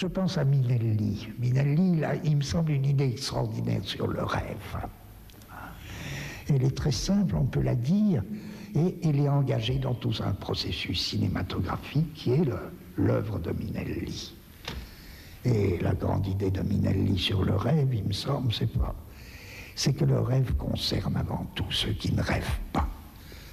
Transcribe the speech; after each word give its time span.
Je 0.00 0.06
pense 0.06 0.38
à 0.38 0.44
Minelli. 0.44 1.28
Minelli, 1.38 2.02
il 2.24 2.38
me 2.38 2.42
semble 2.42 2.72
une 2.72 2.86
idée 2.86 3.10
extraordinaire 3.10 3.84
sur 3.84 4.06
le 4.06 4.24
rêve. 4.24 4.78
Elle 6.48 6.64
est 6.64 6.74
très 6.74 6.90
simple, 6.90 7.36
on 7.36 7.44
peut 7.44 7.60
la 7.60 7.74
dire, 7.74 8.22
et 8.74 8.96
elle 9.04 9.20
est 9.20 9.28
engagée 9.28 9.78
dans 9.78 9.92
tout 9.92 10.14
un 10.24 10.32
processus 10.32 10.98
cinématographique 10.98 12.14
qui 12.14 12.32
est 12.32 12.48
l'œuvre 12.96 13.40
de 13.40 13.50
Minelli. 13.50 14.34
Et 15.44 15.76
la 15.82 15.92
grande 15.92 16.26
idée 16.26 16.50
de 16.50 16.62
Minelli 16.62 17.18
sur 17.18 17.44
le 17.44 17.56
rêve, 17.56 17.92
il 17.92 18.04
me 18.04 18.14
semble, 18.14 18.54
c'est 18.54 18.72
pas. 18.72 18.94
C'est 19.74 19.92
que 19.92 20.06
le 20.06 20.18
rêve 20.18 20.54
concerne 20.54 21.18
avant 21.18 21.44
tout 21.54 21.70
ceux 21.70 21.92
qui 21.92 22.14
ne 22.14 22.22
rêvent 22.22 22.60
pas. 22.72 22.88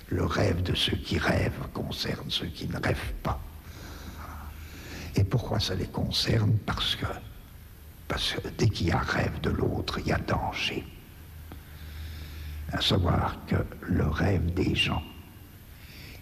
Le 0.07 0.23
rêve 0.23 0.63
de 0.63 0.75
ceux 0.75 0.95
qui 0.95 1.17
rêvent 1.17 1.67
concerne 1.73 2.29
ceux 2.29 2.47
qui 2.47 2.69
ne 2.69 2.77
rêvent 2.77 3.13
pas. 3.21 3.37
Et 5.17 5.23
pourquoi 5.23 5.59
ça 5.59 5.73
les 5.73 5.87
concerne? 5.87 6.57
Parce 6.65 6.95
que, 6.95 7.07
parce 8.07 8.33
que 8.33 8.47
dès 8.49 8.69
qu'il 8.69 8.87
y 8.87 8.91
a 8.91 8.99
rêve 8.99 9.41
de 9.41 9.49
l'autre, 9.49 9.97
il 9.99 10.07
y 10.07 10.11
a 10.11 10.19
danger. 10.19 10.85
À 12.71 12.79
savoir 12.81 13.35
que 13.47 13.55
le 13.81 14.07
rêve 14.07 14.53
des 14.53 14.75
gens 14.75 15.01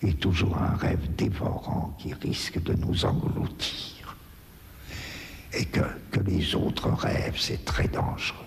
est 0.02 0.17
toujours 0.17 0.58
un 0.58 0.76
rêve 0.77 1.13
dévorant 1.16 1.95
qui 2.00 2.13
risque 2.13 2.62
de 2.63 2.73
nous 2.73 3.03
engloutir. 3.03 4.16
Et 5.52 5.66
que, 5.66 5.81
que 6.12 6.22
les 6.22 6.55
autres 6.55 6.89
rêves, 6.89 7.38
c'est 7.38 7.66
très 7.66 7.89
dangereux. 7.89 8.45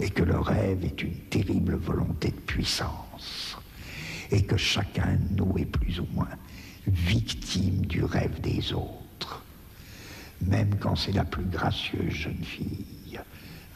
Et 0.00 0.10
que 0.10 0.22
le 0.24 0.40
rêve 0.40 0.84
est 0.84 1.02
une 1.02 1.16
terrible 1.28 1.76
volonté 1.76 2.30
de 2.30 2.40
puissance. 2.40 3.56
Et 4.32 4.44
que 4.44 4.56
chacun 4.56 5.18
de 5.30 5.36
nous 5.36 5.58
est 5.58 5.66
plus 5.66 6.00
ou 6.00 6.06
moins 6.12 6.28
victime 6.86 7.84
du 7.86 8.04
rêve 8.04 8.40
des 8.40 8.72
autres, 8.72 9.42
même 10.40 10.76
quand 10.78 10.96
c'est 10.96 11.12
la 11.12 11.24
plus 11.24 11.44
gracieuse 11.44 12.12
jeune 12.12 12.44
fille, 12.44 13.20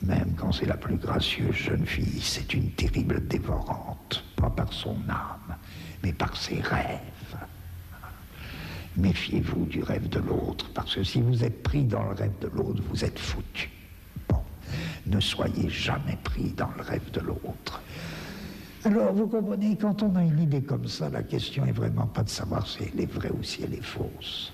même 0.02 0.34
quand 0.36 0.52
c'est 0.52 0.66
la 0.66 0.76
plus 0.76 0.96
gracieuse 0.96 1.54
jeune 1.54 1.86
fille, 1.86 2.20
c'est 2.20 2.52
une 2.54 2.70
terrible 2.72 3.26
dévorante, 3.26 4.24
pas 4.36 4.50
par 4.50 4.72
son 4.72 4.96
âme, 5.08 5.56
mais 6.02 6.12
par 6.12 6.36
ses 6.36 6.60
rêves. 6.60 7.00
Méfiez-vous 8.96 9.66
du 9.66 9.82
rêve 9.82 10.08
de 10.08 10.20
l'autre, 10.20 10.70
parce 10.72 10.94
que 10.94 11.04
si 11.04 11.20
vous 11.20 11.42
êtes 11.42 11.62
pris 11.62 11.84
dans 11.84 12.04
le 12.04 12.14
rêve 12.14 12.38
de 12.40 12.48
l'autre, 12.48 12.82
vous 12.88 13.04
êtes 13.04 13.18
foutu. 13.18 13.70
Bon, 14.28 14.42
ne 15.06 15.20
soyez 15.20 15.68
jamais 15.68 16.18
pris 16.22 16.52
dans 16.52 16.70
le 16.76 16.82
rêve 16.82 17.10
de 17.10 17.20
l'autre. 17.20 17.82
Alors, 18.84 19.14
vous 19.14 19.26
comprenez, 19.26 19.78
quand 19.78 20.02
on 20.02 20.14
a 20.14 20.22
une 20.22 20.38
idée 20.40 20.62
comme 20.62 20.86
ça, 20.86 21.08
la 21.08 21.22
question 21.22 21.64
est 21.64 21.72
vraiment 21.72 22.06
pas 22.06 22.22
de 22.22 22.28
savoir 22.28 22.66
si 22.66 22.80
elle 22.82 23.00
est 23.00 23.10
vraie 23.10 23.30
ou 23.30 23.42
si 23.42 23.62
elle 23.62 23.72
est 23.72 23.82
fausse. 23.82 24.52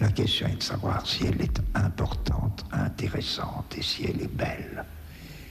La 0.00 0.10
question 0.10 0.48
est 0.48 0.56
de 0.56 0.62
savoir 0.62 1.06
si 1.06 1.26
elle 1.26 1.40
est 1.40 1.60
importante, 1.74 2.64
intéressante 2.72 3.76
et 3.78 3.82
si 3.82 4.06
elle 4.06 4.22
est 4.22 4.34
belle. 4.34 4.84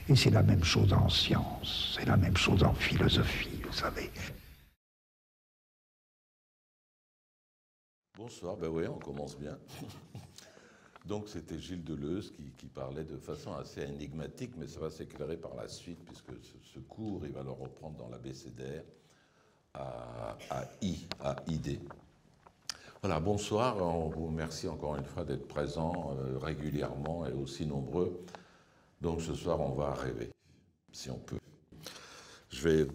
Et 0.06 0.14
c'est 0.14 0.28
la 0.30 0.42
même 0.42 0.62
chose 0.62 0.92
en 0.92 1.08
science, 1.08 1.96
c'est 1.96 2.04
la 2.04 2.18
même 2.18 2.36
chose 2.36 2.62
en 2.62 2.74
philosophie, 2.74 3.62
vous 3.64 3.72
savez. 3.72 4.10
Bonsoir, 8.18 8.56
ben 8.58 8.68
oui, 8.68 8.84
on 8.86 8.98
commence 8.98 9.38
bien. 9.38 9.56
Donc 11.06 11.28
c'était 11.28 11.58
Gilles 11.58 11.82
Deleuze 11.82 12.32
qui, 12.58 12.66
parlait 12.66 13.04
de 13.04 13.16
façon 13.16 13.52
assez 13.54 13.82
énigmatique, 13.82 14.52
mais 14.56 14.68
ça 14.68 14.80
va 14.80 14.88
s'éclairer 14.88 15.36
par 15.36 15.54
la 15.56 15.68
suite, 15.68 15.98
puisque 16.04 16.32
ce, 16.72 16.78
cours, 16.78 17.26
il 17.26 17.32
va 17.32 17.42
le 17.42 17.50
reprendre 17.50 17.96
dans 17.96 18.08
l'abécédaire 18.08 18.84
à, 19.74 20.38
à 20.50 20.64
I, 20.80 21.06
à 21.20 21.36
ID. 21.48 21.80
Voilà, 23.02 23.18
bonsoir, 23.18 23.78
on 23.78 24.08
vous 24.08 24.26
remercie 24.26 24.68
encore 24.68 24.94
une 24.96 25.04
fois 25.04 25.24
d'être 25.24 25.48
présents 25.48 26.16
euh, 26.20 26.38
régulièrement 26.38 27.26
et 27.26 27.32
aussi 27.32 27.66
nombreux. 27.66 28.24
Donc 29.00 29.20
ce 29.20 29.34
soir, 29.34 29.60
on 29.60 29.72
va 29.72 29.94
rêver, 29.94 30.30
si 30.92 31.10
on 31.10 31.18
peut. 31.18 31.40
Je 32.48 32.68
vais 32.68 32.86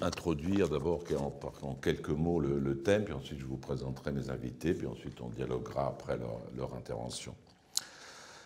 introduire 0.00 0.68
d'abord 0.68 1.04
en, 1.62 1.74
quelques 1.74 2.08
mots 2.08 2.40
le, 2.40 2.82
thème, 2.82 3.04
puis 3.04 3.14
ensuite 3.14 3.38
je 3.38 3.44
vous 3.44 3.56
présenterai 3.56 4.10
mes 4.10 4.30
invités, 4.30 4.74
puis 4.74 4.88
ensuite 4.88 5.20
on 5.20 5.28
dialoguera 5.28 5.86
après 5.86 6.18
leur 6.56 6.74
intervention. 6.74 7.36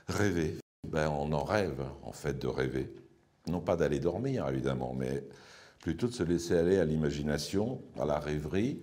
Rêver. 0.08 0.58
Ben, 0.86 1.08
on 1.08 1.32
en 1.32 1.42
rêve, 1.42 1.84
en 2.02 2.12
fait, 2.12 2.38
de 2.38 2.46
rêver. 2.46 2.94
Non 3.48 3.60
pas 3.60 3.76
d'aller 3.76 3.98
dormir, 3.98 4.46
évidemment, 4.48 4.94
mais 4.94 5.24
plutôt 5.80 6.06
de 6.06 6.12
se 6.12 6.22
laisser 6.22 6.56
aller 6.56 6.78
à 6.78 6.84
l'imagination, 6.84 7.82
à 7.98 8.04
la 8.04 8.20
rêverie, 8.20 8.80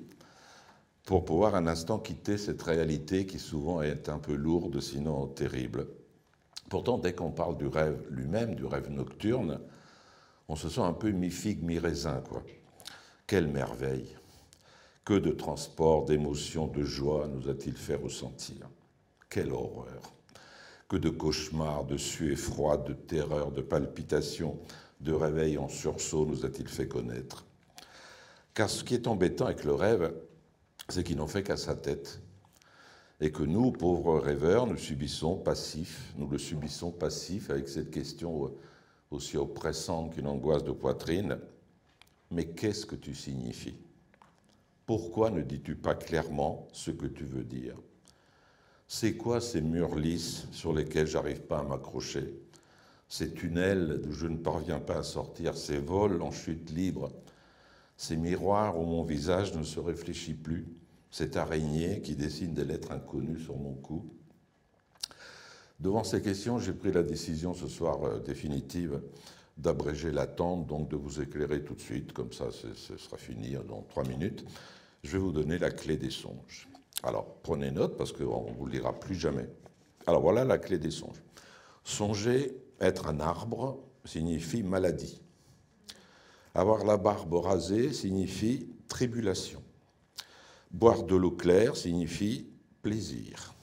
pour 1.05 1.23
pouvoir 1.23 1.55
un 1.55 1.67
instant 1.67 1.99
quitter 1.99 2.37
cette 2.37 2.61
réalité 2.61 3.25
qui 3.25 3.39
souvent 3.39 3.81
est 3.81 4.09
un 4.09 4.19
peu 4.19 4.35
lourde, 4.35 4.79
sinon 4.81 5.27
terrible. 5.27 5.87
Pourtant, 6.69 6.97
dès 6.97 7.13
qu'on 7.13 7.31
parle 7.31 7.57
du 7.57 7.67
rêve 7.67 8.05
lui-même, 8.09 8.55
du 8.55 8.65
rêve 8.65 8.89
nocturne, 8.89 9.59
on 10.49 10.55
se 10.55 10.69
sent 10.69 10.81
un 10.81 10.93
peu 10.93 11.11
mi-figue, 11.11 11.63
mi-raisin, 11.63 12.21
quoi. 12.27 12.43
Quelle 13.27 13.47
merveille 13.47 14.15
Que 15.05 15.13
de 15.13 15.31
transport, 15.31 16.03
d'émotions, 16.03 16.67
de 16.67 16.83
joie 16.83 17.27
nous 17.27 17.49
a-t-il 17.49 17.77
fait 17.77 17.95
ressentir 17.95 18.69
Quelle 19.29 19.53
horreur 19.53 20.13
que 20.93 20.97
de 20.99 21.09
cauchemars, 21.09 21.85
de 21.85 21.97
suées 21.97 22.35
froides, 22.35 22.85
de 22.85 22.93
terreurs, 22.93 23.51
de 23.51 23.63
palpitations, 23.63 24.59
de 25.01 25.11
réveils 25.11 25.57
en 25.57 25.67
sursaut 25.67 26.27
nous 26.27 26.45
a-t-il 26.45 26.67
fait 26.67 26.87
connaître 26.87 27.47
Car 28.53 28.69
ce 28.69 28.83
qui 28.83 28.93
est 28.93 29.07
embêtant 29.07 29.47
avec 29.47 29.63
le 29.63 29.73
rêve, 29.73 30.13
c'est 30.89 31.03
qu'il 31.03 31.17
n'en 31.17 31.25
fait 31.25 31.41
qu'à 31.41 31.57
sa 31.57 31.73
tête. 31.73 32.21
Et 33.19 33.31
que 33.31 33.41
nous, 33.41 33.71
pauvres 33.71 34.19
rêveurs, 34.19 34.67
nous 34.67 34.77
subissons 34.77 35.35
passifs, 35.35 36.13
nous 36.15 36.27
le 36.27 36.37
subissons 36.37 36.91
passif 36.91 37.49
avec 37.49 37.69
cette 37.69 37.89
question 37.89 38.51
aussi 39.09 39.35
oppressante 39.35 40.13
qu'une 40.13 40.27
angoisse 40.27 40.63
de 40.63 40.73
poitrine. 40.73 41.39
Mais 42.29 42.45
qu'est-ce 42.49 42.85
que 42.85 42.95
tu 42.95 43.15
signifies? 43.15 43.79
Pourquoi 44.85 45.31
ne 45.31 45.41
dis-tu 45.41 45.75
pas 45.75 45.95
clairement 45.95 46.67
ce 46.71 46.91
que 46.91 47.07
tu 47.07 47.23
veux 47.23 47.45
dire? 47.45 47.77
C'est 48.95 49.15
quoi 49.15 49.41
ces 49.41 49.59
murs 49.59 49.95
lisses 49.95 50.45
sur 50.51 50.71
lesquels 50.71 51.07
j'arrive 51.07 51.41
pas 51.41 51.57
à 51.57 51.63
m'accrocher? 51.63 52.31
Ces 53.09 53.33
tunnels 53.33 53.99
d'où 54.03 54.11
je 54.11 54.27
ne 54.27 54.37
parviens 54.37 54.79
pas 54.79 54.97
à 54.97 55.03
sortir. 55.03 55.57
Ces 55.57 55.79
vols 55.79 56.21
en 56.21 56.29
chute 56.29 56.69
libre. 56.69 57.11
Ces 57.97 58.15
miroirs 58.15 58.79
où 58.79 58.85
mon 58.85 59.01
visage 59.01 59.55
ne 59.55 59.63
se 59.63 59.79
réfléchit 59.79 60.35
plus. 60.35 60.67
Cette 61.09 61.37
araignée 61.37 62.01
qui 62.01 62.15
dessine 62.15 62.53
des 62.53 62.65
lettres 62.65 62.91
inconnues 62.91 63.39
sur 63.39 63.57
mon 63.57 63.73
cou. 63.73 64.05
Devant 65.79 66.03
ces 66.03 66.21
questions, 66.21 66.59
j'ai 66.59 66.73
pris 66.73 66.91
la 66.91 67.01
décision 67.01 67.55
ce 67.55 67.67
soir 67.67 68.03
euh, 68.03 68.19
définitive 68.19 69.01
d'abréger 69.57 70.11
l'attente, 70.11 70.67
donc 70.67 70.89
de 70.89 70.95
vous 70.95 71.19
éclairer 71.19 71.63
tout 71.63 71.73
de 71.73 71.81
suite, 71.81 72.13
comme 72.13 72.31
ça 72.31 72.49
ce 72.51 72.97
sera 72.97 73.17
fini 73.17 73.55
dans 73.67 73.81
trois 73.89 74.03
minutes. 74.03 74.45
Je 75.03 75.13
vais 75.13 75.17
vous 75.17 75.31
donner 75.31 75.57
la 75.57 75.71
clé 75.71 75.97
des 75.97 76.11
songes. 76.11 76.67
Alors, 77.03 77.35
prenez 77.43 77.69
note 77.69 77.97
parce 77.97 78.13
qu'on 78.13 78.49
ne 78.49 78.53
vous 78.53 78.65
le 78.65 78.71
dira 78.71 78.97
plus 78.97 79.15
jamais. 79.15 79.49
Alors, 80.07 80.21
voilà 80.21 80.45
la 80.45 80.57
clé 80.57 80.77
des 80.77 80.91
songes. 80.91 81.21
Songer 81.83 82.57
être 82.79 83.07
un 83.07 83.19
arbre 83.19 83.83
signifie 84.05 84.63
maladie. 84.63 85.21
Avoir 86.55 86.85
la 86.85 86.97
barbe 86.97 87.33
rasée 87.33 87.91
signifie 87.93 88.69
tribulation. 88.87 89.61
Boire 90.71 91.03
de 91.03 91.15
l'eau 91.15 91.31
claire 91.31 91.75
signifie 91.75 92.47
plaisir. 92.81 93.53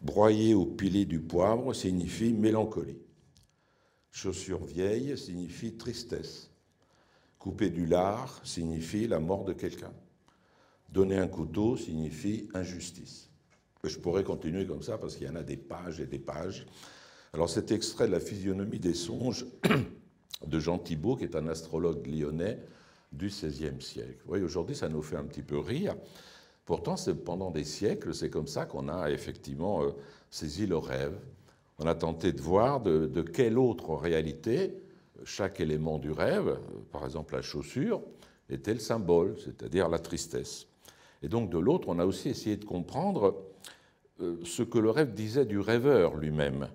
Broyer 0.00 0.54
ou 0.54 0.66
piler 0.66 1.04
du 1.04 1.20
poivre 1.20 1.74
signifie 1.74 2.32
mélancolie. 2.32 3.02
Chaussures 4.10 4.64
vieilles 4.64 5.16
signifie 5.16 5.76
tristesse. 5.76 6.50
Couper 7.38 7.70
du 7.70 7.86
lard 7.86 8.40
signifie 8.44 9.06
la 9.06 9.20
mort 9.20 9.44
de 9.44 9.52
quelqu'un. 9.52 9.92
Donner 10.88 11.18
un 11.18 11.28
couteau 11.28 11.76
signifie 11.76 12.48
injustice. 12.54 13.28
Je 13.84 13.98
pourrais 13.98 14.24
continuer 14.24 14.66
comme 14.66 14.82
ça 14.82 14.98
parce 14.98 15.16
qu'il 15.16 15.26
y 15.26 15.30
en 15.30 15.36
a 15.36 15.42
des 15.42 15.56
pages 15.56 16.00
et 16.00 16.06
des 16.06 16.18
pages. 16.18 16.66
Alors 17.32 17.50
cet 17.50 17.70
extrait 17.72 18.06
de 18.06 18.12
la 18.12 18.20
physionomie 18.20 18.78
des 18.78 18.94
songes 18.94 19.46
de 20.46 20.58
Jean 20.58 20.78
Thibault, 20.78 21.16
qui 21.16 21.24
est 21.24 21.36
un 21.36 21.46
astrologue 21.46 22.06
lyonnais 22.06 22.58
du 23.12 23.28
XVIe 23.28 23.80
siècle. 23.80 24.16
Vous 24.24 24.28
voyez, 24.28 24.44
aujourd'hui, 24.44 24.74
ça 24.74 24.88
nous 24.88 25.02
fait 25.02 25.16
un 25.16 25.24
petit 25.24 25.42
peu 25.42 25.58
rire. 25.58 25.94
Pourtant, 26.64 26.96
pendant 27.24 27.50
des 27.50 27.64
siècles, 27.64 28.14
c'est 28.14 28.30
comme 28.30 28.46
ça 28.46 28.66
qu'on 28.66 28.88
a 28.88 29.10
effectivement 29.10 29.82
euh, 29.82 29.90
saisi 30.30 30.66
le 30.66 30.76
rêve. 30.76 31.18
On 31.78 31.86
a 31.86 31.94
tenté 31.94 32.32
de 32.32 32.40
voir 32.42 32.80
de, 32.80 33.06
de, 33.06 33.22
quelle 33.22 33.58
autre 33.58 33.94
réalité 33.94 34.74
chaque 35.24 35.60
élément 35.60 35.98
du 35.98 36.10
rêve, 36.10 36.48
euh, 36.48 36.56
par 36.92 37.04
exemple 37.04 37.34
la 37.34 37.42
chaussure, 37.42 38.02
était 38.50 38.74
le 38.74 38.80
symbole, 38.80 39.36
c'est-à-dire 39.38 39.88
la 39.88 39.98
tristesse. 39.98 40.66
Et 41.22 41.28
donc 41.28 41.50
de 41.50 41.58
l'autre, 41.58 41.88
on 41.88 41.98
a 41.98 42.06
aussi 42.06 42.28
essayé 42.28 42.56
de 42.56 42.64
comprendre 42.64 43.36
euh, 44.20 44.36
ce 44.44 44.62
que 44.62 44.78
le 44.78 44.90
rêve 44.90 45.14
disait 45.14 45.46
du 45.46 45.58
rêveur 45.58 46.16
lui-même, 46.16 46.68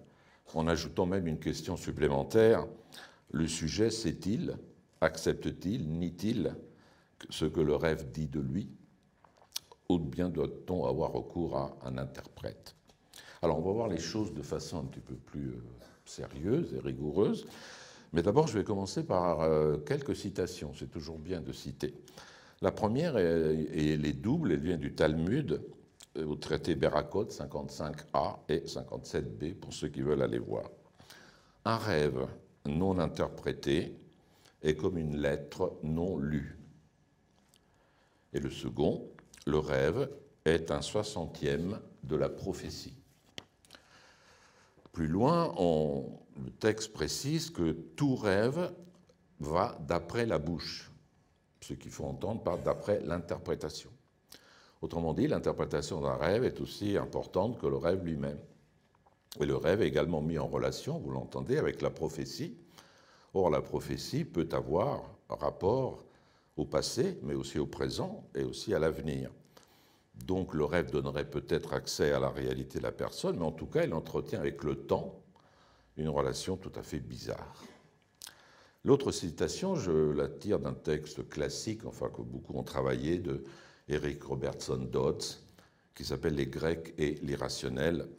en 0.54 0.68
ajoutant 0.68 1.06
même 1.06 1.28
une 1.28 1.40
question 1.40 1.78
supplémentaire. 1.78 2.68
Le 3.32 3.48
sujet 3.48 3.90
sait-il, 3.90 4.58
accepte-t-il, 5.02 5.90
nie-t-il 5.90 6.56
ce 7.30 7.46
que 7.46 7.62
le 7.62 7.76
rêve 7.76 8.12
dit 8.12 8.28
de 8.28 8.40
lui 8.40 8.70
Ou 9.90 9.98
bien 9.98 10.30
doit-on 10.30 10.86
avoir 10.86 11.12
recours 11.12 11.58
à 11.58 11.78
un 11.84 11.98
interprète? 11.98 12.76
Alors 13.42 13.60
on 13.60 13.62
va 13.62 13.72
voir 13.72 13.88
les 13.88 14.00
choses 14.00 14.34
de 14.34 14.42
façon 14.42 14.80
un 14.80 14.86
petit 14.86 15.02
peu 15.02 15.16
plus 15.16 15.50
euh, 15.50 15.64
sérieuse 16.06 16.74
et 16.74 16.80
rigoureuse. 16.80 17.46
Mais 18.14 18.22
d'abord, 18.22 18.48
je 18.48 18.58
vais 18.58 18.64
commencer 18.64 19.04
par 19.04 19.42
euh, 19.42 19.78
quelques 19.78 20.16
citations. 20.16 20.72
C'est 20.78 20.92
toujours 20.92 21.18
bien 21.18 21.42
de 21.42 21.52
citer. 21.52 21.94
La 22.64 22.72
première, 22.72 23.18
est, 23.18 23.68
elle 23.76 24.06
est 24.06 24.14
double, 24.14 24.54
elle 24.54 24.62
vient 24.62 24.78
du 24.78 24.94
Talmud, 24.94 25.62
euh, 26.16 26.26
au 26.26 26.38
traité 26.38 26.76
Berakot 26.76 27.26
55a 27.26 28.38
et 28.48 28.60
57b, 28.60 29.56
pour 29.56 29.74
ceux 29.74 29.90
qui 29.90 30.02
veulent 30.02 30.22
aller 30.22 30.40
voir. 30.40 30.72
Un 31.66 31.76
rêve 31.76 32.26
non 32.66 33.00
interprété 33.00 33.94
est 34.62 34.76
comme 34.76 34.98
une 34.98 35.18
lettre 35.18 35.78
non 35.84 36.18
lue. 36.18 36.58
Et 38.32 38.40
le 38.40 38.50
second, 38.50 39.10
le 39.46 39.60
rêve 39.60 40.10
est 40.46 40.72
un 40.72 40.82
soixantième 40.82 41.82
de 42.04 42.16
la 42.16 42.30
prophétie. 42.30 42.96
Plus 44.94 45.08
loin, 45.08 45.54
le 45.58 46.52
texte 46.62 46.94
précise 46.94 47.50
que 47.50 47.74
tout 47.74 48.16
rêve 48.16 48.72
va 49.42 49.78
d'après 49.86 50.26
la 50.26 50.40
bouche, 50.40 50.93
ce 51.64 51.74
qu'il 51.74 51.92
faut 51.92 52.06
entendre 52.06 52.44
par 52.44 52.60
d'après 52.60 53.00
l'interprétation. 53.02 53.90
Autrement 54.82 55.14
dit, 55.14 55.28
l'interprétation 55.28 56.02
d'un 56.02 56.16
rêve 56.16 56.44
est 56.44 56.60
aussi 56.60 56.98
importante 56.98 57.58
que 57.58 57.68
le 57.68 57.78
rêve 57.78 58.04
lui-même. 58.04 58.40
Et 59.40 59.46
le 59.46 59.56
rêve 59.56 59.82
est 59.82 59.88
également 59.88 60.22
mis 60.22 60.38
en 60.38 60.48
relation, 60.48 61.00
vous 61.00 61.12
l'entendez, 61.12 61.58
avec 61.58 61.82
la 61.82 61.90
prophétie. 61.90 62.58
Or, 63.34 63.50
la 63.50 63.62
prophétie 63.62 64.26
peut 64.26 64.50
avoir 64.52 65.04
rapport 65.30 66.04
au 66.58 66.66
passé, 66.66 67.18
mais 67.24 67.34
aussi 67.34 67.58
au 67.58 67.66
présent 67.66 68.24
et 68.36 68.44
aussi 68.44 68.74
à 68.74 68.80
l'avenir. 68.80 69.32
Donc 70.26 70.54
le 70.54 70.66
rêve 70.66 70.92
donnerait 70.92 71.30
peut-être 71.30 71.74
accès 71.74 72.12
à 72.12 72.20
la 72.20 72.30
réalité 72.30 72.78
de 72.78 72.84
la 72.84 72.92
personne, 72.92 73.38
mais 73.38 73.46
en 73.46 73.52
tout 73.52 73.66
cas, 73.66 73.86
il 73.86 73.94
entretient 73.94 74.40
avec 74.40 74.64
le 74.64 74.76
temps 74.76 75.20
une 75.98 76.10
relation 76.10 76.58
tout 76.58 76.72
à 76.76 76.84
fait 76.84 77.00
bizarre. 77.00 77.64
L'autre 78.86 79.12
citation, 79.12 79.76
je 79.76 79.92
la 80.12 80.28
tire 80.28 80.60
d'un 80.60 80.74
texte 80.74 81.30
classique, 81.30 81.86
enfin 81.86 82.10
que 82.10 82.22
beaucoup 82.22 82.58
ont 82.58 82.64
travaillé, 82.64 83.18
de 83.18 83.44
Eric 83.88 84.24
Robertson 84.24 84.78
Dodds, 84.78 85.40
qui 85.96 86.04
s'appelle 86.04 86.36
Les 86.36 86.48
Grecs 86.48 86.94
et 86.98 87.14
l'irrationnel, 87.22 88.10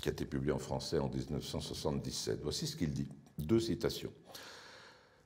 qui 0.00 0.08
a 0.08 0.12
été 0.12 0.24
publié 0.24 0.52
en 0.52 0.58
français 0.58 0.98
en 0.98 1.08
1977. 1.08 2.40
Voici 2.42 2.66
ce 2.66 2.76
qu'il 2.76 2.92
dit. 2.92 3.08
Deux 3.38 3.60
citations. 3.60 4.12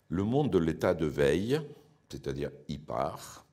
Le 0.08 0.24
monde 0.24 0.50
de 0.50 0.58
l'état 0.58 0.94
de 0.94 1.06
veille, 1.06 1.60
c'est-à-dire 2.10 2.50
part, 2.86 3.44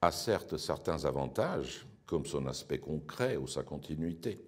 a 0.00 0.12
certes 0.12 0.56
certains 0.56 1.04
avantages, 1.04 1.86
comme 2.06 2.26
son 2.26 2.46
aspect 2.46 2.78
concret 2.78 3.36
ou 3.36 3.46
sa 3.46 3.62
continuité, 3.62 4.40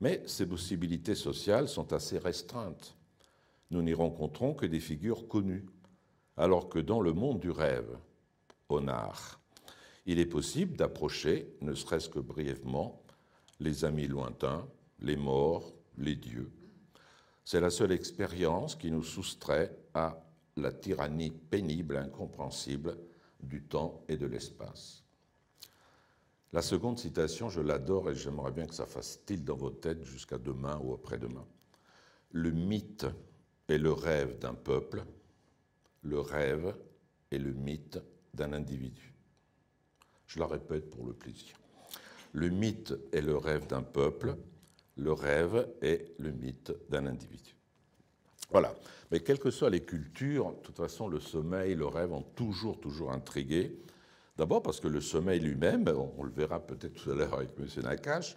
mais 0.00 0.22
ses 0.26 0.46
possibilités 0.46 1.14
sociales 1.14 1.68
sont 1.68 1.92
assez 1.92 2.18
restreintes. 2.18 2.95
Nous 3.70 3.82
n'y 3.82 3.94
rencontrons 3.94 4.54
que 4.54 4.66
des 4.66 4.80
figures 4.80 5.28
connues, 5.28 5.66
alors 6.36 6.68
que 6.68 6.78
dans 6.78 7.00
le 7.00 7.12
monde 7.12 7.40
du 7.40 7.50
rêve, 7.50 7.98
Onar, 8.68 9.40
il 10.06 10.18
est 10.18 10.26
possible 10.26 10.76
d'approcher, 10.76 11.56
ne 11.60 11.74
serait-ce 11.74 12.08
que 12.08 12.20
brièvement, 12.20 13.02
les 13.58 13.84
amis 13.84 14.06
lointains, 14.06 14.66
les 15.00 15.16
morts, 15.16 15.72
les 15.98 16.14
dieux. 16.14 16.52
C'est 17.44 17.60
la 17.60 17.70
seule 17.70 17.92
expérience 17.92 18.76
qui 18.76 18.90
nous 18.90 19.02
soustrait 19.02 19.76
à 19.94 20.22
la 20.56 20.72
tyrannie 20.72 21.30
pénible, 21.30 21.96
incompréhensible 21.96 22.96
du 23.40 23.62
temps 23.62 24.02
et 24.08 24.16
de 24.16 24.26
l'espace. 24.26 25.04
La 26.52 26.62
seconde 26.62 26.98
citation, 26.98 27.48
je 27.48 27.60
l'adore 27.60 28.10
et 28.10 28.14
j'aimerais 28.14 28.52
bien 28.52 28.66
que 28.66 28.74
ça 28.74 28.86
fasse 28.86 29.12
style 29.12 29.44
dans 29.44 29.56
vos 29.56 29.70
têtes 29.70 30.04
jusqu'à 30.04 30.38
demain 30.38 30.80
ou 30.82 30.94
après-demain. 30.94 31.46
Le 32.30 32.50
mythe 32.50 33.06
est 33.68 33.78
le 33.78 33.92
rêve 33.92 34.38
d'un 34.38 34.54
peuple, 34.54 35.04
le 36.02 36.20
rêve 36.20 36.74
est 37.30 37.38
le 37.38 37.52
mythe 37.52 37.98
d'un 38.34 38.52
individu. 38.52 39.12
Je 40.26 40.38
la 40.38 40.46
répète 40.46 40.90
pour 40.90 41.06
le 41.06 41.12
plaisir. 41.12 41.54
Le 42.32 42.48
mythe 42.48 42.94
est 43.12 43.20
le 43.20 43.36
rêve 43.36 43.66
d'un 43.66 43.82
peuple, 43.82 44.36
le 44.96 45.12
rêve 45.12 45.68
est 45.82 46.14
le 46.18 46.30
mythe 46.30 46.72
d'un 46.90 47.06
individu. 47.06 47.56
Voilà. 48.50 48.74
Mais 49.10 49.20
quelles 49.20 49.38
que 49.38 49.50
soient 49.50 49.70
les 49.70 49.84
cultures, 49.84 50.52
de 50.52 50.58
toute 50.62 50.76
façon, 50.76 51.08
le 51.08 51.20
sommeil, 51.20 51.74
le 51.74 51.86
rêve 51.86 52.12
ont 52.12 52.22
toujours, 52.22 52.80
toujours 52.80 53.12
intrigué. 53.12 53.78
D'abord 54.36 54.62
parce 54.62 54.80
que 54.80 54.88
le 54.88 55.00
sommeil 55.00 55.40
lui-même, 55.40 55.88
on 55.88 56.22
le 56.22 56.30
verra 56.30 56.60
peut-être 56.60 56.94
tout 56.94 57.10
à 57.10 57.14
l'heure 57.14 57.34
avec 57.34 57.50
M. 57.58 57.66
Nakache, 57.82 58.36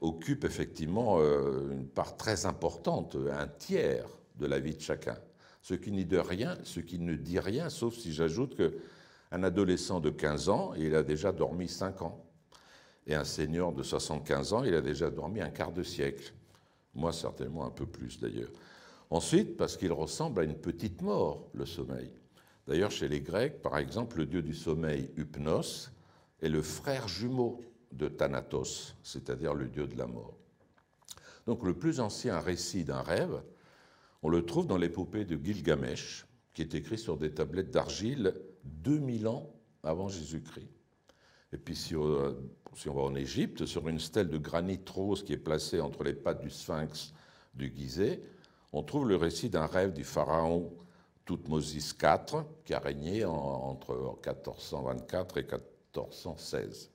occupe 0.00 0.44
effectivement 0.44 1.18
euh, 1.20 1.72
une 1.72 1.88
part 1.88 2.16
très 2.16 2.46
importante, 2.46 3.16
un 3.32 3.48
tiers 3.48 4.06
de 4.40 4.46
la 4.46 4.58
vie 4.58 4.74
de 4.74 4.80
chacun. 4.80 5.16
Ce 5.62 5.74
qui, 5.74 5.92
ne 5.92 6.02
dit 6.02 6.18
rien, 6.18 6.58
ce 6.64 6.80
qui 6.80 6.98
ne 6.98 7.14
dit 7.14 7.38
rien, 7.38 7.68
sauf 7.68 7.94
si 7.94 8.12
j'ajoute 8.12 8.56
qu'un 8.56 9.42
adolescent 9.42 10.00
de 10.00 10.10
15 10.10 10.48
ans, 10.48 10.72
il 10.76 10.94
a 10.94 11.02
déjà 11.02 11.32
dormi 11.32 11.68
5 11.68 12.02
ans. 12.02 12.24
Et 13.06 13.14
un 13.14 13.24
senior 13.24 13.72
de 13.72 13.82
75 13.82 14.52
ans, 14.52 14.64
il 14.64 14.74
a 14.74 14.80
déjà 14.80 15.10
dormi 15.10 15.40
un 15.40 15.50
quart 15.50 15.72
de 15.72 15.82
siècle. 15.82 16.32
Moi, 16.94 17.12
certainement 17.12 17.66
un 17.66 17.70
peu 17.70 17.86
plus 17.86 18.18
d'ailleurs. 18.18 18.50
Ensuite, 19.10 19.56
parce 19.56 19.76
qu'il 19.76 19.92
ressemble 19.92 20.40
à 20.40 20.44
une 20.44 20.56
petite 20.56 21.02
mort, 21.02 21.48
le 21.52 21.66
sommeil. 21.66 22.10
D'ailleurs, 22.66 22.90
chez 22.90 23.08
les 23.08 23.20
Grecs, 23.20 23.60
par 23.62 23.78
exemple, 23.78 24.18
le 24.18 24.26
dieu 24.26 24.42
du 24.42 24.54
sommeil, 24.54 25.10
Hypnos, 25.16 25.90
est 26.40 26.48
le 26.48 26.62
frère 26.62 27.08
jumeau 27.08 27.60
de 27.92 28.08
Thanatos, 28.08 28.94
c'est-à-dire 29.02 29.54
le 29.54 29.66
dieu 29.66 29.86
de 29.86 29.98
la 29.98 30.06
mort. 30.06 30.34
Donc 31.46 31.64
le 31.64 31.74
plus 31.74 32.00
ancien 32.00 32.38
récit 32.38 32.84
d'un 32.84 33.02
rêve, 33.02 33.42
on 34.22 34.28
le 34.28 34.44
trouve 34.44 34.66
dans 34.66 34.76
l'épopée 34.76 35.24
de 35.24 35.38
Gilgamesh, 35.42 36.26
qui 36.52 36.62
est 36.62 36.74
écrit 36.74 36.98
sur 36.98 37.16
des 37.16 37.32
tablettes 37.32 37.70
d'argile 37.70 38.34
2000 38.64 39.28
ans 39.28 39.50
avant 39.82 40.08
Jésus-Christ. 40.08 40.68
Et 41.52 41.56
puis 41.56 41.74
si 41.74 41.96
on, 41.96 42.36
si 42.74 42.88
on, 42.88 42.94
va 42.94 43.02
en 43.02 43.14
Égypte, 43.14 43.66
sur 43.66 43.88
une 43.88 43.98
stèle 43.98 44.28
de 44.28 44.38
granit 44.38 44.80
rose 44.88 45.24
qui 45.24 45.32
est 45.32 45.38
placée 45.38 45.80
entre 45.80 46.04
les 46.04 46.14
pattes 46.14 46.40
du 46.40 46.50
sphinx 46.50 47.12
du 47.54 47.72
Gizeh, 47.74 48.20
on 48.72 48.82
trouve 48.82 49.08
le 49.08 49.16
récit 49.16 49.50
d'un 49.50 49.66
rêve 49.66 49.92
du 49.92 50.04
pharaon 50.04 50.72
Toutmosis 51.24 51.96
IV, 52.00 52.44
qui 52.64 52.74
a 52.74 52.78
régné 52.78 53.24
entre 53.24 53.94
1424 54.26 55.38
et 55.38 55.42
1416. 55.42 56.90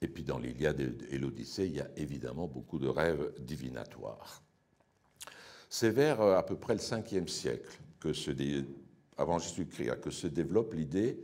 Et 0.00 0.08
puis 0.08 0.22
dans 0.22 0.38
l'Iliade 0.38 0.80
et 1.10 1.18
l'Odyssée, 1.18 1.66
il 1.66 1.76
y 1.76 1.80
a 1.80 1.88
évidemment 1.96 2.46
beaucoup 2.46 2.78
de 2.78 2.88
rêves 2.88 3.32
divinatoires. 3.40 4.42
C'est 5.68 5.90
vers 5.90 6.20
euh, 6.20 6.36
à 6.36 6.42
peu 6.42 6.56
près 6.56 6.74
le 6.74 6.80
5e 6.80 7.28
siècle, 7.28 7.78
que 8.00 8.12
se 8.12 8.30
avant 9.16 9.38
Jésus-Christ, 9.38 10.00
que 10.00 10.10
se 10.10 10.26
développe 10.26 10.74
l'idée 10.74 11.18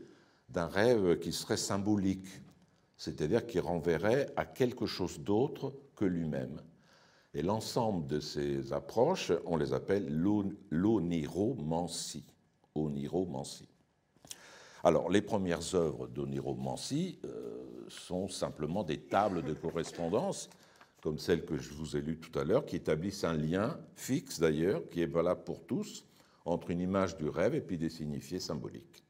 d'un 0.49 0.67
rêve 0.67 1.19
qui 1.19 1.33
serait 1.33 1.57
symbolique, 1.57 2.27
c'est-à-dire 2.97 3.47
qui 3.47 3.61
renverrait 3.61 4.33
à 4.37 4.45
quelque 4.45 4.87
chose 4.87 5.21
d'autre 5.21 5.73
que 5.97 6.05
lui-même. 6.05 6.61
Et 7.35 7.43
l'ensemble 7.43 8.07
de 8.07 8.21
ces 8.21 8.73
approches, 8.73 9.33
on 9.45 9.57
les 9.57 9.73
appelle 9.73 10.07
l'oniromancie. 10.71 12.25
Oniromancie. 12.77 13.69
Alors, 14.83 15.09
les 15.09 15.23
premières 15.23 15.75
œuvres 15.75 16.09
d'oniromancie 16.09 17.19
euh, 17.25 17.87
sont 17.89 18.29
simplement 18.29 18.83
des 18.83 18.99
tables 18.99 19.43
de 19.43 19.55
correspondance, 19.55 20.51
comme 21.05 21.19
celle 21.19 21.45
que 21.45 21.59
je 21.59 21.75
vous 21.75 21.99
ai 21.99 22.01
lue 22.01 22.17
tout 22.17 22.37
à 22.39 22.45
l'heure, 22.45 22.65
qui 22.65 22.77
établissent 22.77 23.25
un 23.25 23.37
lien 23.37 23.79
fixe 23.95 24.41
d'ailleurs, 24.41 24.89
qui 24.89 25.03
est 25.03 25.07
valable 25.07 25.45
pour 25.45 25.63
tous, 25.67 26.07
entre 26.47 26.71
une 26.71 26.81
image 26.81 27.19
du 27.19 27.29
rêve 27.29 27.55
et 27.55 27.61
puis 27.61 27.77
des 27.77 27.91
signifiés 27.91 28.41
symboliques. 28.41 29.05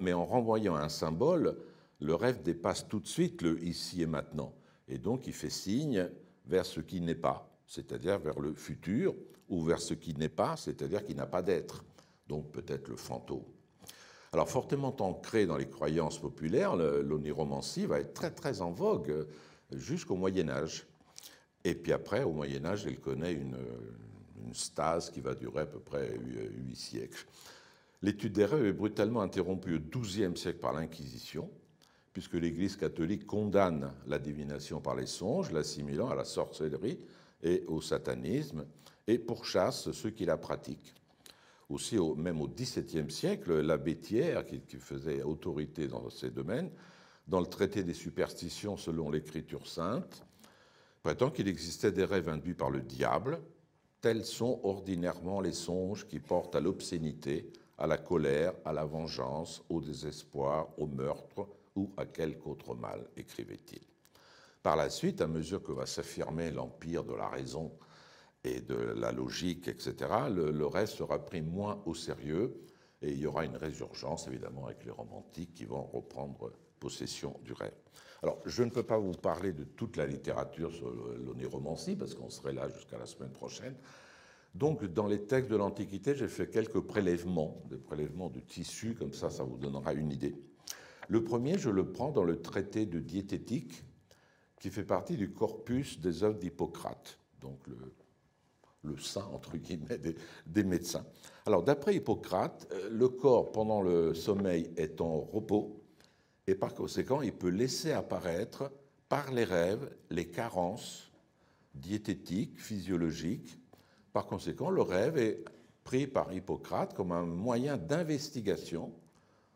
mais 0.00 0.12
en 0.12 0.24
renvoyant 0.24 0.76
un 0.76 0.88
symbole, 0.88 1.56
le 1.98 2.14
rêve 2.14 2.42
dépasse 2.42 2.86
tout 2.86 3.00
de 3.00 3.08
suite 3.08 3.42
le 3.42 3.60
ici 3.64 4.02
et 4.02 4.06
maintenant. 4.06 4.54
Et 4.86 4.98
donc, 4.98 5.26
il 5.26 5.32
fait 5.32 5.50
signe 5.50 6.08
vers 6.46 6.64
ce 6.64 6.78
qui 6.78 7.00
n'est 7.00 7.16
pas, 7.16 7.50
c'est-à-dire 7.66 8.20
vers 8.20 8.38
le 8.38 8.54
futur, 8.54 9.16
ou 9.48 9.64
vers 9.64 9.80
ce 9.80 9.94
qui 9.94 10.14
n'est 10.14 10.28
pas, 10.28 10.56
c'est-à-dire 10.56 11.02
qui 11.04 11.16
n'a 11.16 11.26
pas 11.26 11.42
d'être, 11.42 11.84
donc 12.28 12.52
peut-être 12.52 12.86
le 12.86 12.96
fantôme. 12.96 13.42
Alors 14.32 14.48
fortement 14.48 14.94
ancré 15.00 15.46
dans 15.46 15.56
les 15.56 15.68
croyances 15.68 16.20
populaires, 16.20 16.76
l'oniromancie 16.76 17.86
va 17.86 17.98
être 17.98 18.14
très 18.14 18.30
très 18.30 18.62
en 18.62 18.70
vogue 18.70 19.26
jusqu'au 19.72 20.16
Moyen 20.16 20.48
Âge. 20.48 20.86
Et 21.64 21.74
puis 21.74 21.92
après, 21.92 22.22
au 22.22 22.32
Moyen 22.32 22.64
Âge, 22.64 22.86
elle 22.86 22.98
connaît 22.98 23.32
une, 23.32 23.56
stase 24.52 25.10
qui 25.10 25.20
va 25.20 25.34
durer 25.34 25.60
à 25.60 25.66
peu 25.66 25.78
près 25.78 26.16
huit 26.16 26.74
siècles. 26.74 27.26
L'étude 28.02 28.32
des 28.32 28.46
rêves 28.46 28.64
est 28.64 28.72
brutalement 28.72 29.20
interrompue 29.20 29.76
au 29.76 30.00
XIIe 30.00 30.36
siècle 30.36 30.58
par 30.58 30.72
l'Inquisition, 30.72 31.50
puisque 32.12 32.34
l'Église 32.34 32.76
catholique 32.76 33.26
condamne 33.26 33.92
la 34.06 34.18
divination 34.18 34.80
par 34.80 34.96
les 34.96 35.06
songes, 35.06 35.52
l'assimilant 35.52 36.08
à 36.08 36.14
la 36.14 36.24
sorcellerie 36.24 36.98
et 37.42 37.62
au 37.68 37.82
satanisme, 37.82 38.64
et 39.06 39.18
pourchasse 39.18 39.92
ceux 39.92 40.10
qui 40.10 40.24
la 40.24 40.38
pratiquent. 40.38 40.94
Aussi, 41.68 41.98
même 42.16 42.40
au 42.40 42.48
XVIIe 42.48 43.10
siècle, 43.10 43.60
l'abbé 43.60 43.96
Thiers, 43.96 44.40
qui 44.46 44.78
faisait 44.78 45.22
autorité 45.22 45.86
dans 45.86 46.08
ces 46.10 46.30
domaines, 46.30 46.70
dans 47.30 47.40
le 47.40 47.46
traité 47.46 47.84
des 47.84 47.94
superstitions 47.94 48.76
selon 48.76 49.08
l'Écriture 49.08 49.68
sainte, 49.68 50.26
prétend 51.04 51.30
qu'il 51.30 51.46
existait 51.46 51.92
des 51.92 52.04
rêves 52.04 52.28
induits 52.28 52.54
par 52.54 52.70
le 52.70 52.80
diable. 52.80 53.40
Tels 54.00 54.24
sont 54.24 54.60
ordinairement 54.64 55.40
les 55.40 55.52
songes 55.52 56.08
qui 56.08 56.18
portent 56.18 56.56
à 56.56 56.60
l'obscénité, 56.60 57.52
à 57.78 57.86
la 57.86 57.98
colère, 57.98 58.52
à 58.64 58.72
la 58.72 58.84
vengeance, 58.84 59.62
au 59.68 59.80
désespoir, 59.80 60.68
au 60.76 60.88
meurtre 60.88 61.46
ou 61.76 61.92
à 61.96 62.04
quelque 62.04 62.48
autre 62.48 62.74
mal, 62.74 63.06
écrivait-il. 63.16 63.82
Par 64.64 64.74
la 64.74 64.90
suite, 64.90 65.20
à 65.20 65.28
mesure 65.28 65.62
que 65.62 65.72
va 65.72 65.86
s'affirmer 65.86 66.50
l'empire 66.50 67.04
de 67.04 67.14
la 67.14 67.28
raison 67.28 67.70
et 68.42 68.60
de 68.60 68.74
la 68.74 69.12
logique, 69.12 69.68
etc., 69.68 69.94
le, 70.28 70.66
rêve 70.66 70.88
sera 70.88 71.24
pris 71.24 71.42
moins 71.42 71.80
au 71.86 71.94
sérieux 71.94 72.60
et 73.02 73.12
il 73.12 73.18
y 73.18 73.26
aura 73.26 73.44
une 73.44 73.56
résurgence, 73.56 74.26
évidemment, 74.26 74.66
avec 74.66 74.84
les 74.84 74.90
romantiques 74.90 75.54
qui 75.54 75.64
vont 75.64 75.84
reprendre 75.84 76.50
possession 76.80 77.38
du 77.44 77.52
rêve. 77.52 77.74
Alors, 78.22 78.38
je 78.44 78.62
ne 78.62 78.70
peux 78.70 78.82
pas 78.82 78.98
vous 78.98 79.12
parler 79.12 79.52
de 79.52 79.64
toute 79.64 79.96
la 79.96 80.06
littérature 80.06 80.72
sur 80.72 80.90
l'oniromancie, 80.90 81.96
parce 81.96 82.14
qu'on 82.14 82.28
serait 82.28 82.52
là 82.52 82.68
jusqu'à 82.68 82.98
la 82.98 83.06
semaine 83.06 83.30
prochaine. 83.30 83.74
Donc, 84.54 84.84
dans 84.84 85.06
les 85.06 85.22
textes 85.22 85.50
de 85.50 85.56
l'Antiquité, 85.56 86.14
j'ai 86.14 86.28
fait 86.28 86.50
quelques 86.50 86.80
prélèvements, 86.80 87.62
des 87.70 87.78
prélèvements 87.78 88.28
de 88.28 88.40
tissus, 88.40 88.94
comme 88.94 89.12
ça, 89.12 89.30
ça 89.30 89.44
vous 89.44 89.56
donnera 89.56 89.92
une 89.92 90.10
idée. 90.10 90.34
Le 91.08 91.22
premier, 91.22 91.56
je 91.56 91.70
le 91.70 91.92
prends 91.92 92.10
dans 92.10 92.24
le 92.24 92.42
traité 92.42 92.84
de 92.84 92.98
diététique, 92.98 93.84
qui 94.58 94.70
fait 94.70 94.84
partie 94.84 95.16
du 95.16 95.32
corpus 95.32 96.00
des 96.00 96.22
œuvres 96.22 96.38
d'Hippocrate, 96.38 97.18
donc 97.40 97.58
le, 97.66 97.76
le 98.82 98.98
saint, 98.98 99.28
entre 99.32 99.56
guillemets, 99.56 99.98
des, 100.46 100.64
médecins. 100.64 101.04
Alors, 101.46 101.62
d'après 101.62 101.94
Hippocrate, 101.94 102.68
euh, 102.72 102.88
le 102.90 103.08
corps, 103.08 103.52
pendant 103.52 103.82
le 103.82 104.14
sommeil, 104.14 104.70
est 104.76 105.00
en 105.00 105.20
repos, 105.20 105.79
et 106.50 106.56
par 106.56 106.74
conséquent, 106.74 107.22
il 107.22 107.32
peut 107.32 107.48
laisser 107.48 107.92
apparaître 107.92 108.72
par 109.08 109.30
les 109.30 109.44
rêves 109.44 109.88
les 110.10 110.26
carences 110.26 111.12
diététiques, 111.76 112.58
physiologiques. 112.58 113.56
Par 114.12 114.26
conséquent, 114.26 114.68
le 114.68 114.82
rêve 114.82 115.16
est 115.16 115.44
pris 115.84 116.08
par 116.08 116.32
Hippocrate 116.32 116.92
comme 116.92 117.12
un 117.12 117.24
moyen 117.24 117.76
d'investigation 117.76 118.92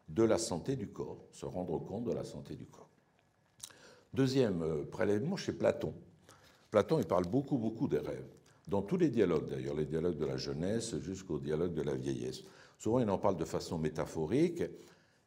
de 0.09 0.23
la 0.23 0.39
santé 0.39 0.77
du 0.77 0.87
corps, 0.87 1.27
se 1.33 1.47
rendre 1.47 1.79
compte 1.79 2.05
de 2.05 2.13
la 2.13 2.23
santé 2.23 2.55
du 2.55 2.67
corps. 2.67 2.91
Deuxième 4.13 4.63
euh, 4.63 4.85
prélèvement 4.85 5.37
chez 5.37 5.53
Platon. 5.53 5.95
Platon, 6.71 7.01
il 7.01 7.07
parle 7.07 7.27
beaucoup, 7.27 7.59
beaucoup 7.59 7.89
des 7.89 7.99
rêves 7.99 8.29
dans 8.69 8.83
tous 8.83 8.97
les 8.97 9.09
dialogues 9.09 9.49
d'ailleurs, 9.49 9.75
les 9.75 9.85
dialogues 9.85 10.17
de 10.17 10.27
la 10.27 10.37
jeunesse 10.37 10.99
jusqu'au 11.01 11.39
dialogue 11.39 11.75
de 11.75 11.83
la 11.83 11.95
vieillesse. 11.95 12.45
Souvent, 12.79 13.01
il 13.01 13.11
en 13.11 13.19
parle 13.19 13.37
de 13.37 13.45
façon 13.45 13.79
métaphorique, 13.79 14.63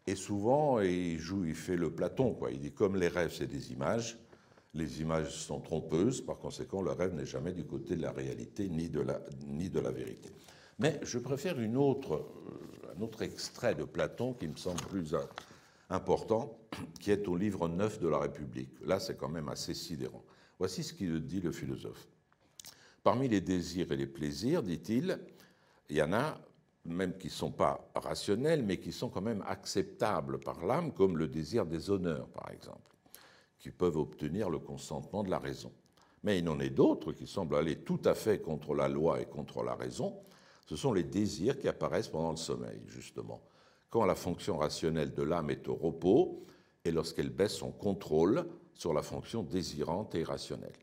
et 0.08 0.16
souvent, 0.16 0.80
il 0.80 1.20
joue, 1.20 1.44
il 1.44 1.54
fait 1.54 1.76
le 1.76 1.92
Platon. 1.92 2.38
Il 2.50 2.60
dit 2.60 2.72
comme 2.72 2.96
les 2.96 3.10
rêves, 3.10 3.34
c'est 3.34 3.48
des 3.48 3.74
images, 3.74 4.18
les 4.74 5.02
images 5.02 5.36
sont 5.36 5.60
trompeuses, 5.60 6.22
par 6.22 6.38
conséquent, 6.38 6.82
le 6.82 6.92
rêve 6.92 7.14
n'est 7.14 7.26
jamais 7.26 7.52
du 7.52 7.66
côté 7.66 7.98
de 7.98 8.02
la 8.02 8.12
réalité 8.12 8.70
ni 8.70 8.90
de 8.90 9.02
la, 9.02 9.20
ni 9.46 9.70
de 9.70 9.80
la 9.82 9.92
vérité. 9.92 10.30
Mais 10.80 11.00
je 11.04 11.20
préfère 11.20 11.56
euh, 11.58 11.66
un 12.96 13.02
autre 13.02 13.22
extrait 13.22 13.76
de 13.76 13.84
Platon 13.84 14.34
qui 14.34 14.48
me 14.48 14.56
semble 14.56 14.82
plus 14.84 15.14
important, 15.90 16.58
qui 17.02 17.12
est 17.12 17.28
au 17.28 17.36
livre 17.36 17.68
9 17.68 18.00
de 18.00 18.08
la 18.08 18.20
République. 18.20 18.70
Là, 18.86 19.00
c'est 19.00 19.18
quand 19.18 19.30
même 19.30 19.50
assez 19.50 19.74
sidérant. 19.74 20.24
Voici 20.58 20.84
ce 20.84 20.94
qu'il 20.94 21.20
dit 21.26 21.42
le 21.42 21.52
philosophe. 21.52 22.08
Parmi 23.04 23.28
les 23.28 23.42
désirs 23.42 23.92
et 23.92 23.98
les 23.98 24.08
plaisirs, 24.08 24.64
dit-il, 24.64 25.20
il 25.90 25.98
y 25.98 26.02
en 26.02 26.14
a 26.14 26.40
même 26.88 27.18
qui 27.18 27.28
ne 27.28 27.32
sont 27.32 27.52
pas 27.52 27.90
rationnels, 27.96 28.64
mais 28.64 28.78
qui 28.78 28.92
sont 28.92 29.10
quand 29.10 29.22
même 29.22 29.44
acceptables 29.48 30.40
par 30.40 30.66
l'âme, 30.66 30.92
comme 30.94 31.18
le 31.18 31.28
désir 31.28 31.66
des 31.66 31.90
honneurs, 31.90 32.28
par 32.30 32.52
exemple, 32.52 32.96
qui 33.60 33.72
peuvent 33.72 33.98
obtenir 33.98 34.50
le 34.50 34.60
consentement 34.60 35.24
de 35.24 35.30
la 35.30 35.40
raison. 35.40 35.72
Mais 36.24 36.40
il 36.40 36.50
en 36.50 36.60
est 36.60 36.70
d'autres 36.70 37.14
qui 37.14 37.28
semblent 37.28 37.56
aller 37.56 37.78
tout 37.78 38.02
à 38.06 38.14
fait 38.14 38.40
contre 38.42 38.74
la 38.74 38.88
loi 38.88 39.22
et 39.22 39.26
contre 39.26 39.64
la 39.64 39.76
raison. 39.76 40.20
Ce 40.66 40.76
sont 40.76 40.94
les 40.94 41.04
désirs 41.04 41.60
qui 41.60 41.68
apparaissent 41.68 42.10
pendant 42.10 42.32
le 42.32 42.38
sommeil, 42.38 42.82
justement. 42.88 43.42
Quand 43.90 44.06
la 44.06 44.16
fonction 44.16 44.58
rationnelle 44.58 45.14
de 45.14 45.24
l'âme 45.24 45.50
est 45.50 45.68
au 45.68 45.76
repos 45.76 46.46
et 46.84 46.92
lorsqu'elle 46.92 47.30
baisse 47.30 47.56
son 47.56 47.72
contrôle 47.72 48.46
sur 48.74 48.94
la 48.94 49.02
fonction 49.02 49.44
désirante 49.44 50.16
et 50.16 50.20
irrationnelle. 50.20 50.74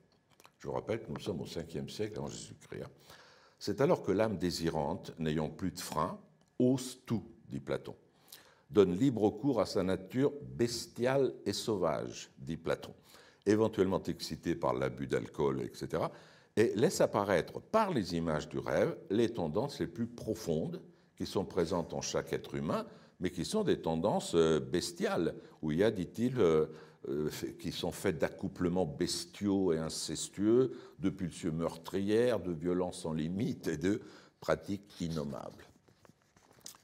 Je 0.59 0.69
rappelle 0.69 1.03
que 1.03 1.13
nous 1.13 1.21
sommes 1.21 1.43
au 1.43 1.47
5e 1.47 1.89
siècle 1.89 2.19
avant 2.19 2.29
Jésus-Christ. 2.29 2.85
C'est 3.67 3.81
alors 3.81 4.03
que 4.03 4.13
l'âme 4.13 4.37
désirante, 4.37 5.15
n'ayant 5.19 5.49
plus 5.49 5.71
de 5.71 5.81
frein, 5.81 6.19
ose 6.59 6.99
tout, 7.07 7.23
dit 7.49 7.61
Platon. 7.61 7.95
Donne 8.69 8.95
libre 8.95 9.31
cours 9.31 9.59
à 9.59 9.65
sa 9.65 9.83
nature 9.83 10.35
bestiale 10.55 11.33
et 11.47 11.55
sauvage, 11.55 12.29
dit 12.37 12.59
Platon, 12.59 12.93
éventuellement 13.47 14.03
excitée 14.03 14.55
par 14.55 14.75
l'abus 14.75 15.07
d'alcool, 15.07 15.63
etc., 15.63 16.03
et 16.59 16.73
laisse 16.75 17.01
apparaître 17.01 17.59
par 17.59 17.91
les 17.91 18.15
images 18.15 18.51
du 18.51 18.59
rêve 18.59 18.99
les 19.09 19.31
tendances 19.31 19.81
les 19.81 19.87
plus 19.87 20.09
profondes 20.09 20.83
qui 21.17 21.25
sont 21.25 21.47
présentes 21.47 21.95
en 21.95 22.03
chaque 22.03 22.35
être 22.35 22.57
humain, 22.57 22.85
mais 23.19 23.31
qui 23.31 23.47
sont 23.47 23.65
des 23.65 23.81
tendances 23.81 24.35
euh, 24.35 24.61
bestiales, 24.61 25.37
où 25.63 25.73
il 25.73 25.79
y 25.79 25.85
a, 25.85 25.91
dit-il, 25.91 26.39
euh, 27.09 27.31
qui 27.59 27.73
sont 27.73 27.93
faits 27.93 28.19
d'accouplements 28.19 28.87
bestiaux 28.87 29.73
et 29.73 29.79
incestueux, 29.79 30.73
de 30.99 31.11
pulsions 31.11 31.53
meurtrières, 31.53 32.41
de 32.41 32.53
violences 32.53 33.03
sans 33.03 33.13
limite 33.13 33.69
et 33.69 33.77
de 33.77 34.01
pratiques 34.41 35.01
innommables. 35.01 35.65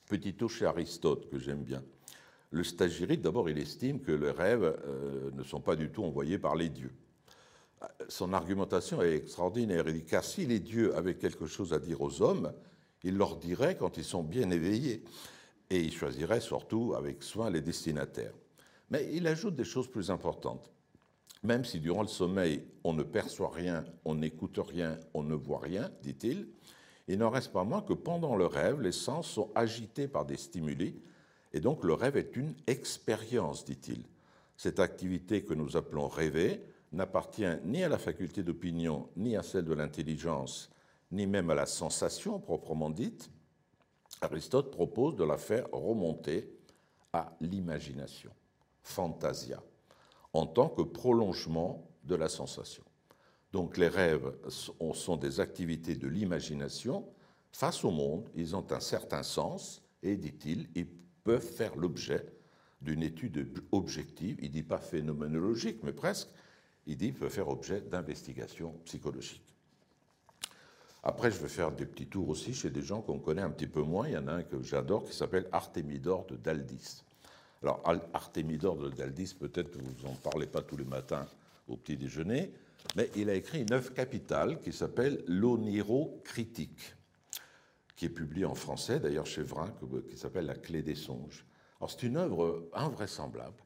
Petit 0.06 0.34
tour 0.34 0.50
chez 0.50 0.66
Aristote 0.66 1.30
que 1.30 1.38
j'aime 1.38 1.62
bien. 1.62 1.82
Le 2.50 2.64
stagirite, 2.64 3.22
d'abord, 3.22 3.48
il 3.48 3.58
estime 3.58 4.00
que 4.00 4.12
les 4.12 4.30
rêves 4.30 4.76
euh, 4.86 5.30
ne 5.32 5.42
sont 5.42 5.60
pas 5.60 5.76
du 5.76 5.90
tout 5.90 6.02
envoyés 6.02 6.38
par 6.38 6.56
les 6.56 6.68
dieux. 6.68 6.92
Son 8.08 8.32
argumentation 8.32 9.00
est 9.02 9.14
extraordinaire. 9.14 9.84
Il 9.86 9.94
dit 9.94 10.04
car 10.04 10.24
si 10.24 10.44
les 10.44 10.60
dieux 10.60 10.94
avaient 10.96 11.14
quelque 11.14 11.46
chose 11.46 11.72
à 11.72 11.78
dire 11.78 12.00
aux 12.00 12.20
hommes, 12.20 12.52
ils 13.04 13.16
leur 13.16 13.36
diraient 13.36 13.76
quand 13.76 13.96
ils 13.96 14.04
sont 14.04 14.22
bien 14.22 14.50
éveillés. 14.50 15.02
Et 15.70 15.80
ils 15.80 15.92
choisiraient 15.94 16.40
surtout 16.40 16.94
avec 16.94 17.22
soin 17.22 17.48
les 17.48 17.60
destinataires. 17.60 18.34
Mais 18.90 19.08
il 19.12 19.26
ajoute 19.26 19.54
des 19.54 19.64
choses 19.64 19.88
plus 19.88 20.10
importantes. 20.10 20.70
Même 21.42 21.64
si 21.64 21.80
durant 21.80 22.02
le 22.02 22.08
sommeil, 22.08 22.64
on 22.84 22.92
ne 22.92 23.02
perçoit 23.02 23.50
rien, 23.50 23.84
on 24.04 24.16
n'écoute 24.16 24.58
rien, 24.58 24.98
on 25.14 25.22
ne 25.22 25.34
voit 25.34 25.60
rien, 25.60 25.90
dit-il, 26.02 26.48
il 27.08 27.18
n'en 27.18 27.30
reste 27.30 27.52
pas 27.52 27.64
moins 27.64 27.82
que 27.82 27.94
pendant 27.94 28.36
le 28.36 28.46
rêve, 28.46 28.80
les 28.80 28.92
sens 28.92 29.26
sont 29.26 29.50
agités 29.54 30.06
par 30.06 30.26
des 30.26 30.36
stimuli, 30.36 31.00
et 31.52 31.60
donc 31.60 31.82
le 31.84 31.94
rêve 31.94 32.16
est 32.16 32.36
une 32.36 32.54
expérience, 32.66 33.64
dit-il. 33.64 34.04
Cette 34.56 34.80
activité 34.80 35.42
que 35.42 35.54
nous 35.54 35.76
appelons 35.76 36.08
rêver 36.08 36.62
n'appartient 36.92 37.56
ni 37.64 37.82
à 37.82 37.88
la 37.88 37.98
faculté 37.98 38.42
d'opinion, 38.42 39.08
ni 39.16 39.34
à 39.36 39.42
celle 39.42 39.64
de 39.64 39.72
l'intelligence, 39.72 40.70
ni 41.10 41.26
même 41.26 41.50
à 41.50 41.54
la 41.54 41.66
sensation 41.66 42.38
proprement 42.38 42.90
dite. 42.90 43.30
Aristote 44.20 44.70
propose 44.70 45.16
de 45.16 45.24
la 45.24 45.38
faire 45.38 45.66
remonter 45.72 46.52
à 47.12 47.34
l'imagination 47.40 48.30
fantasia, 48.82 49.62
en 50.32 50.46
tant 50.46 50.68
que 50.68 50.82
prolongement 50.82 51.88
de 52.04 52.14
la 52.14 52.28
sensation. 52.28 52.84
Donc 53.52 53.76
les 53.76 53.88
rêves 53.88 54.32
sont 54.48 55.16
des 55.16 55.40
activités 55.40 55.96
de 55.96 56.08
l'imagination 56.08 57.06
face 57.52 57.84
au 57.84 57.90
monde, 57.90 58.28
ils 58.34 58.54
ont 58.54 58.66
un 58.70 58.80
certain 58.80 59.22
sens 59.22 59.82
et, 60.02 60.16
dit-il, 60.16 60.68
ils 60.74 60.86
peuvent 61.24 61.40
faire 61.40 61.76
l'objet 61.76 62.24
d'une 62.80 63.02
étude 63.02 63.52
objective, 63.72 64.38
il 64.40 64.48
ne 64.48 64.54
dit 64.54 64.62
pas 64.62 64.78
phénoménologique, 64.78 65.82
mais 65.82 65.92
presque, 65.92 66.28
il 66.86 66.96
dit 66.96 67.12
peuvent 67.12 67.30
faire 67.30 67.48
objet 67.48 67.80
d'investigation 67.80 68.72
psychologique. 68.84 69.44
Après, 71.02 71.30
je 71.30 71.38
vais 71.38 71.48
faire 71.48 71.72
des 71.72 71.86
petits 71.86 72.06
tours 72.06 72.28
aussi 72.28 72.54
chez 72.54 72.70
des 72.70 72.82
gens 72.82 73.00
qu'on 73.00 73.18
connaît 73.18 73.42
un 73.42 73.50
petit 73.50 73.66
peu 73.66 73.82
moins. 73.82 74.06
Il 74.06 74.14
y 74.14 74.18
en 74.18 74.28
a 74.28 74.32
un 74.32 74.42
que 74.42 74.62
j'adore 74.62 75.04
qui 75.04 75.14
s'appelle 75.14 75.48
Artémidore 75.50 76.26
de 76.26 76.36
Daldis. 76.36 77.02
Alors, 77.62 77.82
Artémidore 78.14 78.76
de 78.76 78.88
Daldis, 78.88 79.34
peut-être 79.38 79.70
que 79.70 79.78
vous 79.78 80.06
n'en 80.06 80.14
parlez 80.14 80.46
pas 80.46 80.62
tous 80.62 80.78
les 80.78 80.84
matins 80.84 81.26
au 81.68 81.76
petit 81.76 81.96
déjeuner, 81.96 82.52
mais 82.96 83.10
il 83.16 83.28
a 83.28 83.34
écrit 83.34 83.60
une 83.62 83.72
œuvre 83.72 83.92
capitale 83.92 84.60
qui 84.60 84.72
s'appelle 84.72 85.22
L'Oniro 85.26 86.22
critique, 86.24 86.94
qui 87.96 88.06
est 88.06 88.10
publiée 88.10 88.46
en 88.46 88.54
français, 88.54 88.98
d'ailleurs 88.98 89.26
chez 89.26 89.42
Vrin, 89.42 89.74
qui 90.08 90.16
s'appelle 90.16 90.46
La 90.46 90.54
clé 90.54 90.82
des 90.82 90.94
songes. 90.94 91.44
Alors, 91.78 91.90
c'est 91.90 92.04
une 92.04 92.16
œuvre 92.16 92.66
invraisemblable, 92.72 93.62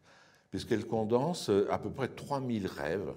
puisqu'elle 0.50 0.86
condense 0.86 1.48
à 1.70 1.78
peu 1.78 1.90
près 1.90 2.08
3000 2.08 2.66
rêves, 2.66 3.14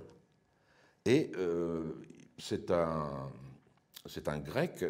et 1.06 1.32
euh, 1.38 1.94
c'est 2.38 2.70
un, 2.70 3.32
grec 4.40 4.86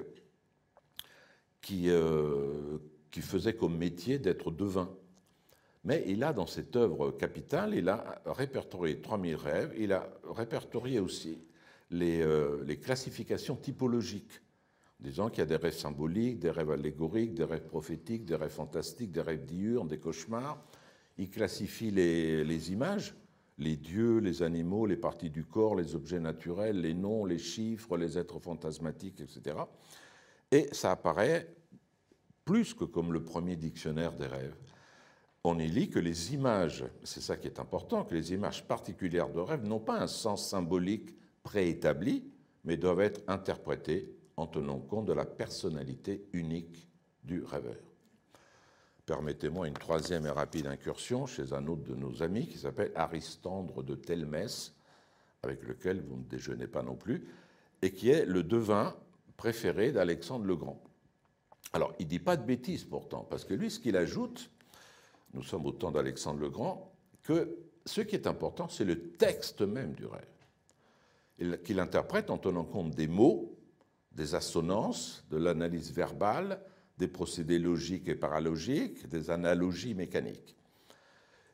euh, 1.71 2.77
qui 3.11 3.21
faisait 3.21 3.55
comme 3.55 3.77
métier 3.77 4.19
d'être 4.19 4.51
devin. 4.51 4.89
Mais 5.87 6.03
il 6.05 6.21
a, 6.25 6.33
dans 6.33 6.47
cette 6.47 6.75
œuvre 6.75 7.11
capitale, 7.11 7.73
il 7.73 7.87
a 7.87 8.21
répertorié 8.25 8.99
3000 8.99 9.35
rêves, 9.37 9.73
il 9.77 9.93
a 9.93 10.09
répertorié 10.25 10.99
aussi 10.99 11.39
euh, 11.93 12.61
les, 12.65 12.77
classifications 12.77 13.55
typologiques, 13.55 14.41
disant 14.99 15.29
qu'il 15.29 15.39
y 15.39 15.43
a 15.43 15.45
des 15.45 15.55
rêves 15.55 15.77
symboliques, 15.77 16.39
des 16.39 16.51
rêves 16.51 16.71
allégoriques, 16.71 17.33
des 17.33 17.45
rêves 17.45 17.67
prophétiques, 17.67 18.25
des 18.25 18.35
rêves 18.35 18.51
fantastiques, 18.51 19.13
des 19.13 19.21
rêves 19.21 19.45
diurnes, 19.45 19.87
des 19.87 19.97
cauchemars. 19.97 20.61
Il 21.17 21.29
classifie 21.29 21.89
les, 21.89 22.71
images, 22.73 23.15
les 23.57 23.77
dieux, 23.77 24.17
les 24.17 24.43
animaux, 24.43 24.87
les 24.87 24.97
parties 24.97 25.29
du 25.29 25.45
corps, 25.45 25.77
les 25.77 25.95
objets 25.95 26.19
naturels, 26.19 26.81
les 26.81 26.95
noms, 26.95 27.23
les 27.23 27.39
chiffres, 27.39 27.95
les 27.95 28.17
êtres 28.17 28.39
fantasmatiques, 28.39 29.21
etc. 29.21 29.55
Et 30.51 30.67
ça 30.73 30.91
apparaît 30.91 31.47
plus 32.43 32.73
que 32.73 32.83
comme 32.83 33.13
le 33.13 33.23
premier 33.23 33.55
dictionnaire 33.55 34.11
des 34.11 34.27
rêves. 34.27 34.66
On 35.49 35.59
y 35.59 35.67
lit 35.69 35.89
que 35.89 35.99
les 35.99 36.33
images, 36.33 36.83
c'est 37.05 37.21
ça 37.21 37.37
qui 37.37 37.47
est 37.47 37.57
important, 37.57 38.03
que 38.03 38.13
les 38.13 38.33
images 38.33 38.67
particulières 38.67 39.29
de 39.29 39.39
rêve 39.39 39.63
n'ont 39.63 39.79
pas 39.79 39.97
un 39.97 40.07
sens 40.07 40.49
symbolique 40.49 41.15
préétabli, 41.41 42.29
mais 42.65 42.75
doivent 42.75 42.99
être 42.99 43.21
interprétées 43.29 44.13
en 44.35 44.45
tenant 44.45 44.79
compte 44.79 45.05
de 45.05 45.13
la 45.13 45.23
personnalité 45.23 46.27
unique 46.33 46.89
du 47.23 47.45
rêveur. 47.45 47.79
Permettez-moi 49.05 49.69
une 49.69 49.73
troisième 49.73 50.25
et 50.25 50.31
rapide 50.31 50.67
incursion 50.67 51.25
chez 51.25 51.53
un 51.53 51.65
autre 51.67 51.83
de 51.83 51.95
nos 51.95 52.21
amis 52.21 52.47
qui 52.47 52.57
s'appelle 52.57 52.91
Aristandre 52.93 53.83
de 53.83 53.95
Telmès, 53.95 54.75
avec 55.43 55.63
lequel 55.63 56.01
vous 56.01 56.17
ne 56.17 56.23
déjeunez 56.23 56.67
pas 56.67 56.83
non 56.83 56.97
plus, 56.97 57.25
et 57.81 57.93
qui 57.93 58.09
est 58.09 58.25
le 58.25 58.43
devin 58.43 58.97
préféré 59.37 59.93
d'Alexandre 59.93 60.43
le 60.43 60.57
Grand. 60.57 60.83
Alors, 61.71 61.93
il 61.99 62.03
ne 62.03 62.09
dit 62.09 62.19
pas 62.19 62.35
de 62.35 62.43
bêtises 62.43 62.83
pourtant, 62.83 63.25
parce 63.29 63.45
que 63.45 63.53
lui, 63.53 63.71
ce 63.71 63.79
qu'il 63.79 63.95
ajoute, 63.95 64.51
nous 65.33 65.43
sommes 65.43 65.65
au 65.65 65.71
temps 65.71 65.91
d'Alexandre 65.91 66.39
le 66.39 66.49
Grand, 66.49 66.93
que 67.23 67.57
ce 67.85 68.01
qui 68.01 68.15
est 68.15 68.27
important, 68.27 68.67
c'est 68.69 68.85
le 68.85 69.11
texte 69.11 69.61
même 69.61 69.93
du 69.93 70.05
rêve, 70.05 71.59
qu'il 71.63 71.79
interprète 71.79 72.29
en 72.29 72.37
tenant 72.37 72.65
compte 72.65 72.91
des 72.91 73.07
mots, 73.07 73.57
des 74.11 74.35
assonances, 74.35 75.23
de 75.29 75.37
l'analyse 75.37 75.93
verbale, 75.93 76.59
des 76.97 77.07
procédés 77.07 77.59
logiques 77.59 78.07
et 78.07 78.15
paralogiques, 78.15 79.07
des 79.07 79.29
analogies 79.29 79.93
mécaniques. 79.93 80.55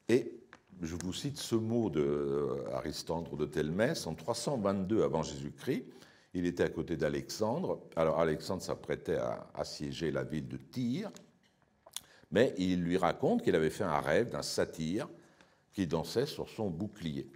Et 0.07 0.39
je 0.81 0.95
vous 0.95 1.13
cite 1.13 1.37
ce 1.37 1.55
mot 1.55 1.89
d'Aristandre 1.89 3.35
de 3.35 3.45
Telmès, 3.45 4.07
en 4.07 4.15
322 4.15 5.03
avant 5.03 5.23
Jésus-Christ, 5.23 5.85
il 6.33 6.45
était 6.45 6.63
à 6.63 6.69
côté 6.69 6.97
d'Alexandre. 6.97 7.81
Alors 7.95 8.19
Alexandre 8.19 8.61
s'apprêtait 8.61 9.17
à 9.17 9.47
assiéger 9.53 10.11
la 10.11 10.23
ville 10.23 10.47
de 10.47 10.57
Tyr, 10.57 11.11
mais 12.33 12.53
il 12.57 12.81
lui 12.81 12.97
raconte 12.97 13.43
qu'il 13.43 13.55
avait 13.55 13.69
fait 13.69 13.83
un 13.83 13.99
rêve 13.99 14.29
d'un 14.29 14.41
satyre 14.41 15.07
qui 15.71 15.87
dansait 15.87 16.25
sur 16.25 16.49
son 16.49 16.69
bouclier. 16.69 17.31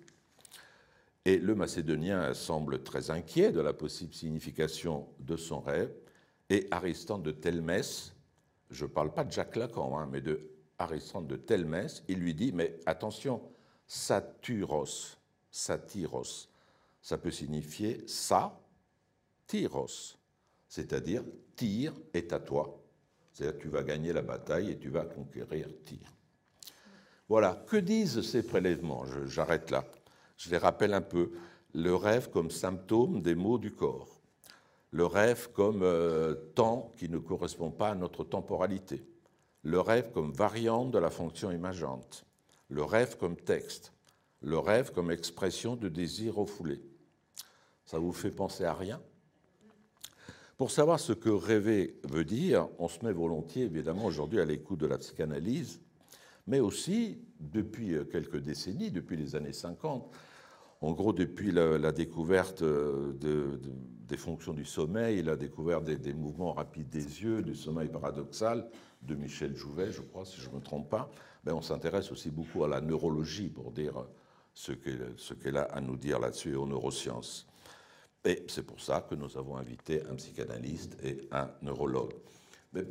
Et 1.23 1.37
le 1.37 1.55
Macédonien 1.55 2.33
semble 2.33 2.83
très 2.83 3.11
inquiet 3.11 3.51
de 3.51 3.61
la 3.61 3.73
possible 3.73 4.13
signification 4.13 5.07
de 5.19 5.37
son 5.37 5.61
rêve, 5.61 5.93
et 6.49 6.67
Aristote 6.71 7.21
de 7.21 7.31
Telmès, 7.31 8.13
je 8.71 8.85
ne 8.85 8.89
parle 8.89 9.13
pas 9.13 9.23
de 9.23 9.31
Jacques 9.31 9.55
Lacan, 9.55 9.97
hein, 9.97 10.09
mais 10.11 10.21
de 10.21 10.51
de 10.79 11.35
Telmès, 11.35 12.03
il 12.07 12.19
lui 12.19 12.35
dit, 12.35 12.51
mais 12.51 12.79
attention, 12.85 13.41
satyros, 13.87 15.17
satyros, 15.49 16.49
ça 17.01 17.17
peut 17.17 17.31
signifier 17.31 18.07
ça, 18.07 18.61
tyros, 19.47 20.17
c'est-à-dire 20.67 21.23
Tyr 21.55 21.93
est 22.13 22.31
à 22.31 22.39
toi, 22.39 22.79
c'est-à-dire 23.37 23.59
tu 23.59 23.67
vas 23.67 23.83
gagner 23.83 24.13
la 24.13 24.21
bataille 24.21 24.71
et 24.71 24.77
tu 24.77 24.89
vas 24.89 25.05
conquérir 25.05 25.67
Tyr. 25.85 25.99
Voilà, 27.29 27.63
que 27.67 27.77
disent 27.77 28.21
ces 28.21 28.41
prélèvements? 28.41 29.03
J'arrête 29.27 29.69
là. 29.69 29.85
Je 30.37 30.49
les 30.49 30.57
rappelle 30.57 30.93
un 30.93 31.01
peu. 31.01 31.31
Le 31.73 31.93
rêve 31.93 32.29
comme 32.29 32.49
symptôme 32.49 33.21
des 33.21 33.35
maux 33.35 33.57
du 33.57 33.71
corps 33.71 34.17
le 34.91 35.05
rêve 35.05 35.49
comme 35.53 35.83
euh, 35.83 36.33
temps 36.55 36.93
qui 36.97 37.09
ne 37.09 37.17
correspond 37.17 37.71
pas 37.71 37.89
à 37.89 37.95
notre 37.95 38.23
temporalité, 38.23 39.05
le 39.63 39.79
rêve 39.79 40.11
comme 40.11 40.31
variante 40.31 40.91
de 40.91 40.97
la 40.97 41.09
fonction 41.09 41.51
imageante, 41.51 42.25
le 42.69 42.83
rêve 42.83 43.17
comme 43.17 43.35
texte, 43.35 43.93
le 44.41 44.57
rêve 44.57 44.91
comme 44.91 45.11
expression 45.11 45.75
de 45.75 45.89
désir 45.89 46.35
refoulé. 46.35 46.81
Ça 47.85 47.99
vous 47.99 48.13
fait 48.13 48.31
penser 48.31 48.63
à 48.63 48.73
rien? 48.73 49.01
Pour 50.57 50.71
savoir 50.71 50.99
ce 50.99 51.13
que 51.13 51.29
rêver 51.29 51.99
veut 52.03 52.25
dire, 52.25 52.67
on 52.79 52.87
se 52.87 53.05
met 53.05 53.13
volontiers 53.13 53.63
évidemment 53.63 54.05
aujourd'hui 54.05 54.39
à 54.39 54.45
l'écoute 54.45 54.79
de 54.79 54.87
la 54.87 54.97
psychanalyse, 54.97 55.81
mais 56.47 56.59
aussi 56.59 57.19
depuis 57.39 57.95
quelques 58.11 58.39
décennies, 58.39 58.89
depuis 58.89 59.17
les 59.17 59.35
années 59.35 59.53
50, 59.53 60.09
en 60.81 60.91
gros, 60.93 61.13
depuis 61.13 61.51
la, 61.51 61.91
découverte 61.91 62.61
euh, 62.61 63.13
des 64.07 64.17
fonctions 64.17 64.53
du 64.53 64.65
sommeil, 64.65 65.23
la 65.23 65.35
découverte 65.35 65.85
des, 65.85 66.13
mouvements 66.13 66.53
rapides 66.53 66.89
des 66.89 67.23
yeux, 67.23 67.41
du 67.41 67.55
sommeil 67.55 67.89
paradoxal 67.89 68.67
de 69.01 69.15
Michel 69.15 69.55
Jouvet, 69.55 69.91
je 69.91 70.01
crois, 70.01 70.25
si 70.25 70.39
je 70.39 70.49
ne 70.49 70.55
me 70.55 70.61
trompe 70.61 70.89
pas, 70.89 71.09
ben, 71.43 71.53
on 71.53 71.61
s'intéresse 71.61 72.11
aussi 72.11 72.29
beaucoup 72.29 72.63
à 72.63 72.67
la 72.67 72.81
neurologie 72.81 73.49
pour 73.49 73.71
dire 73.71 74.05
ce 74.53 74.73
qu'elle 74.73 75.57
a 75.57 75.63
à 75.63 75.81
nous 75.81 75.97
dire 75.97 76.19
là-dessus 76.19 76.53
et 76.53 76.55
aux 76.55 76.67
neurosciences. 76.67 77.47
Et 78.27 78.43
c'est 78.49 78.63
pour 78.63 78.81
ça 78.81 79.07
que 79.09 79.15
nous 79.15 79.37
avons 79.37 79.55
invité 79.55 80.03
un 80.11 80.15
psychanalyste 80.15 80.97
et 81.01 81.29
un 81.31 81.49
neurologue. 81.61 82.11
Mais 82.73 82.83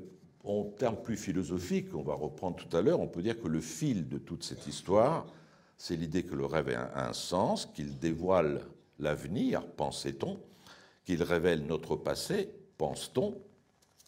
en 0.44 0.64
termes 0.64 0.96
plus 0.96 1.18
philosophiques, 1.18 1.94
on 1.94 2.02
va 2.02 2.14
reprendre 2.14 2.56
tout 2.56 2.74
à 2.74 2.80
l'heure, 2.80 3.00
on 3.00 3.06
peut 3.06 3.20
dire 3.20 3.38
que 3.38 3.46
le 3.46 3.60
fil 3.60 4.08
de 4.08 4.16
toute 4.16 4.44
cette 4.44 4.66
histoire, 4.66 5.26
c'est 5.76 5.94
l'idée 5.94 6.22
que 6.22 6.34
le 6.34 6.46
rêve 6.46 6.70
a 6.70 7.06
un 7.06 7.12
sens, 7.12 7.66
qu'il 7.66 7.98
dévoile 7.98 8.62
l'avenir, 8.98 9.66
pensait-on, 9.66 10.40
qu'il 11.04 11.22
révèle 11.22 11.66
notre 11.66 11.96
passé, 11.96 12.48
pense-t-on, 12.78 13.36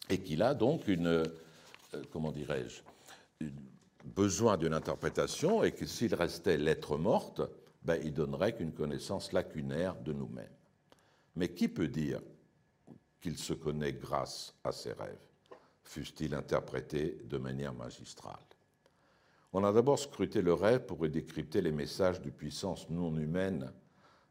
et 0.09 0.21
qu'il 0.21 0.41
a 0.41 0.55
donc 0.55 0.87
une, 0.87 1.05
euh, 1.05 1.25
comment 2.11 2.31
dirais-je, 2.31 2.81
besoin 4.03 4.57
d'une 4.57 4.73
interprétation, 4.73 5.63
et 5.63 5.73
que 5.73 5.85
s'il 5.85 6.15
restait 6.15 6.57
lettre 6.57 6.97
morte, 6.97 7.43
ben, 7.83 7.99
il 8.03 8.15
donnerait 8.15 8.55
qu'une 8.55 8.73
connaissance 8.73 9.31
lacunaire 9.31 9.93
de 10.01 10.11
nous-mêmes. 10.11 10.58
Mais 11.39 11.47
qui 11.47 11.69
peut 11.69 11.87
dire 11.87 12.19
qu'il 13.21 13.37
se 13.37 13.53
connaît 13.53 13.93
grâce 13.93 14.53
à 14.65 14.73
ses 14.73 14.91
rêves, 14.91 15.25
fussent-ils 15.83 16.35
interprétés 16.35 17.21
de 17.23 17.37
manière 17.37 17.73
magistrale? 17.73 18.35
On 19.53 19.63
a 19.63 19.71
d'abord 19.71 19.97
scruté 19.97 20.41
le 20.41 20.51
rêve 20.51 20.85
pour 20.85 21.05
y 21.05 21.09
décrypter 21.09 21.61
les 21.61 21.71
messages 21.71 22.19
de 22.19 22.29
puissance 22.29 22.89
non 22.89 23.17
humaine, 23.17 23.71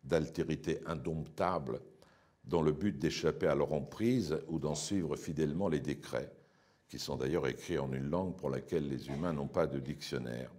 d'altérité 0.04 0.80
indomptable, 0.84 1.80
dans 2.44 2.60
le 2.60 2.72
but 2.72 2.98
d'échapper 2.98 3.46
à 3.46 3.54
leur 3.54 3.72
emprise 3.72 4.38
ou 4.48 4.58
d'en 4.58 4.74
suivre 4.74 5.16
fidèlement 5.16 5.70
les 5.70 5.80
décrets, 5.80 6.30
qui 6.88 6.98
sont 6.98 7.16
d'ailleurs 7.16 7.48
écrits 7.48 7.78
en 7.78 7.90
une 7.90 8.10
langue 8.10 8.36
pour 8.36 8.50
laquelle 8.50 8.86
les 8.86 9.08
humains 9.08 9.32
n'ont 9.32 9.48
pas 9.48 9.66
de 9.66 9.80
dictionnaire. 9.80 10.52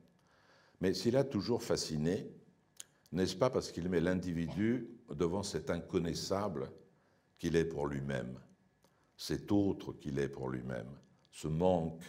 Mais 0.82 0.96
s'il 0.96 1.16
a 1.16 1.24
toujours 1.24 1.62
fasciné, 1.62 2.28
n'est-ce 3.12 3.36
pas 3.36 3.52
parce 3.52 3.72
qu'il 3.72 3.88
met 3.88 4.02
l'individu 4.02 4.99
devant 5.16 5.44
cet 5.44 5.70
inconnaissable 5.70 6.72
qu'il 7.38 7.56
est 7.56 7.66
pour 7.66 7.88
lui-même, 7.88 8.40
cet 9.16 9.52
autre 9.52 9.94
qu'il 9.94 10.20
est 10.20 10.30
pour 10.30 10.50
lui-même, 10.50 10.90
ce 11.32 11.48
manque 11.48 12.04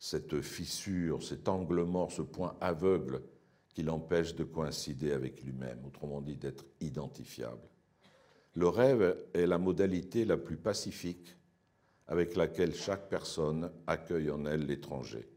cette 0.00 0.40
fissure, 0.40 1.22
cet 1.22 1.46
angle 1.46 1.82
mort, 1.82 2.10
ce 2.10 2.22
point 2.22 2.56
aveugle 2.60 3.22
qui 3.68 3.82
l'empêche 3.82 4.34
de 4.34 4.44
coïncider 4.44 5.12
avec 5.12 5.42
lui-même, 5.44 5.84
autrement 5.84 6.22
dit 6.22 6.36
d'être 6.36 6.64
identifiable. 6.80 7.68
Le 8.54 8.66
rêve 8.66 9.16
est 9.34 9.46
la 9.46 9.58
modalité 9.58 10.24
la 10.24 10.38
plus 10.38 10.56
pacifique 10.56 11.36
avec 12.08 12.34
laquelle 12.34 12.74
chaque 12.74 13.08
personne 13.10 13.70
accueille 13.86 14.30
en 14.30 14.46
elle 14.46 14.66
l'étranger 14.66 15.28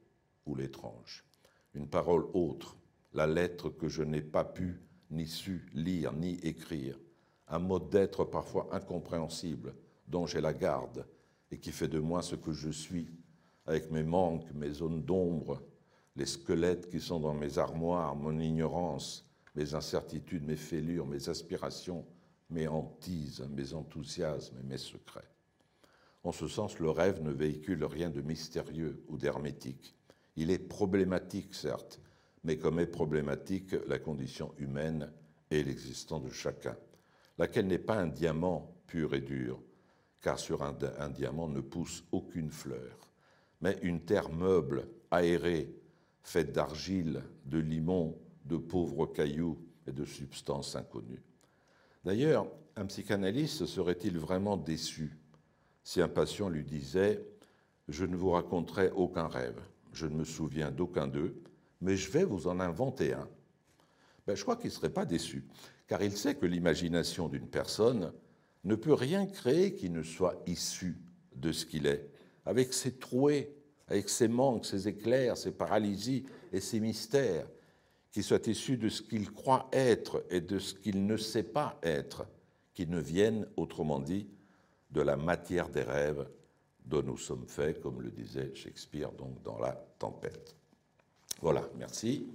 ou 0.46 0.56
l'étrange. 0.56 1.26
Une 1.74 1.90
parole 1.90 2.26
autre, 2.34 2.78
la 3.14 3.28
lettre 3.28 3.70
que 3.70 3.90
je 3.90 4.02
n'ai 4.02 4.22
pas 4.22 4.46
pu 4.46 4.82
ni 5.14 5.28
su 5.28 5.62
lire 5.74 6.12
ni 6.14 6.34
écrire, 6.44 7.00
un 7.48 7.60
mode 7.60 7.90
d'être 7.90 8.26
parfois 8.26 8.68
incompréhensible 8.72 9.76
dont 10.08 10.26
j'ai 10.26 10.42
la 10.42 10.54
garde 10.54 11.06
et 11.52 11.60
qui 11.60 11.72
fait 11.72 11.88
de 11.88 12.00
moi 12.00 12.22
ce 12.22 12.36
que 12.36 12.52
je 12.52 12.70
suis 12.70 13.10
avec 13.66 13.92
mes 13.92 14.04
manques, 14.04 14.52
mes 14.54 14.72
zones 14.72 15.04
d'ombre, 15.04 15.62
les 16.16 16.26
squelettes 16.26 16.90
qui 16.90 17.00
sont 17.00 17.20
dans 17.20 17.34
mes 17.34 17.58
armoires, 17.58 18.16
mon 18.16 18.40
ignorance, 18.40 19.26
mes 19.56 19.74
incertitudes, 19.74 20.46
mes 20.46 20.56
fêlures, 20.56 21.06
mes 21.06 21.30
aspirations, 21.30 22.06
mes 22.50 22.68
hantises, 22.68 23.46
mes 23.50 23.74
enthousiasmes 23.74 24.58
et 24.60 24.64
mes 24.64 24.78
secrets. 24.78 25.30
En 26.24 26.32
ce 26.32 26.48
sens, 26.48 26.80
le 26.80 26.90
rêve 26.90 27.22
ne 27.22 27.32
véhicule 27.32 27.84
rien 27.84 28.10
de 28.10 28.22
mystérieux 28.22 29.04
ou 29.08 29.18
d'hermétique. 29.18 29.96
Il 30.36 30.52
est 30.52 30.60
problématique, 30.60 31.54
certes, 31.54 32.00
mais 32.44 32.58
comme 32.58 32.80
est 32.80 32.88
problématique 32.88 33.76
la 33.88 34.00
condition 34.00 34.54
humaine 34.58 35.12
et 35.52 35.64
l'existence 35.64 36.24
de 36.24 36.30
chacun, 36.30 36.78
laquelle 37.38 37.68
n'est 37.68 37.78
pas 37.78 37.98
un 37.98 38.08
diamant 38.08 38.76
pur 38.88 39.14
et 39.14 39.22
dur, 39.22 39.62
car 40.22 40.40
sur 40.40 40.64
un, 40.64 41.10
diamant 41.10 41.48
ne 41.48 41.62
pousse 41.62 42.04
aucune 42.12 42.52
fleur 42.52 43.04
mais 43.64 43.80
une 43.82 44.02
terre 44.02 44.30
meuble, 44.30 44.90
aérée, 45.10 45.74
faite 46.22 46.52
d'argile, 46.52 47.24
de 47.46 47.60
limon, 47.60 48.20
de 48.44 48.58
pauvres 48.58 49.06
cailloux 49.06 49.58
et 49.88 49.94
de 49.94 50.04
substances 50.04 50.76
inconnues. 50.76 51.24
D'ailleurs, 52.04 52.46
un 52.76 52.86
psychanalyste 52.86 53.66
serait-il 53.66 54.20
vraiment 54.20 54.58
déçu 54.58 55.18
si 55.82 56.02
un 56.02 56.10
patient 56.10 56.50
lui 56.50 56.66
disait⁇ 56.66 57.16
Je 57.88 58.04
ne 58.04 58.18
vous 58.18 58.32
raconterai 58.32 58.92
aucun 58.92 59.28
rêve, 59.28 59.62
je 59.94 60.08
ne 60.08 60.16
me 60.16 60.26
souviens 60.26 60.70
d'aucun 60.70 61.08
d'eux, 61.08 61.42
mais 61.84 61.98
je 61.98 62.10
vais 62.10 62.24
vous 62.24 62.48
en 62.48 62.60
inventer 62.62 63.14
un. 63.14 63.28
ben, 64.26 64.36
je 64.36 64.42
crois 64.42 64.56
qu'il 64.56 64.70
ne 64.70 64.74
serait 64.74 64.90
pas 64.90 65.06
déçu, 65.06 65.46
car 65.86 66.02
il 66.02 66.16
sait 66.16 66.36
que 66.36 66.46
l'imagination 66.46 67.28
d'une 67.28 67.48
personne 67.48 68.14
ne 68.64 68.76
peut 68.76 68.94
rien 68.94 69.26
créer 69.26 69.76
qui 69.76 69.90
ne 69.90 70.02
soit 70.02 70.42
issu 70.48 70.98
de 71.36 71.52
ce 71.52 71.66
qu'il 71.66 71.86
est, 71.86 72.10
avec 72.46 72.74
ses 72.74 72.94
trouées, 72.94 73.54
avec 73.90 74.08
ses 74.08 74.30
manques, 74.30 74.66
ses 74.66 74.88
éclairs, 74.88 75.36
ses 75.36 75.52
paralysies 75.52 76.26
et 76.54 76.62
ses 76.62 76.80
mystères, 76.80 77.48
qui 78.12 78.24
soit 78.24 78.48
issu 78.48 78.78
de 78.78 78.88
ce 78.88 79.02
qu'il 79.02 79.32
croit 79.32 79.68
être 79.74 80.24
et 80.30 80.40
de 80.40 80.60
ce 80.60 80.74
qu'il 80.74 81.06
ne 81.06 81.18
sait 81.18 81.44
pas 81.44 81.78
être, 81.84 82.26
qui 82.74 82.88
ne 82.88 83.00
viennent, 83.00 83.46
autrement 83.58 84.00
dit, 84.00 84.30
de 84.92 85.02
la 85.02 85.18
matière 85.18 85.68
des 85.68 85.84
rêves 85.84 86.30
dont 86.86 87.04
nous 87.04 87.18
sommes 87.18 87.48
faits, 87.48 87.82
comme 87.82 88.02
le 88.02 88.12
disait 88.12 88.56
Shakespeare 88.56 89.12
dans 89.44 89.60
La 89.60 89.74
Tempête. 90.00 90.56
Voilà, 91.44 91.68
merci. 91.78 92.26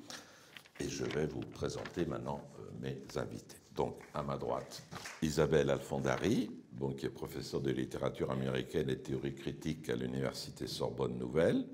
Et 0.79 0.87
je 0.87 1.03
vais 1.07 1.27
vous 1.27 1.41
présenter 1.41 2.05
maintenant 2.05 2.43
euh, 2.59 2.65
mes 2.83 3.19
invités. 3.19 3.57
Donc, 3.75 4.03
à 4.13 4.23
ma 4.23 4.37
droite, 4.37 4.83
Isabelle 5.23 5.71
Alfondari, 5.71 6.51
qui 6.99 7.07
est 7.07 7.09
professeure 7.09 7.63
de 7.63 7.71
littérature 7.71 8.31
américaine 8.31 8.91
et 8.91 8.99
théorie 8.99 9.35
critique 9.35 9.89
à 9.89 9.97
l'Université 9.97 10.67
Sorbonne 10.67 11.17
Nouvelle. 11.17 11.65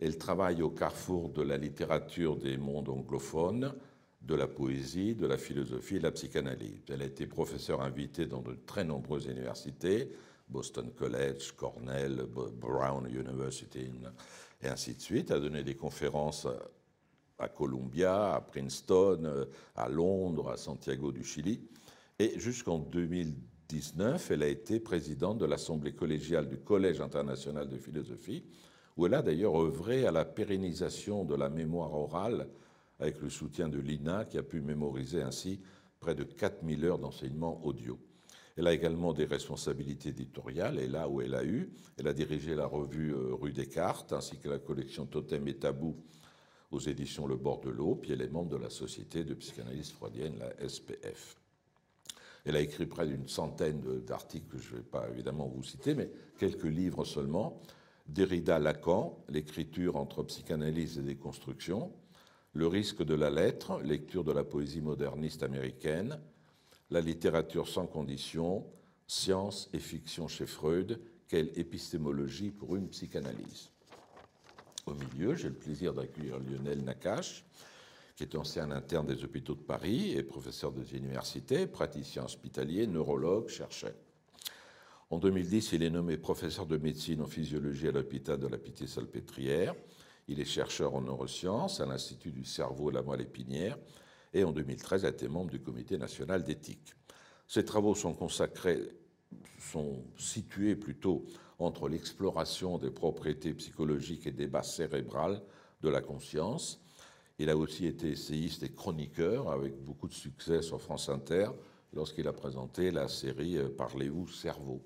Elle 0.00 0.16
travaille 0.16 0.62
au 0.62 0.70
carrefour 0.70 1.28
de 1.28 1.42
la 1.42 1.58
littérature 1.58 2.38
des 2.38 2.56
mondes 2.56 2.88
anglophones, 2.88 3.74
de 4.22 4.34
la 4.34 4.46
poésie, 4.46 5.14
de 5.14 5.26
la 5.26 5.36
philosophie 5.36 5.96
et 5.96 5.98
de 5.98 6.04
la 6.04 6.12
psychanalyse. 6.12 6.80
Elle 6.88 7.02
a 7.02 7.04
été 7.04 7.26
professeure 7.26 7.82
invitée 7.82 8.24
dans 8.24 8.40
de 8.40 8.54
très 8.64 8.84
nombreuses 8.84 9.26
universités, 9.26 10.12
Boston 10.48 10.90
College, 10.96 11.52
Cornell, 11.52 12.24
Brown 12.26 13.06
University, 13.06 13.90
et 14.64 14.68
ainsi 14.68 14.94
de 14.94 15.00
suite. 15.00 15.30
A 15.30 15.38
donné 15.38 15.62
des 15.62 15.74
conférences 15.74 16.46
à 17.38 17.48
Columbia, 17.48 18.34
à 18.34 18.40
Princeton, 18.40 19.46
à 19.76 19.88
Londres, 19.88 20.50
à 20.50 20.56
Santiago 20.56 21.12
du 21.12 21.24
Chili. 21.24 21.60
Et 22.18 22.38
jusqu'en 22.38 22.78
2019, 22.78 24.30
elle 24.30 24.42
a 24.42 24.48
été 24.48 24.80
présidente 24.80 25.38
de 25.38 25.46
l'Assemblée 25.46 25.92
collégiale 25.92 26.48
du 26.48 26.58
Collège 26.58 27.00
international 27.00 27.68
de 27.68 27.76
philosophie, 27.76 28.44
où 28.96 29.06
elle 29.06 29.14
a 29.14 29.22
d'ailleurs 29.22 29.60
œuvré 29.60 30.06
à 30.06 30.12
la 30.12 30.24
pérennisation 30.24 31.24
de 31.24 31.34
la 31.34 31.50
mémoire 31.50 31.92
orale 31.92 32.48
avec 33.00 33.20
le 33.20 33.28
soutien 33.28 33.68
de 33.68 33.78
l'INA, 33.78 34.24
qui 34.24 34.38
a 34.38 34.42
pu 34.42 34.60
mémoriser 34.60 35.22
ainsi 35.22 35.60
près 35.98 36.14
de 36.14 36.22
4000 36.22 36.84
heures 36.84 36.98
d'enseignement 36.98 37.64
audio. 37.64 37.98
Elle 38.56 38.68
a 38.68 38.72
également 38.72 39.12
des 39.12 39.24
responsabilités 39.24 40.10
éditoriales, 40.10 40.78
et 40.78 40.86
là 40.86 41.08
où 41.08 41.20
elle 41.20 41.34
a 41.34 41.44
eu, 41.44 41.72
elle 41.98 42.06
a 42.06 42.12
dirigé 42.12 42.54
la 42.54 42.66
revue 42.66 43.12
euh, 43.12 43.34
Rue 43.34 43.52
Descartes, 43.52 44.12
ainsi 44.12 44.38
que 44.38 44.48
la 44.48 44.58
collection 44.58 45.06
Totem 45.06 45.48
et 45.48 45.54
Tabou 45.54 45.96
aux 46.70 46.78
éditions 46.78 47.26
Le 47.26 47.36
Bord 47.36 47.60
de 47.60 47.70
l'eau, 47.70 47.96
puis 47.96 48.12
elle 48.12 48.22
est 48.22 48.28
membre 48.28 48.50
de 48.50 48.62
la 48.62 48.70
Société 48.70 49.24
de 49.24 49.34
psychanalyse 49.34 49.90
freudienne, 49.90 50.38
la 50.38 50.68
SPF. 50.68 51.36
Elle 52.44 52.56
a 52.56 52.60
écrit 52.60 52.86
près 52.86 53.06
d'une 53.06 53.26
centaine 53.26 53.80
d'articles 54.00 54.46
que 54.48 54.58
je 54.58 54.72
ne 54.72 54.76
vais 54.76 54.82
pas 54.82 55.08
évidemment 55.08 55.48
vous 55.48 55.62
citer, 55.62 55.94
mais 55.94 56.10
quelques 56.38 56.64
livres 56.64 57.04
seulement. 57.04 57.60
Derrida 58.06 58.58
Lacan, 58.58 59.24
l'écriture 59.30 59.96
entre 59.96 60.22
psychanalyse 60.24 60.98
et 60.98 61.02
déconstruction, 61.02 61.90
Le 62.52 62.68
risque 62.68 63.02
de 63.02 63.14
la 63.14 63.30
lettre, 63.30 63.80
lecture 63.82 64.22
de 64.22 64.30
la 64.30 64.44
poésie 64.44 64.82
moderniste 64.82 65.42
américaine, 65.42 66.20
La 66.94 67.00
littérature 67.00 67.66
sans 67.66 67.88
condition, 67.88 68.64
Science 69.08 69.68
et 69.72 69.80
fiction 69.80 70.28
chez 70.28 70.46
Freud, 70.46 71.00
quelle 71.26 71.50
épistémologie 71.58 72.52
pour 72.52 72.76
une 72.76 72.88
psychanalyse. 72.88 73.70
Au 74.86 74.94
milieu, 74.94 75.34
j'ai 75.34 75.48
le 75.48 75.56
plaisir 75.56 75.92
d'accueillir 75.92 76.38
Lionel 76.38 76.84
Nakache, 76.84 77.44
qui 78.14 78.22
est 78.22 78.36
ancien 78.36 78.70
interne 78.70 79.08
des 79.08 79.24
hôpitaux 79.24 79.56
de 79.56 79.62
Paris 79.62 80.12
et 80.12 80.22
professeur 80.22 80.70
des 80.70 80.94
universités, 80.96 81.66
praticien 81.66 82.26
hospitalier, 82.26 82.86
neurologue, 82.86 83.48
chercheur. 83.48 83.94
En 85.10 85.18
2010, 85.18 85.72
il 85.72 85.82
est 85.82 85.90
nommé 85.90 86.16
professeur 86.16 86.64
de 86.64 86.76
médecine 86.76 87.22
en 87.22 87.26
physiologie 87.26 87.88
à 87.88 87.90
l'hôpital 87.90 88.38
de 88.38 88.46
la 88.46 88.56
Pitié-Salpêtrière. 88.56 89.74
Il 90.28 90.38
est 90.38 90.44
chercheur 90.44 90.94
en 90.94 91.00
neurosciences 91.00 91.80
à 91.80 91.86
l'Institut 91.86 92.30
du 92.30 92.44
cerveau 92.44 92.92
et 92.92 92.94
la 92.94 93.02
moelle 93.02 93.22
épinière 93.22 93.78
et 94.34 94.44
en 94.44 94.52
2013 94.52 95.04
a 95.04 95.10
été 95.10 95.28
membre 95.28 95.50
du 95.50 95.60
Comité 95.60 95.96
national 95.96 96.42
d'éthique. 96.42 96.94
Ses 97.46 97.64
travaux 97.64 97.94
sont 97.94 98.14
consacrés, 98.14 98.80
sont 99.58 100.04
situés 100.18 100.76
plutôt 100.76 101.24
entre 101.58 101.88
l'exploration 101.88 102.78
des 102.78 102.90
propriétés 102.90 103.54
psychologiques 103.54 104.26
et 104.26 104.32
des 104.32 104.48
bases 104.48 104.74
cérébrales 104.74 105.40
de 105.82 105.88
la 105.88 106.00
conscience. 106.00 106.80
Il 107.38 107.48
a 107.48 107.56
aussi 107.56 107.86
été 107.86 108.10
essayiste 108.10 108.62
et 108.64 108.72
chroniqueur 108.72 109.50
avec 109.50 109.76
beaucoup 109.82 110.08
de 110.08 110.14
succès 110.14 110.62
sur 110.62 110.80
France 110.80 111.08
Inter 111.08 111.48
lorsqu'il 111.92 112.26
a 112.26 112.32
présenté 112.32 112.90
la 112.90 113.08
série 113.08 113.56
euh, 113.56 113.68
Parlez-vous 113.68 114.28
cerveau, 114.28 114.82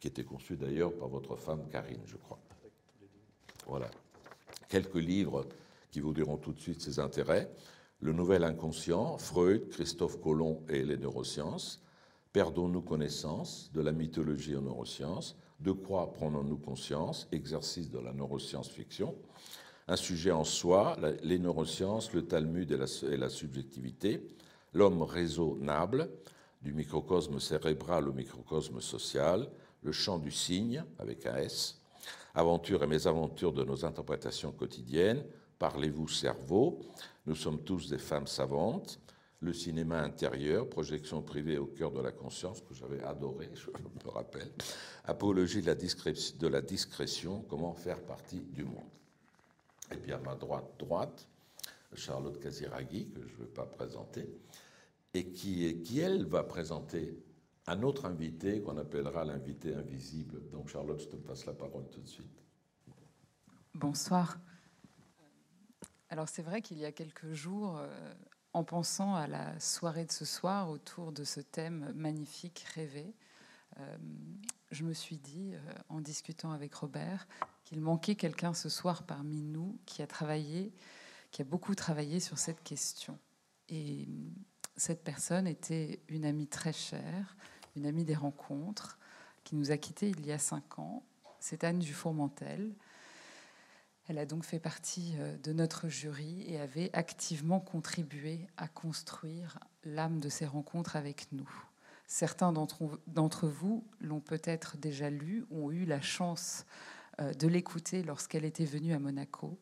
qui 0.00 0.08
était 0.08 0.24
conçue 0.24 0.56
d'ailleurs 0.56 0.92
par 0.94 1.08
votre 1.08 1.36
femme 1.36 1.68
Karine, 1.68 2.02
je 2.06 2.16
crois. 2.16 2.38
Voilà. 3.66 3.90
Quelques 4.68 4.94
livres 4.96 5.46
qui 5.90 6.00
vous 6.00 6.12
diront 6.12 6.36
tout 6.36 6.52
de 6.52 6.60
suite 6.60 6.80
ses 6.80 6.98
intérêts. 6.98 7.50
Le 8.02 8.12
Nouvel 8.12 8.42
Inconscient, 8.42 9.16
Freud, 9.16 9.68
Christophe 9.68 10.20
Colomb 10.20 10.60
et 10.68 10.82
les 10.82 10.96
neurosciences. 10.96 11.80
Perdons-nous 12.32 12.82
connaissance 12.82 13.70
de 13.74 13.80
la 13.80 13.92
mythologie 13.92 14.56
en 14.56 14.62
neurosciences. 14.62 15.36
De 15.60 15.70
quoi 15.70 16.12
prenons-nous 16.12 16.56
conscience 16.56 17.28
Exercice 17.30 17.92
de 17.92 18.00
la 18.00 18.12
neuroscience-fiction. 18.12 19.14
Un 19.86 19.94
sujet 19.94 20.32
en 20.32 20.42
soi, 20.42 20.96
les 21.22 21.38
neurosciences, 21.38 22.12
le 22.12 22.26
Talmud 22.26 22.72
et 22.72 23.16
la, 23.16 23.28
subjectivité. 23.28 24.26
L'homme 24.74 25.02
raisonnable, 25.02 26.10
du 26.60 26.72
microcosme 26.72 27.38
cérébral 27.38 28.08
au 28.08 28.12
microcosme 28.12 28.80
social. 28.80 29.48
Le 29.84 29.92
champ 29.92 30.18
du 30.18 30.32
signe, 30.32 30.84
avec 30.98 31.24
un 31.26 31.36
S. 31.36 31.80
Aventure 32.34 32.82
et 32.82 32.88
mésaventures 32.88 33.52
de 33.52 33.62
nos 33.62 33.84
interprétations 33.84 34.50
quotidiennes. 34.50 35.24
Parlez-vous 35.60 36.08
cerveau 36.08 36.80
Nous 37.26 37.34
sommes 37.34 37.62
tous 37.62 37.88
des 37.88 37.98
femmes 37.98 38.26
savantes 38.26 39.00
le 39.42 39.52
cinéma 39.52 40.00
intérieur, 40.00 40.68
projection 40.68 41.20
privée 41.20 41.58
au 41.58 41.66
cœur 41.66 41.90
de 41.90 42.00
la 42.00 42.12
conscience, 42.12 42.60
que 42.60 42.74
j'avais 42.74 43.02
adoré, 43.02 43.50
je 43.54 43.70
me 43.70 44.10
rappelle, 44.10 44.52
apologie 45.04 45.62
de 45.62 46.46
la, 46.46 46.60
discrétion, 46.62 47.42
comment 47.48 47.74
faire 47.74 48.00
partie 48.02 48.40
du 48.40 48.64
monde. 48.64 48.88
Et 49.90 49.96
puis 49.96 50.12
à 50.12 50.18
ma 50.18 50.36
droite, 50.36 50.70
droite, 50.78 51.28
Charlotte 51.94 52.38
Casiraghi, 52.38 53.10
que 53.10 53.26
je 53.26 53.32
ne 53.34 53.38
veux 53.40 53.48
pas 53.48 53.66
présenter, 53.66 54.28
et 55.12 55.26
qui, 55.32 55.82
qui, 55.82 55.98
elle, 55.98 56.24
va 56.24 56.44
présenter 56.44 57.18
un 57.66 57.82
autre 57.82 58.06
invité 58.06 58.62
qu'on 58.62 58.78
appellera 58.78 59.24
l'invité 59.24 59.74
invisible. 59.74 60.48
Donc 60.50 60.68
Charlotte, 60.68 61.00
je 61.00 61.08
te 61.08 61.16
passe 61.16 61.46
la 61.46 61.52
parole 61.52 61.88
tout 61.90 62.00
de 62.00 62.08
suite. 62.08 62.44
Bonsoir. 63.74 64.38
Alors 66.12 66.28
c'est 66.28 66.42
vrai 66.42 66.60
qu'il 66.60 66.76
y 66.76 66.84
a 66.84 66.92
quelques 66.92 67.32
jours, 67.32 67.78
euh, 67.78 68.14
en 68.52 68.64
pensant 68.64 69.14
à 69.14 69.26
la 69.26 69.58
soirée 69.58 70.04
de 70.04 70.12
ce 70.12 70.26
soir 70.26 70.68
autour 70.68 71.10
de 71.10 71.24
ce 71.24 71.40
thème 71.40 71.90
magnifique, 71.96 72.66
rêvé, 72.74 73.14
euh, 73.78 73.96
je 74.70 74.84
me 74.84 74.92
suis 74.92 75.16
dit, 75.16 75.54
euh, 75.54 75.72
en 75.88 76.02
discutant 76.02 76.52
avec 76.52 76.74
Robert, 76.74 77.26
qu'il 77.64 77.80
manquait 77.80 78.14
quelqu'un 78.14 78.52
ce 78.52 78.68
soir 78.68 79.04
parmi 79.04 79.40
nous 79.40 79.78
qui 79.86 80.02
a 80.02 80.06
travaillé, 80.06 80.74
qui 81.30 81.40
a 81.40 81.46
beaucoup 81.46 81.74
travaillé 81.74 82.20
sur 82.20 82.36
cette 82.36 82.62
question. 82.62 83.18
Et 83.70 84.06
cette 84.76 85.04
personne 85.04 85.46
était 85.46 86.02
une 86.08 86.26
amie 86.26 86.46
très 86.46 86.74
chère, 86.74 87.38
une 87.74 87.86
amie 87.86 88.04
des 88.04 88.16
rencontres, 88.16 88.98
qui 89.44 89.56
nous 89.56 89.70
a 89.70 89.78
quittés 89.78 90.10
il 90.10 90.26
y 90.26 90.32
a 90.32 90.38
cinq 90.38 90.78
ans. 90.78 91.06
C'est 91.40 91.64
Anne 91.64 91.78
Dufourmentel. 91.78 92.74
Elle 94.08 94.18
a 94.18 94.26
donc 94.26 94.44
fait 94.44 94.58
partie 94.58 95.14
euh, 95.18 95.36
de 95.38 95.52
notre 95.52 95.88
jury 95.88 96.44
et 96.46 96.58
avait 96.58 96.90
activement 96.92 97.60
contribué 97.60 98.46
à 98.56 98.68
construire 98.68 99.58
l'âme 99.84 100.20
de 100.20 100.28
ces 100.28 100.46
rencontres 100.46 100.96
avec 100.96 101.30
nous. 101.32 101.48
Certains 102.06 102.52
d'entre 102.52 103.46
vous 103.46 103.86
l'ont 104.00 104.20
peut-être 104.20 104.76
déjà 104.76 105.08
lu, 105.08 105.46
ont 105.50 105.70
eu 105.70 105.84
la 105.84 106.00
chance 106.00 106.66
euh, 107.20 107.32
de 107.32 107.46
l'écouter 107.46 108.02
lorsqu'elle 108.02 108.44
était 108.44 108.64
venue 108.64 108.92
à 108.92 108.98
Monaco. 108.98 109.58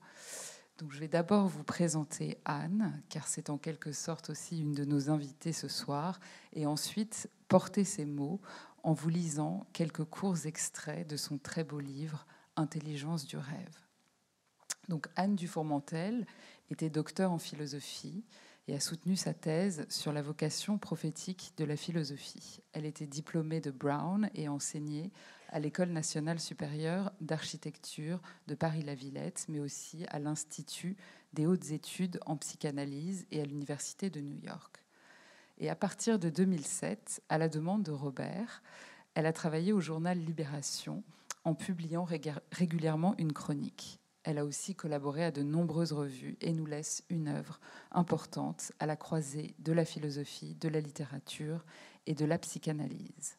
Donc 0.78 0.92
je 0.92 0.98
vais 0.98 1.08
d'abord 1.08 1.46
vous 1.46 1.62
présenter 1.62 2.38
Anne, 2.46 3.02
car 3.10 3.28
c'est 3.28 3.50
en 3.50 3.58
quelque 3.58 3.92
sorte 3.92 4.30
aussi 4.30 4.60
une 4.60 4.72
de 4.72 4.86
nos 4.86 5.10
invitées 5.10 5.52
ce 5.52 5.68
soir, 5.68 6.18
et 6.54 6.64
ensuite 6.64 7.28
porter 7.48 7.84
ses 7.84 8.06
mots 8.06 8.40
en 8.82 8.94
vous 8.94 9.10
lisant 9.10 9.66
quelques 9.74 10.04
courts 10.04 10.46
extraits 10.46 11.06
de 11.06 11.18
son 11.18 11.36
très 11.36 11.64
beau 11.64 11.80
livre 11.80 12.26
Intelligence 12.56 13.26
du 13.26 13.36
rêve. 13.36 13.89
Donc 14.90 15.06
Anne 15.14 15.36
Dufourmentel 15.36 16.26
était 16.68 16.90
docteur 16.90 17.30
en 17.30 17.38
philosophie 17.38 18.24
et 18.66 18.74
a 18.74 18.80
soutenu 18.80 19.14
sa 19.14 19.32
thèse 19.32 19.86
sur 19.88 20.12
la 20.12 20.20
vocation 20.20 20.78
prophétique 20.78 21.52
de 21.58 21.64
la 21.64 21.76
philosophie. 21.76 22.60
Elle 22.72 22.86
était 22.86 23.06
diplômée 23.06 23.60
de 23.60 23.70
Brown 23.70 24.28
et 24.34 24.48
enseignait 24.48 25.12
à 25.48 25.60
l'École 25.60 25.90
nationale 25.90 26.40
supérieure 26.40 27.12
d'architecture 27.20 28.20
de 28.48 28.56
Paris-La 28.56 28.96
Villette, 28.96 29.46
mais 29.48 29.60
aussi 29.60 30.06
à 30.08 30.18
l'Institut 30.18 30.96
des 31.34 31.46
hautes 31.46 31.70
études 31.70 32.18
en 32.26 32.36
psychanalyse 32.36 33.26
et 33.30 33.40
à 33.40 33.44
l'Université 33.44 34.10
de 34.10 34.20
New 34.20 34.38
York. 34.38 34.84
Et 35.58 35.70
à 35.70 35.76
partir 35.76 36.18
de 36.18 36.30
2007, 36.30 37.22
à 37.28 37.38
la 37.38 37.48
demande 37.48 37.84
de 37.84 37.92
Robert, 37.92 38.60
elle 39.14 39.26
a 39.26 39.32
travaillé 39.32 39.72
au 39.72 39.80
journal 39.80 40.18
Libération 40.18 41.04
en 41.44 41.54
publiant 41.54 42.08
régulièrement 42.50 43.14
une 43.18 43.32
chronique. 43.32 43.99
Elle 44.22 44.38
a 44.38 44.44
aussi 44.44 44.74
collaboré 44.74 45.24
à 45.24 45.30
de 45.30 45.42
nombreuses 45.42 45.92
revues 45.92 46.36
et 46.40 46.52
nous 46.52 46.66
laisse 46.66 47.02
une 47.08 47.28
œuvre 47.28 47.58
importante 47.90 48.72
à 48.78 48.86
la 48.86 48.96
croisée 48.96 49.54
de 49.58 49.72
la 49.72 49.86
philosophie, 49.86 50.54
de 50.56 50.68
la 50.68 50.80
littérature 50.80 51.64
et 52.06 52.14
de 52.14 52.26
la 52.26 52.38
psychanalyse. 52.38 53.38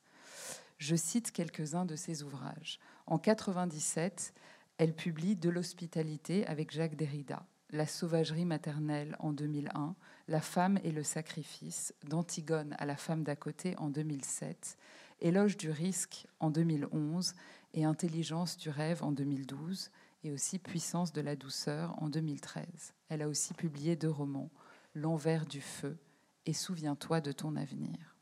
Je 0.80 0.96
cite 0.96 1.32
quelques-uns 1.32 1.86
de 1.86 1.96
ses 1.96 2.24
ouvrages. 2.24 2.80
En 3.06 3.20
97, 3.20 4.34
elle 4.80 4.96
publie 4.96 5.36
De 5.36 5.50
l'hospitalité 5.50 6.48
avec 6.48 6.72
Jacques 6.72 6.96
Derrida, 6.96 7.46
La 7.70 7.86
sauvagerie 7.86 8.46
maternelle 8.46 9.16
en 9.20 9.34
2001, 9.34 9.96
La 10.28 10.42
femme 10.42 10.80
et 10.84 10.92
le 10.92 11.04
sacrifice, 11.04 11.94
d'Antigone 12.06 12.76
à 12.80 12.88
la 12.88 12.96
femme 12.96 13.24
d'à 13.24 13.36
côté 13.36 13.78
en 13.78 13.90
2007, 13.90 14.80
Éloge 15.20 15.58
du 15.58 15.70
risque 15.70 16.26
en 16.40 16.50
2011 16.50 17.36
et 17.76 17.86
Intelligence 17.86 18.58
du 18.58 18.72
rêve 18.72 19.04
en 19.04 19.12
2012 19.12 19.92
et 20.24 20.32
aussi 20.32 20.60
Puissance 20.60 21.14
de 21.14 21.22
la 21.22 21.36
douceur 21.36 22.02
en 22.02 22.10
2013. 22.10 22.66
Elle 23.10 23.22
a 23.22 23.28
aussi 23.28 23.54
publié 23.54 23.96
deux 23.96 24.10
romans, 24.10 24.50
L'envers 24.94 25.46
du 25.46 25.62
feu 25.62 25.98
et 26.46 26.54
Souviens-toi 26.54 27.22
de 27.22 27.32
ton 27.32 27.56
avenir. 27.56 28.18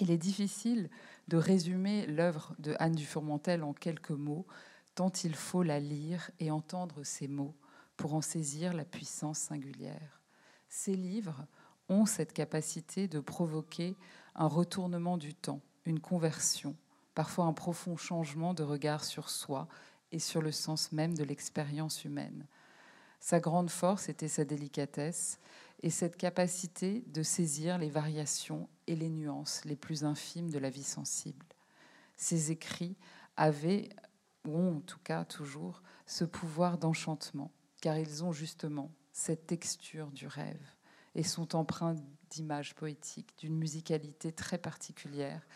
Il 0.00 0.10
est 0.10 0.18
difficile 0.18 0.88
de 1.28 1.36
résumer 1.36 2.06
l'œuvre 2.06 2.54
de 2.58 2.74
Anne 2.78 2.94
du 2.94 3.04
Fourmentel 3.04 3.62
en 3.62 3.74
quelques 3.74 4.10
mots, 4.10 4.46
tant 4.94 5.12
il 5.24 5.34
faut 5.34 5.62
la 5.62 5.80
lire 5.80 6.30
et 6.40 6.50
entendre 6.50 7.04
ces 7.04 7.28
mots 7.28 7.54
pour 7.96 8.14
en 8.14 8.22
saisir 8.22 8.72
la 8.72 8.84
puissance 8.84 9.38
singulière. 9.38 10.20
Ces 10.68 10.94
livres 10.94 11.46
ont 11.88 12.06
cette 12.06 12.32
capacité 12.32 13.06
de 13.06 13.20
provoquer 13.20 13.96
un 14.34 14.46
retournement 14.46 15.18
du 15.18 15.34
temps, 15.34 15.60
une 15.84 16.00
conversion, 16.00 16.74
parfois 17.14 17.44
un 17.44 17.52
profond 17.52 17.96
changement 17.96 18.54
de 18.54 18.62
regard 18.62 19.04
sur 19.04 19.28
soi 19.28 19.68
et 20.12 20.18
sur 20.18 20.42
le 20.42 20.52
sens 20.52 20.92
même 20.92 21.16
de 21.16 21.24
l'expérience 21.24 22.04
humaine. 22.04 22.46
Sa 23.18 23.40
grande 23.40 23.70
force 23.70 24.08
était 24.08 24.28
sa 24.28 24.44
délicatesse 24.44 25.38
et 25.82 25.90
cette 25.90 26.16
capacité 26.16 27.04
de 27.08 27.22
saisir 27.22 27.78
les 27.78 27.90
variations 27.90 28.68
et 28.86 28.94
les 28.94 29.08
nuances 29.08 29.64
les 29.64 29.76
plus 29.76 30.04
infimes 30.04 30.50
de 30.50 30.58
la 30.58 30.70
vie 30.70 30.84
sensible. 30.84 31.46
Ses 32.16 32.52
écrits 32.52 32.96
avaient, 33.36 33.88
ou 34.46 34.56
ont 34.56 34.76
en 34.76 34.80
tout 34.80 35.00
cas 35.02 35.24
toujours, 35.24 35.82
ce 36.06 36.24
pouvoir 36.24 36.78
d'enchantement, 36.78 37.50
car 37.80 37.98
ils 37.98 38.22
ont 38.22 38.32
justement 38.32 38.92
cette 39.12 39.46
texture 39.46 40.10
du 40.10 40.26
rêve 40.26 40.62
et 41.14 41.22
sont 41.22 41.56
empreints 41.56 41.96
d'images 42.30 42.74
poétiques, 42.74 43.34
d'une 43.38 43.56
musicalité 43.56 44.32
très 44.32 44.58
particulière, 44.58 45.46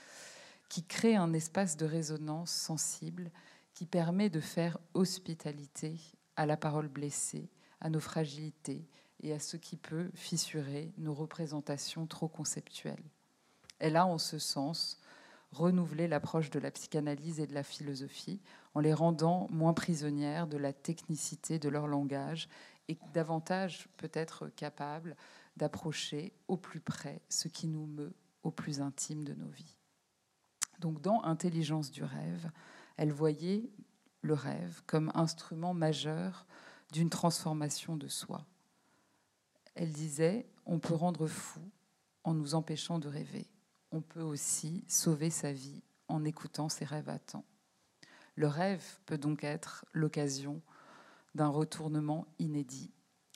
qui 0.68 0.84
crée 0.84 1.16
un 1.16 1.32
espace 1.32 1.76
de 1.76 1.86
résonance 1.86 2.50
sensible 2.50 3.30
qui 3.76 3.84
permet 3.84 4.30
de 4.30 4.40
faire 4.40 4.78
hospitalité 4.94 6.00
à 6.34 6.46
la 6.46 6.56
parole 6.56 6.88
blessée, 6.88 7.50
à 7.80 7.90
nos 7.90 8.00
fragilités 8.00 8.88
et 9.20 9.34
à 9.34 9.38
ce 9.38 9.58
qui 9.58 9.76
peut 9.76 10.10
fissurer 10.14 10.94
nos 10.96 11.12
représentations 11.12 12.06
trop 12.06 12.26
conceptuelles. 12.26 13.04
Elle 13.78 13.96
a 13.96 14.06
en 14.06 14.16
ce 14.16 14.38
sens 14.38 14.98
renouvelé 15.52 16.08
l'approche 16.08 16.48
de 16.48 16.58
la 16.58 16.70
psychanalyse 16.70 17.38
et 17.38 17.46
de 17.46 17.52
la 17.52 17.62
philosophie 17.62 18.40
en 18.74 18.80
les 18.80 18.94
rendant 18.94 19.46
moins 19.50 19.74
prisonnières 19.74 20.46
de 20.46 20.56
la 20.56 20.72
technicité 20.72 21.58
de 21.58 21.68
leur 21.68 21.86
langage 21.86 22.48
et 22.88 22.96
davantage 23.12 23.88
peut-être 23.98 24.48
capables 24.56 25.16
d'approcher 25.58 26.32
au 26.48 26.56
plus 26.56 26.80
près 26.80 27.20
ce 27.28 27.48
qui 27.48 27.68
nous 27.68 27.86
meut 27.86 28.14
au 28.42 28.50
plus 28.50 28.80
intime 28.80 29.22
de 29.22 29.34
nos 29.34 29.48
vies. 29.48 29.76
Donc 30.78 31.02
dans 31.02 31.22
Intelligence 31.24 31.90
du 31.90 32.04
rêve, 32.04 32.50
elle 32.96 33.12
voyait 33.12 33.70
le 34.22 34.34
rêve 34.34 34.82
comme 34.86 35.10
instrument 35.14 35.74
majeur 35.74 36.46
d'une 36.92 37.10
transformation 37.10 37.96
de 37.96 38.08
soi. 38.08 38.46
Elle 39.74 39.92
disait, 39.92 40.48
on 40.64 40.78
peut 40.78 40.94
rendre 40.94 41.26
fou 41.26 41.60
en 42.24 42.34
nous 42.34 42.54
empêchant 42.54 42.98
de 42.98 43.08
rêver. 43.08 43.46
On 43.92 44.00
peut 44.00 44.22
aussi 44.22 44.84
sauver 44.88 45.30
sa 45.30 45.52
vie 45.52 45.82
en 46.08 46.24
écoutant 46.24 46.68
ses 46.68 46.84
rêves 46.84 47.08
à 47.08 47.18
temps. 47.18 47.44
Le 48.34 48.48
rêve 48.48 48.84
peut 49.06 49.18
donc 49.18 49.44
être 49.44 49.84
l'occasion 49.92 50.60
d'un 51.34 51.48
retournement 51.48 52.26
inédit, 52.38 52.92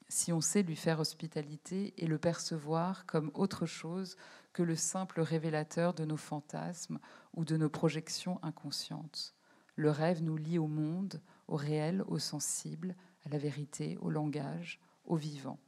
si 0.08 0.32
on 0.32 0.40
sait 0.40 0.62
lui 0.62 0.76
faire 0.76 1.00
hospitalité 1.00 1.94
et 2.02 2.06
le 2.06 2.18
percevoir 2.18 3.06
comme 3.06 3.30
autre 3.34 3.66
chose 3.66 4.16
que 4.52 4.62
le 4.62 4.74
simple 4.74 5.20
révélateur 5.20 5.94
de 5.94 6.04
nos 6.04 6.16
fantasmes 6.16 6.98
ou 7.34 7.44
de 7.44 7.56
nos 7.56 7.68
projections 7.68 8.42
inconscientes. 8.42 9.34
Le 9.80 9.90
rêve 9.90 10.22
nous 10.22 10.36
lie 10.36 10.58
au 10.58 10.66
monde, 10.66 11.22
au 11.48 11.56
réel, 11.56 12.04
au 12.06 12.18
sensible, 12.18 12.94
à 13.24 13.30
la 13.30 13.38
vérité, 13.38 13.96
au 14.02 14.10
langage, 14.10 14.78
au 15.06 15.16
vivant. 15.16 15.58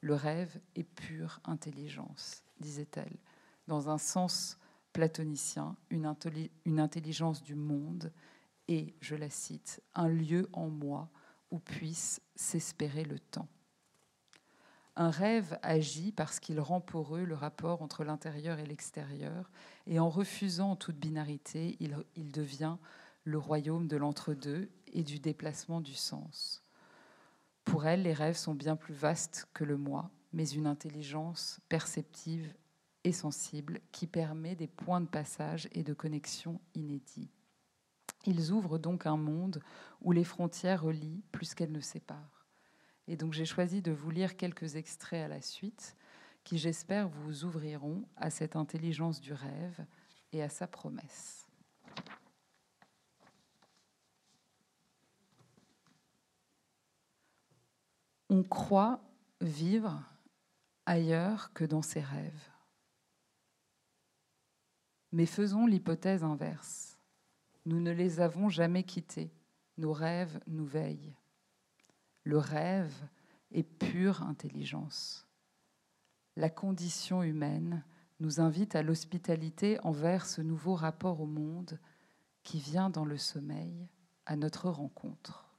Le 0.00 0.14
rêve 0.14 0.60
est 0.76 0.84
pure 0.84 1.40
intelligence, 1.42 2.44
disait-elle, 2.60 3.16
dans 3.66 3.88
un 3.88 3.98
sens 3.98 4.56
platonicien, 4.92 5.74
une, 5.90 6.06
intelligence 6.78 7.42
du 7.42 7.56
monde 7.56 8.12
et, 8.68 8.94
je 9.00 9.16
la 9.16 9.30
cite, 9.30 9.82
un 9.96 10.06
lieu 10.06 10.48
en 10.52 10.68
moi 10.68 11.10
où 11.50 11.58
puisse 11.58 12.22
s'espérer 12.36 13.02
le 13.02 13.18
temps. 13.18 13.48
Un 14.94 15.10
rêve 15.10 15.58
agit 15.62 16.12
parce 16.12 16.38
qu'il 16.38 16.60
rend 16.60 16.80
poreux 16.80 17.24
le 17.24 17.34
rapport 17.34 17.82
entre 17.82 18.04
l'intérieur 18.04 18.60
et 18.60 18.66
l'extérieur, 18.66 19.50
et 19.88 19.98
en 19.98 20.08
refusant 20.08 20.76
toute 20.76 21.00
binarité, 21.00 21.76
il 21.80 22.30
devient 22.30 22.76
le 23.30 23.38
royaume 23.38 23.86
de 23.86 23.96
l'entre-deux 23.96 24.68
et 24.92 25.02
du 25.02 25.20
déplacement 25.20 25.80
du 25.80 25.94
sens. 25.94 26.62
Pour 27.64 27.86
elle, 27.86 28.02
les 28.02 28.12
rêves 28.12 28.36
sont 28.36 28.54
bien 28.54 28.76
plus 28.76 28.94
vastes 28.94 29.48
que 29.54 29.64
le 29.64 29.76
moi, 29.76 30.10
mais 30.32 30.48
une 30.48 30.66
intelligence 30.66 31.60
perceptive 31.68 32.52
et 33.04 33.12
sensible 33.12 33.80
qui 33.92 34.06
permet 34.06 34.56
des 34.56 34.66
points 34.66 35.00
de 35.00 35.06
passage 35.06 35.68
et 35.72 35.82
de 35.82 35.94
connexion 35.94 36.60
inédits. 36.74 37.30
Ils 38.26 38.52
ouvrent 38.52 38.78
donc 38.78 39.06
un 39.06 39.16
monde 39.16 39.62
où 40.02 40.12
les 40.12 40.24
frontières 40.24 40.82
relient 40.82 41.22
plus 41.32 41.54
qu'elles 41.54 41.72
ne 41.72 41.80
séparent. 41.80 42.46
Et 43.06 43.16
donc 43.16 43.32
j'ai 43.32 43.46
choisi 43.46 43.80
de 43.80 43.92
vous 43.92 44.10
lire 44.10 44.36
quelques 44.36 44.76
extraits 44.76 45.24
à 45.24 45.28
la 45.28 45.40
suite 45.40 45.96
qui, 46.44 46.58
j'espère, 46.58 47.08
vous 47.08 47.44
ouvriront 47.44 48.04
à 48.16 48.30
cette 48.30 48.56
intelligence 48.56 49.20
du 49.20 49.32
rêve 49.32 49.84
et 50.32 50.42
à 50.42 50.48
sa 50.48 50.66
promesse. 50.66 51.49
On 58.30 58.44
croit 58.44 59.00
vivre 59.40 60.02
ailleurs 60.86 61.52
que 61.52 61.64
dans 61.64 61.82
ses 61.82 62.00
rêves. 62.00 62.48
Mais 65.12 65.26
faisons 65.26 65.66
l'hypothèse 65.66 66.22
inverse. 66.22 66.96
Nous 67.66 67.80
ne 67.80 67.90
les 67.90 68.20
avons 68.20 68.48
jamais 68.48 68.84
quittés. 68.84 69.32
Nos 69.78 69.92
rêves 69.92 70.40
nous 70.46 70.64
veillent. 70.64 71.16
Le 72.22 72.38
rêve 72.38 72.94
est 73.50 73.64
pure 73.64 74.22
intelligence. 74.22 75.26
La 76.36 76.48
condition 76.48 77.24
humaine 77.24 77.84
nous 78.20 78.40
invite 78.40 78.76
à 78.76 78.82
l'hospitalité 78.82 79.80
envers 79.82 80.24
ce 80.24 80.40
nouveau 80.40 80.74
rapport 80.74 81.20
au 81.20 81.26
monde 81.26 81.80
qui 82.44 82.60
vient 82.60 82.90
dans 82.90 83.04
le 83.04 83.16
sommeil 83.16 83.88
à 84.24 84.36
notre 84.36 84.68
rencontre. 84.68 85.52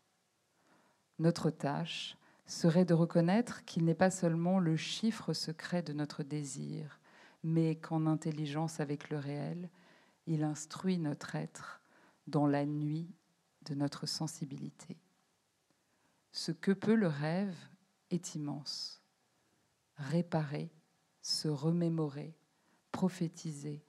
Notre 1.20 1.50
tâche 1.50 2.16
serait 2.52 2.86
de 2.86 2.94
reconnaître 2.94 3.64
qu'il 3.64 3.86
n'est 3.86 3.96
pas 3.96 4.12
seulement 4.12 4.60
le 4.60 4.76
chiffre 4.76 5.32
secret 5.32 5.82
de 5.82 5.94
notre 5.94 6.22
désir, 6.22 7.00
mais 7.44 7.76
qu'en 7.76 8.06
intelligence 8.06 8.82
avec 8.82 9.10
le 9.10 9.18
réel, 9.18 9.70
il 10.28 10.44
instruit 10.44 11.00
notre 11.00 11.36
être 11.36 11.82
dans 12.28 12.48
la 12.48 12.66
nuit 12.66 13.10
de 13.64 13.74
notre 13.74 14.06
sensibilité. 14.06 14.98
Ce 16.34 16.52
que 16.52 16.72
peut 16.72 16.96
le 16.96 17.08
rêve 17.08 17.56
est 18.10 18.36
immense. 18.36 19.02
Réparer, 19.96 20.74
se 21.22 21.48
remémorer, 21.48 22.36
prophétiser, 22.92 23.82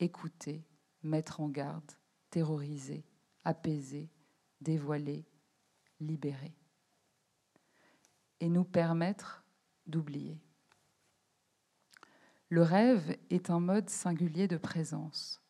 écouter, 0.00 0.66
mettre 1.04 1.40
en 1.40 1.48
garde, 1.48 1.92
terroriser, 2.30 3.04
apaiser, 3.44 4.10
dévoiler, 4.60 5.24
libérer 6.00 6.58
et 8.40 8.48
nous 8.48 8.64
permettre 8.64 9.44
d'oublier. 9.86 10.40
Le 12.50 12.62
rêve 12.62 13.16
est 13.30 13.50
un 13.50 13.60
mode 13.60 13.90
singulier 13.90 14.48
de 14.48 14.56
présence. 14.56 15.42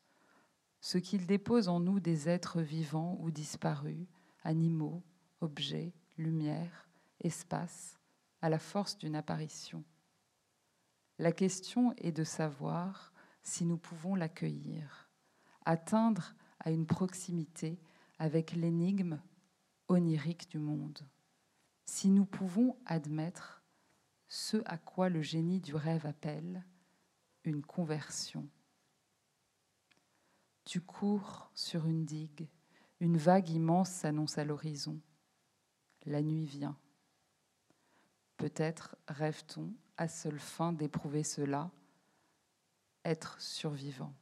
ce 0.81 0.96
qu'il 0.96 1.27
dépose 1.27 1.68
en 1.68 1.81
nous 1.81 1.98
des 1.98 2.29
êtres 2.29 2.61
vivants 2.61 3.18
ou 3.20 3.33
disparus, 3.33 4.07
animaux, 4.44 5.03
objets, 5.40 5.92
lumière, 6.16 6.88
espace, 7.20 7.98
à 8.40 8.48
la 8.48 8.61
force 8.61 8.96
d'une 8.96 9.16
apparition. 9.16 9.85
La 11.18 11.33
question 11.33 11.92
est 11.98 12.12
de 12.12 12.22
savoir 12.22 13.12
si 13.42 13.64
nous 13.64 13.77
pouvons 13.77 14.14
l'accueillir, 14.14 15.11
atteindre 15.64 16.35
à 16.61 16.70
une 16.70 16.87
proximité 16.87 17.81
avec 18.18 18.53
l'énigme 18.53 19.20
onirique 19.88 20.48
du 20.48 20.59
monde, 20.59 21.01
si 21.88 22.11
nous 22.11 22.27
pouvons 22.27 22.77
admettre 22.85 23.62
ce 24.29 24.59
à 24.66 24.77
quoi 24.77 25.09
le 25.09 25.22
génie 25.22 25.59
du 25.59 25.74
rêve 25.74 26.05
appelle 26.05 26.62
une 27.44 27.62
conversion. 27.62 28.46
Tu 30.66 30.83
cours 30.83 31.51
sur 31.55 31.87
une 31.87 32.05
digue, 32.05 32.46
une 33.01 33.16
vague 33.16 33.48
immense 33.48 33.88
s'annonce 33.88 34.37
à 34.37 34.44
l'horizon. 34.44 35.01
La 36.05 36.20
nuit 36.20 36.44
vient. 36.44 36.77
Peut-être 38.37 38.94
rêve-t-on 39.09 39.72
à 39.96 40.09
seule 40.09 40.38
fin 40.38 40.74
d'éprouver 40.74 41.24
cela, 41.24 41.70
être 43.03 43.40
survivant. 43.40 44.12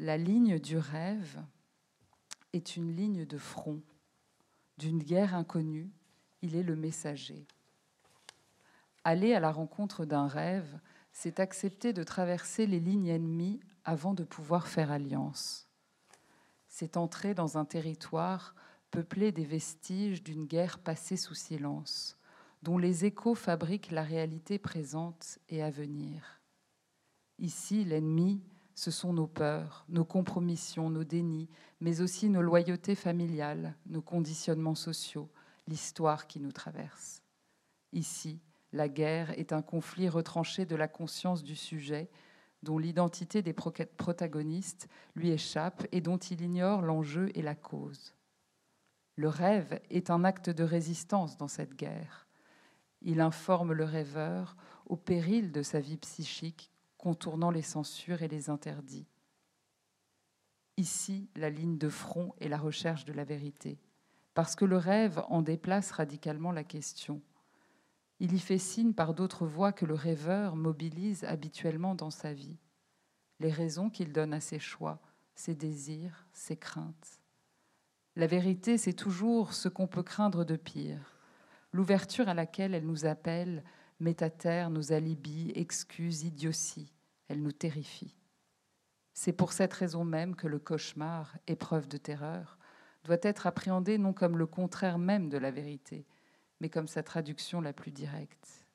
La 0.00 0.18
ligne 0.18 0.58
du 0.58 0.76
rêve 0.76 1.40
est 2.52 2.76
une 2.76 2.94
ligne 2.94 3.24
de 3.24 3.38
front. 3.38 3.80
D'une 4.78 5.02
guerre 5.02 5.34
inconnue, 5.34 5.90
il 6.42 6.56
est 6.56 6.62
le 6.62 6.76
messager. 6.76 7.46
Aller 9.04 9.34
à 9.34 9.40
la 9.40 9.50
rencontre 9.50 10.04
d'un 10.04 10.26
rêve, 10.26 10.78
c'est 11.12 11.40
accepter 11.40 11.92
de 11.92 12.02
traverser 12.02 12.66
les 12.66 12.80
lignes 12.80 13.08
ennemies 13.08 13.60
avant 13.84 14.14
de 14.14 14.24
pouvoir 14.24 14.68
faire 14.68 14.90
alliance. 14.90 15.68
C'est 16.68 16.96
entrer 16.96 17.34
dans 17.34 17.58
un 17.58 17.64
territoire 17.64 18.54
peuplé 18.90 19.32
des 19.32 19.44
vestiges 19.44 20.22
d'une 20.22 20.46
guerre 20.46 20.78
passée 20.78 21.16
sous 21.16 21.34
silence, 21.34 22.18
dont 22.62 22.78
les 22.78 23.04
échos 23.04 23.34
fabriquent 23.34 23.90
la 23.90 24.02
réalité 24.02 24.58
présente 24.58 25.38
et 25.48 25.62
à 25.62 25.70
venir. 25.70 26.40
Ici, 27.38 27.84
l'ennemi, 27.84 28.42
ce 28.74 28.90
sont 28.90 29.12
nos 29.12 29.26
peurs, 29.26 29.84
nos 29.88 30.04
compromissions, 30.04 30.90
nos 30.90 31.04
dénis, 31.04 31.48
mais 31.80 32.00
aussi 32.00 32.28
nos 32.28 32.42
loyautés 32.42 32.94
familiales, 32.94 33.74
nos 33.86 34.02
conditionnements 34.02 34.74
sociaux, 34.74 35.28
l'histoire 35.68 36.26
qui 36.26 36.40
nous 36.40 36.52
traverse. 36.52 37.22
Ici, 37.92 38.40
la 38.72 38.88
guerre 38.88 39.38
est 39.38 39.52
un 39.52 39.62
conflit 39.62 40.08
retranché 40.08 40.64
de 40.64 40.76
la 40.76 40.88
conscience 40.88 41.42
du 41.42 41.56
sujet, 41.56 42.10
dont 42.62 42.78
l'identité 42.78 43.42
des 43.42 43.52
protagonistes 43.52 44.88
lui 45.14 45.30
échappe 45.30 45.86
et 45.92 46.00
dont 46.00 46.16
il 46.16 46.40
ignore 46.40 46.80
l'enjeu 46.80 47.30
et 47.34 47.42
la 47.42 47.54
cause. 47.54 48.14
Le 49.16 49.28
rêve 49.28 49.80
est 49.90 50.10
un 50.10 50.24
acte 50.24 50.48
de 50.48 50.64
résistance 50.64 51.36
dans 51.36 51.48
cette 51.48 51.74
guerre. 51.74 52.26
Il 53.02 53.20
informe 53.20 53.72
le 53.72 53.84
rêveur 53.84 54.56
au 54.86 54.96
péril 54.96 55.52
de 55.52 55.62
sa 55.62 55.80
vie 55.80 55.98
psychique, 55.98 56.71
contournant 57.02 57.50
les 57.50 57.62
censures 57.62 58.22
et 58.22 58.28
les 58.28 58.48
interdits. 58.48 59.08
Ici, 60.76 61.28
la 61.34 61.50
ligne 61.50 61.76
de 61.76 61.88
front 61.88 62.32
est 62.38 62.48
la 62.48 62.58
recherche 62.58 63.04
de 63.04 63.12
la 63.12 63.24
vérité, 63.24 63.80
parce 64.34 64.54
que 64.54 64.64
le 64.64 64.76
rêve 64.76 65.20
en 65.26 65.42
déplace 65.42 65.90
radicalement 65.90 66.52
la 66.52 66.62
question. 66.62 67.20
Il 68.20 68.32
y 68.32 68.38
fait 68.38 68.56
signe 68.56 68.92
par 68.92 69.14
d'autres 69.14 69.46
voies 69.46 69.72
que 69.72 69.84
le 69.84 69.94
rêveur 69.94 70.54
mobilise 70.54 71.24
habituellement 71.24 71.96
dans 71.96 72.10
sa 72.10 72.32
vie, 72.32 72.60
les 73.40 73.50
raisons 73.50 73.90
qu'il 73.90 74.12
donne 74.12 74.32
à 74.32 74.40
ses 74.40 74.60
choix, 74.60 75.00
ses 75.34 75.56
désirs, 75.56 76.28
ses 76.32 76.56
craintes. 76.56 77.20
La 78.14 78.28
vérité, 78.28 78.78
c'est 78.78 78.92
toujours 78.92 79.54
ce 79.54 79.68
qu'on 79.68 79.88
peut 79.88 80.04
craindre 80.04 80.44
de 80.44 80.54
pire, 80.54 81.16
l'ouverture 81.72 82.28
à 82.28 82.34
laquelle 82.34 82.74
elle 82.74 82.86
nous 82.86 83.06
appelle 83.06 83.64
met 84.02 84.22
à 84.22 84.30
terre 84.30 84.68
nos 84.70 84.92
alibis, 84.92 85.52
excuses, 85.54 86.24
idioties. 86.24 86.92
Elle 87.28 87.42
nous 87.42 87.52
terrifie. 87.52 88.16
C'est 89.14 89.32
pour 89.32 89.52
cette 89.52 89.72
raison 89.72 90.04
même 90.04 90.34
que 90.34 90.48
le 90.48 90.58
cauchemar, 90.58 91.36
épreuve 91.46 91.88
de 91.88 91.96
terreur, 91.96 92.58
doit 93.04 93.18
être 93.22 93.46
appréhendé 93.46 93.98
non 93.98 94.12
comme 94.12 94.38
le 94.38 94.46
contraire 94.46 94.98
même 94.98 95.28
de 95.28 95.38
la 95.38 95.50
vérité, 95.50 96.06
mais 96.60 96.68
comme 96.68 96.88
sa 96.88 97.02
traduction 97.02 97.60
la 97.60 97.72
plus 97.72 97.90
directe. 97.90 98.66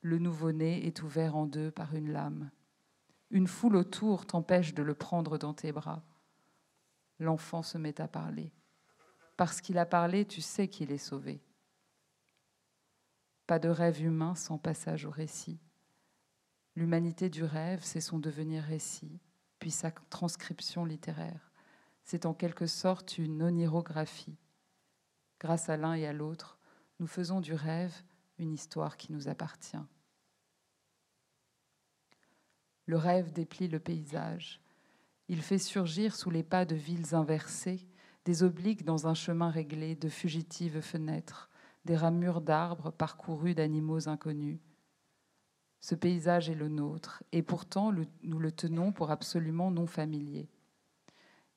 Le 0.00 0.18
nouveau-né 0.18 0.86
est 0.86 1.02
ouvert 1.02 1.36
en 1.36 1.46
deux 1.46 1.70
par 1.70 1.94
une 1.94 2.12
lame. 2.12 2.50
Une 3.30 3.46
foule 3.46 3.76
autour 3.76 4.26
t'empêche 4.26 4.74
de 4.74 4.82
le 4.82 4.94
prendre 4.94 5.38
dans 5.38 5.54
tes 5.54 5.72
bras. 5.72 6.04
L'enfant 7.18 7.62
se 7.62 7.78
met 7.78 8.00
à 8.00 8.08
parler. 8.08 8.52
Parce 9.36 9.60
qu'il 9.60 9.78
a 9.78 9.86
parlé, 9.86 10.24
tu 10.24 10.40
sais 10.40 10.68
qu'il 10.68 10.92
est 10.92 10.98
sauvé. 10.98 11.40
Pas 13.46 13.58
de 13.58 13.68
rêve 13.68 14.02
humain 14.02 14.34
sans 14.34 14.58
passage 14.58 15.04
au 15.04 15.10
récit. 15.10 15.60
L'humanité 16.76 17.28
du 17.28 17.44
rêve, 17.44 17.80
c'est 17.82 18.00
son 18.00 18.18
devenir 18.18 18.62
récit, 18.62 19.20
puis 19.58 19.70
sa 19.70 19.90
transcription 19.90 20.84
littéraire. 20.84 21.52
C'est 22.04 22.26
en 22.26 22.34
quelque 22.34 22.66
sorte 22.66 23.18
une 23.18 23.42
onirographie, 23.42 24.36
grâce 25.40 25.68
à 25.68 25.76
l'un 25.76 25.94
et 25.94 26.06
à 26.06 26.12
l'autre, 26.12 26.58
nous 27.00 27.06
faisons 27.06 27.40
du 27.40 27.54
rêve 27.54 27.94
une 28.38 28.52
histoire 28.52 28.96
qui 28.96 29.12
nous 29.12 29.28
appartient. 29.28 29.76
Le 32.86 32.96
rêve 32.96 33.32
déplie 33.32 33.68
le 33.68 33.78
paysage. 33.78 34.60
Il 35.28 35.42
fait 35.42 35.58
surgir 35.58 36.14
sous 36.14 36.30
les 36.30 36.42
pas 36.42 36.64
de 36.64 36.74
villes 36.74 37.14
inversées 37.14 37.86
des 38.24 38.42
obliques 38.42 38.84
dans 38.84 39.06
un 39.06 39.14
chemin 39.14 39.50
réglé 39.50 39.96
de 39.96 40.08
fugitives 40.08 40.80
fenêtres, 40.80 41.50
des 41.84 41.96
ramures 41.96 42.40
d'arbres 42.40 42.90
parcourues 42.90 43.54
d'animaux 43.54 44.08
inconnus. 44.08 44.58
Ce 45.80 45.94
paysage 45.94 46.48
est 46.48 46.54
le 46.54 46.68
nôtre, 46.68 47.22
et 47.32 47.42
pourtant 47.42 47.92
nous 48.22 48.38
le 48.38 48.52
tenons 48.52 48.92
pour 48.92 49.10
absolument 49.10 49.70
non 49.70 49.86
familier. 49.86 50.48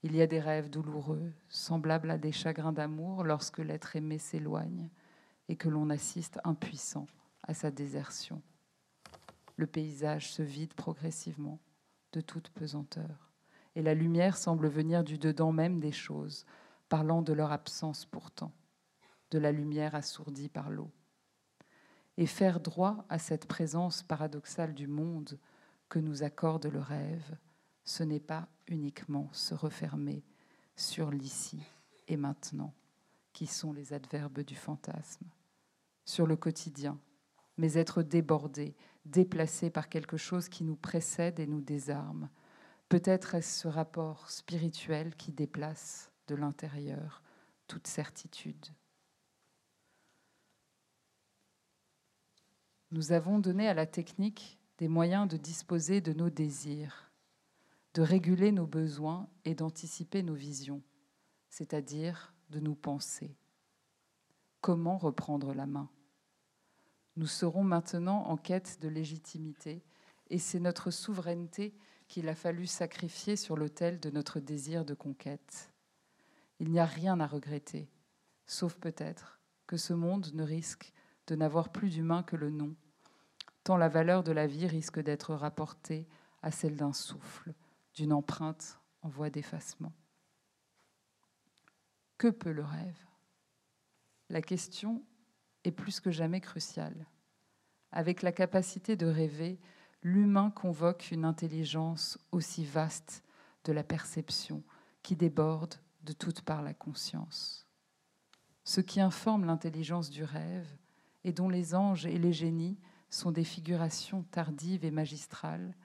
Il 0.03 0.15
y 0.15 0.21
a 0.21 0.27
des 0.27 0.39
rêves 0.39 0.69
douloureux, 0.69 1.31
semblables 1.49 2.11
à 2.11 2.17
des 2.17 2.31
chagrins 2.31 2.73
d'amour 2.73 3.23
lorsque 3.23 3.59
l'être 3.59 3.95
aimé 3.95 4.17
s'éloigne 4.17 4.89
et 5.47 5.55
que 5.55 5.69
l'on 5.69 5.89
assiste 5.89 6.39
impuissant 6.43 7.07
à 7.43 7.53
sa 7.53 7.71
désertion. 7.71 8.41
Le 9.55 9.65
paysage 9.65 10.31
se 10.31 10.43
vide 10.43 10.73
progressivement 10.73 11.59
de 12.11 12.21
toute 12.21 12.49
pesanteur, 12.49 13.31
et 13.75 13.81
la 13.81 13.93
lumière 13.93 14.37
semble 14.37 14.67
venir 14.67 15.03
du 15.03 15.17
dedans 15.17 15.51
même 15.51 15.79
des 15.79 15.91
choses, 15.91 16.45
parlant 16.89 17.21
de 17.21 17.33
leur 17.33 17.51
absence 17.51 18.05
pourtant, 18.05 18.51
de 19.31 19.39
la 19.39 19.51
lumière 19.51 19.95
assourdie 19.95 20.49
par 20.49 20.69
l'eau. 20.69 20.91
Et 22.17 22.25
faire 22.25 22.59
droit 22.59 23.05
à 23.09 23.19
cette 23.19 23.47
présence 23.47 24.03
paradoxale 24.03 24.73
du 24.73 24.87
monde 24.87 25.39
que 25.89 25.99
nous 25.99 26.23
accorde 26.23 26.65
le 26.65 26.79
rêve, 26.79 27.37
ce 27.83 28.03
n'est 28.03 28.19
pas 28.19 28.47
uniquement 28.67 29.29
se 29.31 29.53
refermer 29.53 30.23
sur 30.75 31.11
l'ici 31.11 31.61
et 32.07 32.17
maintenant, 32.17 32.73
qui 33.33 33.47
sont 33.47 33.73
les 33.73 33.93
adverbes 33.93 34.41
du 34.41 34.55
fantasme, 34.55 35.25
sur 36.05 36.25
le 36.25 36.35
quotidien, 36.35 36.99
mais 37.57 37.73
être 37.73 38.01
débordé, 38.01 38.75
déplacé 39.05 39.69
par 39.69 39.89
quelque 39.89 40.17
chose 40.17 40.49
qui 40.49 40.63
nous 40.63 40.75
précède 40.75 41.39
et 41.39 41.47
nous 41.47 41.61
désarme. 41.61 42.29
Peut-être 42.89 43.35
est-ce 43.35 43.61
ce 43.61 43.67
rapport 43.67 44.29
spirituel 44.29 45.15
qui 45.15 45.31
déplace 45.31 46.11
de 46.27 46.35
l'intérieur 46.35 47.21
toute 47.67 47.87
certitude. 47.87 48.65
Nous 52.91 53.11
avons 53.11 53.39
donné 53.39 53.67
à 53.67 53.73
la 53.73 53.85
technique 53.85 54.59
des 54.77 54.87
moyens 54.87 55.27
de 55.27 55.37
disposer 55.37 56.01
de 56.01 56.13
nos 56.13 56.29
désirs 56.29 57.07
de 57.97 58.03
réguler 58.03 58.51
nos 58.51 58.67
besoins 58.67 59.27
et 59.43 59.55
d'anticiper 59.55 60.21
nos 60.21 60.35
visions, 60.35 60.83
c'est-à-dire 61.49 62.31
de 62.51 62.59
nous 62.59 62.75
penser. 62.75 63.35
Comment 64.61 64.99
reprendre 64.99 65.55
la 65.55 65.65
main? 65.65 65.89
Nous 67.15 67.25
serons 67.25 67.63
maintenant 67.63 68.25
en 68.25 68.37
quête 68.37 68.77
de 68.81 68.87
légitimité 68.87 69.83
et 70.29 70.37
c'est 70.37 70.59
notre 70.59 70.91
souveraineté 70.91 71.73
qu'il 72.07 72.29
a 72.29 72.35
fallu 72.35 72.67
sacrifier 72.67 73.35
sur 73.35 73.57
l'autel 73.57 73.99
de 73.99 74.11
notre 74.11 74.39
désir 74.39 74.85
de 74.85 74.93
conquête. 74.93 75.73
Il 76.59 76.69
n'y 76.69 76.79
a 76.79 76.85
rien 76.85 77.19
à 77.19 77.25
regretter, 77.25 77.89
sauf 78.45 78.75
peut-être 78.75 79.39
que 79.65 79.77
ce 79.77 79.93
monde 79.93 80.29
ne 80.35 80.43
risque 80.43 80.93
de 81.27 81.35
n'avoir 81.35 81.69
plus 81.71 81.89
d'humain 81.89 82.23
que 82.23 82.35
le 82.35 82.49
nom, 82.49 82.75
tant 83.63 83.77
la 83.77 83.89
valeur 83.89 84.23
de 84.23 84.31
la 84.31 84.47
vie 84.47 84.67
risque 84.67 84.99
d'être 84.99 85.35
rapportée 85.35 86.07
à 86.41 86.51
celle 86.51 86.77
d'un 86.77 86.93
souffle, 86.93 87.53
d'une 87.93 88.13
empreinte 88.13 88.79
en 89.01 89.09
voie 89.09 89.29
d'effacement. 89.29 89.93
Que 92.17 92.29
peut 92.29 92.51
le 92.51 92.63
rêve? 92.63 93.05
La 94.29 94.41
question 94.41 95.03
est 95.63 95.71
plus 95.71 95.99
que 95.99 96.11
jamais 96.11 96.41
cruciale. 96.41 97.05
Avec 97.91 98.21
la 98.21 98.31
capacité 98.31 98.95
de 98.95 99.05
rêver, 99.05 99.59
l'humain 100.01 100.49
convoque 100.49 101.11
une 101.11 101.25
intelligence 101.25 102.17
aussi 102.31 102.65
vaste 102.65 103.23
de 103.65 103.73
la 103.73 103.83
perception 103.83 104.63
qui 105.03 105.15
déborde 105.15 105.75
de 106.03 106.13
toute 106.13 106.41
part 106.41 106.61
la 106.61 106.73
conscience. 106.73 107.67
Ce 108.63 108.81
qui 108.81 108.99
informe 108.99 109.45
l'intelligence 109.45 110.09
du 110.09 110.23
rêve 110.23 110.67
et 111.23 111.31
dont 111.31 111.49
les 111.49 111.75
anges 111.75 112.05
et 112.05 112.17
les 112.17 112.33
génies 112.33 112.77
sont 113.09 113.31
des 113.31 113.43
figurations 113.43 114.23
tardives 114.23 114.85
et 114.85 114.91
magistrales 114.91 115.75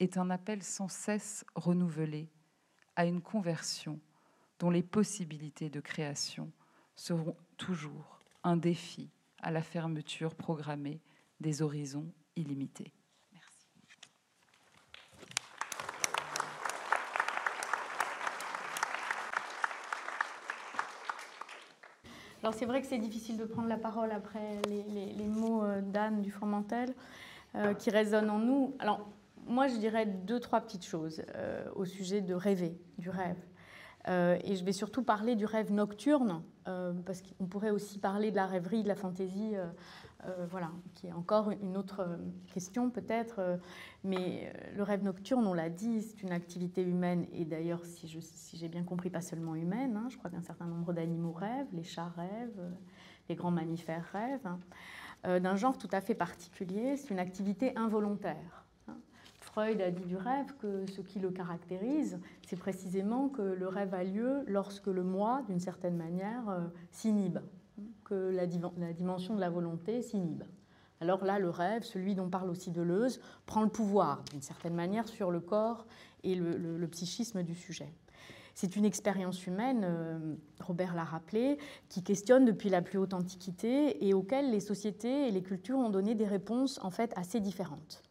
est 0.00 0.16
un 0.16 0.30
appel 0.30 0.62
sans 0.62 0.88
cesse 0.88 1.44
renouvelé 1.54 2.30
à 2.96 3.04
une 3.04 3.20
conversion 3.20 4.00
dont 4.58 4.70
les 4.70 4.82
possibilités 4.82 5.70
de 5.70 5.80
création 5.80 6.50
seront 6.94 7.36
toujours 7.56 8.20
un 8.42 8.56
défi 8.56 9.10
à 9.40 9.50
la 9.50 9.62
fermeture 9.62 10.34
programmée 10.34 11.00
des 11.40 11.62
horizons 11.62 12.12
illimités. 12.36 12.92
Merci. 13.32 13.68
Alors 22.48 22.58
c'est 22.58 22.64
vrai 22.64 22.80
que 22.80 22.86
c'est 22.86 22.96
difficile 22.96 23.36
de 23.36 23.44
prendre 23.44 23.68
la 23.68 23.76
parole 23.76 24.10
après 24.10 24.62
les, 24.70 25.26
mots 25.26 25.62
euh, 25.62 25.82
d'Anne 25.82 26.22
du 26.22 26.30
Formentel 26.30 26.94
euh, 27.54 27.74
qui 27.74 27.90
résonnent 27.90 28.30
en 28.30 28.38
nous. 28.38 28.74
Alors 28.78 29.06
moi 29.46 29.68
je 29.68 29.76
dirais 29.76 30.06
deux, 30.06 30.40
trois 30.40 30.62
petites 30.62 30.86
choses 30.86 31.20
euh, 31.34 31.68
au 31.76 31.84
sujet 31.84 32.22
de 32.22 32.32
rêver, 32.32 32.74
du 32.96 33.10
rêve. 33.10 33.36
Euh, 34.08 34.38
et 34.44 34.56
je 34.56 34.64
vais 34.64 34.72
surtout 34.72 35.02
parler 35.02 35.36
du 35.36 35.44
rêve 35.44 35.70
nocturne, 35.70 36.42
parce 37.04 37.20
qu'on 37.20 37.44
pourrait 37.44 37.68
aussi 37.68 37.98
parler 37.98 38.30
de 38.30 38.36
la 38.36 38.46
rêverie, 38.46 38.82
de 38.82 38.88
la 38.88 38.94
fantaisie, 38.94 39.52
euh, 40.26 40.46
voilà, 40.50 40.70
qui 40.94 41.06
est 41.06 41.12
encore 41.12 41.50
une 41.50 41.76
autre 41.76 42.18
question 42.52 42.90
peut-être. 42.90 43.58
mais 44.04 44.52
le 44.76 44.82
rêve 44.82 45.04
nocturne, 45.04 45.46
on 45.46 45.54
l'a 45.54 45.70
dit, 45.70 46.02
c'est 46.02 46.22
une 46.22 46.32
activité 46.32 46.82
humaine, 46.82 47.26
et 47.32 47.44
d'ailleurs, 47.44 47.84
si, 47.84 48.08
j'ai 48.54 48.68
bien 48.68 48.82
compris, 48.82 49.10
pas 49.10 49.20
seulement 49.20 49.54
humaine. 49.54 49.96
Hein, 49.96 50.08
je 50.10 50.16
crois 50.18 50.30
qu'un 50.30 50.42
certain 50.42 50.66
nombre 50.66 50.92
d'animaux 50.92 51.32
rêvent, 51.32 51.72
les 51.72 51.84
chats 51.84 52.12
rêvent, 52.16 52.72
les 53.28 53.34
grands 53.34 53.50
mammifères 53.50 54.08
rêvent, 54.12 54.46
hein. 55.24 55.40
d'un 55.40 55.56
genre 55.56 55.78
tout 55.78 55.90
à 55.92 56.00
fait 56.00 56.14
particulier. 56.14 56.96
C'est 56.96 57.10
une 57.10 57.20
activité 57.20 57.76
involontaire. 57.76 58.64
Freud 59.48 59.80
a 59.80 59.90
dit 59.90 60.04
du 60.04 60.16
rêve 60.16 60.52
que 60.60 60.84
ce 60.86 61.00
qui 61.00 61.18
le 61.18 61.30
caractérise, 61.30 62.20
c'est 62.46 62.58
précisément 62.58 63.28
que 63.28 63.42
le 63.42 63.66
rêve 63.66 63.94
a 63.94 64.04
lieu 64.04 64.44
lorsque 64.46 64.88
le 64.88 65.02
moi, 65.02 65.42
d'une 65.48 65.58
certaine 65.58 65.96
manière, 65.96 66.48
euh, 66.48 66.60
s'inhibe, 66.90 67.38
que 68.04 68.14
la, 68.14 68.46
dimension 68.46 69.34
de 69.34 69.40
la 69.40 69.50
volonté 69.50 70.02
s'inhibe. 70.02 70.44
Alors 71.00 71.24
là, 71.24 71.38
le 71.38 71.50
rêve, 71.50 71.84
celui 71.84 72.14
dont 72.14 72.28
parle 72.28 72.50
aussi 72.50 72.70
Deleuze, 72.70 73.20
prend 73.46 73.62
le 73.62 73.68
pouvoir, 73.68 74.22
d'une 74.30 74.42
certaine 74.42 74.74
manière, 74.74 75.06
sur 75.06 75.30
le 75.30 75.40
corps 75.40 75.86
et 76.24 76.34
le, 76.34 76.86
psychisme 76.88 77.42
du 77.42 77.54
sujet. 77.54 77.92
C'est 78.54 78.74
une 78.74 78.84
expérience 78.84 79.46
humaine, 79.46 79.82
euh, 79.84 80.34
Robert 80.60 80.96
l'a 80.96 81.04
rappelé, 81.04 81.58
qui 81.88 82.02
questionne 82.02 82.44
depuis 82.44 82.68
la 82.68 82.82
plus 82.82 82.98
haute 82.98 83.14
antiquité 83.14 84.04
et 84.04 84.14
auquel 84.14 84.50
les 84.50 84.58
sociétés 84.58 85.28
et 85.28 85.30
les 85.30 85.42
cultures 85.42 85.78
ont 85.78 85.90
donné 85.90 86.16
des 86.16 86.26
réponses 86.26 86.80
en 86.82 86.90
fait 86.90 87.12
assez 87.16 87.38
différentes. 87.38 88.02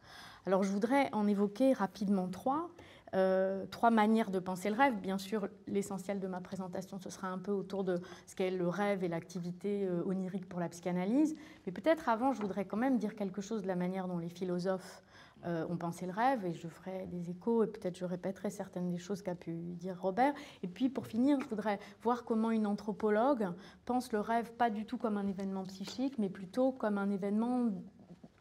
Alors 0.46 0.64
je 0.64 0.72
voudrais 0.72 1.10
en 1.12 1.28
évoquer 1.28 1.74
rapidement 1.74 2.30
trois. 2.30 2.70
Euh, 3.16 3.66
trois 3.72 3.90
manières 3.90 4.32
de 4.32 4.40
penser 4.40 4.70
le 4.70 4.76
rêve. 4.76 4.96
Bien 5.00 5.18
sûr, 5.18 5.48
l'essentiel 5.68 6.20
de 6.20 6.28
ma 6.28 6.42
présentation, 6.42 7.00
ce 7.00 7.10
sera 7.10 7.30
un 7.30 7.38
peu 7.38 7.52
autour 7.52 7.84
de 7.84 8.02
ce 8.26 8.36
qu'est 8.36 8.52
le 8.52 8.68
rêve 8.68 9.04
et 9.04 9.08
l'activité 9.08 9.86
euh, 9.86 10.04
onirique 10.06 10.48
pour 10.48 10.60
la 10.60 10.68
psychanalyse. 10.70 11.36
Mais 11.66 11.72
peut-être 11.72 12.10
avant, 12.10 12.34
je 12.34 12.42
voudrais 12.42 12.66
quand 12.66 12.78
même 12.78 12.98
dire 12.98 13.16
quelque 13.16 13.42
chose 13.42 13.62
de 13.62 13.68
la 13.68 13.76
manière 13.76 14.08
dont 14.08 14.18
les 14.18 14.30
philosophes 14.30 15.04
euh, 15.46 15.66
ont 15.70 15.78
pensé 15.78 16.06
le 16.06 16.12
rêve, 16.12 16.46
et 16.46 16.54
je 16.54 16.68
ferai 16.68 17.08
des 17.08 17.30
échos, 17.30 17.64
et 17.64 17.68
peut-être 17.68 17.98
je 17.98 18.06
répéterai 18.06 18.50
certaines 18.50 18.90
des 18.90 18.98
choses 18.98 19.22
qu'a 19.22 19.36
pu 19.36 19.54
dire 19.54 19.96
Robert. 20.02 20.34
Et 20.64 20.68
puis, 20.68 20.90
pour 20.90 21.08
finir, 21.08 21.40
je 21.40 21.48
voudrais 21.48 21.80
voir 22.02 22.26
comment 22.26 22.52
une 22.52 22.68
anthropologue 22.68 23.48
pense 23.86 24.12
le 24.12 24.20
rêve 24.20 24.52
pas 24.54 24.70
du 24.70 24.86
tout 24.86 24.98
comme 24.98 25.16
un 25.18 25.28
événement 25.28 25.64
psychique, 25.64 26.18
mais 26.18 26.30
plutôt 26.30 26.72
comme 26.72 26.98
un 26.98 27.10
événement 27.10 27.70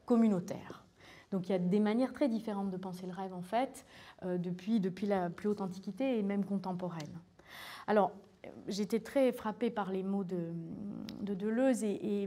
communautaire. 0.07 0.86
Donc 1.37 1.51
il 1.51 1.53
y 1.53 1.55
a 1.55 1.59
des 1.59 1.81
manières 1.81 2.15
très 2.15 2.31
différentes 2.31 2.71
de 2.71 2.79
penser 2.79 3.05
le 3.05 3.13
rêve, 3.13 3.35
en 3.35 3.43
fait, 3.43 3.85
euh, 4.25 4.39
depuis, 4.39 4.81
depuis 4.81 5.07
la 5.07 5.29
plus 5.29 5.51
haute 5.51 5.61
antiquité 5.61 6.19
et 6.19 6.23
même 6.23 6.47
contemporaine. 6.47 7.21
Alors, 7.87 8.13
j'étais 8.69 9.01
très 9.01 9.33
frappée 9.33 9.69
par 9.69 9.93
les 9.93 10.03
mots 10.03 10.25
de, 10.25 10.55
Deleuze 11.21 11.85
et, 11.85 12.27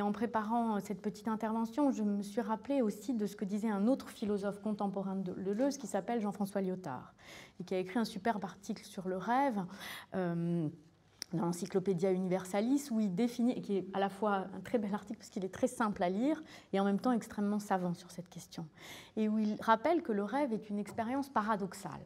en 0.00 0.12
préparant 0.12 0.78
cette 0.78 1.02
petite 1.02 1.26
intervention, 1.26 1.90
je 1.90 2.04
me 2.04 2.22
suis 2.22 2.42
rappelée 2.42 2.80
aussi 2.80 3.12
de 3.12 3.26
ce 3.26 3.34
que 3.34 3.44
disait 3.44 3.70
un 3.70 3.88
autre 3.88 4.08
philosophe 4.08 4.60
contemporain 4.60 5.16
de 5.16 5.32
Deleuze 5.32 5.76
qui 5.76 5.88
s'appelle 5.88 6.20
Jean-François 6.20 6.60
Lyotard 6.60 7.12
et 7.58 7.64
qui 7.64 7.74
a 7.74 7.78
écrit 7.78 7.98
un 7.98 8.04
superbe 8.04 8.44
article 8.44 8.84
sur 8.84 9.08
le 9.08 9.16
rêve. 9.16 9.64
Euh, 10.14 10.68
dans 11.34 11.46
l'Encyclopédia 11.46 12.12
Universalis, 12.12 12.88
où 12.90 13.00
il 13.00 13.14
définit, 13.14 13.60
qui 13.60 13.76
est 13.76 13.86
à 13.92 14.00
la 14.00 14.08
fois 14.08 14.46
un 14.54 14.60
très 14.60 14.78
bel 14.78 14.94
article 14.94 15.18
parce 15.18 15.30
qu'il 15.30 15.44
est 15.44 15.52
très 15.52 15.66
simple 15.66 16.02
à 16.02 16.08
lire 16.08 16.42
et 16.72 16.80
en 16.80 16.84
même 16.84 17.00
temps 17.00 17.12
extrêmement 17.12 17.58
savant 17.58 17.94
sur 17.94 18.10
cette 18.10 18.28
question, 18.28 18.66
et 19.16 19.28
où 19.28 19.38
il 19.38 19.56
rappelle 19.60 20.02
que 20.02 20.12
le 20.12 20.24
rêve 20.24 20.52
est 20.52 20.70
une 20.70 20.78
expérience 20.78 21.28
paradoxale, 21.28 22.04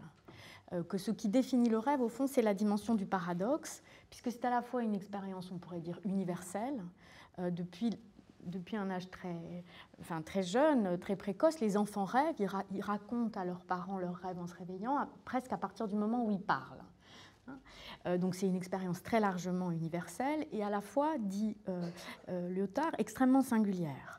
euh, 0.72 0.82
que 0.82 0.98
ce 0.98 1.10
qui 1.10 1.28
définit 1.28 1.68
le 1.68 1.78
rêve, 1.78 2.00
au 2.00 2.08
fond, 2.08 2.26
c'est 2.26 2.42
la 2.42 2.54
dimension 2.54 2.94
du 2.94 3.06
paradoxe, 3.06 3.82
puisque 4.10 4.30
c'est 4.30 4.44
à 4.44 4.50
la 4.50 4.62
fois 4.62 4.82
une 4.82 4.94
expérience, 4.94 5.50
on 5.50 5.58
pourrait 5.58 5.80
dire, 5.80 6.00
universelle, 6.04 6.82
euh, 7.38 7.50
depuis 7.50 7.90
depuis 8.44 8.76
un 8.76 8.88
âge 8.88 9.10
très, 9.10 9.36
enfin, 10.00 10.22
très 10.22 10.42
jeune, 10.42 10.96
très 10.98 11.16
précoce, 11.16 11.60
les 11.60 11.76
enfants 11.76 12.04
rêvent, 12.04 12.36
ils, 12.38 12.48
ils, 12.72 12.80
racontent 12.80 13.38
à 13.38 13.44
leurs 13.44 13.64
parents 13.64 13.98
leurs 13.98 14.14
rêves 14.14 14.38
en 14.38 14.46
se 14.46 14.54
réveillant, 14.54 15.08
presque 15.24 15.52
à 15.52 15.58
partir 15.58 15.88
du 15.88 15.96
moment 15.96 16.24
où 16.24 16.30
ils 16.30 16.40
parlent. 16.40 16.82
Euh, 18.06 18.18
donc 18.18 18.34
c'est 18.34 18.46
une 18.46 18.56
expérience 18.56 19.02
très 19.02 19.20
largement 19.20 19.70
universelle 19.70 20.46
et 20.52 20.62
à 20.62 20.70
la 20.70 20.80
fois, 20.80 21.14
dit 21.18 21.56
euh, 21.68 21.90
euh, 22.28 22.48
Lyotard, 22.50 22.92
extrêmement 22.98 23.42
singulière. 23.42 24.18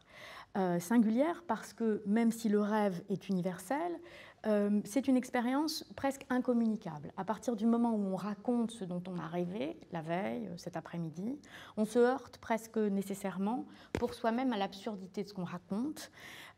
singulière 0.79 1.43
parce 1.47 1.73
que 1.73 2.01
même 2.05 2.31
si 2.31 2.49
le 2.49 2.59
rêve 2.59 3.01
est 3.09 3.29
universel, 3.29 3.91
c'est 4.85 5.07
une 5.07 5.17
expérience 5.17 5.85
presque 5.95 6.25
incommunicable. 6.29 7.11
À 7.17 7.25
partir 7.25 7.55
du 7.57 7.65
moment 7.65 7.93
où 7.93 8.13
on 8.13 8.15
raconte 8.15 8.71
ce 8.71 8.85
dont 8.85 9.03
on 9.07 9.19
a 9.19 9.27
rêvé 9.27 9.77
la 9.91 10.01
veille, 10.01 10.49
cet 10.55 10.77
après-midi, 10.77 11.37
on 11.75 11.85
se 11.85 11.99
heurte 11.99 12.37
presque 12.37 12.77
nécessairement 12.77 13.65
pour 13.93 14.13
soi-même 14.13 14.53
à 14.53 14.57
l'absurdité 14.57 15.23
de 15.23 15.29
ce 15.29 15.33
qu'on 15.33 15.43
raconte. 15.43 16.09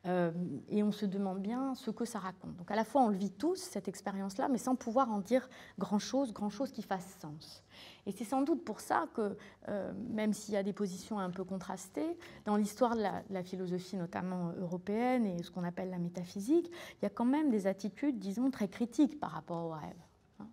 Euh, 0.07 0.31
et 0.69 0.81
on 0.81 0.91
se 0.91 1.05
demande 1.05 1.39
bien 1.41 1.75
ce 1.75 1.91
que 1.91 2.05
ça 2.05 2.17
raconte. 2.17 2.55
Donc 2.55 2.71
à 2.71 2.75
la 2.75 2.83
fois 2.83 3.03
on 3.03 3.09
le 3.09 3.17
vit 3.17 3.29
tous, 3.29 3.57
cette 3.57 3.87
expérience-là, 3.87 4.47
mais 4.49 4.57
sans 4.57 4.75
pouvoir 4.75 5.11
en 5.11 5.19
dire 5.19 5.47
grand-chose, 5.77 6.33
grand-chose 6.33 6.71
qui 6.71 6.81
fasse 6.81 7.17
sens. 7.21 7.63
Et 8.07 8.11
c'est 8.11 8.23
sans 8.23 8.41
doute 8.41 8.63
pour 8.63 8.79
ça 8.79 9.05
que, 9.13 9.37
euh, 9.69 9.93
même 10.09 10.33
s'il 10.33 10.55
y 10.55 10.57
a 10.57 10.63
des 10.63 10.73
positions 10.73 11.19
un 11.19 11.29
peu 11.29 11.43
contrastées, 11.43 12.17
dans 12.45 12.55
l'histoire 12.55 12.95
de 12.95 13.03
la, 13.29 13.43
philosophie 13.43 13.95
notamment 13.95 14.53
européenne 14.59 15.25
et 15.25 15.43
ce 15.43 15.51
qu'on 15.51 15.63
appelle 15.63 15.91
la 15.91 15.99
métaphysique, 15.99 16.71
il 17.01 17.03
y 17.03 17.05
a 17.05 17.09
quand 17.09 17.25
même 17.25 17.51
des 17.51 17.67
attitudes, 17.67 18.17
disons, 18.17 18.49
très 18.49 18.67
critiques 18.67 19.19
par 19.19 19.31
rapport 19.31 19.65
au 19.65 19.69
rêve. 19.69 19.95
Hein, 20.39 20.47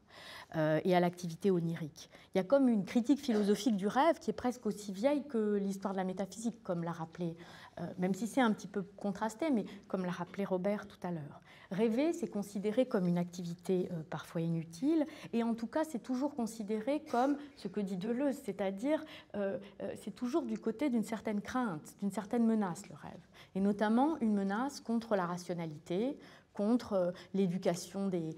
euh, 0.56 0.80
et 0.84 0.96
à 0.96 1.00
l'activité 1.00 1.50
onirique. 1.50 2.10
Il 2.34 2.38
y 2.38 2.40
a 2.40 2.44
comme 2.44 2.68
une 2.68 2.84
critique 2.86 3.20
philosophique 3.20 3.76
du 3.76 3.86
rêve 3.86 4.18
qui 4.18 4.30
est 4.30 4.34
presque 4.34 4.64
aussi 4.64 4.92
vieille 4.92 5.22
que 5.26 5.56
l'histoire 5.56 5.92
de 5.92 5.98
la 5.98 6.04
métaphysique, 6.04 6.62
comme 6.62 6.84
l'a 6.84 6.92
rappelé 6.92 7.36
euh, 7.36 7.67
même 7.98 8.14
si 8.14 8.26
c'est 8.26 8.40
un 8.40 8.52
petit 8.52 8.66
peu 8.66 8.82
contrasté, 8.82 9.50
mais 9.50 9.64
comme 9.86 10.04
l'a 10.04 10.10
rappelé 10.10 10.44
Robert 10.44 10.86
tout 10.86 10.98
à 11.02 11.10
l'heure. 11.10 11.40
Rêver, 11.70 12.14
c'est 12.14 12.28
considéré 12.28 12.86
comme 12.86 13.06
une 13.06 13.18
activité 13.18 13.90
euh, 13.92 14.02
parfois 14.08 14.40
inutile, 14.40 15.06
et 15.34 15.42
en 15.42 15.54
tout 15.54 15.66
cas, 15.66 15.84
c'est 15.84 16.02
toujours 16.02 16.34
considéré 16.34 17.02
comme 17.10 17.36
ce 17.56 17.68
que 17.68 17.80
dit 17.80 17.98
Deleuze, 17.98 18.38
c'est-à-dire 18.42 19.04
euh, 19.36 19.58
c'est 20.02 20.14
toujours 20.14 20.42
du 20.42 20.58
côté 20.58 20.88
d'une 20.88 21.04
certaine 21.04 21.42
crainte, 21.42 21.94
d'une 22.00 22.10
certaine 22.10 22.46
menace, 22.46 22.88
le 22.88 22.94
rêve, 22.94 23.20
et 23.54 23.60
notamment 23.60 24.18
une 24.20 24.34
menace 24.34 24.80
contre 24.80 25.14
la 25.14 25.26
rationalité, 25.26 26.16
contre 26.54 27.12
l'éducation 27.34 28.08
des, 28.08 28.34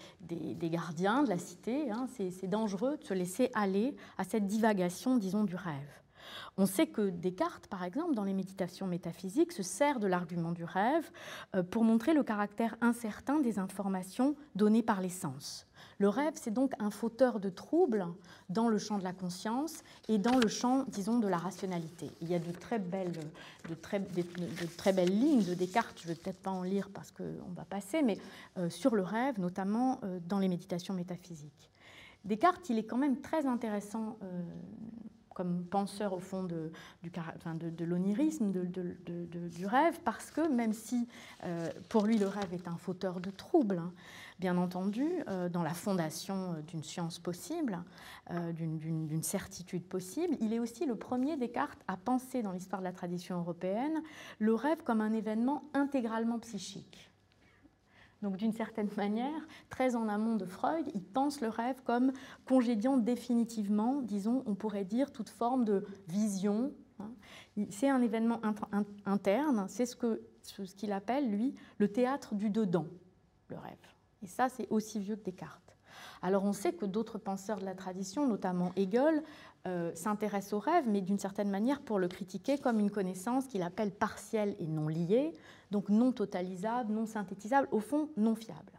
gardiens 0.69 1.23
de 1.23 1.31
la 1.31 1.39
cité. 1.39 1.91
Hein. 1.91 2.07
C'est 2.19 2.49
dangereux 2.49 2.99
de 2.99 3.05
se 3.05 3.15
laisser 3.15 3.51
aller 3.55 3.97
à 4.19 4.25
cette 4.25 4.47
divagation, 4.47 5.17
disons, 5.17 5.45
du 5.45 5.57
rêve. 5.57 6.00
On 6.57 6.67
sait 6.67 6.87
que 6.87 7.11
Descartes, 7.11 7.67
par 7.67 7.85
exemple, 7.85 8.15
dans 8.15 8.25
les 8.25 8.35
méditations 8.35 8.87
métaphysiques, 8.87 9.53
se 9.53 9.63
sert 9.63 10.01
de 10.01 10.07
l'argument 10.07 10.53
du 10.53 10.65
rêve 10.65 11.11
euh, 11.55 11.63
pour 11.63 11.85
montrer 11.85 12.15
le 12.15 12.23
caractère 12.23 12.77
incertain 12.81 13.41
des 13.41 13.59
informations 13.59 14.37
données 14.55 14.83
par 14.83 15.01
les 15.01 15.09
sens. 15.09 15.67
Le 15.99 16.09
rêve, 16.09 16.33
c'est 16.35 16.51
donc 16.51 16.73
un 16.79 16.91
fauteur 16.91 17.41
de 17.41 17.51
troubles 17.51 18.07
dans 18.49 18.69
le 18.69 18.79
champ 18.79 18.99
de 18.99 19.05
la 19.05 19.13
conscience 19.13 19.83
et 20.09 20.19
dans 20.19 20.39
le 20.39 20.49
champ, 20.49 20.85
disons, 20.89 21.19
de 21.19 21.29
la 21.29 21.37
rationalité. 21.37 22.11
Il 22.21 22.31
y 22.31 22.35
a 22.35 22.39
de 22.39 22.53
très 22.53 22.79
belles, 22.79 23.13
de 23.69 23.75
très, 23.75 24.93
belles 24.93 25.11
lignes 25.11 25.45
de 25.45 25.55
Descartes, 25.55 26.01
je 26.01 26.09
ne 26.09 26.15
vais 26.15 26.21
peut-être 26.21 26.41
pas 26.41 26.51
en 26.51 26.63
lire 26.63 26.89
parce 26.93 27.11
qu'on 27.11 27.53
va 27.55 27.65
passer, 27.65 28.03
mais 28.03 28.19
euh, 28.57 28.71
sur 28.71 28.95
le 28.95 29.03
rêve, 29.03 29.39
notamment 29.39 30.01
euh, 30.05 30.19
dans 30.27 30.39
les 30.39 30.49
méditations 30.49 30.95
métaphysiques. 30.95 31.71
Descartes, 32.25 32.69
il 32.71 32.79
est 32.79 32.85
quand 32.85 32.99
même 32.99 33.21
très 33.21 33.47
intéressant 33.47 34.19
comme 35.35 35.65
penseur 35.65 36.13
au 36.13 36.19
fond 36.19 36.45
de, 36.45 36.71
l'onirisme, 37.85 38.53
du 38.53 39.67
rêve, 39.67 40.01
parce 40.05 40.31
que 40.31 40.49
même 40.49 40.73
si 40.73 41.09
euh, 41.45 41.69
pour 41.89 42.07
lui 42.07 42.19
le 42.19 42.27
rêve 42.27 42.53
est 42.53 42.69
un 42.69 42.77
fauteur 42.77 43.21
de 43.21 43.31
troubles, 43.31 43.79
hein, 43.79 43.93
bien 44.39 44.57
entendu, 44.57 45.07
euh, 45.29 45.49
dans 45.49 45.63
la 45.63 45.75
fondation 45.75 46.35
euh, 46.35 46.63
d'une 46.63 46.83
science 46.83 47.19
possible, 47.19 47.79
d'une 48.55 49.23
certitude 49.23 49.85
possible, 49.85 50.37
il 50.41 50.53
est 50.53 50.61
aussi 50.61 50.87
le 50.87 50.95
premier 50.95 51.37
Descartes 51.37 51.81
à 51.89 51.97
penser 51.97 52.43
dans 52.43 52.53
l'histoire 52.53 52.81
de 52.81 52.87
la 52.87 52.93
tradition 52.93 53.39
européenne 53.39 54.03
le 54.39 54.55
rêve 54.55 54.83
comme 54.85 55.01
un 55.01 55.13
événement 55.13 55.65
intégralement 55.75 56.39
psychique. 56.39 57.10
Donc 58.23 58.37
d'une 58.37 58.53
certaine 58.53 58.89
manière, 58.97 59.47
très 59.71 59.97
en 59.97 60.09
amont 60.09 60.37
de 60.37 60.45
Freud, 60.45 60.87
il 60.95 61.03
pense 61.03 61.41
le 61.41 61.49
rêve 61.49 61.81
comme 61.85 62.13
congédiant 62.45 62.97
définitivement, 62.97 64.03
disons, 64.03 64.43
on 64.47 64.55
pourrait 64.55 64.85
dire, 64.85 65.11
toute 65.11 65.31
forme 65.31 65.65
de 65.65 65.87
vision. 66.07 66.73
Hein. 66.99 67.11
C'est 67.71 67.89
un 67.89 68.03
événement 68.03 68.41
interne, 69.07 69.67
c'est 69.69 69.87
ce 69.87 69.97
qu'il 70.77 70.93
appelle, 70.93 71.31
lui, 71.31 71.55
le 71.79 71.89
théâtre 71.89 72.35
du 72.35 72.51
dedans, 72.51 72.87
le 73.49 73.57
rêve. 73.57 73.79
Et 74.23 74.27
ça, 74.27 74.51
c'est 74.51 74.69
aussi 74.71 74.99
vieux 74.99 75.17
que 75.17 75.25
Descartes. 75.25 75.71
Alors 76.23 76.45
on 76.45 76.53
sait 76.53 76.73
que 76.73 76.85
d'autres 76.85 77.19
penseurs 77.19 77.59
de 77.59 77.65
la 77.65 77.75
tradition, 77.75 78.27
notamment 78.27 78.73
Hegel, 78.77 79.23
euh, 79.67 79.95
s'intéressent 79.95 80.55
au 80.55 80.59
rêve, 80.59 80.85
mais 80.89 81.03
d'une 81.03 81.19
certaine 81.19 81.51
manière 81.51 81.83
pour 81.83 81.99
le 81.99 82.09
critiquer 82.09 82.57
comme 82.57 82.81
une 82.81 82.91
connaissance 82.91 83.47
qu'il 83.47 83.63
appelle 83.63 83.91
partielle 83.91 84.57
et 84.59 84.67
non 84.67 84.89
liée, 84.89 85.33
donc 85.71 85.91
non 85.91 86.13
totalisable, 86.13 86.91
non 86.91 87.05
synthétisable, 87.05 87.69
au 87.71 87.81
fond 87.81 88.09
non 88.17 88.35
fiable. 88.35 88.73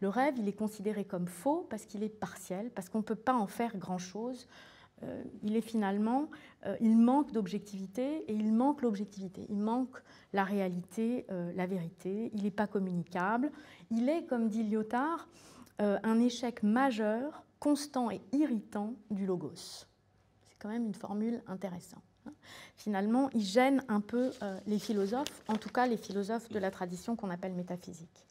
Le 0.00 0.08
rêve, 0.08 0.34
il 0.38 0.46
est 0.46 0.56
considéré 0.56 1.04
comme 1.04 1.26
faux 1.26 1.66
parce 1.68 1.84
qu'il 1.84 2.04
est 2.04 2.08
partiel, 2.08 2.70
parce 2.70 2.88
qu'on 2.88 2.98
ne 2.98 3.02
peut 3.02 3.16
pas 3.16 3.34
en 3.34 3.48
faire 3.48 3.76
grand-chose. 3.76 4.46
Euh, 5.02 5.20
il 5.42 5.56
est 5.56 5.62
finalement, 5.62 6.30
euh, 6.64 6.76
il 6.80 6.96
manque 6.96 7.32
d'objectivité 7.32 8.22
et 8.28 8.32
il 8.32 8.52
manque 8.52 8.82
l'objectivité. 8.82 9.46
Il 9.48 9.58
manque 9.58 10.00
la 10.32 10.44
réalité, 10.44 11.26
la 11.56 11.66
vérité. 11.66 12.30
Il 12.34 12.44
n'est 12.44 12.52
pas 12.52 12.68
communicable. 12.68 13.50
Il 13.90 14.08
est, 14.08 14.26
comme 14.26 14.48
dit 14.48 14.62
Lyotard, 14.62 15.28
un 15.80 16.20
échec 16.20 16.62
majeur, 16.62 17.42
constant 17.58 18.12
et 18.12 18.20
irritant 18.32 18.94
du 19.10 19.26
logos. 19.26 19.89
Quand 20.60 20.68
même 20.68 20.86
une 20.86 20.94
formule 20.94 21.42
intéressante. 21.46 22.02
Finalement, 22.76 23.30
il 23.34 23.42
gêne 23.42 23.82
un 23.88 24.00
peu 24.00 24.30
euh, 24.42 24.58
les 24.66 24.78
philosophes, 24.78 25.42
en 25.48 25.56
tout 25.56 25.70
cas 25.70 25.86
les 25.86 25.96
philosophes 25.96 26.50
de 26.50 26.58
la 26.58 26.70
tradition 26.70 27.16
qu'on 27.16 27.30
appelle 27.30 27.54
métaphysique. 27.54 28.26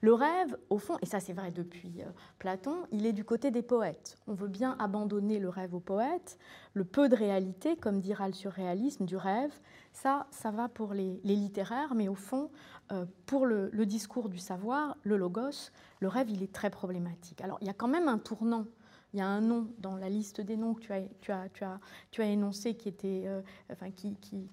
Le 0.00 0.14
rêve, 0.14 0.56
au 0.70 0.78
fond, 0.78 0.96
et 1.02 1.06
ça 1.06 1.18
c'est 1.18 1.32
vrai 1.32 1.50
depuis 1.50 2.02
euh, 2.02 2.10
Platon, 2.38 2.86
il 2.92 3.04
est 3.04 3.12
du 3.12 3.24
côté 3.24 3.50
des 3.50 3.62
poètes. 3.62 4.16
On 4.28 4.34
veut 4.34 4.48
bien 4.48 4.76
abandonner 4.78 5.40
le 5.40 5.48
rêve 5.48 5.74
aux 5.74 5.80
poètes. 5.80 6.38
Le 6.74 6.84
peu 6.84 7.08
de 7.08 7.16
réalité, 7.16 7.76
comme 7.76 8.00
dira 8.00 8.28
le 8.28 8.34
surréalisme, 8.34 9.06
du 9.06 9.16
rêve, 9.16 9.52
ça, 9.92 10.28
ça 10.30 10.52
va 10.52 10.68
pour 10.68 10.94
les, 10.94 11.20
littéraires, 11.24 11.94
mais 11.96 12.06
au 12.06 12.14
fond, 12.14 12.50
euh, 12.92 13.06
pour 13.26 13.44
le, 13.44 13.70
discours 13.86 14.28
du 14.28 14.38
savoir, 14.38 14.96
le 15.02 15.16
logos, 15.16 15.72
le 15.98 16.06
rêve, 16.06 16.30
il 16.30 16.44
est 16.44 16.52
très 16.52 16.70
problématique. 16.70 17.40
Alors 17.40 17.58
il 17.60 17.66
y 17.66 17.70
a 17.70 17.74
quand 17.74 17.88
même 17.88 18.06
un 18.06 18.18
tournant 18.18 18.66
il 19.14 19.18
y 19.18 19.22
a 19.22 19.26
un 19.26 19.40
nom 19.40 19.68
dans 19.78 19.96
la 19.96 20.08
liste 20.08 20.40
des 20.40 20.56
noms 20.56 20.74
que 20.74 20.80
tu 20.80 20.92
as, 20.92 21.02
tu 21.20 21.32
as, 21.32 21.48
tu 21.48 21.64
as, 21.64 21.80
tu 22.10 22.22
as 22.22 22.26
énoncé 22.26 22.74
qui 22.74 22.88
était, 22.88 23.22
euh, 23.26 23.40
enfin, 23.72 23.90
qui, 23.90 24.14
qui, 24.16 24.48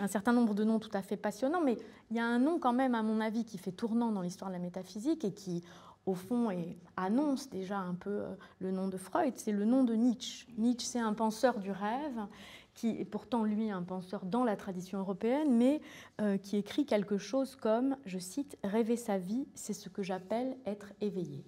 un 0.00 0.08
certain 0.08 0.32
nombre 0.32 0.54
de 0.54 0.64
noms 0.64 0.78
tout 0.78 0.90
à 0.92 1.02
fait 1.02 1.16
passionnants, 1.16 1.62
mais 1.62 1.78
il 2.10 2.16
y 2.16 2.20
a 2.20 2.26
un 2.26 2.38
nom 2.38 2.58
quand 2.58 2.72
même, 2.72 2.94
à 2.94 3.02
mon 3.02 3.20
avis, 3.20 3.44
qui 3.44 3.58
fait 3.58 3.72
tournant 3.72 4.12
dans 4.12 4.20
l'histoire 4.20 4.50
de 4.50 4.56
la 4.56 4.60
métaphysique 4.60 5.24
et 5.24 5.32
qui, 5.32 5.62
au 6.04 6.14
fond, 6.14 6.48
annonce 6.96 7.48
déjà 7.48 7.78
un 7.78 7.94
peu 7.94 8.10
euh, 8.10 8.34
le 8.58 8.72
nom 8.72 8.88
de 8.88 8.96
Freud, 8.96 9.34
c'est 9.36 9.52
le 9.52 9.64
nom 9.64 9.84
de 9.84 9.94
Nietzsche. 9.94 10.46
Nietzsche, 10.58 10.86
c'est 10.86 10.98
un 10.98 11.14
penseur 11.14 11.58
du 11.58 11.70
rêve 11.70 12.26
qui 12.74 12.88
est 13.00 13.04
pourtant, 13.04 13.44
lui, 13.44 13.70
un 13.70 13.82
penseur 13.82 14.24
dans 14.24 14.44
la 14.44 14.56
tradition 14.56 14.98
européenne, 14.98 15.54
mais 15.56 15.80
euh, 16.20 16.38
qui 16.38 16.56
écrit 16.56 16.86
quelque 16.86 17.18
chose 17.18 17.56
comme, 17.56 17.96
je 18.06 18.18
cite, 18.18 18.56
Rêver 18.64 18.96
sa 18.96 19.18
vie, 19.18 19.46
c'est 19.54 19.74
ce 19.74 19.88
que 19.88 20.02
j'appelle 20.02 20.56
être 20.66 20.92
éveillé. 21.00 21.44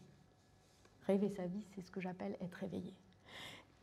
Rêver 1.06 1.28
sa 1.28 1.46
vie, 1.46 1.64
c'est 1.74 1.82
ce 1.82 1.90
que 1.90 2.00
j'appelle 2.00 2.36
être 2.40 2.62
éveillé. 2.62 2.94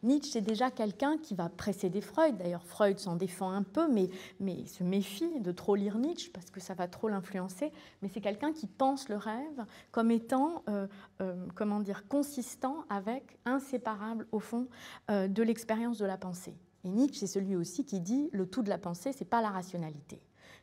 Nietzsche, 0.04 0.32
c'est 0.32 0.42
déjà 0.42 0.72
quelqu'un 0.72 1.18
qui 1.20 1.36
va 1.36 1.48
précéder 1.50 2.02
Freud. 2.02 2.36
D'ailleurs, 2.38 2.64
Freud 2.64 2.98
s'en 2.98 3.16
défend 3.16 3.52
un 3.52 3.62
peu, 3.62 3.88
mais, 3.88 4.10
mais 4.40 4.66
se 4.66 4.84
méfie 4.84 5.40
de 5.40 5.52
trop 5.52 5.76
lire 5.76 6.00
Nietzsche 6.00 6.32
parce 6.32 6.50
que 6.50 6.60
ça 6.60 6.74
va 6.74 6.88
trop 6.88 7.08
l'influencer. 7.08 7.72
Mais 8.02 8.10
c'est 8.12 8.22
quelqu'un 8.22 8.52
qui 8.52 8.66
pense 8.66 9.10
le 9.10 9.18
rêve 9.18 9.66
comme 9.92 10.10
étant, 10.10 10.64
euh, 10.70 10.88
euh, 11.22 11.46
comment 11.54 11.80
dire, 11.80 12.08
consistant 12.08 12.84
avec, 12.90 13.38
inséparable 13.46 14.28
au 14.32 14.40
fond, 14.40 14.68
euh, 15.12 15.28
de 15.28 15.44
l'expérience 15.44 16.00
de 16.00 16.06
la 16.06 16.18
pensée. 16.18 16.56
Et 16.84 16.90
Nietzsche, 16.90 17.20
c'est 17.20 17.28
celui 17.28 17.56
aussi 17.56 17.86
qui 17.86 18.00
dit 18.00 18.30
le 18.32 18.48
tout 18.48 18.64
de 18.64 18.70
la 18.70 18.80
pensée, 18.80 19.14
c'est 19.14 19.24
pas 19.24 19.42
la 19.42 19.50
rationalité. 19.50 20.20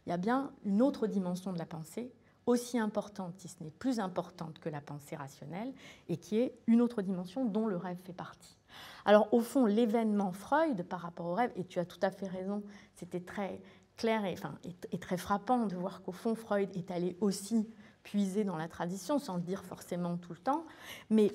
Il 0.06 0.10
y 0.10 0.12
a 0.12 0.16
bien 0.16 0.50
une 0.64 0.82
autre 0.82 1.06
dimension 1.06 1.52
de 1.52 1.58
la 1.58 1.66
pensée, 1.66 2.10
aussi 2.48 2.78
importante, 2.78 3.34
si 3.36 3.46
ce 3.46 3.62
n'est 3.62 3.70
plus 3.70 4.00
importante 4.00 4.58
que 4.58 4.70
la 4.70 4.80
pensée 4.80 5.16
rationnelle, 5.16 5.72
et 6.08 6.16
qui 6.16 6.38
est 6.38 6.58
une 6.66 6.80
autre 6.80 7.02
dimension 7.02 7.44
dont 7.44 7.66
le 7.66 7.76
rêve 7.76 7.98
fait 8.04 8.14
partie. 8.14 8.56
Alors 9.04 9.32
au 9.34 9.40
fond, 9.40 9.66
l'événement 9.66 10.32
Freud 10.32 10.82
par 10.84 11.00
rapport 11.00 11.26
au 11.26 11.34
rêve, 11.34 11.52
et 11.56 11.64
tu 11.64 11.78
as 11.78 11.84
tout 11.84 11.98
à 12.00 12.10
fait 12.10 12.26
raison, 12.26 12.62
c'était 12.94 13.20
très 13.20 13.60
clair 13.98 14.24
et, 14.24 14.32
enfin, 14.32 14.58
et, 14.92 14.98
très 14.98 15.18
frappant 15.18 15.66
de 15.66 15.76
voir 15.76 16.02
qu'au 16.02 16.12
fond, 16.12 16.34
Freud 16.34 16.74
est 16.74 16.90
allé 16.90 17.16
aussi 17.20 17.68
puiser 18.02 18.44
dans 18.44 18.56
la 18.56 18.68
tradition, 18.68 19.18
sans 19.18 19.36
le 19.36 19.42
dire 19.42 19.62
forcément 19.64 20.16
tout 20.16 20.32
le 20.32 20.38
temps, 20.38 20.64
mais 21.10 21.32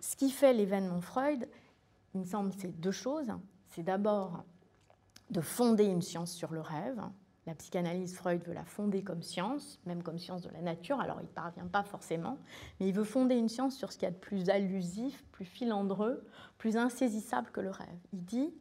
ce 0.00 0.16
qui 0.16 0.30
fait 0.30 0.52
l'événement 0.52 1.00
Freud, 1.00 1.48
il 2.14 2.20
me 2.22 2.26
semble, 2.26 2.52
c'est 2.58 2.80
deux 2.80 2.90
choses. 2.90 3.30
C'est 3.68 3.84
d'abord 3.84 4.42
de 5.30 5.40
fonder 5.40 5.84
une 5.84 6.02
science 6.02 6.32
sur 6.32 6.52
le 6.52 6.60
rêve, 6.60 7.00
la 7.50 7.56
psychanalyse, 7.56 8.14
Freud 8.14 8.44
veut 8.44 8.54
la 8.54 8.64
fonder 8.64 9.02
comme 9.02 9.22
science, 9.22 9.80
même 9.84 10.04
comme 10.04 10.20
science 10.20 10.40
de 10.42 10.50
la 10.50 10.60
nature, 10.60 11.00
alors 11.00 11.18
il 11.20 11.24
ne 11.24 11.32
parvient 11.32 11.66
pas 11.66 11.82
forcément, 11.82 12.38
mais 12.78 12.86
il 12.86 12.94
veut 12.94 13.02
fonder 13.02 13.34
une 13.34 13.48
science 13.48 13.76
sur 13.76 13.90
ce 13.90 13.98
qu'il 13.98 14.06
y 14.06 14.08
a 14.08 14.12
de 14.12 14.18
plus 14.18 14.48
allusif, 14.50 15.24
plus 15.32 15.44
filandreux, 15.44 16.24
plus 16.58 16.76
insaisissable 16.76 17.50
que 17.50 17.60
le 17.60 17.70
rêve. 17.70 17.88
Il 18.12 18.24
dit, 18.24 18.54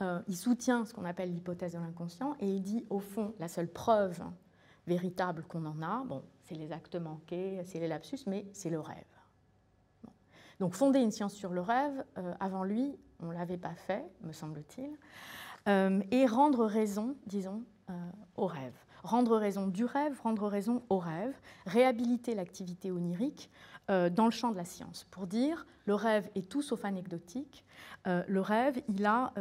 euh, 0.00 0.20
il 0.28 0.36
soutient 0.36 0.84
ce 0.84 0.94
qu'on 0.94 1.04
appelle 1.04 1.32
l'hypothèse 1.32 1.72
de 1.72 1.78
l'inconscient, 1.78 2.36
et 2.38 2.46
il 2.46 2.62
dit, 2.62 2.86
au 2.88 3.00
fond, 3.00 3.34
la 3.40 3.48
seule 3.48 3.68
preuve 3.68 4.22
véritable 4.86 5.42
qu'on 5.42 5.66
en 5.66 5.82
a, 5.82 6.04
bon, 6.04 6.22
c'est 6.44 6.54
les 6.54 6.70
actes 6.70 6.94
manqués, 6.94 7.60
c'est 7.64 7.80
les 7.80 7.88
lapsus, 7.88 8.20
mais 8.28 8.46
c'est 8.52 8.70
le 8.70 8.78
rêve. 8.78 9.02
Donc 10.60 10.74
fonder 10.74 11.00
une 11.00 11.10
science 11.10 11.34
sur 11.34 11.50
le 11.50 11.62
rêve, 11.62 12.04
euh, 12.16 12.32
avant 12.38 12.62
lui, 12.62 12.96
on 13.18 13.26
ne 13.26 13.34
l'avait 13.34 13.58
pas 13.58 13.74
fait, 13.74 14.04
me 14.22 14.32
semble-t-il, 14.32 14.96
euh, 15.68 16.00
et 16.10 16.26
rendre 16.26 16.64
raison, 16.64 17.16
disons, 17.26 17.64
au 18.36 18.46
rêve. 18.46 18.74
Rendre 19.02 19.36
raison 19.36 19.66
du 19.66 19.84
rêve, 19.84 20.20
rendre 20.22 20.46
raison 20.46 20.82
au 20.90 20.98
rêve, 20.98 21.34
réhabiliter 21.66 22.34
l'activité 22.34 22.90
onirique 22.90 23.50
euh, 23.90 24.10
dans 24.10 24.26
le 24.26 24.30
champ 24.30 24.50
de 24.50 24.56
la 24.56 24.64
science, 24.64 25.06
pour 25.10 25.26
dire 25.26 25.66
le 25.86 25.94
rêve 25.94 26.28
est 26.34 26.48
tout 26.48 26.62
sauf 26.62 26.84
anecdotique, 26.84 27.64
euh, 28.06 28.22
le 28.28 28.40
rêve, 28.40 28.80
il 28.88 29.06
a, 29.06 29.32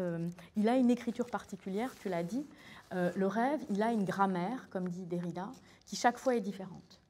il 0.56 0.70
a 0.70 0.78
une 0.78 0.90
écriture 0.90 1.26
particulière, 1.26 1.94
tu 1.96 2.10
l'as 2.10 2.24
dit, 2.24 2.48
le 2.92 3.28
rêve, 3.28 3.64
il 3.70 3.84
a 3.84 3.92
une 3.92 4.04
grammaire, 4.04 4.68
comme 4.72 4.90
dit 4.90 5.06
Derrida, 5.06 5.52
qui 5.86 5.96
chaque 5.96 6.18
fois 6.18 6.36
est 6.36 6.42
différente. 6.42 7.02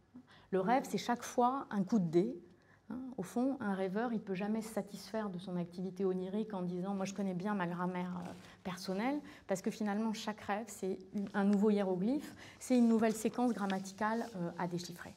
Le 0.51 0.59
rêve, 0.59 0.83
c'est 0.89 0.97
chaque 0.97 1.23
fois 1.23 1.67
un 1.69 1.83
coup 1.83 1.99
de 1.99 2.07
dé, 2.07 2.41
au 3.17 3.23
fond, 3.23 3.57
un 3.59 3.73
rêveur, 3.73 4.13
il 4.13 4.19
ne 4.19 4.23
peut 4.23 4.33
jamais 4.33 4.61
se 4.61 4.73
satisfaire 4.73 5.29
de 5.29 5.37
son 5.37 5.57
activité 5.57 6.05
onirique 6.05 6.53
en 6.53 6.61
disant 6.61 6.93
Moi, 6.93 7.05
je 7.05 7.13
connais 7.13 7.33
bien 7.33 7.53
ma 7.53 7.67
grammaire 7.67 8.21
euh, 8.25 8.31
personnelle, 8.63 9.19
parce 9.47 9.61
que 9.61 9.71
finalement, 9.71 10.13
chaque 10.13 10.41
rêve, 10.41 10.65
c'est 10.67 10.97
un 11.33 11.43
nouveau 11.43 11.69
hiéroglyphe, 11.69 12.33
c'est 12.59 12.77
une 12.77 12.87
nouvelle 12.87 13.13
séquence 13.13 13.53
grammaticale 13.53 14.25
euh, 14.35 14.51
à 14.57 14.67
déchiffrer. 14.67 15.13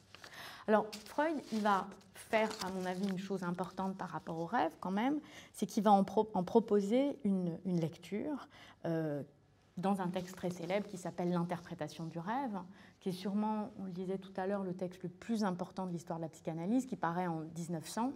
Alors, 0.67 0.85
Freud, 1.05 1.35
il 1.51 1.61
va 1.61 1.87
faire, 2.13 2.49
à 2.65 2.71
mon 2.71 2.85
avis, 2.85 3.07
une 3.07 3.19
chose 3.19 3.43
importante 3.43 3.97
par 3.97 4.09
rapport 4.09 4.37
au 4.37 4.45
rêve, 4.45 4.71
quand 4.79 4.91
même, 4.91 5.19
c'est 5.51 5.65
qu'il 5.65 5.83
va 5.83 5.91
en, 5.91 6.03
proposer 6.03 7.17
une, 7.23 7.57
lecture. 7.65 8.47
Euh, 8.85 9.23
dans 9.77 10.01
un 10.01 10.07
texte 10.07 10.35
très 10.35 10.49
célèbre 10.49 10.87
qui 10.87 10.97
s'appelle 10.97 11.31
L'interprétation 11.31 12.05
du 12.05 12.19
rêve, 12.19 12.59
qui 12.99 13.09
est 13.09 13.13
sûrement, 13.13 13.71
on 13.79 13.85
le 13.85 13.91
disait 13.91 14.17
tout 14.17 14.33
à 14.37 14.47
l'heure, 14.47 14.63
le 14.63 14.73
texte 14.73 15.03
le 15.03 15.09
plus 15.09 15.43
important 15.43 15.85
de 15.85 15.91
l'histoire 15.91 16.19
de 16.19 16.23
la 16.23 16.29
psychanalyse, 16.29 16.85
qui 16.85 16.95
paraît 16.95 17.27
en 17.27 17.41
1900. 17.55 18.13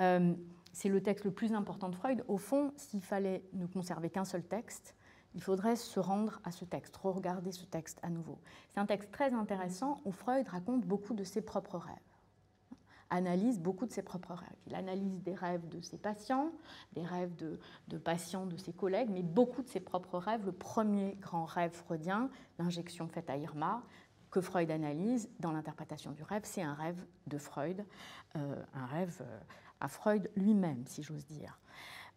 Euh, 0.00 0.34
c'est 0.72 0.88
le 0.88 1.02
texte 1.02 1.24
le 1.24 1.32
plus 1.32 1.52
important 1.52 1.88
de 1.88 1.96
Freud. 1.96 2.24
Au 2.28 2.36
fond, 2.36 2.72
s'il 2.76 3.02
fallait 3.02 3.42
ne 3.52 3.66
conserver 3.66 4.10
qu'un 4.10 4.24
seul 4.24 4.44
texte, 4.44 4.94
il 5.34 5.42
faudrait 5.42 5.76
se 5.76 6.00
rendre 6.00 6.40
à 6.44 6.52
ce 6.52 6.64
texte, 6.64 6.96
re-regarder 6.96 7.52
ce 7.52 7.64
texte 7.64 7.98
à 8.02 8.08
nouveau. 8.08 8.38
C'est 8.70 8.80
un 8.80 8.86
texte 8.86 9.10
très 9.10 9.32
intéressant 9.32 10.00
où 10.04 10.12
Freud 10.12 10.46
raconte 10.48 10.84
beaucoup 10.86 11.14
de 11.14 11.24
ses 11.24 11.42
propres 11.42 11.78
rêves 11.78 12.07
analyse 13.10 13.58
beaucoup 13.58 13.86
de 13.86 13.92
ses 13.92 14.02
propres 14.02 14.34
rêves. 14.34 14.58
Il 14.66 14.74
analyse 14.74 15.22
des 15.22 15.34
rêves 15.34 15.66
de 15.68 15.80
ses 15.80 15.98
patients, 15.98 16.52
des 16.92 17.02
rêves 17.02 17.34
de, 17.36 17.98
patients 17.98 18.46
de 18.46 18.56
ses 18.56 18.72
collègues, 18.72 19.08
mais 19.10 19.22
beaucoup 19.22 19.62
de 19.62 19.68
ses 19.68 19.80
propres 19.80 20.18
rêves. 20.18 20.44
Le 20.44 20.52
premier 20.52 21.16
grand 21.20 21.44
rêve 21.44 21.72
freudien, 21.72 22.30
l'injection 22.58 23.08
faite 23.08 23.30
à 23.30 23.36
Irma, 23.36 23.82
que 24.30 24.40
Freud 24.40 24.70
analyse 24.70 25.30
dans 25.40 25.52
l'interprétation 25.52 26.12
du 26.12 26.22
rêve, 26.22 26.42
c'est 26.44 26.62
un 26.62 26.74
rêve 26.74 27.02
de 27.26 27.38
Freud, 27.38 27.84
euh, 28.36 28.62
un 28.74 28.86
rêve 28.86 29.18
euh, 29.22 29.40
à 29.80 29.88
Freud 29.88 30.30
lui-même, 30.36 30.84
si 30.86 31.02
j'ose 31.02 31.26
dire. 31.26 31.58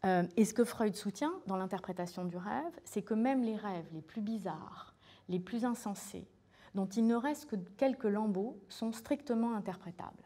Euh, 0.04 0.24
et 0.36 0.46
ce 0.46 0.54
que 0.54 0.64
Freud 0.64 0.96
soutient 0.96 1.34
dans 1.48 1.58
l'interprétation 1.58 2.26
du 2.26 2.36
rêve, 2.36 2.80
c'est 2.84 3.02
que 3.02 3.14
même 3.14 3.44
les 3.44 3.56
rêves 3.56 3.88
les 3.94 4.02
plus 4.02 4.22
bizarres, 4.22 4.96
les 5.30 5.39
plus 5.39 5.64
insensés, 5.64 6.28
dont 6.74 6.88
il 6.88 7.06
ne 7.06 7.16
reste 7.16 7.46
que 7.46 7.56
quelques 7.56 8.06
lambeaux, 8.06 8.60
sont 8.68 8.92
strictement 8.92 9.56
interprétables, 9.56 10.24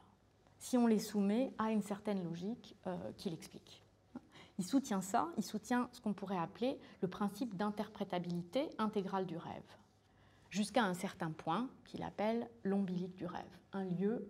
si 0.66 0.80
on 0.80 0.88
les 0.88 0.98
soumet 0.98 1.54
à 1.60 1.70
une 1.70 1.84
certaine 1.84 2.24
logique 2.24 2.76
euh, 2.88 2.98
qui 3.18 3.30
l'explique. 3.30 3.84
Il 4.58 4.66
soutient 4.66 5.00
ça, 5.00 5.28
il 5.38 5.44
soutient 5.44 5.90
ce 5.92 6.02
qu'on 6.02 6.14
pourrait 6.14 6.40
appeler 6.40 6.80
le 7.04 7.08
principe 7.08 7.56
d'interprétabilité 7.56 8.70
intégrale 8.80 9.28
du 9.28 9.38
rêve, 9.38 9.78
jusqu'à 10.50 10.84
un 10.84 10.96
certain 10.96 11.30
point 11.30 11.70
qu'il 11.84 12.02
appelle 12.02 12.50
l'ombilique 12.64 13.14
du 13.14 13.28
rêve, 13.28 13.60
un 13.74 13.84
lieu 13.84 14.28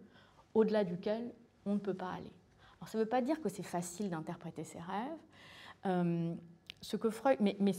au-delà 0.53 0.83
duquel 0.83 1.33
on 1.65 1.75
ne 1.75 1.79
peut 1.79 1.93
pas 1.93 2.11
aller. 2.11 2.33
Alors 2.81 2.89
ça 2.89 2.97
ne 2.97 3.03
veut 3.03 3.09
pas 3.09 3.21
dire 3.21 3.39
que 3.39 3.47
c'est 3.47 3.63
facile 3.63 4.09
d'interpréter 4.09 4.65
ses 4.65 4.79
rêves, 4.79 5.19
euh, 5.85 6.35
ce 6.81 6.97
que 6.97 7.09
Freud, 7.11 7.37
mais, 7.39 7.73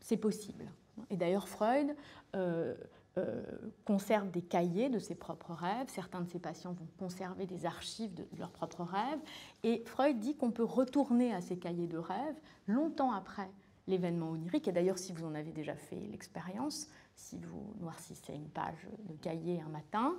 c'est 0.00 0.16
possible. 0.18 0.70
Et 1.08 1.16
d'ailleurs, 1.16 1.48
Freud 1.48 1.96
euh, 2.36 2.74
euh, 3.18 3.42
conserve 3.84 4.30
des 4.30 4.40
cahiers 4.40 4.88
de 4.88 4.98
ses 4.98 5.14
propres 5.14 5.52
rêves. 5.52 5.88
Certains 5.88 6.22
de 6.22 6.28
ses 6.28 6.38
patients 6.38 6.72
vont 6.72 6.88
conserver 6.98 7.46
des 7.46 7.66
archives 7.66 8.14
de, 8.14 8.24
leurs 8.38 8.50
propres 8.50 8.84
rêves. 8.84 9.20
Et 9.62 9.82
Freud 9.84 10.18
dit 10.18 10.34
qu'on 10.36 10.50
peut 10.50 10.64
retourner 10.64 11.34
à 11.34 11.40
ces 11.40 11.58
cahiers 11.58 11.88
de 11.88 11.98
rêves 11.98 12.40
longtemps 12.66 13.12
après 13.12 13.50
l'événement 13.86 14.30
onirique. 14.30 14.66
Et 14.66 14.72
d'ailleurs, 14.72 14.98
si 14.98 15.12
vous 15.12 15.26
en 15.26 15.34
avez 15.34 15.52
déjà 15.52 15.74
fait 15.74 16.00
l'expérience, 16.10 16.88
si 17.14 17.38
vous 17.38 17.74
noircissez 17.80 18.32
une 18.32 18.48
page 18.48 18.88
de 19.08 19.14
cahier 19.16 19.60
un 19.60 19.68
matin, 19.68 20.14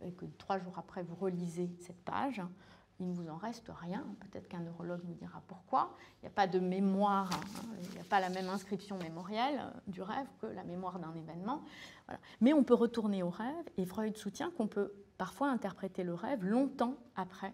et 0.00 0.12
que 0.12 0.24
trois 0.38 0.58
jours 0.58 0.78
après 0.78 1.02
vous 1.02 1.16
relisez 1.16 1.70
cette 1.80 2.02
page, 2.04 2.40
il 3.00 3.08
ne 3.08 3.14
vous 3.14 3.28
en 3.28 3.36
reste 3.36 3.70
rien. 3.80 4.04
Peut-être 4.20 4.48
qu'un 4.48 4.60
neurologue 4.60 5.02
nous 5.04 5.14
dira 5.14 5.42
pourquoi. 5.46 5.96
Il 6.16 6.26
n'y 6.26 6.28
a 6.28 6.34
pas 6.34 6.46
de 6.46 6.58
mémoire, 6.58 7.30
hein. 7.32 7.66
il 7.82 7.90
n'y 7.90 8.00
a 8.00 8.04
pas 8.04 8.20
la 8.20 8.28
même 8.28 8.48
inscription 8.48 8.98
mémorielle 8.98 9.60
euh, 9.60 9.70
du 9.86 10.02
rêve 10.02 10.26
que 10.40 10.46
la 10.46 10.64
mémoire 10.64 10.98
d'un 10.98 11.14
événement. 11.14 11.62
Mais 12.40 12.52
on 12.52 12.64
peut 12.64 12.74
retourner 12.74 13.22
au 13.22 13.28
rêve, 13.28 13.64
et 13.76 13.84
Freud 13.84 14.16
soutient 14.16 14.50
qu'on 14.50 14.66
peut 14.66 14.92
parfois 15.18 15.50
interpréter 15.50 16.04
le 16.04 16.14
rêve 16.14 16.44
longtemps 16.44 16.94
après 17.16 17.52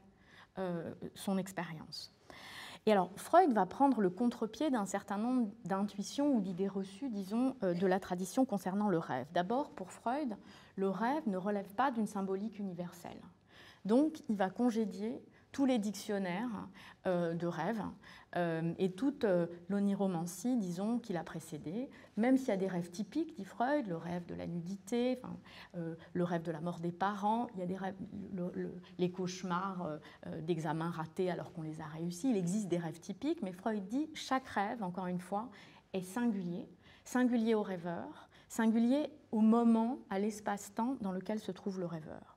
euh, 0.58 0.94
son 1.14 1.38
expérience. 1.38 2.12
Et 2.86 2.92
alors, 2.92 3.10
Freud 3.16 3.52
va 3.52 3.64
prendre 3.64 4.02
le 4.02 4.10
contre-pied 4.10 4.70
d'un 4.70 4.84
certain 4.84 5.16
nombre 5.16 5.50
d'intuitions 5.64 6.34
ou 6.36 6.40
d'idées 6.40 6.68
reçues, 6.68 7.08
disons, 7.08 7.56
euh, 7.62 7.72
de 7.72 7.86
la 7.86 7.98
tradition 7.98 8.44
concernant 8.44 8.88
le 8.88 8.98
rêve. 8.98 9.26
D'abord, 9.32 9.70
pour 9.70 9.90
Freud, 9.90 10.36
le 10.76 10.90
rêve 10.90 11.26
ne 11.26 11.38
relève 11.38 11.74
pas 11.74 11.90
d'une 11.90 12.06
symbolique 12.06 12.58
universelle. 12.58 13.20
Donc, 13.86 14.22
il 14.28 14.36
va 14.36 14.50
congédier 14.50 15.20
tous 15.54 15.66
les 15.66 15.78
dictionnaires 15.78 16.68
euh, 17.06 17.32
de 17.32 17.46
rêves 17.46 17.82
euh, 18.34 18.74
et 18.78 18.90
toute 18.90 19.22
euh, 19.22 19.46
l'oniromancie, 19.68 20.56
disons, 20.56 20.98
qui 20.98 21.12
l'a 21.12 21.22
précédé, 21.22 21.88
même 22.16 22.36
s'il 22.36 22.48
y 22.48 22.50
a 22.50 22.56
des 22.56 22.66
rêves 22.66 22.90
typiques, 22.90 23.36
dit 23.36 23.44
Freud, 23.44 23.86
le 23.86 23.96
rêve 23.96 24.26
de 24.26 24.34
la 24.34 24.48
nudité, 24.48 25.22
le 26.12 26.24
rêve 26.24 26.42
de 26.42 26.50
la 26.50 26.60
mort 26.60 26.80
des 26.80 26.90
parents, 26.90 27.46
il 27.54 27.60
y 27.60 27.62
a 27.62 27.66
des 27.66 27.76
rêves, 27.76 27.94
les 28.98 29.10
cauchemars 29.12 29.98
d'examens 30.42 30.90
ratés 30.90 31.30
alors 31.30 31.52
qu'on 31.52 31.62
les 31.62 31.80
a 31.80 31.86
réussis, 31.86 32.30
il 32.30 32.36
existe 32.36 32.68
des 32.68 32.78
rêves 32.78 32.98
typiques, 32.98 33.40
mais 33.42 33.52
Freud 33.52 33.86
dit 33.86 34.08
chaque 34.14 34.48
rêve, 34.48 34.82
encore 34.82 35.06
une 35.06 35.20
fois, 35.20 35.48
est 35.92 36.02
singulier, 36.02 36.68
singulier 37.04 37.54
au 37.54 37.62
rêveur, 37.62 38.28
singulier 38.48 39.10
au 39.30 39.40
moment, 39.40 39.98
à 40.10 40.18
l'espace-temps 40.18 40.96
dans 41.00 41.12
lequel 41.12 41.38
se 41.38 41.52
trouve 41.52 41.78
le 41.78 41.86
rêveur. 41.86 42.33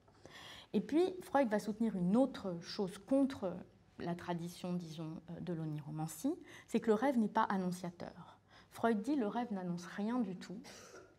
Et 0.77 0.79
puis, 0.79 1.15
Freud 1.23 1.49
va 1.49 1.57
soutenir 1.57 1.95
une 1.95 2.15
autre 2.15 2.55
chose 2.61 2.99
contre 2.99 3.51
la 3.97 4.13
tradition, 4.13 4.73
disons, 4.73 5.19
euh, 5.31 5.39
de 5.39 5.51
l'oniromancie, 5.51 6.35
c'est 6.67 6.79
que 6.79 6.89
le 6.89 6.93
rêve 6.93 7.17
n'est 7.17 7.27
pas 7.27 7.45
annonciateur. 7.45 8.37
Freud 8.69 9.01
dit 9.01 9.15
le 9.15 9.25
rêve 9.25 9.51
n'annonce 9.51 9.87
rien 9.87 10.19
du 10.19 10.35
tout, 10.35 10.61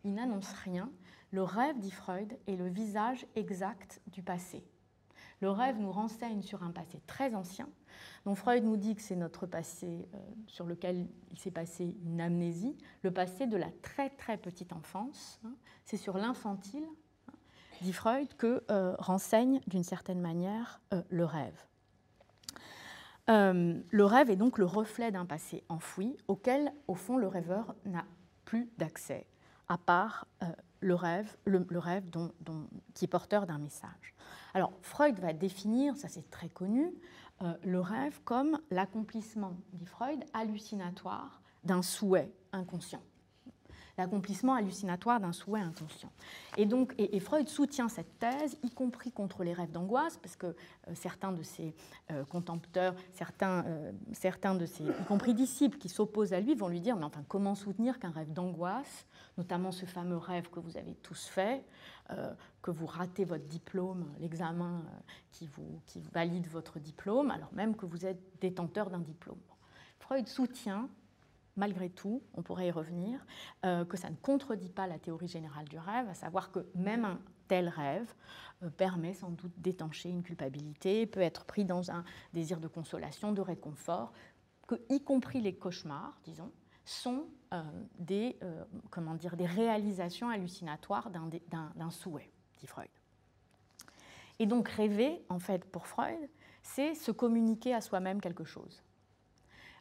il 0.05 0.13
n'annonce 0.13 0.53
rien. 0.63 0.89
Le 1.31 1.43
rêve, 1.43 1.77
dit 1.77 1.91
Freud, 1.91 2.39
est 2.47 2.55
le 2.55 2.69
visage 2.69 3.27
exact 3.35 3.99
du 4.07 4.23
passé. 4.23 4.63
Le 5.41 5.49
rêve 5.49 5.77
nous 5.77 5.91
renseigne 5.91 6.41
sur 6.41 6.63
un 6.63 6.71
passé 6.71 7.01
très 7.05 7.35
ancien, 7.35 7.67
dont 8.23 8.35
Freud 8.35 8.63
nous 8.63 8.77
dit 8.77 8.95
que 8.95 9.01
c'est 9.01 9.17
notre 9.17 9.45
passé 9.45 10.07
euh, 10.13 10.17
sur 10.47 10.67
lequel 10.67 11.05
il 11.31 11.37
s'est 11.37 11.51
passé 11.51 11.97
une 12.05 12.21
amnésie, 12.21 12.77
le 13.03 13.11
passé 13.11 13.45
de 13.45 13.57
la 13.57 13.71
très 13.81 14.09
très 14.09 14.37
petite 14.37 14.71
enfance. 14.71 15.41
Hein. 15.43 15.53
C'est 15.83 15.97
sur 15.97 16.17
l'infantile 16.17 16.87
dit 17.83 17.93
Freud, 17.93 18.27
que 18.35 18.63
euh, 18.69 18.95
renseigne 18.99 19.61
d'une 19.67 19.83
certaine 19.83 20.19
manière 20.19 20.81
euh, 20.93 21.01
le 21.09 21.25
rêve. 21.25 21.65
Euh, 23.29 23.79
le 23.89 24.05
rêve 24.05 24.29
est 24.29 24.35
donc 24.35 24.57
le 24.57 24.65
reflet 24.65 25.11
d'un 25.11 25.25
passé 25.25 25.63
enfoui 25.69 26.17
auquel, 26.27 26.73
au 26.87 26.95
fond, 26.95 27.17
le 27.17 27.27
rêveur 27.27 27.75
n'a 27.85 28.05
plus 28.45 28.69
d'accès, 28.77 29.27
à 29.67 29.77
part 29.77 30.25
le 30.81 30.95
rêve, 30.95 31.37
le, 31.45 31.63
qui 32.95 33.05
est 33.05 33.07
porteur 33.07 33.45
d'un 33.45 33.59
message. 33.59 34.15
Alors, 34.55 34.71
Freud 34.81 35.19
va 35.19 35.33
définir, 35.33 35.95
ça 35.95 36.07
c'est 36.07 36.31
très 36.31 36.49
connu, 36.49 36.91
le 37.63 37.79
rêve 37.79 38.19
comme 38.23 38.59
l'accomplissement, 38.71 39.53
dit 39.73 39.85
Freud, 39.85 40.23
hallucinatoire 40.33 41.43
d'un 41.63 41.83
souhait 41.83 42.33
inconscient 42.51 43.03
l'accomplissement 43.99 44.55
hallucinatoire 44.55 45.19
d'un 45.19 45.33
souhait 45.33 45.59
inconscient. 45.59 46.11
Et 46.57 46.65
donc, 46.65 46.95
Freud 47.19 47.47
soutient 47.47 47.89
cette 47.89 48.17
thèse, 48.17 48.57
y 48.63 48.69
compris 48.69 49.11
contre 49.11 49.43
les 49.43 49.53
rêves 49.53 49.71
d'angoisse, 49.71 50.17
parce 50.17 50.35
que 50.35 50.47
euh, 50.47 50.53
certains 50.95 51.31
de 51.31 51.43
ses 51.43 51.75
euh, 52.11 52.23
contempteurs, 52.25 52.95
certains, 53.11 53.65
euh, 53.65 53.91
certains 54.13 54.55
de 54.55 54.65
ses, 54.65 54.85
y 54.85 55.05
compris 55.07 55.33
disciples 55.33 55.77
qui 55.77 55.89
s'opposent 55.89 56.33
à 56.33 56.39
lui, 56.39 56.55
vont 56.55 56.69
lui 56.69 56.81
dire, 56.81 56.95
mais 56.95 57.03
enfin, 57.03 57.23
comment 57.27 57.55
soutenir 57.55 57.99
qu'un 57.99 58.11
rêve 58.11 58.31
d'angoisse, 58.31 59.05
notamment 59.37 59.71
ce 59.71 59.85
fameux 59.85 60.17
rêve 60.17 60.49
que 60.49 60.59
vous 60.59 60.77
avez 60.77 60.95
tous 60.95 61.25
fait, 61.25 61.63
que 62.63 62.71
vous 62.71 62.87
ratez 62.87 63.23
votre 63.23 63.45
diplôme, 63.45 64.11
l'examen 64.19 64.83
qui 65.31 65.47
valide 66.11 66.47
votre 66.47 66.79
diplôme, 66.79 67.29
alors 67.29 67.53
même 67.53 67.75
que 67.75 67.85
vous 67.85 68.03
êtes 68.03 68.19
détenteur 68.41 68.89
d'un 68.89 68.99
diplôme. 68.99 69.37
Freud 69.99 70.27
soutient 70.27 70.89
malgré 71.59 71.89
tout, 71.89 72.23
on 72.33 72.41
pourrait 72.41 72.67
y 72.67 72.71
revenir, 72.71 73.23
euh, 73.65 73.83
que 73.83 73.97
ça 73.97 74.09
ne 74.09 74.15
contredit 74.15 74.69
pas 74.69 74.87
la 74.87 74.97
théorie 74.97 75.27
générale 75.27 75.67
du 75.67 75.77
rêve, 75.77 76.07
à 76.07 76.13
savoir 76.13 76.51
que 76.51 76.65
même 76.73 77.03
un 77.03 77.19
tel 77.49 77.67
rêve 77.67 78.11
euh, 78.63 78.69
permet 78.69 79.13
sans 79.13 79.29
doute 79.29 79.51
d'étancher 79.57 80.09
une 80.09 80.23
culpabilité, 80.23 81.05
peut 81.05 81.19
être 81.19 81.43
pris 81.43 81.65
dans 81.65 81.91
un 81.91 82.05
désir 82.33 82.61
de 82.61 82.67
consolation, 82.67 83.33
de 83.33 83.41
réconfort, 83.41 84.13
que, 84.67 84.75
y 84.89 85.03
compris 85.03 85.41
les 85.41 85.53
cauchemars, 85.53 86.17
disons, 86.23 86.51
sont 86.85 87.25
euh, 87.53 87.61
des, 87.99 88.39
comment 88.89 89.13
dire, 89.13 89.35
des 89.35 89.45
réalisations 89.45 90.29
hallucinatoires 90.29 91.11
d'un 91.11 91.91
souhait, 91.91 92.31
dit 92.59 92.67
Freud. 92.67 92.89
Et 94.39 94.45
donc 94.45 94.69
rêver, 94.69 95.21
en 95.27 95.39
fait, 95.39 95.65
pour 95.65 95.85
Freud, 95.85 96.29
c'est 96.63 96.95
se 96.95 97.11
communiquer 97.11 97.75
à 97.75 97.81
soi-même 97.81 98.21
quelque 98.21 98.45
chose. 98.45 98.81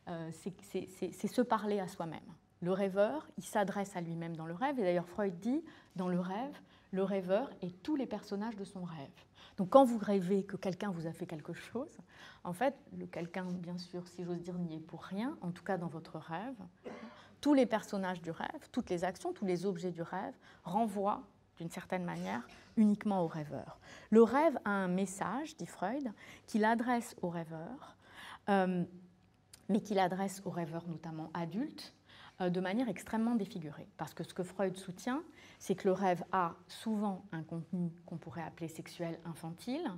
Euh, 0.08 0.30
c'est 0.32 1.28
se 1.28 1.42
parler 1.42 1.80
à 1.80 1.88
soi-même. 1.88 2.20
Le 2.60 2.72
rêveur, 2.72 3.28
il 3.36 3.44
s'adresse 3.44 3.94
à 3.94 4.00
lui-même 4.00 4.36
dans 4.36 4.46
le 4.46 4.54
rêve, 4.54 4.78
et 4.78 4.82
d'ailleurs 4.82 5.06
Freud 5.06 5.38
dit, 5.38 5.62
dans 5.96 6.08
le 6.08 6.18
rêve, 6.18 6.58
le 6.90 7.04
rêveur 7.04 7.50
est 7.62 7.82
tous 7.82 7.94
les 7.94 8.06
personnages 8.06 8.56
de 8.56 8.64
son 8.64 8.82
rêve. 8.82 9.10
Donc 9.58 9.70
quand 9.70 9.84
vous 9.84 9.98
rêvez 9.98 10.44
que 10.44 10.56
quelqu'un 10.56 10.90
vous 10.90 11.06
a 11.06 11.12
fait 11.12 11.26
quelque 11.26 11.52
chose, 11.52 11.98
en 12.44 12.52
fait, 12.52 12.74
le 12.96 13.06
quelqu'un, 13.06 13.44
bien 13.44 13.76
sûr, 13.76 14.06
si 14.08 14.24
j'ose 14.24 14.40
dire, 14.40 14.54
n'y 14.58 14.76
est 14.76 14.80
pour 14.80 15.04
rien, 15.04 15.36
en 15.40 15.50
tout 15.50 15.62
cas 15.62 15.76
dans 15.76 15.88
votre 15.88 16.18
rêve. 16.18 16.56
Tous 17.40 17.54
les 17.54 17.66
personnages 17.66 18.22
du 18.22 18.30
rêve, 18.30 18.68
toutes 18.72 18.90
les 18.90 19.04
actions, 19.04 19.32
tous 19.32 19.44
les 19.44 19.66
objets 19.66 19.92
du 19.92 20.02
rêve 20.02 20.34
renvoient 20.64 21.22
d'une 21.58 21.70
certaine 21.70 22.04
manière 22.04 22.46
uniquement 22.76 23.22
au 23.22 23.26
rêveur. 23.26 23.78
Le 24.10 24.22
rêve 24.22 24.58
a 24.64 24.70
un 24.70 24.88
message, 24.88 25.56
dit 25.56 25.66
Freud, 25.66 26.12
qu'il 26.46 26.64
adresse 26.64 27.14
au 27.22 27.28
rêveur. 27.28 27.96
Euh, 28.48 28.84
mais 29.68 29.80
qu'il 29.80 29.98
adresse 29.98 30.42
aux 30.44 30.50
rêveurs, 30.50 30.86
notamment 30.88 31.30
adultes, 31.34 31.94
euh, 32.40 32.50
de 32.50 32.60
manière 32.60 32.88
extrêmement 32.88 33.34
défigurée. 33.34 33.88
Parce 33.96 34.14
que 34.14 34.24
ce 34.24 34.34
que 34.34 34.42
Freud 34.42 34.76
soutient, 34.76 35.22
c'est 35.58 35.74
que 35.74 35.88
le 35.88 35.92
rêve 35.92 36.24
a 36.32 36.54
souvent 36.68 37.24
un 37.32 37.42
contenu 37.42 37.92
qu'on 38.06 38.16
pourrait 38.16 38.42
appeler 38.42 38.68
sexuel 38.68 39.18
infantile, 39.24 39.90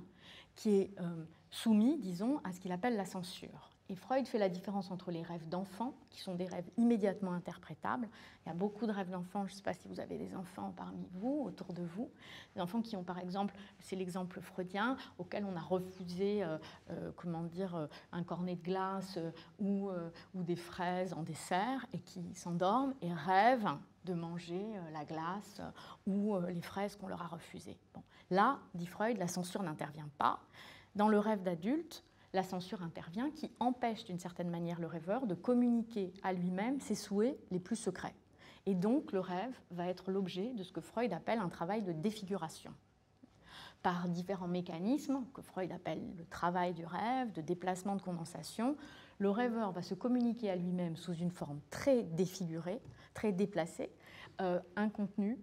qui 0.55 0.69
est 0.71 0.91
euh, 0.99 1.23
soumis, 1.49 1.97
disons, 1.97 2.39
à 2.43 2.51
ce 2.51 2.59
qu'il 2.59 2.71
appelle 2.71 2.95
la 2.95 3.05
censure. 3.05 3.70
Freud 3.95 4.27
fait 4.27 4.37
la 4.37 4.49
différence 4.49 4.91
entre 4.91 5.11
les 5.11 5.21
rêves 5.21 5.47
d'enfants, 5.49 5.93
qui 6.09 6.21
sont 6.21 6.35
des 6.35 6.45
rêves 6.45 6.69
immédiatement 6.77 7.33
interprétables. 7.33 8.07
Il 8.45 8.49
y 8.49 8.51
a 8.51 8.55
beaucoup 8.55 8.85
de 8.85 8.91
rêves 8.91 9.09
d'enfants, 9.09 9.45
je 9.47 9.53
ne 9.53 9.57
sais 9.57 9.63
pas 9.63 9.73
si 9.73 9.87
vous 9.87 9.99
avez 9.99 10.17
des 10.17 10.35
enfants 10.35 10.73
parmi 10.75 11.05
vous, 11.13 11.43
autour 11.45 11.73
de 11.73 11.83
vous, 11.83 12.09
des 12.55 12.61
enfants 12.61 12.81
qui 12.81 12.95
ont 12.95 13.03
par 13.03 13.19
exemple, 13.19 13.53
c'est 13.79 13.95
l'exemple 13.95 14.39
freudien, 14.41 14.97
auquel 15.17 15.45
on 15.45 15.55
a 15.55 15.61
refusé, 15.61 16.43
euh, 16.43 16.57
euh, 16.89 17.11
comment 17.15 17.43
dire, 17.43 17.75
euh, 17.75 17.87
un 18.11 18.23
cornet 18.23 18.55
de 18.55 18.63
glace 18.63 19.19
ou, 19.59 19.89
des 20.33 20.55
fraises 20.55 21.13
en 21.13 21.23
dessert, 21.23 21.85
et 21.93 21.99
qui 21.99 22.33
s'endorment 22.33 22.93
et 23.01 23.13
rêvent 23.13 23.77
de 24.05 24.13
manger 24.13 24.65
la 24.93 25.05
glace 25.05 25.61
ou 26.07 26.35
les 26.47 26.61
fraises 26.61 26.95
qu'on 26.95 27.07
leur 27.07 27.21
a 27.21 27.27
refusées. 27.27 27.77
Là, 28.29 28.59
dit 28.73 28.87
Freud, 28.87 29.17
la 29.17 29.27
censure 29.27 29.61
n'intervient 29.61 30.09
pas. 30.17 30.39
Dans 30.95 31.07
le 31.07 31.19
rêve 31.19 31.43
d'adulte, 31.43 32.03
la 32.33 32.43
censure 32.43 32.81
intervient 32.83 33.29
qui 33.31 33.51
empêche 33.59 34.05
d'une 34.05 34.19
certaine 34.19 34.49
manière 34.49 34.79
le 34.79 34.87
rêveur 34.87 35.27
de 35.27 35.35
communiquer 35.35 36.13
à 36.23 36.33
lui-même 36.33 36.79
ses 36.79 36.95
souhaits 36.95 37.37
les 37.51 37.59
plus 37.59 37.75
secrets. 37.75 38.15
Et 38.65 38.75
donc 38.75 39.11
le 39.11 39.19
rêve 39.19 39.53
va 39.71 39.87
être 39.87 40.11
l'objet 40.11 40.53
de 40.53 40.63
ce 40.63 40.71
que 40.71 40.81
Freud 40.81 41.13
appelle 41.13 41.39
un 41.39 41.49
travail 41.49 41.83
de 41.83 41.91
défiguration. 41.91 42.73
Par 43.81 44.07
différents 44.07 44.47
mécanismes 44.47 45.25
que 45.33 45.41
Freud 45.41 45.71
appelle 45.71 46.01
le 46.15 46.25
travail 46.25 46.73
du 46.73 46.85
rêve, 46.85 47.31
de 47.33 47.41
déplacement 47.41 47.95
de 47.95 48.01
condensation, 48.01 48.77
le 49.17 49.29
rêveur 49.29 49.71
va 49.71 49.81
se 49.81 49.95
communiquer 49.95 50.51
à 50.51 50.55
lui-même 50.55 50.95
sous 50.95 51.13
une 51.13 51.31
forme 51.31 51.59
très 51.71 52.03
défigurée, 52.03 52.81
très 53.13 53.31
déplacée, 53.31 53.91
euh, 54.39 54.59
un 54.75 54.89
contenu 54.89 55.39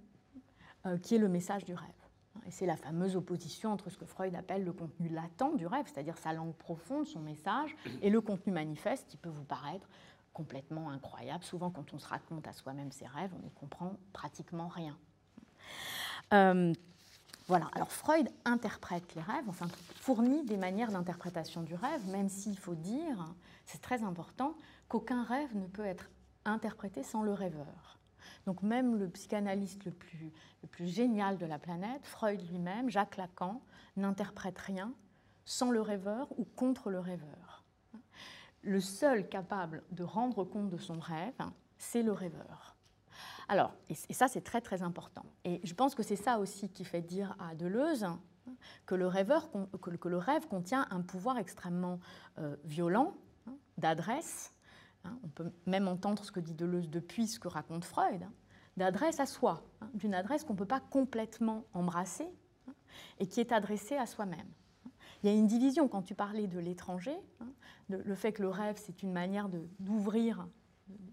euh, 0.86 0.99
qui 0.99 1.16
est 1.16 1.18
le 1.18 1.28
message 1.28 1.64
du 1.64 1.74
rêve. 1.74 1.97
Et 2.47 2.51
c'est 2.51 2.66
la 2.66 2.76
fameuse 2.76 3.16
opposition 3.16 3.72
entre 3.72 3.91
ce 3.91 3.99
que 3.99 4.07
Freud 4.07 4.34
appelle 4.34 4.64
le 4.64 4.72
contenu 4.72 5.09
latent 5.09 5.57
du 5.57 5.66
rêve, 5.66 5.86
c'est-à-dire 5.93 6.16
sa 6.18 6.32
langue 6.32 6.55
profonde, 6.55 7.07
son 7.07 7.20
message, 7.20 7.74
et 8.03 8.11
le 8.11 8.20
contenu 8.20 8.53
manifeste 8.53 9.07
qui 9.09 9.16
peut 9.16 9.28
vous 9.28 9.45
paraître 9.45 9.89
complètement 10.32 10.91
incroyable. 10.91 11.45
Souvent, 11.45 11.70
quand 11.70 11.93
on 11.93 11.99
se 11.99 12.07
raconte 12.07 12.47
à 12.47 12.53
soi-même 12.53 12.93
ses 12.93 13.07
rêves, 13.07 13.32
on 13.36 13.43
n'y 13.43 13.51
comprend 13.51 13.97
pratiquement 14.12 14.68
rien. 14.68 14.97
Euh, 16.32 16.72
voilà, 17.49 17.68
alors 17.74 17.91
Freud 17.91 18.28
interprète 18.45 19.14
les 19.14 19.22
rêves, 19.22 19.49
enfin 19.49 19.66
fournit 19.97 20.45
des 20.45 20.59
manières 20.59 20.93
d'interprétation 20.93 21.62
du 21.62 21.74
rêve, 21.74 22.07
même 22.09 22.28
s'il 22.28 22.59
faut 22.59 22.74
dire, 22.74 23.24
c'est 23.64 23.80
très 23.80 24.03
important, 24.05 24.55
qu'aucun 24.89 25.22
rêve 25.24 25.57
ne 25.57 25.66
peut 25.66 25.84
être 25.84 26.11
interprété 26.45 27.03
sans 27.03 27.22
le 27.22 27.32
rêveur. 27.32 27.97
Donc 28.47 28.62
même 28.62 28.97
le 28.97 29.09
psychanalyste 29.09 29.85
le 29.85 29.93
plus, 29.93 30.33
génial 30.87 31.39
de 31.39 31.47
la 31.47 31.59
planète, 31.59 32.05
Freud 32.05 32.41
lui-même, 32.49 32.91
Jacques 32.91 33.16
Lacan, 33.16 33.61
n'interprète 33.97 34.59
rien 34.59 34.93
sans 35.45 35.71
le 35.71 35.81
rêveur 35.81 36.29
ou 36.39 36.45
contre 36.45 36.91
le 36.91 37.01
rêveur. 37.01 37.64
Le 38.62 38.81
seul 38.81 39.29
capable 39.29 39.83
de 39.93 40.05
rendre 40.05 40.45
compte 40.45 40.69
de 40.69 40.77
son 40.77 40.99
rêve, 40.99 41.41
c'est 41.79 42.03
le 42.03 42.12
rêveur. 42.12 42.77
Alors, 43.49 43.73
et 43.89 43.95
ça 44.12 44.29
c'est 44.29 44.43
très 44.43 44.61
très 44.61 44.83
important. 44.83 45.25
Et 45.45 45.61
je 45.64 45.75
pense 45.75 45.95
que 45.95 46.03
c'est 46.03 46.16
ça 46.16 46.39
aussi 46.39 46.69
qui 46.69 46.85
fait 46.85 47.01
dire 47.01 47.35
à 47.39 47.55
Deleuze 47.55 48.07
que 48.87 48.95
le, 48.95 49.07
rêveur, 49.07 49.49
que 49.81 50.09
le 50.09 50.16
rêve 50.19 50.47
contient 50.49 50.87
un 50.91 51.01
pouvoir 51.01 51.39
extrêmement 51.39 51.99
euh, 52.39 52.57
violent, 52.64 53.14
hein, 53.47 53.57
d'adresse, 53.79 54.53
Hein, 54.57 54.57
on 55.22 55.28
peut 55.28 55.50
même 55.66 55.88
entendre 55.88 56.24
ce 56.24 56.32
que 56.32 56.40
dit 56.40 56.54
Deleuze 56.54 56.90
depuis 56.90 57.26
ce 57.26 57.38
que 57.38 57.48
raconte 57.48 57.84
Freud, 57.84 58.22
hein, 58.22 58.32
d'adresse 58.76 59.20
à 59.20 59.26
soi, 59.26 59.64
hein, 59.80 59.90
d'une 59.94 60.14
adresse 60.14 60.44
qu'on 60.44 60.54
ne 60.54 60.59
peut 60.59 60.66
pas 60.66 60.80
complètement 60.80 61.64
embrasser 61.74 62.28
et 63.18 63.26
qui 63.26 63.40
est 63.40 63.52
adressée 63.52 63.96
à 63.96 64.06
soi-même. 64.06 64.48
Il 65.22 65.30
y 65.30 65.32
a 65.32 65.36
une 65.36 65.46
division 65.46 65.88
quand 65.88 66.02
tu 66.02 66.14
parlais 66.14 66.46
de 66.46 66.59
l'étranger, 66.59 67.16
le 67.88 68.14
fait 68.14 68.32
que 68.32 68.42
le 68.42 68.48
rêve 68.48 68.76
c'est 68.78 69.02
une 69.02 69.12
manière 69.12 69.48
d'ouvrir, 69.80 70.46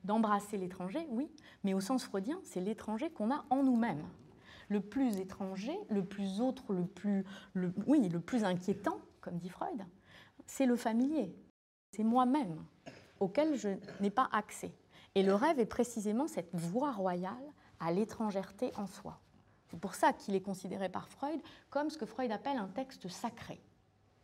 d'embrasser 0.04 0.58
l'étranger, 0.58 1.08
oui, 1.10 1.30
mais 1.64 1.74
au 1.74 1.80
sens 1.80 2.04
freudien, 2.04 2.40
c'est 2.44 2.62
l'étranger 2.62 3.10
qu'on 3.10 3.32
a 3.32 3.46
en 3.50 3.64
nous-mêmes. 3.64 4.06
Le 4.70 4.80
plus 4.80 5.18
étranger, 5.18 5.78
le 5.90 6.04
plus 6.04 6.42
autre, 6.42 6.74
le 6.74 6.86
plus, 6.86 7.24
oui, 7.88 8.10
le 8.10 8.20
plus 8.20 8.44
inquiétant, 8.44 9.00
comme 9.22 9.38
dit 9.38 9.50
Freud, 9.50 9.86
c'est 10.46 10.66
le 10.66 10.76
familier, 10.76 11.36
c'est 11.92 12.04
moi-même 12.04 12.64
auquel 13.20 13.56
je 13.56 13.70
n'ai 14.00 14.10
pas 14.10 14.30
accès. 14.32 14.74
Et 15.16 15.24
le 15.24 15.34
rêve 15.34 15.60
est 15.60 15.66
précisément 15.66 16.28
cette 16.28 16.54
voie 16.54 16.92
royale 16.92 17.54
à 17.80 17.92
l'étrangèreté 17.92 18.72
en 18.76 18.88
soi. 18.88 19.20
C'est 19.70 19.80
pour 19.80 19.96
ça 19.96 20.14
qu'il 20.14 20.36
est 20.36 20.42
considéré 20.42 20.90
par 20.90 21.08
Freud 21.08 21.40
comme 21.70 21.90
ce 21.90 21.98
que 21.98 22.06
Freud 22.06 22.32
appelle 22.32 22.58
un 22.58 22.68
texte 22.68 23.08
sacré, 23.08 23.62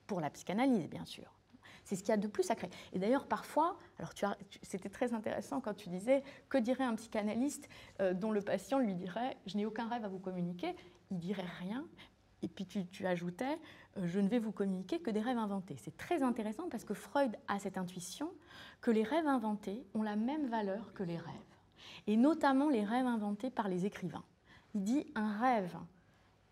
pour 0.08 0.22
la 0.22 0.30
psychanalyse 0.30 0.88
bien 0.89 1.06
sûr. 1.06 1.42
C'est 1.84 1.96
ce 1.96 2.02
qu'il 2.02 2.10
y 2.10 2.14
a 2.14 2.18
de 2.18 2.28
plus 2.28 2.44
sacré. 2.44 2.70
Et 2.94 3.00
d'ailleurs, 3.00 3.26
parfois, 3.28 3.78
alors 3.98 4.12
c'était 4.62 4.89
très 4.89 5.14
intéressant 5.14 5.62
quand 5.62 5.74
tu 5.74 5.89
disais 5.89 6.24
que 6.48 6.58
dirait 6.58 6.84
un 6.84 6.96
psychanalyste 6.96 7.68
euh, 8.02 8.14
dont 8.14 8.32
le 8.32 8.42
patient 8.42 8.80
lui 8.80 8.94
dirait 8.94 9.36
Je 9.48 9.58
n'ai 9.58 9.66
aucun 9.66 9.88
rêve 9.88 10.06
à 10.06 10.08
vous 10.08 10.20
communiquer. 10.20 10.76
Il 11.10 11.18
dirait 11.18 11.48
rien, 11.60 11.86
et 12.42 12.48
puis 12.48 12.66
tu, 12.66 13.06
ajoutais, 13.06 13.60
euh, 13.98 14.08
je 14.08 14.20
ne 14.20 14.28
vais 14.28 14.39
vous 14.39 14.52
communiquer 14.52 15.00
que 15.00 15.12
des 15.12 15.20
rêves 15.20 15.38
inventés. 15.38 15.76
C'est 15.78 15.96
très 15.98 16.24
intéressant 16.24 16.70
parce 16.70 16.84
que 16.84 16.94
Freud 16.94 17.36
a 17.48 17.60
cette 17.60 17.78
intuition 17.78 18.32
que 18.82 18.92
les 18.92 19.04
rêves 19.04 19.28
inventés 19.28 19.86
ont 19.94 20.04
la 20.04 20.16
même 20.16 20.48
valeur 20.48 20.94
que 20.94 21.04
les 21.04 21.18
rêves, 21.18 21.56
et 22.08 22.18
notamment 22.18 22.70
les 22.70 22.84
rêves 22.84 23.06
inventés 23.06 23.50
par 23.50 23.68
les 23.68 23.86
écrivains. 23.86 24.24
Il 24.74 24.84
dit 24.84 25.06
un 25.16 25.38
rêve 25.39 25.78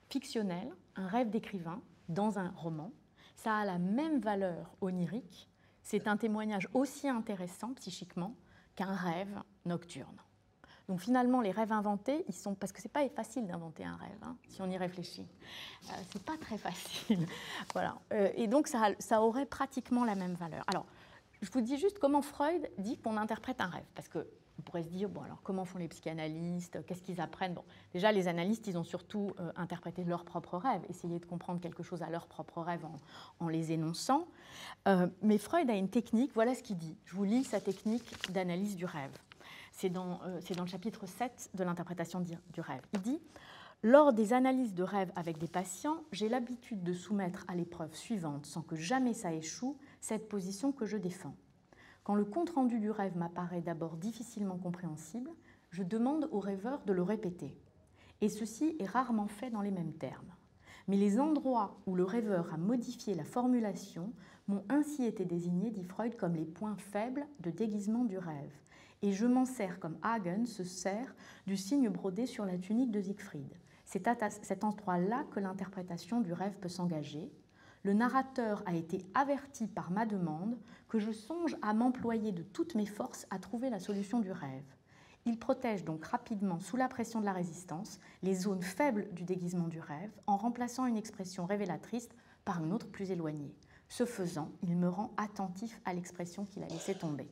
fictionnel, 0.10 0.72
un 0.96 1.08
rêve 1.08 1.30
d'écrivain 1.30 1.82
dans 2.08 2.40
un 2.40 2.50
roman, 2.50 2.92
ça 3.36 3.56
a 3.56 3.66
la 3.66 3.78
même 3.78 4.20
valeur 4.20 4.76
onirique, 4.82 5.50
c'est 5.84 6.08
un 6.08 6.18
témoignage 6.18 6.68
aussi 6.74 7.08
intéressant 7.08 7.74
psychiquement 7.76 8.36
qu'un 8.76 8.94
rêve 8.94 9.42
nocturne. 9.66 10.18
Donc 10.90 11.02
finalement, 11.02 11.40
les 11.40 11.52
rêves 11.52 11.72
inventés, 11.72 12.26
ils 12.28 12.34
sont 12.34 12.56
parce 12.56 12.72
que 12.72 12.82
c'est 12.82 12.92
pas 12.92 13.08
facile 13.10 13.46
d'inventer 13.46 13.86
un 13.86 13.96
rêve, 13.96 14.18
hein, 14.24 14.36
si 14.48 14.60
on 14.64 14.70
y 14.72 14.76
réfléchit. 14.76 15.28
Euh, 15.86 15.94
c'est 16.12 16.24
pas 16.24 16.36
très 16.36 16.58
facile, 16.58 17.28
voilà. 17.74 17.96
Euh, 18.12 18.32
et 18.36 18.48
donc 18.48 18.68
ça, 18.68 19.22
aurait 19.22 19.46
pratiquement 19.46 20.04
la 20.04 20.16
même 20.16 20.34
valeur. 20.34 20.64
Alors, 20.66 20.88
je 21.44 21.52
vous 21.52 21.62
dis 21.62 21.78
juste 21.78 22.00
comment 22.00 22.24
Freud 22.24 22.68
dit 22.80 22.98
qu'on 22.98 23.18
interprète 23.18 23.62
un 23.62 23.68
rêve, 23.68 23.86
parce 23.94 24.08
que 24.08 24.28
on 24.58 24.62
pourrait 24.64 24.84
se 24.84 24.90
dire 24.90 25.08
bon 25.08 25.22
alors 25.22 25.42
comment 25.44 25.64
font 25.64 25.78
les 25.78 25.88
psychanalystes, 25.88 26.84
qu'est-ce 26.86 27.04
qu'ils 27.04 27.22
apprennent? 27.22 27.54
Bon, 27.54 27.64
déjà 27.94 28.12
les 28.12 28.28
analystes, 28.28 28.66
ils 28.66 28.78
ont 28.78 28.84
surtout 28.84 29.32
euh, 29.40 29.52
interprété 29.56 30.04
leurs 30.04 30.26
propres 30.26 30.58
rêves, 30.58 30.82
essayé 30.90 31.20
de 31.20 31.26
comprendre 31.26 31.62
quelque 31.62 31.84
chose 31.84 32.02
à 32.02 32.10
leurs 32.10 32.26
propres 32.26 32.62
rêves 32.62 32.84
en, 32.84 33.46
en 33.46 33.48
les 33.48 33.72
énonçant. 33.72 34.28
Euh, 34.88 35.08
mais 35.22 35.38
Freud 35.38 35.70
a 35.70 35.76
une 35.76 35.90
technique. 35.90 36.32
Voilà 36.34 36.56
ce 36.56 36.64
qu'il 36.64 36.78
dit. 36.78 36.98
Je 37.06 37.16
vous 37.16 37.26
lis 37.26 37.44
sa 37.44 37.62
technique 37.62 38.32
d'analyse 38.34 38.76
du 38.76 38.86
rêve. 38.86 39.12
C'est 39.80 39.90
dans, 39.90 40.20
euh, 40.24 40.42
dans, 40.58 40.64
le 40.64 40.70
chapitre 40.70 41.06
7 41.06 41.52
de 41.54 41.64
l'interprétation 41.64 42.20
du 42.20 42.60
rêve. 42.60 42.82
Il 42.92 43.00
dit 43.00 43.22
Lors 43.82 44.12
des 44.12 44.34
analyses 44.34 44.74
de 44.74 44.84
rêve 44.84 45.10
avec 45.16 45.38
des 45.38 45.48
patients, 45.48 46.04
j'ai 46.12 46.28
l'habitude 46.28 46.84
de 46.84 46.92
soumettre 46.92 47.46
à 47.48 47.56
l'épreuve 47.56 47.96
suivante, 47.96 48.46
sans 48.46 48.62
que 48.62 48.76
jamais 48.76 49.14
ça 49.14 49.32
échoue, 49.32 49.78
cette 50.02 50.28
position 50.28 50.74
que 50.74 50.86
je 50.86 50.98
défends. 50.98 51.38
Quand 52.04 52.16
le 52.16 52.26
compte-rendu 52.26 52.82
du 52.82 52.92
rêve 52.92 53.16
m'apparaît 53.16 53.62
d'abord 53.62 53.96
difficilement 53.96 54.58
compréhensible, 54.58 55.32
je 55.70 55.84
demande 55.84 56.28
au 56.34 56.42
rêveur 56.42 56.84
de 56.84 56.92
le 56.92 57.04
répéter. 57.04 57.56
Et 58.20 58.28
ceci 58.28 58.76
est 58.80 58.86
rarement 58.86 59.30
fait 59.30 59.50
dans 59.50 59.62
les 59.62 59.72
mêmes 59.72 59.94
termes. 59.94 60.36
Mais 60.90 60.98
les 60.98 61.22
endroits 61.22 61.80
où 61.86 61.96
le 61.96 62.04
rêveur 62.04 62.54
a 62.54 62.58
modifié 62.58 63.14
la 63.14 63.24
formulation 63.24 64.12
m'ont 64.50 64.66
ainsi 64.68 65.06
été 65.06 65.24
désignés, 65.24 65.72
dit 65.72 65.86
Freud, 65.86 66.18
comme 66.18 66.36
les 66.36 66.44
points 66.44 66.76
faibles 66.76 67.26
de 67.40 67.50
déguisement 67.50 68.04
du 68.04 68.18
rêve, 68.18 68.52
et 69.02 69.12
je 69.12 69.26
m'en 69.26 69.46
sers 69.46 69.80
comme 69.80 69.98
Hagen 70.02 70.46
se 70.46 70.64
sert 70.64 71.16
du 71.48 71.56
signe 71.56 71.90
brodé 71.90 72.26
sur 72.26 72.46
la 72.46 72.58
tunique 72.58 72.92
de 72.92 73.02
Siegfried. 73.02 73.54
C'est 73.86 74.08
à 74.08 74.30
cet 74.30 74.64
endroit-là 74.64 75.26
que 75.32 75.40
l'interprétation 75.40 76.22
du 76.22 76.34
rêve 76.34 76.58
peut 76.60 76.70
s'engager. 76.70 77.32
Le 77.84 77.94
narrateur 77.94 78.62
a 78.66 78.76
été 78.76 79.06
averti 79.14 79.68
par 79.68 79.90
ma 79.90 80.06
demande 80.06 80.58
que 80.90 81.00
je 81.00 81.12
songe 81.12 81.56
à 81.62 81.74
m'employer 81.74 82.32
de 82.32 82.44
toutes 82.44 82.76
mes 82.76 82.86
forces 82.86 83.26
à 83.30 83.40
trouver 83.40 83.70
la 83.70 83.80
solution 83.80 84.20
du 84.20 84.32
rêve. 84.32 84.76
Il 85.26 85.40
protège 85.40 85.86
donc 85.86 86.06
rapidement, 86.06 86.60
sous 86.60 86.76
la 86.76 86.88
pression 86.88 87.20
de 87.20 87.26
la 87.26 87.34
résistance, 87.34 88.00
les 88.22 88.36
zones 88.36 88.64
faibles 88.64 89.08
du 89.14 89.24
déguisement 89.24 89.68
du 89.68 89.80
rêve 89.80 90.12
en 90.28 90.38
remplaçant 90.38 90.86
une 90.86 90.98
expression 90.98 91.46
révélatrice 91.46 92.10
par 92.46 92.64
une 92.64 92.74
autre 92.74 92.90
plus 92.90 93.12
éloignée. 93.12 93.56
Ce 93.88 94.06
faisant, 94.06 94.52
il 94.62 94.76
me 94.76 94.90
rend 94.90 95.14
attentif 95.18 95.80
à 95.86 95.94
l'expression 95.94 96.46
qu'il 96.46 96.64
a 96.64 96.68
laissée 96.68 96.96
tomber. 96.96 97.30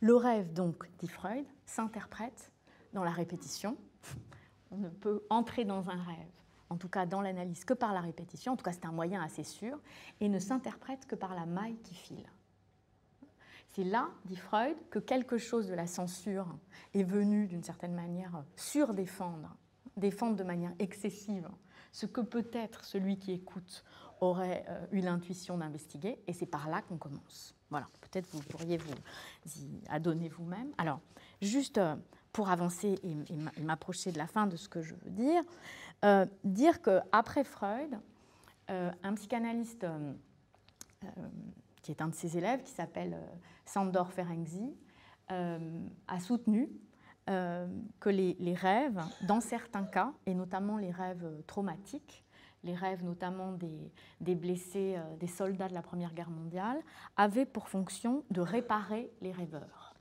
Le 0.00 0.16
rêve, 0.16 0.52
donc, 0.54 0.88
dit 0.98 1.08
Freud, 1.08 1.44
s'interprète 1.66 2.50
dans 2.94 3.04
la 3.04 3.10
répétition. 3.10 3.76
On 4.70 4.78
ne 4.78 4.88
peut 4.88 5.24
entrer 5.28 5.64
dans 5.64 5.90
un 5.90 6.02
rêve, 6.02 6.32
en 6.70 6.76
tout 6.76 6.88
cas 6.88 7.04
dans 7.04 7.20
l'analyse, 7.20 7.64
que 7.64 7.74
par 7.74 7.92
la 7.92 8.00
répétition, 8.00 8.52
en 8.52 8.56
tout 8.56 8.64
cas 8.64 8.72
c'est 8.72 8.86
un 8.86 8.92
moyen 8.92 9.22
assez 9.22 9.44
sûr, 9.44 9.78
et 10.20 10.28
ne 10.28 10.38
s'interprète 10.38 11.06
que 11.06 11.16
par 11.16 11.34
la 11.34 11.44
maille 11.44 11.76
qui 11.82 11.94
file. 11.94 12.26
C'est 13.68 13.84
là, 13.84 14.08
dit 14.24 14.36
Freud, 14.36 14.76
que 14.90 14.98
quelque 14.98 15.38
chose 15.38 15.68
de 15.68 15.74
la 15.74 15.86
censure 15.86 16.56
est 16.94 17.04
venu 17.04 17.46
d'une 17.46 17.62
certaine 17.62 17.94
manière 17.94 18.42
surdéfendre, 18.56 19.54
défendre 19.96 20.36
de 20.36 20.44
manière 20.44 20.72
excessive 20.78 21.48
ce 21.92 22.06
que 22.06 22.20
peut-être 22.20 22.84
celui 22.84 23.18
qui 23.18 23.32
écoute 23.32 23.84
aurait 24.20 24.64
euh, 24.68 24.86
eu 24.92 25.00
l'intuition 25.00 25.58
d'investiguer, 25.58 26.18
et 26.26 26.32
c'est 26.32 26.46
par 26.46 26.68
là 26.68 26.82
qu'on 26.82 26.98
commence. 26.98 27.54
Voilà, 27.70 27.86
peut-être 28.00 28.28
vous 28.32 28.42
pourriez 28.42 28.76
vous 28.76 28.94
y 29.56 29.68
adonner 29.88 30.28
vous-même. 30.28 30.72
Alors, 30.78 31.00
juste 31.40 31.78
euh, 31.78 31.96
pour 32.32 32.50
avancer 32.50 32.98
et, 33.02 33.60
m'approcher 33.62 34.12
de 34.12 34.18
la 34.18 34.26
fin 34.26 34.46
de 34.46 34.56
ce 34.56 34.68
que 34.68 34.82
je 34.82 34.94
veux 34.94 35.10
dire, 35.10 35.42
euh, 36.04 36.26
dire 36.44 36.80
qu'après 36.82 37.44
Freud, 37.44 37.98
un 38.68 39.14
psychanalyste 39.14 39.84
qui 41.82 41.90
est 41.90 42.00
un 42.00 42.06
de 42.06 42.14
ses 42.14 42.38
élèves, 42.38 42.62
qui 42.62 42.70
s'appelle 42.70 43.18
Sandor 43.64 44.12
Ferenczi, 44.12 44.72
a 45.26 46.20
soutenu 46.20 46.70
que 47.26 48.08
les, 48.08 48.54
rêves, 48.54 49.02
dans 49.22 49.40
certains 49.40 49.82
cas, 49.82 50.12
et 50.24 50.34
notamment 50.34 50.76
les 50.76 50.92
rêves 50.92 51.42
traumatiques, 51.48 52.24
les 52.64 52.74
rêves 52.74 53.04
notamment 53.04 53.52
des, 53.52 54.34
blessés, 54.34 54.96
euh, 54.96 55.16
des 55.16 55.26
soldats 55.26 55.68
de 55.68 55.74
la 55.74 55.82
Première 55.82 56.14
Guerre 56.14 56.30
mondiale, 56.30 56.78
avaient 57.16 57.46
pour 57.46 57.68
fonction 57.68 58.24
de 58.30 58.40
réparer 58.40 59.10
les 59.20 59.32
rêveurs. 59.32 59.94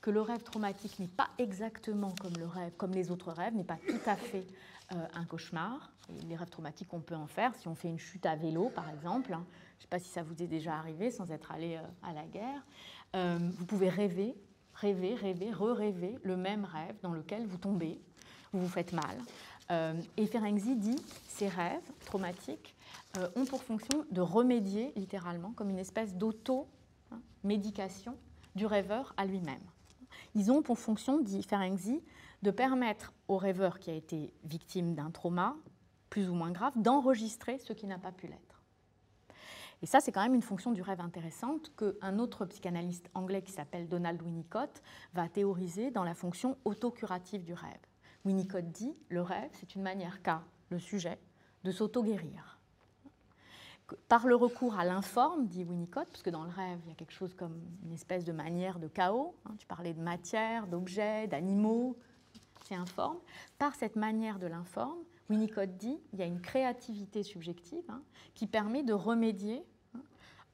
Que 0.00 0.10
le 0.10 0.20
rêve 0.20 0.42
traumatique 0.42 0.98
n'est 0.98 1.08
pas 1.08 1.28
exactement 1.38 2.14
comme, 2.20 2.36
le 2.38 2.46
rêve, 2.46 2.72
comme 2.76 2.92
les 2.92 3.10
autres 3.10 3.32
rêves, 3.32 3.54
n'est 3.54 3.64
pas 3.64 3.78
tout 3.88 4.10
à 4.10 4.16
fait 4.16 4.46
euh, 4.92 5.06
un 5.14 5.24
cauchemar. 5.24 5.92
les 6.28 6.36
rêves 6.36 6.50
traumatiques, 6.50 6.92
on 6.94 7.00
peut 7.00 7.16
en 7.16 7.26
faire 7.26 7.54
si 7.56 7.68
on 7.68 7.74
fait 7.74 7.88
une 7.88 7.98
chute 7.98 8.24
à 8.26 8.36
vélo, 8.36 8.70
par 8.70 8.88
exemple. 8.90 9.32
Hein. 9.34 9.44
Je 9.72 9.78
ne 9.78 9.82
sais 9.82 9.88
pas 9.88 9.98
si 9.98 10.08
ça 10.08 10.22
vous 10.22 10.42
est 10.42 10.46
déjà 10.46 10.76
arrivé 10.76 11.10
sans 11.10 11.30
être 11.32 11.52
allé 11.52 11.78
à 12.02 12.12
la 12.12 12.24
guerre. 12.24 12.62
vous 13.58 13.66
pouvez 13.66 13.88
rêver 13.88 14.36
rêver, 14.80 15.14
rêver, 15.14 15.52
re-rêver 15.52 16.18
le 16.22 16.36
même 16.36 16.64
rêve 16.64 16.96
dans 17.02 17.12
lequel 17.12 17.46
vous 17.46 17.58
tombez, 17.58 18.00
vous 18.52 18.60
vous 18.60 18.68
faites 18.68 18.92
mal. 18.92 19.18
Euh, 19.70 19.94
et 20.16 20.26
Ferenczi 20.26 20.74
dit 20.76 20.96
ces 21.28 21.48
rêves 21.48 21.88
traumatiques 22.04 22.74
euh, 23.18 23.28
ont 23.34 23.44
pour 23.44 23.62
fonction 23.62 24.06
de 24.10 24.20
remédier 24.20 24.92
littéralement 24.96 25.52
comme 25.52 25.70
une 25.70 25.78
espèce 25.78 26.14
d'auto-médication 26.14 28.16
du 28.54 28.66
rêveur 28.66 29.14
à 29.16 29.24
lui-même. 29.26 29.62
Ils 30.34 30.52
ont 30.52 30.62
pour 30.62 30.78
fonction, 30.78 31.20
dit 31.20 31.42
Ferenczi, 31.42 32.00
de 32.42 32.50
permettre 32.50 33.14
au 33.28 33.38
rêveur 33.38 33.80
qui 33.80 33.90
a 33.90 33.94
été 33.94 34.32
victime 34.44 34.94
d'un 34.94 35.10
trauma 35.10 35.56
plus 36.10 36.28
ou 36.28 36.34
moins 36.34 36.52
grave 36.52 36.74
d'enregistrer 36.76 37.58
ce 37.58 37.72
qui 37.72 37.86
n'a 37.86 37.98
pas 37.98 38.12
pu 38.12 38.28
l'être. 38.28 38.62
Et 39.82 39.86
ça, 39.86 40.00
c'est 40.00 40.12
quand 40.12 40.22
même 40.22 40.34
une 40.34 40.42
fonction 40.42 40.72
du 40.72 40.80
rêve 40.80 41.00
intéressante 41.00 41.72
qu'un 41.76 42.18
autre 42.18 42.46
psychanalyste 42.46 43.10
anglais 43.14 43.42
qui 43.42 43.52
s'appelle 43.52 43.88
Donald 43.88 44.22
Winnicott 44.22 44.82
va 45.12 45.28
théoriser 45.28 45.90
dans 45.90 46.04
la 46.04 46.14
fonction 46.14 46.56
autocurative 46.64 47.44
du 47.44 47.52
rêve. 47.52 47.85
Winnicott 48.26 48.72
dit 48.72 48.92
le 49.08 49.22
rêve, 49.22 49.50
c'est 49.54 49.76
une 49.76 49.82
manière 49.82 50.20
qu'a 50.20 50.42
le 50.68 50.80
sujet 50.80 51.18
de 51.62 51.70
s'auto-guérir. 51.70 52.58
Par 54.08 54.26
le 54.26 54.34
recours 54.34 54.76
à 54.76 54.84
l'informe, 54.84 55.46
dit 55.46 55.62
Winnicott, 55.62 56.08
parce 56.08 56.22
que 56.22 56.30
dans 56.30 56.42
le 56.42 56.50
rêve, 56.50 56.80
il 56.84 56.88
y 56.88 56.92
a 56.92 56.96
quelque 56.96 57.12
chose 57.12 57.34
comme 57.34 57.62
une 57.84 57.92
espèce 57.92 58.24
de 58.24 58.32
manière 58.32 58.80
de 58.80 58.88
chaos, 58.88 59.36
hein, 59.44 59.54
tu 59.58 59.66
parlais 59.68 59.94
de 59.94 60.00
matière, 60.00 60.66
d'objets, 60.66 61.28
d'animaux, 61.28 61.96
c'est 62.64 62.74
informe, 62.74 63.18
par 63.58 63.76
cette 63.76 63.94
manière 63.94 64.40
de 64.40 64.48
l'informe, 64.48 64.98
Winnicott 65.30 65.76
dit 65.76 66.00
il 66.12 66.18
y 66.18 66.22
a 66.22 66.26
une 66.26 66.40
créativité 66.40 67.22
subjective 67.22 67.84
hein, 67.88 68.02
qui 68.34 68.48
permet 68.48 68.82
de 68.82 68.92
remédier, 68.92 69.64
hein, 69.94 70.00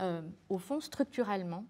euh, 0.02 0.22
au 0.50 0.58
fond, 0.58 0.80
structurellement. 0.80 1.64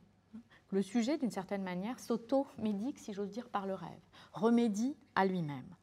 Le 0.70 0.82
sujet, 0.82 1.16
d'une 1.16 1.30
certaine 1.30 1.62
manière, 1.62 2.00
s'auto-médique, 2.00 2.98
si 2.98 3.12
j'ose 3.12 3.30
dire, 3.30 3.48
par 3.48 3.66
le 3.66 3.74
rêve, 3.74 4.00
remédie 4.32 4.96
à 5.14 5.26
lui-même. 5.26 5.76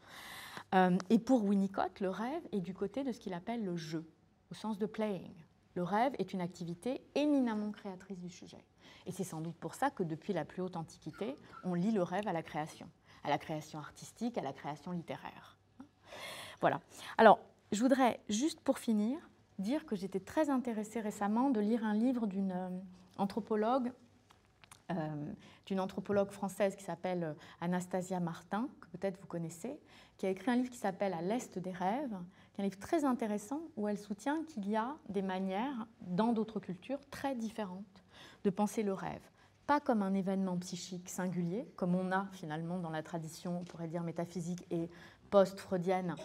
Euh, 0.76 0.98
et 1.10 1.20
pour 1.20 1.44
Winnicott, 1.44 2.00
le 2.00 2.10
rêve 2.10 2.42
est 2.52 2.62
du 2.62 2.74
côté 2.74 3.04
de 3.04 3.12
ce 3.12 3.20
qu'il 3.20 3.34
appelle 3.34 3.64
le 3.64 3.76
jeu, 3.76 4.08
au 4.52 4.56
sens 4.56 4.78
de 4.78 4.86
playing. 4.86 5.34
Le 5.76 5.84
rêve 5.84 6.14
est 6.20 6.34
une 6.34 6.42
activité 6.42 7.02
éminemment 7.16 7.72
créatrice 7.72 8.20
du 8.20 8.30
sujet. 8.30 8.64
Et 9.06 9.12
c'est 9.12 9.24
sans 9.24 9.42
doute 9.42 9.56
pour 9.56 9.76
ça 9.76 9.90
que 9.90 10.04
depuis 10.04 10.34
la 10.34 10.46
plus 10.46 10.62
haute 10.62 10.76
antiquité, 10.76 11.36
on 11.64 11.74
lit 11.74 11.92
le 11.92 12.04
rêve 12.04 12.28
à 12.28 12.34
la 12.34 12.44
création, 12.44 12.88
à 13.24 13.30
la 13.30 13.38
création 13.38 13.80
artistique, 13.80 14.38
à 14.38 14.42
la 14.42 14.54
création 14.54 14.92
littéraire. 14.92 15.58
Voilà. 16.62 16.82
Alors, 17.18 17.40
je 17.72 17.80
voudrais 17.82 18.20
juste 18.30 18.60
pour 18.62 18.80
finir 18.80 19.18
dire 19.58 19.86
que 19.86 19.96
j'étais 19.96 20.20
très 20.20 20.50
intéressée 20.50 21.02
récemment 21.02 21.50
de 21.50 21.60
lire 21.60 21.84
un 21.84 21.94
livre 21.94 22.28
d'une 22.28 22.52
euh, 22.52 22.70
anthropologue, 23.18 23.92
d'une 25.66 25.80
anthropologue 25.80 26.32
française 26.32 26.76
qui 26.76 26.84
s'appelle 26.84 27.24
euh, 27.24 27.34
Anastasia 27.62 28.20
Martin, 28.20 28.70
que 28.82 28.88
peut-être 28.98 29.20
vous 29.20 29.28
connaissez, 29.28 29.80
qui 30.18 30.26
a 30.26 30.30
écrit 30.30 30.52
un 30.52 30.56
livre 30.56 30.70
qui 30.70 30.78
s'appelle 30.78 31.14
À 31.14 31.22
l'Est 31.22 31.60
des 31.60 31.72
rêves, 31.72 32.18
qui 32.54 32.62
est 32.62 32.64
un 32.64 32.68
livre 32.68 32.80
très 32.80 33.06
intéressant 33.06 33.62
où 33.78 33.88
elle 33.88 33.98
soutient 33.98 34.44
qu'il 34.46 34.68
y 34.70 34.76
a 34.76 34.96
des 35.08 35.22
manières, 35.22 35.88
dans 36.02 36.34
d'autres 36.34 36.60
cultures, 36.60 37.00
très 37.12 37.36
différentes 37.36 38.04
de 38.44 38.50
penser 38.50 38.84
le 38.84 38.94
rêve. 38.94 39.22
Pas 39.68 39.80
comme 39.80 40.02
un 40.02 40.14
événement 40.14 40.58
psychique 40.58 41.10
singulier, 41.10 41.68
comme 41.76 41.94
on 41.94 42.12
a 42.12 42.26
finalement 42.32 42.80
dans 42.80 42.90
la 42.90 43.04
tradition, 43.04 43.60
on 43.60 43.64
pourrait 43.64 43.88
dire 43.88 44.04
métaphysique 44.04 44.66
et 44.72 44.90
post-freudienne, 45.30 46.16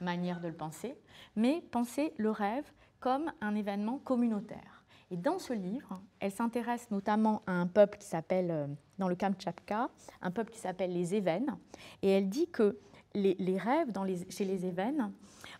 manière 0.00 0.40
de 0.40 0.48
le 0.48 0.54
penser, 0.54 0.96
mais 1.36 1.60
penser 1.70 2.14
le 2.16 2.30
rêve 2.30 2.64
comme 3.00 3.30
un 3.40 3.54
événement 3.54 3.98
communautaire. 3.98 4.73
Et 5.10 5.16
dans 5.16 5.38
ce 5.38 5.52
livre, 5.52 6.00
elle 6.20 6.32
s'intéresse 6.32 6.90
notamment 6.90 7.42
à 7.46 7.52
un 7.52 7.66
peuple 7.66 7.98
qui 7.98 8.06
s'appelle, 8.06 8.50
euh, 8.50 8.66
dans 8.98 9.08
le 9.08 9.14
Kamtchatka, 9.14 9.90
un 10.22 10.30
peuple 10.30 10.50
qui 10.50 10.58
s'appelle 10.58 10.92
les 10.92 11.14
Évènes, 11.14 11.56
et 12.02 12.10
elle 12.10 12.28
dit 12.28 12.48
que 12.48 12.78
les, 13.14 13.58
rêves 13.58 13.92
chez 14.28 14.44
les 14.44 14.66
Évènes 14.66 15.12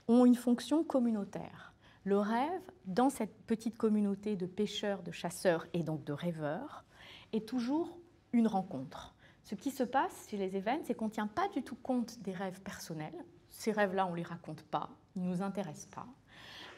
ont 0.08 0.24
une 0.24 0.34
fonction 0.34 0.82
communautaire. 0.82 1.72
Le 2.04 2.18
rêve, 2.18 2.60
dans 2.84 3.10
cette 3.10 3.34
petite 3.46 3.78
communauté 3.78 4.36
de 4.36 4.46
pêcheurs, 4.46 5.02
de 5.02 5.12
chasseurs 5.12 5.66
et 5.72 5.82
donc 5.82 6.04
de 6.04 6.12
rêveurs, 6.12 6.84
est 7.32 7.48
toujours 7.48 7.96
une 8.32 8.46
rencontre. 8.46 9.14
Ce 9.44 9.54
qui 9.54 9.70
se 9.70 9.84
passe 9.84 10.26
chez 10.28 10.36
les 10.36 10.56
Évènes, 10.56 10.80
c'est 10.84 10.94
qu'on 10.94 11.06
ne 11.06 11.10
tient 11.10 11.26
pas 11.26 11.48
du 11.48 11.62
tout 11.62 11.76
compte 11.76 12.18
des 12.20 12.32
rêves 12.32 12.60
personnels, 12.62 13.24
ces 13.50 13.72
rêves-là, 13.72 14.06
on 14.06 14.10
ne 14.10 14.16
les 14.16 14.22
raconte 14.22 14.62
pas, 14.62 14.90
ils 15.14 15.22
ne 15.22 15.28
nous 15.28 15.42
intéressent 15.42 15.94
pas. 15.94 16.06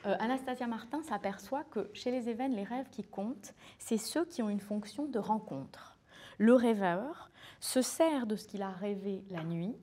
Euh, 0.07 0.15
Anastasia 0.21 0.69
Martin 0.69 1.03
s'aperçoit 1.03 1.65
que 1.65 1.91
chez 1.93 2.13
les 2.13 2.29
événements, 2.29 2.57
les 2.57 2.65
rêves 2.65 2.89
qui 2.91 3.03
comptent, 3.03 3.55
c'est 3.79 3.99
ceux 3.99 4.25
qui 4.25 4.43
ont 4.43 4.49
une 4.49 4.61
fonction 4.61 5.07
de 5.07 5.19
rencontre. 5.19 5.99
Le 6.39 6.55
rêveur 6.55 7.31
se 7.61 7.83
sert 7.83 8.27
de 8.27 8.37
ce 8.37 8.47
qu'il 8.47 8.63
a 8.63 8.71
rêvé 8.71 9.25
la 9.31 9.43
nuit 9.43 9.75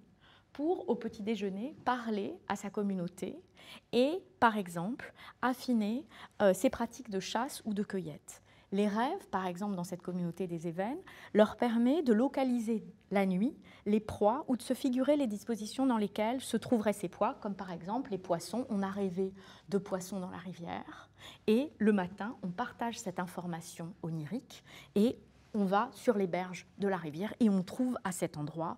pour, 0.54 0.88
au 0.88 0.96
petit 0.96 1.24
déjeuner, 1.24 1.76
parler 1.84 2.38
à 2.48 2.56
sa 2.56 2.70
communauté 2.70 3.38
et, 3.92 4.24
par 4.40 4.58
exemple, 4.58 5.14
affiner 5.42 6.06
euh, 6.42 6.54
ses 6.54 6.70
pratiques 6.70 7.10
de 7.10 7.20
chasse 7.20 7.62
ou 7.66 7.74
de 7.74 7.84
cueillette. 7.84 8.43
Les 8.74 8.88
rêves, 8.88 9.28
par 9.30 9.46
exemple, 9.46 9.76
dans 9.76 9.84
cette 9.84 10.02
communauté 10.02 10.48
des 10.48 10.68
événements, 10.68 11.00
leur 11.34 11.58
permet 11.58 12.02
de 12.02 12.12
localiser 12.12 12.84
la 13.12 13.26
nuit 13.28 13.56
les 13.86 14.00
proies 14.00 14.46
ou 14.48 14.58
de 14.58 14.62
se 14.62 14.74
figurer 14.74 15.16
les 15.16 15.28
dispositions 15.28 15.86
dans 15.86 15.98
lesquelles 15.98 16.42
se 16.42 16.58
trouveraient 16.58 16.94
ces 16.94 17.08
proies, 17.08 17.36
comme 17.42 17.54
par 17.54 17.72
exemple 17.72 18.10
les 18.12 18.18
poissons. 18.18 18.66
On 18.70 18.82
a 18.82 18.90
rêvé 18.90 19.32
de 19.70 19.78
poissons 19.78 20.20
dans 20.20 20.32
la 20.32 20.38
rivière 20.38 21.10
et 21.48 21.72
le 21.78 21.94
matin, 21.94 22.36
on 22.42 22.50
partage 22.50 23.00
cette 23.00 23.20
information 23.20 23.94
onirique 24.02 24.64
et 24.96 25.18
on 25.54 25.66
va 25.66 25.90
sur 25.94 26.18
les 26.18 26.28
berges 26.28 26.66
de 26.80 26.88
la 26.88 26.98
rivière 26.98 27.34
et 27.40 27.50
on 27.50 27.62
trouve 27.62 27.98
à 28.04 28.12
cet 28.12 28.38
endroit, 28.38 28.78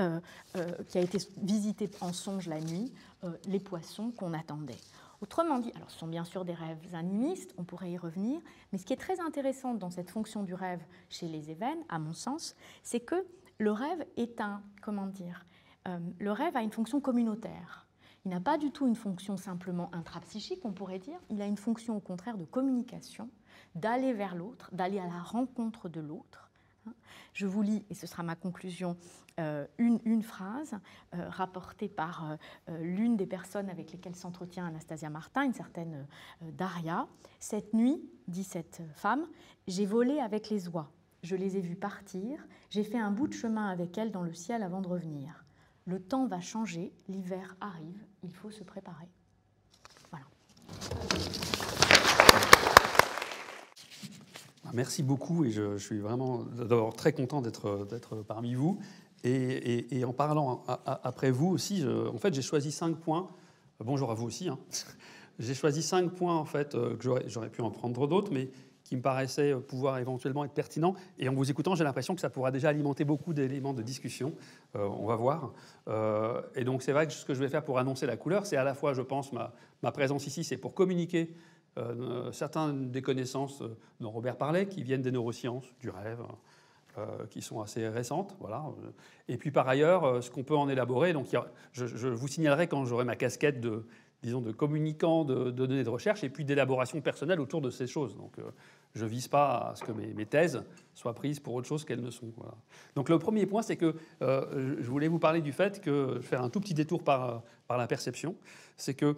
euh, 0.00 0.20
euh, 0.56 0.72
qui 0.88 0.98
a 0.98 1.00
été 1.00 1.18
visité 1.36 1.88
en 2.00 2.12
songe 2.12 2.48
la 2.48 2.60
nuit, 2.60 2.92
euh, 3.22 3.30
les 3.46 3.60
poissons 3.60 4.10
qu'on 4.10 4.34
attendait. 4.34 4.74
Autrement 5.20 5.58
dit, 5.58 5.72
ce 5.88 5.98
sont 5.98 6.06
bien 6.06 6.24
sûr 6.24 6.44
des 6.44 6.54
rêves 6.54 6.94
animistes, 6.94 7.54
on 7.56 7.64
pourrait 7.64 7.90
y 7.90 7.98
revenir, 7.98 8.40
mais 8.72 8.78
ce 8.78 8.84
qui 8.84 8.92
est 8.92 8.98
très 8.98 9.20
intéressant 9.20 9.74
dans 9.74 9.90
cette 9.90 10.10
fonction 10.10 10.42
du 10.42 10.54
rêve 10.54 10.82
chez 11.08 11.28
les 11.28 11.50
événements, 11.50 11.84
à 11.88 11.98
mon 11.98 12.12
sens, 12.12 12.54
c'est 12.82 13.00
que 13.00 13.26
le 13.58 13.72
rêve 13.72 14.04
est 14.16 14.40
un, 14.40 14.62
comment 14.82 15.06
dire, 15.06 15.44
euh, 15.88 15.98
le 16.18 16.32
rêve 16.32 16.56
a 16.56 16.62
une 16.62 16.72
fonction 16.72 17.00
communautaire. 17.00 17.86
Il 18.24 18.30
n'a 18.30 18.40
pas 18.40 18.58
du 18.58 18.72
tout 18.72 18.86
une 18.86 18.96
fonction 18.96 19.36
simplement 19.36 19.88
intrapsychique, 19.94 20.64
on 20.64 20.72
pourrait 20.72 20.98
dire. 20.98 21.18
Il 21.30 21.40
a 21.40 21.46
une 21.46 21.56
fonction 21.56 21.96
au 21.96 22.00
contraire 22.00 22.36
de 22.36 22.44
communication, 22.44 23.30
d'aller 23.76 24.12
vers 24.12 24.34
l'autre, 24.34 24.68
d'aller 24.72 24.98
à 24.98 25.06
la 25.06 25.22
rencontre 25.22 25.88
de 25.88 26.00
l'autre. 26.00 26.45
Je 27.32 27.46
vous 27.46 27.62
lis, 27.62 27.84
et 27.90 27.94
ce 27.94 28.06
sera 28.06 28.22
ma 28.22 28.36
conclusion, 28.36 28.96
euh, 29.38 29.66
une, 29.76 30.22
phrase 30.22 30.74
euh, 31.14 31.28
rapportée 31.28 31.88
par 31.88 32.38
euh, 32.70 32.78
l'une 32.80 33.18
des 33.18 33.26
personnes 33.26 33.68
avec 33.68 33.92
lesquelles 33.92 34.16
s'entretient 34.16 34.64
Anastasia 34.64 35.10
Martin, 35.10 35.44
une 35.44 35.52
certaine 35.52 36.06
Daria. 36.40 37.06
Cette 37.38 37.74
nuit, 37.74 38.00
dit 38.28 38.44
cette 38.44 38.80
femme, 38.94 39.26
j'ai 39.68 39.84
volé 39.84 40.20
avec 40.20 40.48
les 40.48 40.68
oies. 40.68 40.90
Je 41.22 41.36
les 41.36 41.58
ai 41.58 41.60
vues 41.60 41.76
partir. 41.76 42.46
J'ai 42.70 42.84
fait 42.84 42.98
un 42.98 43.10
bout 43.10 43.28
de 43.28 43.34
chemin 43.34 43.68
avec 43.68 43.98
elles 43.98 44.10
dans 44.10 44.22
le 44.22 44.32
ciel 44.32 44.62
avant 44.62 44.80
de 44.80 44.88
revenir. 44.88 45.44
Le 45.84 46.00
temps 46.00 46.26
va 46.26 46.40
changer, 46.40 46.94
l'hiver 47.06 47.56
arrive, 47.60 48.02
il 48.22 48.32
faut 48.32 48.50
se 48.50 48.64
préparer. 48.64 49.08
Voilà. 50.10 50.26
Merci 54.76 55.02
beaucoup 55.02 55.46
et 55.46 55.50
je, 55.50 55.78
suis 55.78 56.00
vraiment 56.00 56.40
d'abord 56.54 56.94
très 56.94 57.14
content 57.14 57.40
d'être 57.40 58.16
parmi 58.28 58.52
vous. 58.52 58.78
Et, 59.24 60.04
en 60.04 60.12
parlant 60.12 60.64
après 60.84 61.30
vous 61.30 61.46
aussi, 61.46 61.82
en 61.86 62.18
fait, 62.18 62.34
j'ai 62.34 62.42
choisi 62.42 62.70
cinq 62.70 62.96
points. 62.96 63.30
Bonjour 63.82 64.10
à 64.10 64.14
vous 64.14 64.26
aussi. 64.26 64.50
Hein. 64.50 64.58
j'ai 65.38 65.54
choisi 65.54 65.82
cinq 65.82 66.10
points 66.10 66.36
en 66.36 66.44
fait 66.44 66.74
euh, 66.74 66.94
que 66.94 67.04
j'aurais 67.26 67.48
pu 67.48 67.62
en 67.62 67.70
prendre 67.70 68.06
d'autres, 68.06 68.30
mais 68.34 68.50
qui 68.84 68.96
me 68.96 69.00
paraissaient 69.00 69.54
pouvoir 69.54 69.96
éventuellement 69.96 70.44
être 70.44 70.52
pertinents. 70.52 70.94
Et 71.18 71.26
en 71.30 71.34
vous 71.34 71.50
écoutant, 71.50 71.74
j'ai 71.74 71.84
l'impression 71.84 72.14
que 72.14 72.20
ça 72.20 72.28
pourra 72.28 72.50
déjà 72.50 72.68
alimenter 72.68 73.04
beaucoup 73.06 73.32
d'éléments 73.32 73.72
de 73.72 73.82
discussion. 73.82 74.34
Euh, 74.76 74.86
on 74.86 75.06
va 75.06 75.16
voir. 75.16 75.54
Euh, 75.88 76.42
et 76.54 76.64
donc 76.64 76.82
c'est 76.82 76.92
vrai 76.92 77.06
que 77.06 77.14
ce 77.14 77.24
que 77.24 77.32
je 77.32 77.40
vais 77.40 77.48
faire 77.48 77.64
pour 77.64 77.78
annoncer 77.78 78.04
la 78.04 78.18
couleur, 78.18 78.44
c'est 78.44 78.58
à 78.58 78.64
la 78.64 78.74
fois, 78.74 78.92
je 78.92 79.02
pense, 79.02 79.32
ma 79.32 79.92
présence 79.92 80.26
ici, 80.26 80.44
c'est 80.44 80.58
pour 80.58 80.74
communiquer 80.74 81.34
certaines 82.32 82.90
des 82.90 83.02
connaissances 83.02 83.62
dont 84.00 84.10
Robert 84.10 84.36
parlait, 84.36 84.66
qui 84.66 84.82
viennent 84.82 85.02
des 85.02 85.12
neurosciences, 85.12 85.66
du 85.80 85.90
rêve, 85.90 86.20
euh, 86.98 87.26
qui 87.28 87.42
sont 87.42 87.60
assez 87.60 87.86
récentes. 87.86 88.34
Voilà. 88.40 88.64
Et 89.28 89.36
puis 89.36 89.50
par 89.50 89.68
ailleurs, 89.68 90.04
euh, 90.04 90.20
ce 90.22 90.30
qu'on 90.30 90.44
peut 90.44 90.56
en 90.56 90.66
élaborer, 90.66 91.12
donc 91.12 91.26
je, 91.72 92.08
vous 92.08 92.26
signalerai 92.26 92.68
quand 92.68 92.86
j'aurai 92.86 93.04
ma 93.04 93.16
casquette 93.16 93.60
de 93.60 93.84
disons, 94.22 94.40
de 94.40 94.50
communicants 94.50 95.26
de, 95.26 95.50
données 95.50 95.84
de 95.84 95.90
recherche 95.90 96.24
et 96.24 96.30
puis 96.30 96.46
d'élaboration 96.46 97.02
personnelle 97.02 97.38
autour 97.38 97.60
de 97.60 97.68
ces 97.68 97.86
choses. 97.86 98.16
Donc, 98.16 98.36
je 98.94 99.04
ne 99.04 99.10
vise 99.10 99.28
pas 99.28 99.72
à 99.72 99.74
ce 99.74 99.84
que 99.84 99.92
mes, 99.92 100.24
thèses 100.24 100.62
soient 100.94 101.12
prises 101.12 101.38
pour 101.38 101.52
autre 101.52 101.68
chose 101.68 101.84
qu'elles 101.84 102.00
ne 102.00 102.10
sont. 102.10 102.32
Donc, 102.94 103.10
le 103.10 103.18
premier 103.18 103.44
point, 103.44 103.60
c'est 103.60 103.76
que 103.76 103.94
je 104.22 104.90
voulais 104.90 105.08
vous 105.08 105.18
parler 105.18 105.42
du 105.42 105.52
fait 105.52 105.82
que, 105.82 106.18
faire 106.22 106.42
un 106.42 106.48
tout 106.48 106.60
petit 106.60 106.74
détour 106.74 107.04
par, 107.04 107.42
par 107.68 107.76
la 107.76 107.86
perception, 107.86 108.34
c'est 108.78 108.94
que 108.94 109.14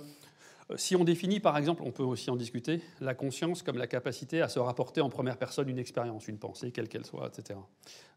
si 0.76 0.96
on 0.96 1.04
définit, 1.04 1.40
par 1.40 1.56
exemple, 1.56 1.82
on 1.84 1.92
peut 1.92 2.02
aussi 2.02 2.30
en 2.30 2.36
discuter, 2.36 2.82
la 3.00 3.14
conscience 3.14 3.62
comme 3.62 3.78
la 3.78 3.86
capacité 3.86 4.42
à 4.42 4.48
se 4.48 4.58
rapporter 4.58 5.00
en 5.00 5.08
première 5.08 5.38
personne 5.38 5.68
une 5.68 5.78
expérience, 5.78 6.28
une 6.28 6.38
pensée, 6.38 6.72
quelle 6.72 6.88
qu'elle 6.88 7.06
soit, 7.06 7.28
etc. 7.28 7.58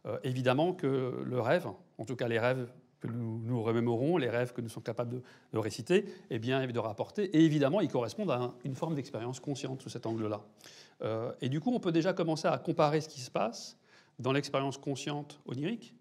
Euh, 0.06 0.18
évidemment 0.24 0.74
que 0.74 1.24
le 1.24 1.40
rêve, 1.40 1.68
en 1.98 2.06
tout 2.06 2.16
cas 2.16 2.28
les 2.28 2.40
rêves 2.40 2.68
que 3.00 3.08
nous 3.08 3.42
nous 3.46 3.64
remémorons, 3.64 4.18
les 4.18 4.30
rêves 4.30 4.54
que 4.54 4.62
nous 4.62 4.70
sommes 4.70 4.84
capables 4.84 5.22
de, 5.54 5.58
réciter, 5.58 6.06
eh 6.30 6.40
bien, 6.40 6.68
de 6.68 6.80
rapporter, 6.80 7.24
et 7.36 7.44
évidemment, 7.44 7.82
ils 7.82 7.90
correspondent 7.90 8.32
à 8.32 8.54
une 8.64 8.76
forme 8.76 8.96
d'expérience 8.96 9.40
consciente 9.40 9.82
sous 9.82 9.90
cet 9.90 10.06
angle-là. 10.06 10.42
Euh, 11.02 11.32
et 11.42 11.50
du 11.50 11.60
coup, 11.60 11.72
on 11.74 11.80
peut 11.80 11.92
déjà 11.92 12.14
commencer 12.14 12.48
à 12.48 12.58
comparer 12.58 13.02
ce 13.02 13.10
qui 13.10 13.22
se 13.22 13.32
passe 13.32 13.78
dans 14.20 14.34
l'expérience 14.34 14.78
consciente 14.78 15.40
onirique 15.48 15.96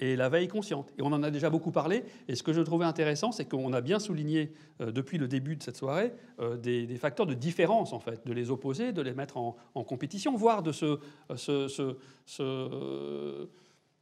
et 0.00 0.16
la 0.16 0.28
veille 0.28 0.48
consciente. 0.48 0.92
Et 0.98 1.02
on 1.02 1.06
en 1.06 1.22
a 1.22 1.30
déjà 1.30 1.50
beaucoup 1.50 1.70
parlé. 1.70 2.04
Et 2.28 2.34
ce 2.34 2.42
que 2.42 2.52
je 2.52 2.60
trouvais 2.60 2.84
intéressant, 2.84 3.32
c'est 3.32 3.44
qu'on 3.44 3.72
a 3.72 3.80
bien 3.80 3.98
souligné 3.98 4.52
euh, 4.80 4.92
depuis 4.92 5.18
le 5.18 5.28
début 5.28 5.56
de 5.56 5.62
cette 5.62 5.76
soirée 5.76 6.12
euh, 6.40 6.56
des, 6.56 6.86
facteurs 6.96 7.26
de 7.26 7.34
différence, 7.34 7.92
en 7.92 8.00
fait, 8.00 8.26
de 8.26 8.32
les 8.32 8.50
opposer, 8.50 8.92
de 8.92 9.02
les 9.02 9.14
mettre 9.14 9.36
en, 9.36 9.56
compétition, 9.84 10.36
voire 10.36 10.62
de 10.62 10.72
se, 10.72 10.98
se 11.36 11.96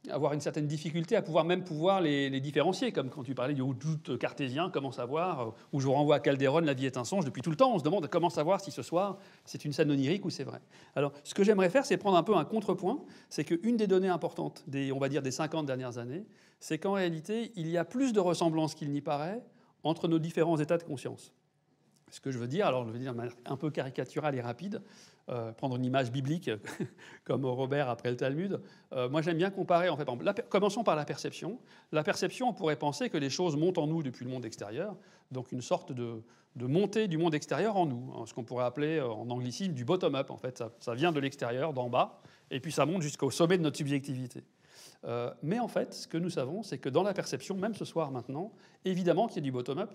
avoir 0.09 0.33
une 0.33 0.41
certaine 0.41 0.67
difficulté 0.67 1.15
à 1.15 1.21
pouvoir 1.21 1.43
même 1.43 1.63
pouvoir 1.63 2.01
les, 2.01 2.39
différencier, 2.39 2.91
comme 2.91 3.09
quand 3.09 3.23
tu 3.23 3.35
parlais 3.35 3.53
du 3.53 3.61
doute 3.61 4.17
cartésien, 4.17 4.69
comment 4.69 4.91
savoir, 4.91 5.41
euh, 5.41 5.51
où 5.73 5.79
je 5.79 5.85
vous 5.85 5.93
renvoie 5.93 6.15
à 6.15 6.19
Calderon, 6.19 6.59
la 6.59 6.73
vie 6.73 6.85
est 6.85 6.97
un 6.97 7.03
songe, 7.03 7.25
depuis 7.25 7.41
tout 7.41 7.49
le 7.49 7.55
temps 7.55 7.73
on 7.73 7.79
se 7.79 7.83
demande 7.83 8.07
comment 8.07 8.29
savoir 8.29 8.61
si 8.61 8.71
ce 8.71 8.81
soir 8.81 9.17
c'est 9.45 9.65
une 9.65 9.73
scène 9.73 9.91
onirique 9.91 10.25
ou 10.25 10.29
c'est 10.29 10.43
vrai. 10.43 10.59
Alors 10.95 11.11
ce 11.23 11.33
que 11.33 11.43
j'aimerais 11.43 11.69
faire, 11.69 11.85
c'est 11.85 11.97
prendre 11.97 12.17
un 12.17 12.23
peu 12.23 12.35
un 12.35 12.45
contrepoint, 12.45 13.03
c'est 13.29 13.43
qu'une 13.43 13.77
des 13.77 13.87
données 13.87 14.09
importantes, 14.09 14.63
des, 14.67 14.91
on 14.91 14.99
va 14.99 15.09
dire 15.09 15.21
des 15.21 15.31
50 15.31 15.65
dernières 15.65 15.97
années, 15.97 16.25
c'est 16.59 16.77
qu'en 16.77 16.93
réalité, 16.93 17.51
il 17.55 17.67
y 17.67 17.77
a 17.77 17.85
plus 17.85 18.13
de 18.13 18.19
ressemblances 18.19 18.75
qu'il 18.75 18.91
n'y 18.91 19.01
paraît 19.01 19.43
entre 19.83 20.07
nos 20.07 20.19
différents 20.19 20.57
états 20.57 20.77
de 20.77 20.83
conscience. 20.83 21.33
Ce 22.09 22.21
que 22.21 22.31
je 22.31 22.37
veux 22.37 22.47
dire, 22.47 22.65
alors 22.65 22.85
je 22.85 22.91
veux 22.91 22.99
dire 22.99 23.13
un 23.45 23.57
peu 23.57 23.69
caricaturale 23.69 24.35
et 24.35 24.41
rapide, 24.41 24.81
euh, 25.29 25.51
prendre 25.51 25.75
une 25.75 25.83
image 25.83 26.09
biblique 26.09 26.49
comme 27.25 27.45
Robert 27.45 27.89
après 27.89 28.09
le 28.09 28.15
Talmud. 28.15 28.61
Euh, 28.93 29.09
moi, 29.09 29.21
j'aime 29.21 29.35
bien 29.35 29.49
comparer, 29.49 29.89
en 29.89 29.97
fait, 29.97 30.07
commençons 30.47 30.85
par 30.85 30.95
la 30.95 31.03
perception. 31.03 31.59
La 31.91 32.01
perception, 32.01 32.47
on 32.47 32.53
pourrait 32.53 32.77
penser 32.77 33.09
que 33.09 33.17
les 33.17 33.29
choses 33.29 33.57
montent 33.57 33.77
en 33.77 33.87
nous 33.87 34.03
depuis 34.03 34.23
le 34.23 34.31
monde 34.31 34.45
extérieur, 34.45 34.95
donc 35.31 35.51
une 35.51 35.61
sorte 35.61 35.91
de, 35.91 36.23
montée 36.55 37.09
du 37.09 37.17
monde 37.17 37.35
extérieur 37.35 37.75
en 37.75 37.85
nous, 37.85 38.13
hein, 38.15 38.23
ce 38.25 38.33
qu'on 38.33 38.45
pourrait 38.45 38.63
appeler 38.63 38.99
euh, 38.99 39.09
en 39.09 39.29
anglicisme 39.29 39.73
du 39.73 39.83
bottom-up. 39.83 40.31
En 40.31 40.37
fait, 40.37 40.63
ça, 40.79 40.95
vient 40.95 41.11
de 41.11 41.19
l'extérieur, 41.19 41.73
d'en 41.73 41.89
bas, 41.89 42.21
et 42.49 42.61
puis 42.61 42.71
ça 42.71 42.85
monte 42.85 43.01
jusqu'au 43.01 43.29
sommet 43.29 43.57
de 43.57 43.63
notre 43.63 43.77
subjectivité. 43.77 44.45
mais 45.43 45.59
en 45.59 45.67
fait, 45.67 45.93
ce 45.93 46.07
que 46.07 46.17
nous 46.17 46.29
savons, 46.29 46.63
c'est 46.63 46.77
que 46.77 46.87
dans 46.87 47.03
la 47.03 47.13
perception, 47.13 47.57
même 47.57 47.75
ce 47.75 47.83
soir 47.83 48.11
maintenant, 48.11 48.53
évidemment 48.85 49.27
qu'il 49.27 49.37
y 49.37 49.39
a 49.39 49.43
du 49.43 49.51
bottom-up, 49.51 49.91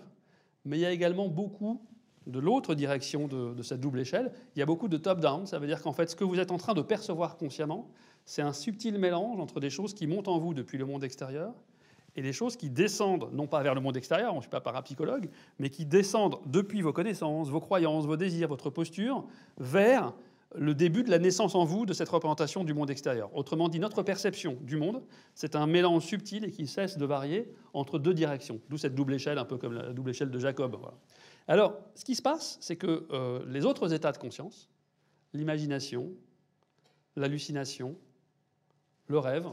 mais 0.63 0.77
il 0.77 0.81
y 0.81 0.85
a 0.85 0.91
également 0.91 1.27
beaucoup 1.27 1.81
de 2.27 2.39
l'autre 2.39 2.75
direction 2.75 3.27
de, 3.27 3.61
cette 3.61 3.79
double 3.79 3.99
échelle, 3.99 4.31
il 4.55 4.59
y 4.59 4.61
a 4.61 4.65
beaucoup 4.65 4.87
de 4.87 4.97
top-down. 4.97 5.45
Ça 5.45 5.59
veut 5.59 5.67
dire 5.67 5.81
qu'en 5.81 5.93
fait, 5.93 6.09
ce 6.09 6.15
que 6.15 6.23
vous 6.23 6.39
êtes 6.39 6.51
en 6.51 6.57
train 6.57 6.73
de 6.73 6.81
percevoir 6.81 7.37
consciemment, 7.37 7.89
c'est 8.25 8.41
un 8.41 8.53
subtil 8.53 8.97
mélange 8.97 9.39
entre 9.39 9.59
des 9.59 9.69
choses 9.69 9.93
qui 9.93 10.07
montent 10.07 10.27
en 10.27 10.39
vous 10.39 10.53
depuis 10.53 10.77
le 10.77 10.85
monde 10.85 11.03
extérieur 11.03 11.53
et 12.15 12.21
des 12.21 12.33
choses 12.33 12.55
qui 12.55 12.69
descendent, 12.69 13.29
non 13.33 13.47
pas 13.47 13.63
vers 13.63 13.73
le 13.75 13.81
monde 13.81 13.97
extérieur, 13.97 14.31
je 14.31 14.37
ne 14.37 14.41
suis 14.41 14.49
pas 14.49 14.61
parapsychologue, 14.61 15.29
mais 15.59 15.69
qui 15.69 15.85
descendent 15.85 16.37
depuis 16.45 16.81
vos 16.81 16.93
connaissances, 16.93 17.49
vos 17.49 17.59
croyances, 17.59 18.05
vos 18.05 18.17
désirs, 18.17 18.47
votre 18.47 18.69
posture, 18.69 19.25
vers 19.57 20.13
le 20.55 20.75
début 20.75 21.03
de 21.03 21.09
la 21.09 21.17
naissance 21.17 21.55
en 21.55 21.65
vous 21.65 21.85
de 21.85 21.93
cette 21.93 22.09
représentation 22.09 22.63
du 22.63 22.75
monde 22.75 22.91
extérieur. 22.91 23.35
Autrement 23.35 23.69
dit, 23.69 23.79
notre 23.79 24.03
perception 24.03 24.57
du 24.61 24.77
monde, 24.77 25.01
c'est 25.33 25.55
un 25.55 25.65
mélange 25.65 26.03
subtil 26.03 26.45
et 26.45 26.51
qui 26.51 26.67
cesse 26.67 26.97
de 26.97 27.05
varier 27.05 27.51
entre 27.73 27.97
deux 27.97 28.13
directions, 28.13 28.59
d'où 28.69 28.77
cette 28.77 28.93
double 28.93 29.15
échelle, 29.15 29.39
un 29.39 29.45
peu 29.45 29.57
comme 29.57 29.73
la 29.73 29.93
double 29.93 30.11
échelle 30.11 30.29
de 30.29 30.39
Jacob. 30.39 30.77
Alors, 31.47 31.77
ce 31.95 32.05
qui 32.05 32.15
se 32.15 32.21
passe, 32.21 32.57
c'est 32.61 32.75
que 32.75 33.05
euh, 33.11 33.43
les 33.47 33.65
autres 33.65 33.93
états 33.93 34.11
de 34.11 34.17
conscience, 34.17 34.69
l'imagination, 35.33 36.09
l'hallucination, 37.15 37.95
le 39.07 39.19
rêve, 39.19 39.47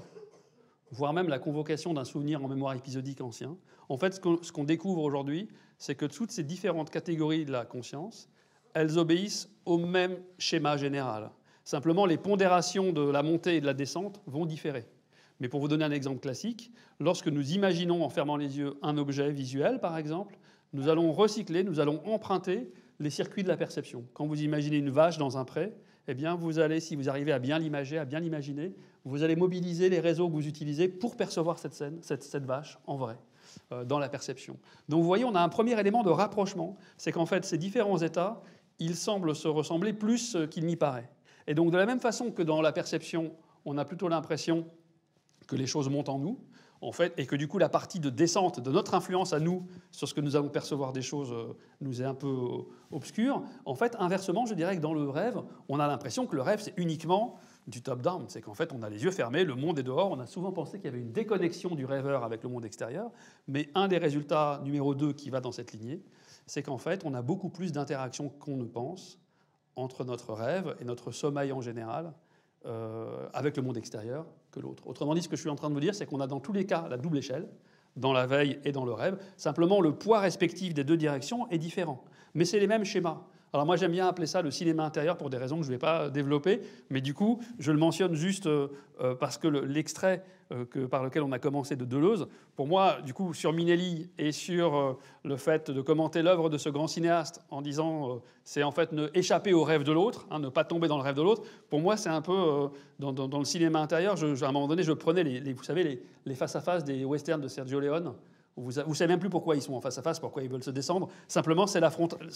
voire 0.93 1.13
même 1.13 1.29
la 1.29 1.39
convocation 1.39 1.95
d'un 1.95 2.05
souvenir 2.05 2.45
en 2.45 2.49
mémoire 2.49 2.75
épisodique 2.75 3.21
ancien, 3.21 3.57
en 3.89 3.97
fait, 3.97 4.15
ce 4.15 4.53
qu'on 4.53 4.65
découvre 4.65 5.03
aujourd'hui, 5.03 5.49
c'est 5.79 5.97
que 5.97 6.07
toutes 6.07 6.31
ces 6.31 6.45
différentes 6.45 6.91
catégories 6.91 7.45
de 7.45 7.51
la 7.51 7.65
conscience, 7.65 8.29
elles 8.75 8.99
obéissent 8.99 9.49
au 9.65 9.79
même 9.79 10.17
schéma 10.39 10.77
général. 10.77 11.31
Simplement, 11.65 12.07
les 12.07 12.19
pondérations 12.19 12.93
de 12.93 13.03
la 13.03 13.23
montée 13.23 13.57
et 13.57 13.61
de 13.61 13.67
la 13.67 13.75
descente 13.75 14.21
vont 14.27 14.47
différer. 14.47 14.87
Mais 15.41 15.49
pour 15.49 15.61
vous 15.61 15.69
donner 15.69 15.85
un 15.85 15.91
exemple 15.91 16.21
classique, 16.21 16.71
lorsque 17.01 17.29
nous 17.29 17.53
imaginons 17.53 18.05
en 18.05 18.11
fermant 18.11 18.37
les 18.37 18.59
yeux 18.59 18.75
un 18.83 18.97
objet 18.99 19.33
visuel, 19.33 19.81
par 19.81 19.97
exemple, 19.97 20.39
nous 20.73 20.89
allons 20.89 21.13
recycler, 21.13 21.65
nous 21.65 21.81
allons 21.81 22.01
emprunter 22.07 22.73
les 22.99 23.11
circuits 23.11 23.43
de 23.43 23.49
la 23.49 23.57
perception. 23.57 24.05
Quand 24.13 24.27
vous 24.27 24.43
imaginez 24.43 24.77
une 24.77 24.91
vache 24.91 25.19
dans 25.19 25.39
un 25.39 25.45
pré, 25.45 25.73
eh 26.09 26.15
bien, 26.15 26.35
vous 26.35 26.59
allez, 26.59 26.81
si 26.81 26.97
vous 26.97 27.09
arrivez 27.09 27.33
à 27.33 27.39
bien 27.39 27.59
l'imager, 27.59 27.99
à 27.99 28.05
bien 28.05 28.21
l'imaginer, 28.21 28.75
vous 29.05 29.23
allez 29.23 29.37
mobiliser 29.37 29.89
les 29.89 30.01
réseaux 30.01 30.29
que 30.29 30.35
vous 30.35 30.47
utilisez 30.47 30.89
pour 30.89 31.17
percevoir 31.17 31.59
cette 31.59 31.75
scène, 31.75 31.99
cette, 32.03 32.45
vache 32.45 32.79
en 32.87 32.97
vrai, 32.97 33.17
euh, 33.73 33.85
dans 33.85 33.99
la 33.99 34.09
perception. 34.09 34.59
Donc, 34.89 35.01
vous 35.01 35.07
voyez, 35.07 35.25
on 35.25 35.35
a 35.35 35.41
un 35.41 35.49
premier 35.49 35.79
élément 35.79 36.03
de 36.03 36.11
rapprochement, 36.11 36.77
c'est 36.97 37.13
qu'en 37.13 37.27
fait, 37.27 37.45
ces 37.45 37.59
différents 37.59 37.99
états, 37.99 38.43
ils 38.79 38.97
semblent 38.97 39.35
se 39.35 39.49
ressembler 39.49 39.93
plus 39.93 40.37
qu'il 40.51 40.67
n'y 40.67 40.77
paraît. 40.77 41.11
Et 41.47 41.55
donc, 41.55 41.71
de 41.71 41.79
la 41.79 41.87
même 41.87 42.01
façon 42.01 42.31
que 42.31 42.43
dans 42.43 42.61
la 42.61 42.73
perception, 42.73 43.33
on 43.65 43.79
a 43.79 43.85
plutôt 43.85 44.09
l'impression 44.09 44.67
que 45.47 45.57
les 45.57 45.67
choses 45.67 45.89
montent 45.89 46.09
en 46.09 46.19
nous, 46.19 46.39
en 46.83 46.93
fait, 46.93 47.13
et 47.19 47.27
que 47.27 47.37
du 47.37 47.47
coup 47.47 47.59
la 47.59 47.69
partie 47.69 48.01
de 48.01 48.11
descente 48.11 48.61
de 48.61 48.71
notre 48.71 48.95
influence 48.95 49.33
à 49.33 49.41
nous 49.41 49.67
sur 49.91 50.09
ce 50.09 50.15
que 50.15 50.21
nous 50.21 50.37
allons 50.37 50.49
percevoir 50.49 50.93
des 50.93 51.03
choses 51.03 51.33
euh, 51.33 51.57
nous 51.81 52.01
est 52.01 52.07
un 52.07 52.15
peu 52.15 52.27
euh, 52.27 52.63
obscure. 52.91 53.43
En 53.67 53.75
fait, 53.75 53.97
inversement, 53.99 54.47
je 54.47 54.55
dirais 54.55 54.77
que 54.77 54.81
dans 54.81 54.95
le 54.95 55.09
rêve, 55.09 55.43
on 55.69 55.79
a 55.79 55.87
l'impression 55.87 56.27
que 56.27 56.37
le 56.37 56.43
rêve 56.43 56.61
c'est 56.61 56.75
uniquement 56.77 57.39
du 57.67 57.83
top-down, 57.83 58.25
c'est 58.29 58.41
qu'en 58.41 58.55
fait 58.55 58.73
on 58.73 58.83
a 58.83 58.89
les 58.89 59.05
yeux 59.05 59.11
fermés, 59.11 59.45
le 59.45 59.55
monde 59.55 59.79
est 59.79 59.83
dehors, 59.83 60.11
on 60.11 60.19
a 60.19 60.27
souvent 60.27 60.53
pensé 60.53 60.79
qu'il 60.79 60.87
y 60.87 60.89
avait 60.89 61.01
une 61.01 61.13
déconnexion 61.13 61.75
du 61.75 61.85
rêveur 61.85 62.25
avec 62.25 62.43
le 62.43 62.49
monde 62.49 62.65
extérieur, 62.65 63.11
mais 63.47 63.69
un 63.75 63.87
des 63.87 63.99
résultats 63.99 64.61
numéro 64.65 64.95
2 64.95 65.13
qui 65.13 65.31
va 65.31 65.41
dans 65.41 65.53
cette 65.53 65.73
lignée, 65.73 66.03
c'est 66.47 66.63
qu'en 66.63 66.79
fait 66.79 67.03
on 67.05 67.15
a 67.15 67.23
beaucoup 67.23 67.51
plus 67.51 67.71
d'interactions 67.71 68.31
qu'on 68.31 68.57
ne 68.57 68.65
pense 68.65 69.19
entre 69.77 70.05
notre 70.05 70.33
rêve 70.33 70.75
et 70.81 70.85
notre 70.85 71.13
sommeil 71.13 71.53
en 71.53 71.61
général, 71.61 72.13
euh, 72.67 73.29
avec 73.33 73.57
le 73.57 73.63
monde 73.63 73.77
extérieur 73.79 74.27
que 74.51 74.61
l'autre. 74.61 74.87
Autrement 74.87 75.15
dit, 75.15 75.23
ce 75.23 75.29
que 75.29 75.37
je 75.37 75.41
suis 75.41 75.51
en 75.51 75.57
train 75.57 75.69
de 75.69 75.75
vous 75.75 75.81
dire, 75.81 75.95
c'est 75.95 76.05
qu'on 76.05 76.21
a 76.21 76.27
dans 76.27 76.41
tous 76.41 76.53
les 76.53 76.67
cas 76.67 76.87
la 76.91 76.99
double 76.99 77.19
échelle, 77.19 77.49
dans 77.97 78.13
la 78.13 78.27
veille 78.27 78.61
et 78.65 78.73
dans 78.73 78.85
le 78.85 78.93
rêve. 78.93 79.19
Simplement, 79.37 79.81
le 79.81 79.95
poids 79.95 80.21
respectif 80.21 80.75
des 80.75 80.85
deux 80.85 80.97
directions 80.97 81.49
est 81.49 81.59
différent. 81.59 82.05
Mais 82.35 82.45
c'est 82.45 82.61
les 82.61 82.67
mêmes 82.67 82.85
schémas. 82.85 83.23
Alors 83.53 83.67
moi 83.67 83.77
j'aime 83.77 83.91
bien 83.91 84.07
appeler 84.07 84.27
ça 84.27 84.43
le 84.43 84.51
cinéma 84.51 84.85
intérieur 84.85 85.17
pour 85.17 85.29
des 85.29 85.37
raisons 85.37 85.57
que 85.57 85.65
je 85.65 85.69
ne 85.69 85.75
vais 85.75 85.79
pas 85.79 86.09
développer, 86.09 86.61
mais 86.89 87.01
du 87.01 87.15
coup 87.15 87.41
je 87.59 87.73
le 87.73 87.79
mentionne 87.79 88.15
juste 88.15 88.47
euh, 88.47 88.69
euh, 89.01 89.15
parce 89.17 89.39
que 89.39 89.49
l'extrait 89.49 90.23
euh, 90.53 90.65
par 90.89 91.03
lequel 91.03 91.25
on 91.25 91.33
a 91.33 91.41
commencé 91.41 91.75
de 91.75 91.85
Deleuze, 91.85 92.29
pour 92.55 92.69
moi 92.69 92.99
du 93.05 93.13
coup 93.13 93.35
sur 93.35 93.53
Minelli 93.53 94.09
et 94.19 94.31
sur 94.31 94.99
le 95.25 95.37
fait 95.37 95.69
de 95.71 95.81
commenter 95.81 96.23
l'œuvre 96.23 96.49
de 96.49 96.59
ce 96.59 96.69
grand 96.69 96.87
cinéaste 96.87 97.41
en 97.51 97.61
disant 97.61 98.21
c'est 98.45 98.63
en 98.63 98.71
fait 98.71 98.93
ne 98.93 99.09
échapper 99.15 99.53
au 99.53 99.65
rêve 99.65 99.83
de 99.83 99.93
l'autre, 99.93 100.27
hein, 100.31 100.39
ne 100.39 100.49
pas 100.49 100.63
tomber 100.63 100.87
dans 100.87 100.97
le 100.97 101.03
rêve 101.03 101.17
de 101.17 101.23
l'autre, 101.23 101.43
pour 101.71 101.81
moi 101.81 101.97
c'est 101.97 102.09
un 102.09 102.23
peu 102.23 102.71
dans, 103.01 103.39
le 103.39 103.45
cinéma 103.45 103.81
intérieur, 103.81 104.17
à 104.23 104.47
un 104.47 104.53
moment 104.53 104.69
donné 104.69 104.85
je 104.85 104.93
prenais 104.93 105.25
les, 105.25 105.53
vous 105.53 105.65
savez 105.65 106.03
les 106.25 106.35
face-à-face 106.37 106.85
des 106.85 107.05
westerns 107.05 107.41
de 107.41 107.49
Sergio 107.49 107.81
Leone, 107.81 108.15
vous 108.61 108.91
ne 108.91 108.95
savez 108.95 109.13
même 109.13 109.21
plus 109.21 109.31
pourquoi 109.31 109.57
ils 109.57 109.63
sont 109.63 109.75
en 109.75 109.81
face 109.81 109.99
à 109.99 110.03
face, 110.03 110.19
pourquoi 110.19 110.43
ils 110.43 110.49
veulent 110.49 110.63
se 110.63 110.71
descendre. 110.71 111.09
Simplement, 111.29 111.67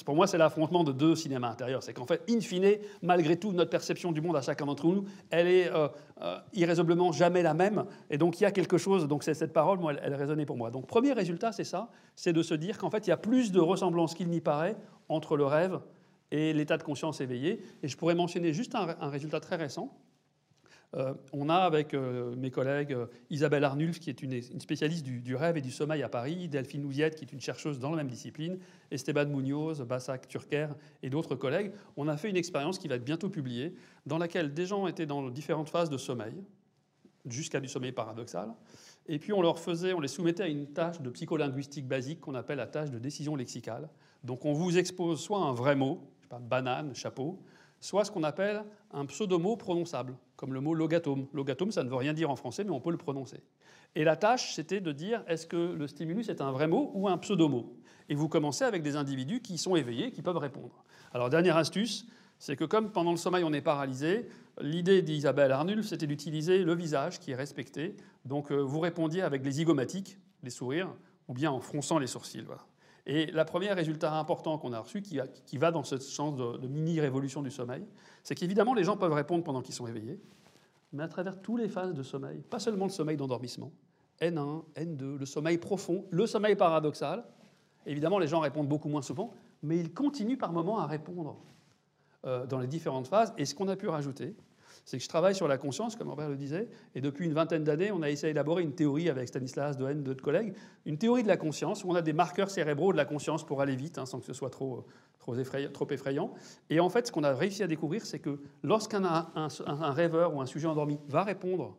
pour 0.04 0.16
moi, 0.16 0.26
c'est 0.26 0.38
l'affrontement 0.38 0.84
de 0.84 0.92
deux 0.92 1.14
cinémas 1.14 1.50
intérieurs. 1.50 1.82
C'est 1.82 1.92
qu'en 1.92 2.06
fait, 2.06 2.22
in 2.28 2.40
fine, 2.40 2.78
malgré 3.02 3.36
tout, 3.36 3.52
notre 3.52 3.70
perception 3.70 4.12
du 4.12 4.20
monde 4.20 4.36
à 4.36 4.42
chacun 4.42 4.66
d'entre 4.66 4.86
nous, 4.86 5.04
elle 5.30 5.48
est 5.48 5.72
euh, 5.72 5.88
euh, 6.22 6.38
irraisonnablement 6.52 7.12
jamais 7.12 7.42
la 7.42 7.54
même. 7.54 7.84
Et 8.10 8.18
donc, 8.18 8.40
il 8.40 8.44
y 8.44 8.46
a 8.46 8.50
quelque 8.50 8.78
chose. 8.78 9.06
Donc, 9.06 9.22
cette 9.24 9.52
parole, 9.52 9.78
moi, 9.78 9.92
elle, 9.92 10.00
elle 10.04 10.14
résonnait 10.14 10.46
pour 10.46 10.56
moi. 10.56 10.70
Donc, 10.70 10.86
premier 10.86 11.12
résultat, 11.12 11.52
c'est 11.52 11.64
ça 11.64 11.90
c'est 12.16 12.32
de 12.32 12.42
se 12.42 12.54
dire 12.54 12.78
qu'en 12.78 12.90
fait, 12.90 13.06
il 13.06 13.10
y 13.10 13.12
a 13.12 13.16
plus 13.16 13.52
de 13.52 13.60
ressemblance 13.60 14.14
qu'il 14.14 14.28
n'y 14.28 14.40
paraît 14.40 14.76
entre 15.08 15.36
le 15.36 15.44
rêve 15.44 15.80
et 16.30 16.52
l'état 16.52 16.76
de 16.76 16.82
conscience 16.82 17.20
éveillé. 17.20 17.62
Et 17.82 17.88
je 17.88 17.96
pourrais 17.96 18.14
mentionner 18.14 18.52
juste 18.52 18.74
un 18.74 19.08
résultat 19.08 19.40
très 19.40 19.56
récent. 19.56 19.92
Euh, 20.96 21.14
on 21.32 21.48
a 21.48 21.56
avec 21.56 21.92
euh, 21.92 22.36
mes 22.36 22.50
collègues 22.50 22.92
euh, 22.92 23.06
Isabelle 23.30 23.64
Arnulf, 23.64 23.98
qui 23.98 24.10
est 24.10 24.22
une, 24.22 24.40
spécialiste 24.60 25.04
du, 25.04 25.34
rêve 25.34 25.56
et 25.56 25.60
du 25.60 25.72
sommeil 25.72 26.02
à 26.02 26.08
Paris, 26.08 26.48
Delphine 26.48 26.82
Nouviette, 26.82 27.16
qui 27.16 27.24
est 27.24 27.32
une 27.32 27.40
chercheuse 27.40 27.80
dans 27.80 27.90
la 27.90 27.96
même 27.96 28.08
discipline, 28.08 28.58
Esteban 28.90 29.26
Munoz, 29.26 29.82
Bassak 29.82 30.28
Turker 30.28 30.68
et 31.02 31.10
d'autres 31.10 31.34
collègues, 31.34 31.72
on 31.96 32.06
a 32.06 32.16
fait 32.16 32.30
une 32.30 32.36
expérience 32.36 32.78
qui 32.78 32.86
va 32.86 32.94
être 32.94 33.04
bientôt 33.04 33.28
publiée, 33.28 33.74
dans 34.06 34.18
laquelle 34.18 34.54
des 34.54 34.66
gens 34.66 34.86
étaient 34.86 35.06
dans 35.06 35.28
différentes 35.30 35.68
phases 35.68 35.90
de 35.90 35.98
sommeil, 35.98 36.34
jusqu'à 37.26 37.58
du 37.58 37.68
sommeil 37.68 37.92
paradoxal. 37.92 38.52
Et 39.06 39.18
puis 39.18 39.32
on 39.32 39.42
leur 39.42 39.58
faisait, 39.58 39.94
on 39.94 40.00
les 40.00 40.08
soumettait 40.08 40.44
à 40.44 40.48
une 40.48 40.66
tâche 40.68 41.00
de 41.00 41.10
psycholinguistique 41.10 41.88
basique 41.88 42.20
qu'on 42.20 42.34
appelle 42.34 42.58
la 42.58 42.66
tâche 42.66 42.90
de 42.90 42.98
décision 42.98 43.34
lexicale. 43.34 43.88
Donc 44.22 44.44
on 44.44 44.52
vous 44.52 44.78
expose 44.78 45.20
soit 45.20 45.40
un 45.40 45.52
vrai 45.52 45.74
mot, 45.74 46.00
je 46.22 46.36
banane, 46.38 46.94
chapeau, 46.94 47.40
soit 47.84 48.06
ce 48.06 48.10
qu'on 48.10 48.22
appelle 48.22 48.64
un 48.92 49.04
pseudomot 49.04 49.56
prononçable, 49.56 50.16
comme 50.36 50.54
le 50.54 50.60
mot 50.62 50.74
logatome. 50.74 51.26
Logatome, 51.34 51.70
ça 51.70 51.84
ne 51.84 51.90
veut 51.90 51.96
rien 51.96 52.14
dire 52.14 52.30
en 52.30 52.36
français, 52.36 52.64
mais 52.64 52.70
on 52.70 52.80
peut 52.80 52.90
le 52.90 52.96
prononcer. 52.96 53.42
Et 53.94 54.04
la 54.04 54.16
tâche, 54.16 54.54
c'était 54.54 54.80
de 54.80 54.90
dire 54.90 55.22
est-ce 55.28 55.46
que 55.46 55.74
le 55.74 55.86
stimulus 55.86 56.30
est 56.30 56.40
un 56.40 56.50
vrai 56.50 56.66
mot 56.66 56.90
ou 56.94 57.08
un 57.08 57.18
pseudomot? 57.18 57.76
Et 58.08 58.14
vous 58.14 58.26
commencez 58.26 58.64
avec 58.64 58.82
des 58.82 58.96
individus 58.96 59.42
qui 59.42 59.58
sont 59.58 59.76
éveillés, 59.76 60.12
qui 60.12 60.22
peuvent 60.22 60.38
répondre. 60.38 60.82
Alors, 61.12 61.28
dernière 61.28 61.58
astuce, 61.58 62.06
c'est 62.38 62.56
que 62.56 62.64
comme 62.64 62.90
pendant 62.90 63.10
le 63.10 63.18
sommeil 63.18 63.44
on 63.44 63.52
est 63.52 63.60
paralysé, 63.60 64.30
l'idée 64.62 65.02
d'Isabelle 65.02 65.52
Arnulf, 65.52 65.86
c'était 65.86 66.06
d'utiliser 66.06 66.64
le 66.64 66.74
visage 66.74 67.20
qui 67.20 67.32
est 67.32 67.36
respecté. 67.36 67.96
Donc, 68.24 68.50
euh, 68.50 68.56
vous 68.56 68.80
répondiez 68.80 69.20
avec 69.20 69.44
les 69.44 69.52
zygomatiques, 69.52 70.16
les 70.42 70.50
sourires, 70.50 70.88
ou 71.28 71.34
bien 71.34 71.50
en 71.50 71.60
fronçant 71.60 71.98
les 71.98 72.06
sourcils. 72.06 72.44
Voilà. 72.46 72.62
Et 73.06 73.26
le 73.26 73.44
premier 73.44 73.72
résultat 73.72 74.14
important 74.18 74.56
qu'on 74.58 74.72
a 74.72 74.80
reçu, 74.80 75.02
qui, 75.02 75.58
va 75.58 75.70
dans 75.70 75.84
ce 75.84 75.98
sens 75.98 76.34
de, 76.36 76.66
mini-révolution 76.66 77.42
du 77.42 77.50
sommeil, 77.50 77.84
c'est 78.22 78.34
qu'évidemment, 78.34 78.72
les 78.72 78.84
gens 78.84 78.96
peuvent 78.96 79.12
répondre 79.12 79.44
pendant 79.44 79.60
qu'ils 79.60 79.74
sont 79.74 79.86
éveillés, 79.86 80.18
mais 80.92 81.02
à 81.02 81.08
travers 81.08 81.40
toutes 81.40 81.60
les 81.60 81.68
phases 81.68 81.92
de 81.92 82.02
sommeil, 82.02 82.40
pas 82.48 82.58
seulement 82.58 82.86
le 82.86 82.90
sommeil 82.90 83.16
d'endormissement, 83.16 83.72
N1, 84.20 84.64
N2, 84.76 85.18
le 85.18 85.26
sommeil 85.26 85.58
profond, 85.58 86.06
le 86.10 86.26
sommeil 86.26 86.56
paradoxal. 86.56 87.24
Évidemment, 87.84 88.18
les 88.18 88.28
gens 88.28 88.40
répondent 88.40 88.68
beaucoup 88.68 88.88
moins 88.88 89.02
souvent, 89.02 89.34
mais 89.62 89.78
ils 89.78 89.92
continuent 89.92 90.38
par 90.38 90.52
moments 90.52 90.78
à 90.78 90.86
répondre 90.86 91.36
euh, 92.24 92.46
dans 92.46 92.58
les 92.58 92.68
différentes 92.68 93.08
phases. 93.08 93.34
Et 93.36 93.44
ce 93.44 93.54
qu'on 93.54 93.68
a 93.68 93.76
pu 93.76 93.88
rajouter, 93.88 94.34
c'est 94.84 94.98
que 94.98 95.02
je 95.02 95.08
travaille 95.08 95.34
sur 95.34 95.48
la 95.48 95.56
conscience, 95.56 95.96
comme 95.96 96.10
Robert 96.10 96.28
le 96.28 96.36
disait, 96.36 96.68
et 96.94 97.00
depuis 97.00 97.24
une 97.24 97.32
vingtaine 97.32 97.64
d'années, 97.64 97.90
on 97.90 98.02
a 98.02 98.10
essayé 98.10 98.32
d'élaborer 98.32 98.62
une 98.62 98.74
théorie 98.74 99.08
avec 99.08 99.28
Stanislas 99.28 99.78
Dehaene, 99.78 100.02
d'autres 100.02 100.22
collègues, 100.22 100.54
une 100.84 100.98
théorie 100.98 101.22
de 101.22 101.28
la 101.28 101.38
conscience, 101.38 101.84
où 101.84 101.90
on 101.90 101.94
a 101.94 102.02
des 102.02 102.12
marqueurs 102.12 102.50
cérébraux 102.50 102.92
de 102.92 102.98
la 102.98 103.06
conscience 103.06 103.46
pour 103.46 103.62
aller 103.62 103.76
vite, 103.76 103.96
hein, 103.96 104.04
sans 104.04 104.20
que 104.20 104.26
ce 104.26 104.34
soit 104.34 104.50
trop, 104.50 104.84
effrayant, 105.90 106.34
Et 106.68 106.80
en 106.80 106.90
fait, 106.90 107.06
ce 107.06 107.12
qu'on 107.12 107.24
a 107.24 107.32
réussi 107.32 107.62
à 107.62 107.66
découvrir, 107.66 108.04
c'est 108.04 108.18
que 108.18 108.40
lorsqu'un 108.62 109.04
un, 109.04 109.32
un, 109.34 109.90
rêveur 109.92 110.34
ou 110.34 110.42
un 110.42 110.46
sujet 110.46 110.66
endormi 110.66 110.98
va 111.08 111.22
répondre 111.22 111.78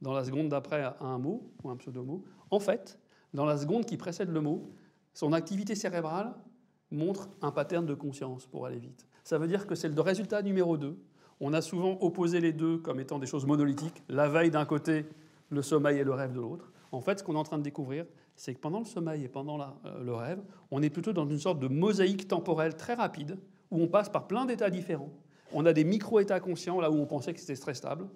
dans 0.00 0.12
la 0.12 0.22
seconde 0.22 0.48
d'après 0.48 0.82
à 0.82 0.96
un 1.00 1.18
mot 1.18 1.50
ou 1.64 1.70
un 1.70 1.76
pseudo-mot, 1.76 2.22
en 2.52 2.60
fait, 2.60 3.00
dans 3.32 3.46
la 3.46 3.56
seconde 3.56 3.84
qui 3.84 3.96
précède 3.96 4.30
le 4.30 4.40
mot, 4.40 4.70
son 5.12 5.32
activité 5.32 5.74
cérébrale 5.74 6.34
montre 6.92 7.28
un 7.42 7.50
pattern 7.50 7.84
de 7.84 7.94
conscience 7.94 8.46
pour 8.46 8.64
aller 8.64 8.78
vite. 8.78 9.08
Ça 9.24 9.38
veut 9.38 9.48
dire 9.48 9.66
que 9.66 9.74
c'est 9.74 9.88
le 9.88 10.00
résultat 10.00 10.42
numéro 10.42 10.76
2 10.76 10.96
on 11.46 11.52
a 11.52 11.60
souvent 11.60 11.98
opposé 12.00 12.40
les 12.40 12.54
deux 12.54 12.78
comme 12.78 13.00
étant 13.00 13.18
des 13.18 13.26
choses 13.26 13.44
monolithiques, 13.44 14.02
la 14.08 14.28
veille 14.28 14.50
d'un 14.50 14.64
côté, 14.64 15.04
le 15.50 15.60
sommeil 15.60 15.98
et 15.98 16.04
le 16.04 16.14
rêve 16.14 16.32
de 16.32 16.40
l'autre. 16.40 16.72
En 16.90 17.02
fait, 17.02 17.18
ce 17.18 17.22
qu'on 17.22 17.34
est 17.34 17.38
en 17.38 17.44
train 17.44 17.58
de 17.58 17.62
découvrir, 17.62 18.06
c'est 18.34 18.54
que 18.54 18.60
pendant 18.60 18.78
le 18.78 18.86
sommeil 18.86 19.24
et 19.24 19.28
pendant 19.28 19.60
euh, 19.60 20.02
le 20.02 20.14
rêve, 20.14 20.42
on 20.70 20.80
est 20.80 20.88
plutôt 20.88 21.12
dans 21.12 21.28
une 21.28 21.38
sorte 21.38 21.60
de 21.60 21.68
mosaïque 21.68 22.28
temporelle 22.28 22.76
très 22.76 22.94
rapide, 22.94 23.36
où 23.70 23.82
on 23.82 23.88
passe 23.88 24.08
par 24.08 24.26
plein 24.26 24.46
d'états 24.46 24.70
différents. 24.70 25.10
On 25.52 25.66
a 25.66 25.74
des 25.74 25.84
micro-états 25.84 26.40
conscients, 26.40 26.80
là 26.80 26.90
où 26.90 26.94
on 26.94 27.04
pensait 27.04 27.34
que 27.34 27.40
c'était 27.40 27.60
très 27.60 27.74
stable, 27.74 28.06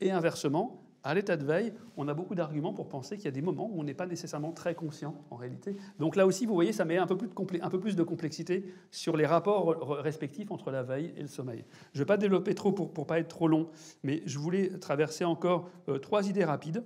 et 0.00 0.10
inversement, 0.10 0.82
à 1.04 1.14
l'état 1.14 1.36
de 1.36 1.44
veille, 1.44 1.72
on 1.96 2.06
a 2.08 2.14
beaucoup 2.14 2.34
d'arguments 2.34 2.72
pour 2.72 2.88
penser 2.88 3.16
qu'il 3.16 3.24
y 3.24 3.28
a 3.28 3.32
des 3.32 3.42
moments 3.42 3.68
où 3.72 3.80
on 3.80 3.84
n'est 3.84 3.94
pas 3.94 4.06
nécessairement 4.06 4.52
très 4.52 4.74
conscient 4.74 5.16
en 5.30 5.36
réalité. 5.36 5.76
Donc 5.98 6.16
là 6.16 6.26
aussi, 6.26 6.46
vous 6.46 6.54
voyez, 6.54 6.72
ça 6.72 6.84
met 6.84 6.96
un 6.96 7.06
peu 7.06 7.16
plus 7.16 7.96
de, 7.96 8.02
complexité 8.02 8.72
sur 8.90 9.16
les 9.16 9.26
rapports 9.26 9.98
respectifs 9.98 10.50
entre 10.50 10.70
la 10.70 10.82
veille 10.82 11.12
et 11.16 11.22
le 11.22 11.28
sommeil. 11.28 11.64
Je 11.92 11.98
ne 11.98 12.02
vais 12.02 12.06
pas 12.06 12.16
développer 12.16 12.54
trop 12.54 12.72
pour 12.72 12.90
ne 12.96 13.04
pas 13.04 13.18
être 13.18 13.28
trop 13.28 13.48
long, 13.48 13.68
mais 14.04 14.22
je 14.26 14.38
voulais 14.38 14.78
traverser 14.78 15.24
encore 15.24 15.68
euh, 15.88 15.98
trois 15.98 16.28
idées 16.28 16.44
rapides. 16.44 16.84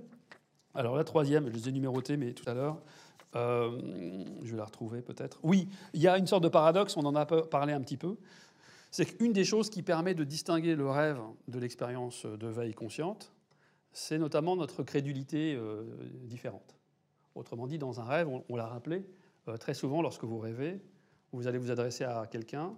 Alors 0.74 0.96
la 0.96 1.04
troisième, 1.04 1.48
je 1.48 1.54
les 1.54 1.68
ai 1.68 1.72
numérotées, 1.72 2.16
mais 2.16 2.32
tout 2.32 2.48
à 2.48 2.54
l'heure, 2.54 2.80
euh, 3.34 3.78
je 4.42 4.50
vais 4.50 4.56
la 4.56 4.64
retrouver 4.64 5.02
peut-être. 5.02 5.38
Oui, 5.42 5.68
il 5.92 6.00
y 6.00 6.08
a 6.08 6.16
une 6.16 6.26
sorte 6.26 6.42
de 6.42 6.48
paradoxe, 6.48 6.96
on 6.96 7.04
en 7.04 7.14
a 7.14 7.26
parlé 7.26 7.72
un 7.72 7.80
petit 7.80 7.96
peu. 7.96 8.16
C'est 8.90 9.04
qu'une 9.04 9.32
des 9.32 9.44
choses 9.44 9.68
qui 9.68 9.82
permet 9.82 10.14
de 10.14 10.24
distinguer 10.24 10.74
le 10.74 10.88
rêve 10.88 11.20
de 11.48 11.58
l'expérience 11.58 12.24
de 12.24 12.46
veille 12.46 12.72
consciente, 12.72 13.32
c'est 13.96 14.18
notamment 14.18 14.56
notre 14.56 14.82
crédulité 14.82 15.54
euh, 15.54 15.82
différente. 16.24 16.76
Autrement 17.34 17.66
dit, 17.66 17.78
dans 17.78 17.98
un 17.98 18.04
rêve, 18.04 18.28
on, 18.28 18.56
l'a 18.56 18.66
rappelé, 18.66 19.06
euh, 19.48 19.56
très 19.56 19.72
souvent 19.72 20.02
lorsque 20.02 20.24
vous 20.24 20.38
rêvez, 20.38 20.82
vous 21.32 21.46
allez 21.46 21.56
vous 21.56 21.70
adresser 21.70 22.04
à 22.04 22.26
quelqu'un 22.26 22.74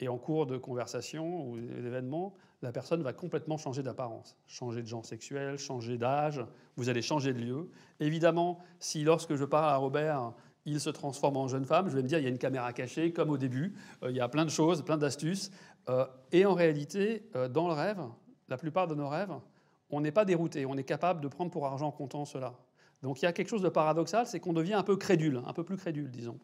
et 0.00 0.08
en 0.08 0.16
cours 0.16 0.46
de 0.46 0.56
conversation 0.56 1.46
ou 1.46 1.60
d'événement, 1.60 2.34
la 2.62 2.72
personne 2.72 3.02
va 3.02 3.12
complètement 3.12 3.58
changer 3.58 3.82
d'apparence, 3.82 4.38
changer 4.46 4.80
de 4.80 4.86
genre 4.86 5.04
sexuel, 5.04 5.58
changer 5.58 5.98
d'âge, 5.98 6.42
vous 6.76 6.88
allez 6.88 7.02
changer 7.02 7.34
de 7.34 7.40
lieu. 7.40 7.68
Évidemment, 8.00 8.58
si 8.80 9.04
lorsque 9.04 9.34
je 9.34 9.44
parle 9.44 9.68
à 9.68 9.76
Robert, 9.76 10.32
il 10.64 10.80
se 10.80 10.88
transforme 10.88 11.36
en 11.36 11.46
jeune 11.46 11.66
femme, 11.66 11.90
je 11.90 11.94
vais 11.94 12.02
me 12.02 12.08
dire 12.08 12.18
il 12.18 12.24
y 12.24 12.26
a 12.26 12.30
une 12.30 12.38
caméra 12.38 12.72
cachée, 12.72 13.12
comme 13.12 13.28
au 13.28 13.36
début, 13.36 13.74
euh, 14.02 14.10
il 14.10 14.16
y 14.16 14.20
a 14.20 14.28
plein 14.30 14.46
de 14.46 14.50
choses, 14.50 14.82
plein 14.82 14.96
d'astuces. 14.96 15.50
et 16.32 16.46
en 16.46 16.54
réalité, 16.54 17.28
dans 17.50 17.68
le 17.68 17.74
rêve, 17.74 18.00
la 18.48 18.56
plupart 18.56 18.86
de 18.86 18.94
nos 18.94 19.06
rêves, 19.06 19.34
on 19.94 20.00
n'est 20.00 20.12
pas 20.12 20.24
dérouté, 20.24 20.66
on 20.66 20.76
est 20.76 20.84
capable 20.84 21.20
de 21.20 21.28
prendre 21.28 21.50
pour 21.50 21.66
argent 21.66 21.90
comptant 21.90 22.24
cela. 22.24 22.54
Donc 23.02 23.20
il 23.20 23.26
y 23.26 23.28
a 23.28 23.32
quelque 23.32 23.48
chose 23.48 23.62
de 23.62 23.68
paradoxal, 23.68 24.26
c'est 24.26 24.40
qu'on 24.40 24.54
devient 24.54 24.72
un 24.72 24.82
peu 24.82 24.96
crédule, 24.96 25.42
un 25.46 25.52
peu 25.52 25.62
plus 25.62 25.76
crédule, 25.76 26.10
disons. 26.10 26.38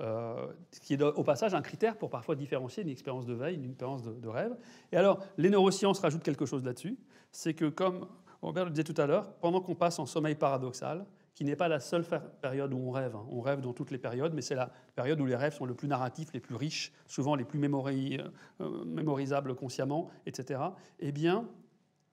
Euh, 0.00 0.46
ce 0.72 0.80
qui 0.80 0.94
est 0.94 1.02
au 1.02 1.22
passage 1.22 1.54
un 1.54 1.60
critère 1.60 1.98
pour 1.98 2.08
parfois 2.08 2.34
différencier 2.34 2.82
une 2.82 2.88
expérience 2.88 3.26
de 3.26 3.34
veille 3.34 3.58
d'une 3.58 3.70
expérience 3.70 4.02
de, 4.02 4.28
rêve. 4.28 4.56
Et 4.92 4.96
alors, 4.96 5.18
les 5.36 5.50
neurosciences 5.50 5.98
rajoutent 5.98 6.22
quelque 6.22 6.46
chose 6.46 6.64
là-dessus, 6.64 6.96
c'est 7.30 7.52
que 7.52 7.66
comme 7.66 8.06
Robert 8.40 8.64
le 8.64 8.70
disait 8.70 8.84
tout 8.84 8.98
à 9.00 9.06
l'heure, 9.06 9.32
pendant 9.34 9.60
qu'on 9.60 9.74
passe 9.74 9.98
en 9.98 10.06
sommeil 10.06 10.34
paradoxal, 10.34 11.04
qui 11.34 11.44
n'est 11.44 11.56
pas 11.56 11.68
la 11.68 11.78
seule 11.78 12.04
période 12.40 12.72
où 12.72 12.78
on 12.78 12.90
rêve, 12.90 13.14
hein, 13.14 13.26
on 13.30 13.40
rêve 13.40 13.60
dans 13.60 13.72
toutes 13.72 13.90
les 13.90 13.98
périodes, 13.98 14.32
mais 14.34 14.42
c'est 14.42 14.54
la 14.54 14.72
période 14.96 15.20
où 15.20 15.26
les 15.26 15.36
rêves 15.36 15.54
sont 15.54 15.66
le 15.66 15.74
plus 15.74 15.88
narratifs, 15.88 16.32
les 16.32 16.40
plus 16.40 16.56
riches, 16.56 16.92
souvent 17.06 17.34
les 17.34 17.44
plus 17.44 17.60
euh, 17.62 18.84
mémorisables 18.86 19.54
consciemment, 19.54 20.10
etc., 20.26 20.60
eh 21.00 21.12
bien, 21.12 21.44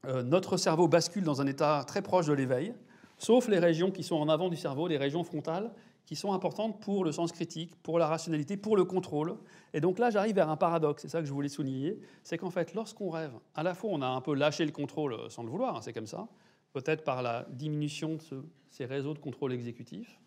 euh, 0.07 0.23
notre 0.23 0.57
cerveau 0.57 0.87
bascule 0.87 1.23
dans 1.23 1.41
un 1.41 1.47
état 1.47 1.83
très 1.87 2.01
proche 2.01 2.27
de 2.27 2.33
l'éveil, 2.33 2.73
sauf 3.17 3.47
les 3.47 3.59
régions 3.59 3.91
qui 3.91 4.03
sont 4.03 4.15
en 4.15 4.29
avant 4.29 4.49
du 4.49 4.55
cerveau, 4.55 4.87
les 4.87 4.97
régions 4.97 5.23
frontales, 5.23 5.71
qui 6.05 6.15
sont 6.15 6.33
importantes 6.33 6.79
pour 6.79 7.03
le 7.03 7.11
sens 7.11 7.31
critique, 7.31 7.75
pour 7.81 7.97
la 7.97 8.07
rationalité, 8.07 8.57
pour 8.57 8.77
le 8.77 8.85
contrôle. 8.85 9.35
Et 9.73 9.81
donc 9.81 9.97
là, 9.97 10.11
j'arrive 10.11 10.35
vers 10.35 10.49
un 10.49 10.57
paradoxe, 10.57 11.01
c'est 11.01 11.09
ça 11.09 11.19
que 11.19 11.25
je 11.25 11.33
voulais 11.33 11.49
souligner, 11.49 11.99
c'est 12.23 12.37
qu'en 12.37 12.51
fait, 12.51 12.73
lorsqu'on 12.75 13.09
rêve, 13.09 13.31
à 13.55 13.63
la 13.63 13.73
fois, 13.73 13.89
on 13.93 14.01
a 14.01 14.07
un 14.07 14.21
peu 14.21 14.35
lâché 14.35 14.65
le 14.65 14.71
contrôle 14.71 15.13
euh, 15.13 15.29
sans 15.29 15.43
le 15.43 15.49
vouloir, 15.49 15.77
hein, 15.77 15.81
c'est 15.81 15.93
comme 15.93 16.07
ça, 16.07 16.27
peut-être 16.73 17.03
par 17.03 17.23
la 17.23 17.47
diminution 17.49 18.15
de 18.15 18.43
ces 18.69 18.85
réseaux 18.85 19.13
de 19.13 19.19
contrôle 19.19 19.53
exécutif, 19.53 20.19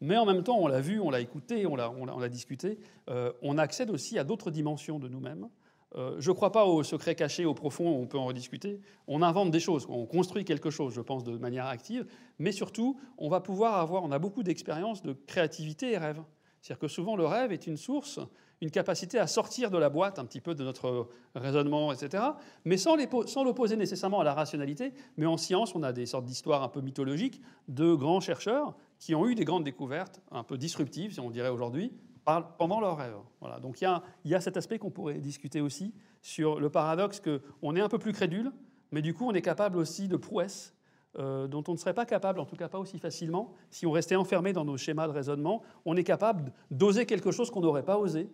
mais 0.00 0.16
en 0.16 0.24
même 0.24 0.42
temps, 0.42 0.58
on 0.58 0.66
l'a 0.66 0.80
vu, 0.80 0.98
on 0.98 1.10
l'a 1.10 1.20
écouté, 1.20 1.64
on 1.64 1.76
l'a 1.76 2.28
discuté, 2.28 2.78
euh, 3.08 3.32
on 3.40 3.56
accède 3.56 3.88
aussi 3.88 4.18
à 4.18 4.24
d'autres 4.24 4.50
dimensions 4.50 4.98
de 4.98 5.08
nous-mêmes, 5.08 5.48
euh, 5.94 6.16
je 6.18 6.30
ne 6.30 6.34
crois 6.34 6.52
pas 6.52 6.64
au 6.64 6.82
secret 6.82 7.14
caché, 7.14 7.44
au 7.44 7.54
profond, 7.54 7.86
on 7.86 8.06
peut 8.06 8.18
en 8.18 8.26
rediscuter. 8.26 8.80
On 9.06 9.22
invente 9.22 9.50
des 9.50 9.60
choses, 9.60 9.86
on 9.88 10.06
construit 10.06 10.44
quelque 10.44 10.70
chose, 10.70 10.94
je 10.94 11.00
pense, 11.00 11.24
de 11.24 11.36
manière 11.36 11.66
active, 11.66 12.06
mais 12.38 12.52
surtout, 12.52 12.98
on 13.18 13.28
va 13.28 13.40
pouvoir 13.40 13.78
avoir, 13.78 14.02
on 14.02 14.10
a 14.10 14.18
beaucoup 14.18 14.42
d'expériences 14.42 15.02
de 15.02 15.12
créativité 15.12 15.92
et 15.92 15.98
rêve. 15.98 16.22
C'est-à-dire 16.60 16.78
que 16.78 16.88
souvent, 16.88 17.16
le 17.16 17.26
rêve 17.26 17.52
est 17.52 17.66
une 17.66 17.76
source, 17.76 18.20
une 18.60 18.70
capacité 18.70 19.18
à 19.18 19.26
sortir 19.26 19.70
de 19.70 19.76
la 19.76 19.90
boîte 19.90 20.20
un 20.20 20.24
petit 20.24 20.40
peu 20.40 20.54
de 20.54 20.62
notre 20.62 21.08
raisonnement, 21.34 21.92
etc., 21.92 22.22
mais 22.64 22.76
sans 22.76 22.96
l'opposer 23.44 23.76
nécessairement 23.76 24.20
à 24.20 24.24
la 24.24 24.32
rationalité. 24.32 24.94
Mais 25.16 25.26
en 25.26 25.36
science, 25.36 25.74
on 25.74 25.82
a 25.82 25.92
des 25.92 26.06
sortes 26.06 26.24
d'histoires 26.24 26.62
un 26.62 26.68
peu 26.68 26.80
mythologiques 26.80 27.42
de 27.66 27.94
grands 27.94 28.20
chercheurs 28.20 28.76
qui 29.00 29.16
ont 29.16 29.26
eu 29.26 29.34
des 29.34 29.44
grandes 29.44 29.64
découvertes, 29.64 30.20
un 30.30 30.44
peu 30.44 30.56
disruptives, 30.56 31.14
si 31.14 31.20
on 31.20 31.30
dirait 31.30 31.48
aujourd'hui, 31.48 31.92
pendant 32.24 32.80
leur 32.80 32.96
rêve. 32.96 33.16
Voilà. 33.40 33.58
Donc 33.58 33.80
il 33.80 33.88
y, 34.24 34.34
a, 34.34 34.40
cet 34.40 34.56
aspect 34.56 34.78
qu'on 34.78 34.90
pourrait 34.90 35.18
discuter 35.18 35.60
aussi 35.60 35.94
sur 36.20 36.60
le 36.60 36.70
paradoxe 36.70 37.20
qu'on 37.20 37.76
est 37.76 37.80
un 37.80 37.88
peu 37.88 37.98
plus 37.98 38.12
crédule, 38.12 38.52
mais 38.92 39.02
du 39.02 39.14
coup 39.14 39.26
on 39.28 39.32
est 39.32 39.42
capable 39.42 39.78
aussi 39.78 40.08
de 40.08 40.16
prouesses 40.16 40.74
euh, 41.18 41.46
dont 41.46 41.62
on 41.68 41.72
ne 41.72 41.76
serait 41.76 41.92
pas 41.92 42.06
capable, 42.06 42.40
en 42.40 42.46
tout 42.46 42.56
cas 42.56 42.68
pas 42.68 42.78
aussi 42.78 42.98
facilement, 42.98 43.52
si 43.70 43.86
on 43.86 43.90
restait 43.90 44.16
enfermé 44.16 44.54
dans 44.54 44.64
nos 44.64 44.78
schémas 44.78 45.06
de 45.06 45.12
raisonnement. 45.12 45.62
On 45.84 45.96
est 45.96 46.04
capable 46.04 46.52
d'oser 46.70 47.04
quelque 47.04 47.32
chose 47.32 47.50
qu'on 47.50 47.60
n'aurait 47.60 47.84
pas 47.84 47.98
osé 47.98 48.30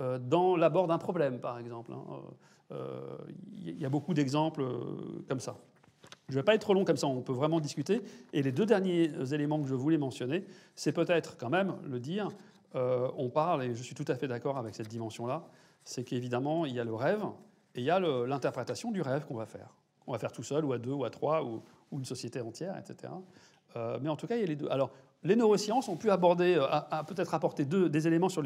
euh, 0.00 0.18
dans 0.18 0.56
l'abord 0.56 0.86
d'un 0.86 0.96
problème, 0.96 1.40
par 1.40 1.58
exemple. 1.58 1.92
Hein. 1.92 2.04
Euh, 2.72 3.18
il 3.62 3.78
y 3.78 3.84
a 3.84 3.90
beaucoup 3.90 4.14
d'exemples 4.14 4.64
comme 5.28 5.40
ça. 5.40 5.56
Je 6.28 6.34
ne 6.34 6.40
vais 6.40 6.44
pas 6.44 6.54
être 6.54 6.62
trop 6.62 6.72
long 6.72 6.86
comme 6.86 6.96
ça, 6.96 7.06
on 7.06 7.20
peut 7.20 7.34
vraiment 7.34 7.60
discuter. 7.60 8.00
Et 8.32 8.42
les 8.42 8.52
deux 8.52 8.64
derniers 8.64 9.10
éléments 9.34 9.60
que 9.60 9.68
je 9.68 9.74
voulais 9.74 9.98
mentionner, 9.98 10.46
c'est 10.74 10.92
peut-être 10.92 11.36
quand 11.36 11.50
même 11.50 11.74
le 11.84 12.00
dire, 12.00 12.30
euh, 12.74 13.10
on 13.16 13.28
parle, 13.28 13.64
et 13.64 13.74
je 13.74 13.82
suis 13.82 13.94
tout 13.94 14.04
à 14.08 14.14
fait 14.14 14.28
d'accord 14.28 14.56
avec 14.56 14.74
cette 14.74 14.88
dimension-là, 14.88 15.44
c'est 15.84 16.04
qu'évidemment, 16.04 16.64
il 16.64 16.74
y 16.74 16.80
a 16.80 16.84
le 16.84 16.94
rêve 16.94 17.24
et 17.74 17.80
il 17.80 17.84
y 17.84 17.90
a 17.90 18.00
l'interprétation 18.00 18.90
du 18.90 19.02
rêve 19.02 19.24
qu'on 19.26 19.34
va 19.34 19.46
faire. 19.46 19.76
On 20.06 20.12
va 20.12 20.18
faire 20.18 20.32
tout 20.32 20.42
seul, 20.42 20.64
ou 20.64 20.72
à 20.72 20.78
deux, 20.78 20.92
ou 20.92 21.04
à 21.04 21.10
trois, 21.10 21.44
ou, 21.44 21.62
une 21.92 22.04
société 22.04 22.40
entière, 22.40 22.78
etc. 22.78 23.12
Euh, 23.76 23.98
mais 24.00 24.08
en 24.08 24.16
tout 24.16 24.26
cas, 24.26 24.36
il 24.36 24.40
y 24.40 24.44
a 24.44 24.46
les 24.46 24.56
deux. 24.56 24.68
Alors, 24.70 24.90
les 25.22 25.36
neurosciences 25.36 25.88
ont 25.88 25.96
pu 25.96 26.10
aborder, 26.10 26.56
euh, 26.56 27.02
peut-être 27.06 27.34
apporter 27.34 27.64
des 27.66 28.08
éléments 28.08 28.30
sur, 28.30 28.42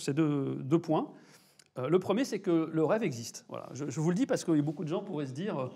ces 0.00 0.14
deux, 0.14 0.78
points. 0.82 1.10
le 1.76 1.98
premier, 1.98 2.24
c'est 2.24 2.40
que 2.40 2.70
le 2.72 2.84
rêve 2.84 3.02
existe. 3.02 3.44
Voilà. 3.48 3.68
Je, 3.72 4.00
vous 4.00 4.08
le 4.08 4.16
dis 4.16 4.26
parce 4.26 4.44
que 4.44 4.58
beaucoup 4.60 4.84
de 4.84 4.88
gens 4.88 5.02
pourraient 5.02 5.26
se 5.26 5.32
dire 5.32 5.70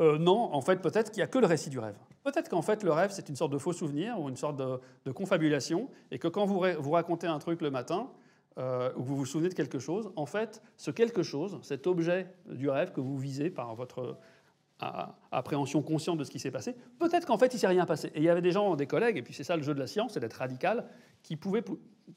euh, 0.00 0.18
non, 0.18 0.52
en 0.54 0.60
fait, 0.60 0.80
peut-être 0.80 1.10
qu'il 1.10 1.20
n'y 1.20 1.24
a 1.24 1.26
que 1.26 1.38
le 1.38 1.46
récit 1.46 1.70
du 1.70 1.78
rêve. 1.78 1.96
Peut-être 2.24 2.48
qu'en 2.48 2.62
fait, 2.62 2.82
le 2.82 2.92
rêve, 2.92 3.10
c'est 3.12 3.28
une 3.28 3.36
sorte 3.36 3.52
de 3.52 3.58
faux 3.58 3.72
souvenir 3.72 4.18
ou 4.18 4.28
une 4.28 4.36
sorte 4.36 4.56
de, 4.56 5.12
confabulation, 5.12 5.88
et 6.10 6.18
que 6.18 6.28
quand 6.28 6.46
vous, 6.46 6.64
vous, 6.78 6.90
racontez 6.90 7.26
un 7.26 7.38
truc 7.38 7.60
le 7.60 7.70
matin, 7.70 8.10
euh, 8.58 8.90
ou 8.96 9.02
que 9.02 9.08
vous 9.08 9.16
vous 9.16 9.26
souvenez 9.26 9.48
de 9.48 9.54
quelque 9.54 9.78
chose, 9.78 10.10
en 10.16 10.26
fait, 10.26 10.62
ce 10.76 10.90
quelque 10.90 11.22
chose, 11.22 11.58
cet 11.62 11.86
objet 11.86 12.32
du 12.48 12.68
rêve 12.70 12.92
que 12.92 13.00
vous 13.00 13.18
visez 13.18 13.50
par 13.50 13.74
votre 13.74 14.16
appréhension 15.30 15.82
consciente 15.82 16.16
de 16.16 16.24
ce 16.24 16.30
qui 16.30 16.38
s'est 16.38 16.50
passé, 16.50 16.74
peut-être 16.98 17.26
qu'en 17.26 17.36
fait, 17.36 17.52
il 17.52 17.58
s'est 17.58 17.66
rien 17.66 17.84
passé. 17.84 18.08
Et 18.14 18.20
il 18.20 18.22
y 18.22 18.30
avait 18.30 18.40
des 18.40 18.52
gens, 18.52 18.76
des 18.76 18.86
collègues, 18.86 19.18
et 19.18 19.22
puis 19.22 19.34
c'est 19.34 19.44
ça 19.44 19.56
le 19.56 19.62
jeu 19.62 19.74
de 19.74 19.78
la 19.78 19.86
science, 19.86 20.14
c'est 20.14 20.20
d'être 20.20 20.38
radical, 20.38 20.86
qui 21.22 21.36
pouvaient 21.36 21.62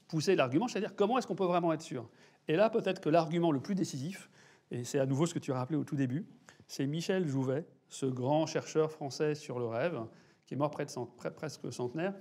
pousser 0.07 0.35
l'argument, 0.37 0.69
c'est-à-dire 0.69 0.95
comment 0.95 1.17
est-ce 1.17 1.27
qu'on 1.27 1.35
peut 1.35 1.43
vraiment 1.43 1.73
être 1.73 1.81
sûr? 1.81 2.09
Et 2.47 2.55
là, 2.55 2.69
peut-être 2.69 3.01
que 3.01 3.09
l'argument 3.09 3.51
le 3.51 3.59
plus 3.59 3.75
décisif, 3.75 4.29
et 4.71 4.83
c'est 4.83 4.99
à 4.99 5.05
nouveau 5.05 5.25
ce 5.25 5.33
que 5.33 5.39
tu 5.39 5.51
as 5.51 5.55
rappelé 5.55 5.77
au 5.77 5.83
tout 5.83 5.95
début, 5.95 6.25
c'est 6.67 6.85
Michel 6.87 7.27
Jouvet, 7.27 7.65
ce 7.89 8.05
grand 8.05 8.45
chercheur 8.45 8.91
français 8.91 9.35
sur 9.35 9.59
le 9.59 9.65
rêve, 9.65 9.99
qui 10.45 10.55
est 10.55 10.57
mort 10.57 10.71
presque 10.71 11.71
centenaire. 11.71 12.13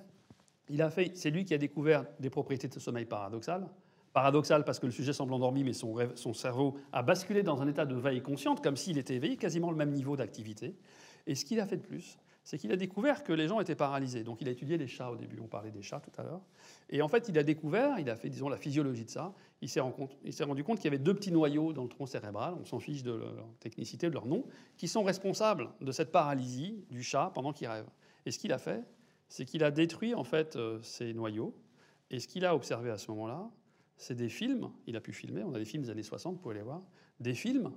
Il 0.69 0.83
a 0.83 0.91
fait, 0.91 1.13
c'est 1.15 1.31
lui 1.31 1.45
qui 1.45 1.55
a 1.55 1.59
découvert 1.59 2.05
des 2.21 2.31
propriétés 2.31 2.69
de 2.69 2.79
sommeil 2.79 3.05
paradoxal. 3.05 3.69
Paradoxal 4.13 4.65
parce 4.65 4.79
que 4.79 4.87
le 4.87 4.93
sujet 4.93 5.13
semble 5.13 5.33
endormi, 5.33 5.65
mais 5.65 5.73
son, 5.73 5.97
son 6.15 6.35
cerveau 6.35 6.77
a 6.93 7.03
basculé 7.03 7.43
dans 7.43 7.63
un 7.63 7.69
état 7.69 7.87
de 7.87 7.95
veille 7.95 8.23
consciente, 8.23 8.63
comme 8.63 8.77
s'il 8.77 8.99
était 8.99 9.15
éveillé, 9.15 9.37
quasiment 9.37 9.71
le 9.71 9.77
même 9.77 9.91
niveau 9.91 10.17
d'activité. 10.17 10.77
Et 11.27 11.35
ce 11.35 11.45
qu'il 11.45 11.61
a 11.61 11.67
fait 11.67 11.79
de 11.79 11.83
plus, 11.83 12.19
c'est 12.45 12.59
qu'il 12.59 12.73
a 12.73 12.77
découvert 12.77 13.23
que 13.23 13.33
les 13.33 13.47
gens 13.47 13.61
étaient 13.61 13.77
paralysés. 13.77 14.25
Donc 14.25 14.41
il 14.41 14.49
a 14.49 14.51
étudié 14.51 14.77
les 14.77 14.89
chats 14.89 15.11
au 15.11 15.17
début, 15.17 15.39
on 15.41 15.47
parlait 15.47 15.71
des 15.71 15.83
chats 15.83 16.01
tout 16.01 16.11
à 16.21 16.25
l'heure. 16.25 16.41
Et 16.91 17.01
en 17.01 17.09
fait, 17.09 17.29
il 17.29 17.39
a 17.39 17.43
découvert, 17.43 17.99
il 17.99 18.11
a 18.11 18.17
fait, 18.17 18.29
disons, 18.29 18.49
la 18.49 18.57
physiologie 18.57 19.05
de 19.05 19.11
ça. 19.11 19.33
Il 19.61 19.69
s'est 19.69 19.81
rendu 19.81 20.65
compte 20.65 20.79
qu'il 20.79 20.87
y 20.87 20.89
avait 20.95 20.99
deux 20.99 21.15
petits 21.15 21.31
noyaux 21.31 21.73
dans 21.73 21.85
le 21.85 21.89
tronc 21.89 22.07
cérébral, 22.07 22.55
on 22.61 22.65
s'en 22.65 22.81
fiche 22.81 23.03
de 23.05 23.13
leur 23.13 23.49
technicité, 23.61 24.09
de 24.09 24.15
leur 24.15 24.27
nom, 24.27 24.45
qui 24.77 24.89
sont 24.89 25.05
responsables 25.05 25.71
de 25.81 25.93
cette 25.93 26.11
paralysie 26.11 26.85
du 26.91 27.03
chat 27.03 27.31
pendant 27.35 27.53
qu'il 27.53 27.69
rêve. 27.69 27.87
Et 28.27 28.33
ce 28.33 28.39
qu'il 28.39 28.53
a 28.53 28.59
fait, 28.59 28.85
c'est 29.29 29.45
qu'il 29.45 29.63
a 29.63 29.71
détruit 29.71 30.15
en 30.15 30.25
fait 30.25 30.57
euh, 30.57 30.81
ces 30.83 31.15
noyaux. 31.15 31.55
Et 32.11 32.19
ce 32.19 32.27
qu'il 32.29 32.45
a 32.45 32.55
observé 32.55 32.91
à 32.91 32.99
ce 32.99 33.11
moment-là, 33.13 33.49
c'est 33.97 34.15
des 34.17 34.29
films, 34.29 34.71
il 34.87 34.97
a 34.97 35.01
pu 35.01 35.13
filmer, 35.13 35.45
on 35.45 35.55
a 35.55 35.59
des 35.59 35.65
films 35.65 35.85
des 35.85 35.91
années 35.91 36.03
60, 36.03 36.35
vous 36.35 36.41
pouvez 36.41 36.57
les 36.57 36.63
voir, 36.63 36.83
des 37.21 37.35
films 37.35 37.73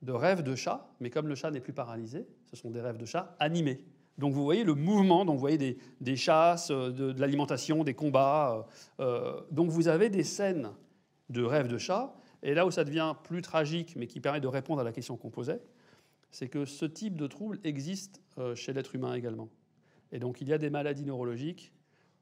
de 0.00 0.12
rêves 0.12 0.42
de 0.42 0.54
chat, 0.56 0.88
mais 0.98 1.10
comme 1.10 1.28
le 1.28 1.34
chat 1.34 1.50
n'est 1.50 1.60
plus 1.60 1.72
paralysé, 1.72 2.26
ce 2.52 2.60
sont 2.60 2.70
des 2.70 2.80
rêves 2.80 2.98
de 2.98 3.06
chat 3.06 3.34
animés. 3.38 3.84
Donc 4.18 4.34
vous 4.34 4.44
voyez 4.44 4.62
le 4.62 4.74
mouvement, 4.74 5.24
donc 5.24 5.36
vous 5.36 5.40
voyez 5.40 5.78
des, 6.00 6.16
chasses, 6.16 6.70
euh, 6.70 6.90
de, 6.90 7.18
l'alimentation, 7.18 7.82
des 7.82 7.94
combats. 7.94 8.66
Euh, 9.00 9.04
euh, 9.04 9.40
donc 9.50 9.70
vous 9.70 9.88
avez 9.88 10.10
des 10.10 10.22
scènes 10.22 10.70
de 11.30 11.42
rêves 11.42 11.68
de 11.68 11.78
chat. 11.78 12.14
Et 12.42 12.54
là 12.54 12.66
où 12.66 12.70
ça 12.70 12.84
devient 12.84 13.14
plus 13.24 13.40
tragique, 13.40 13.94
mais 13.96 14.06
qui 14.06 14.20
permet 14.20 14.40
de 14.40 14.48
répondre 14.48 14.80
à 14.80 14.84
la 14.84 14.92
question 14.92 15.16
qu'on 15.16 15.30
posait, 15.30 15.62
c'est 16.30 16.48
que 16.48 16.64
ce 16.64 16.84
type 16.84 17.16
de 17.16 17.26
trouble 17.26 17.58
existe 17.62 18.20
chez 18.54 18.72
l'être 18.72 18.94
humain 18.94 19.14
également. 19.14 19.48
Et 20.10 20.18
donc 20.18 20.40
il 20.40 20.48
y 20.48 20.52
a 20.52 20.58
des 20.58 20.70
maladies 20.70 21.04
neurologiques, 21.04 21.72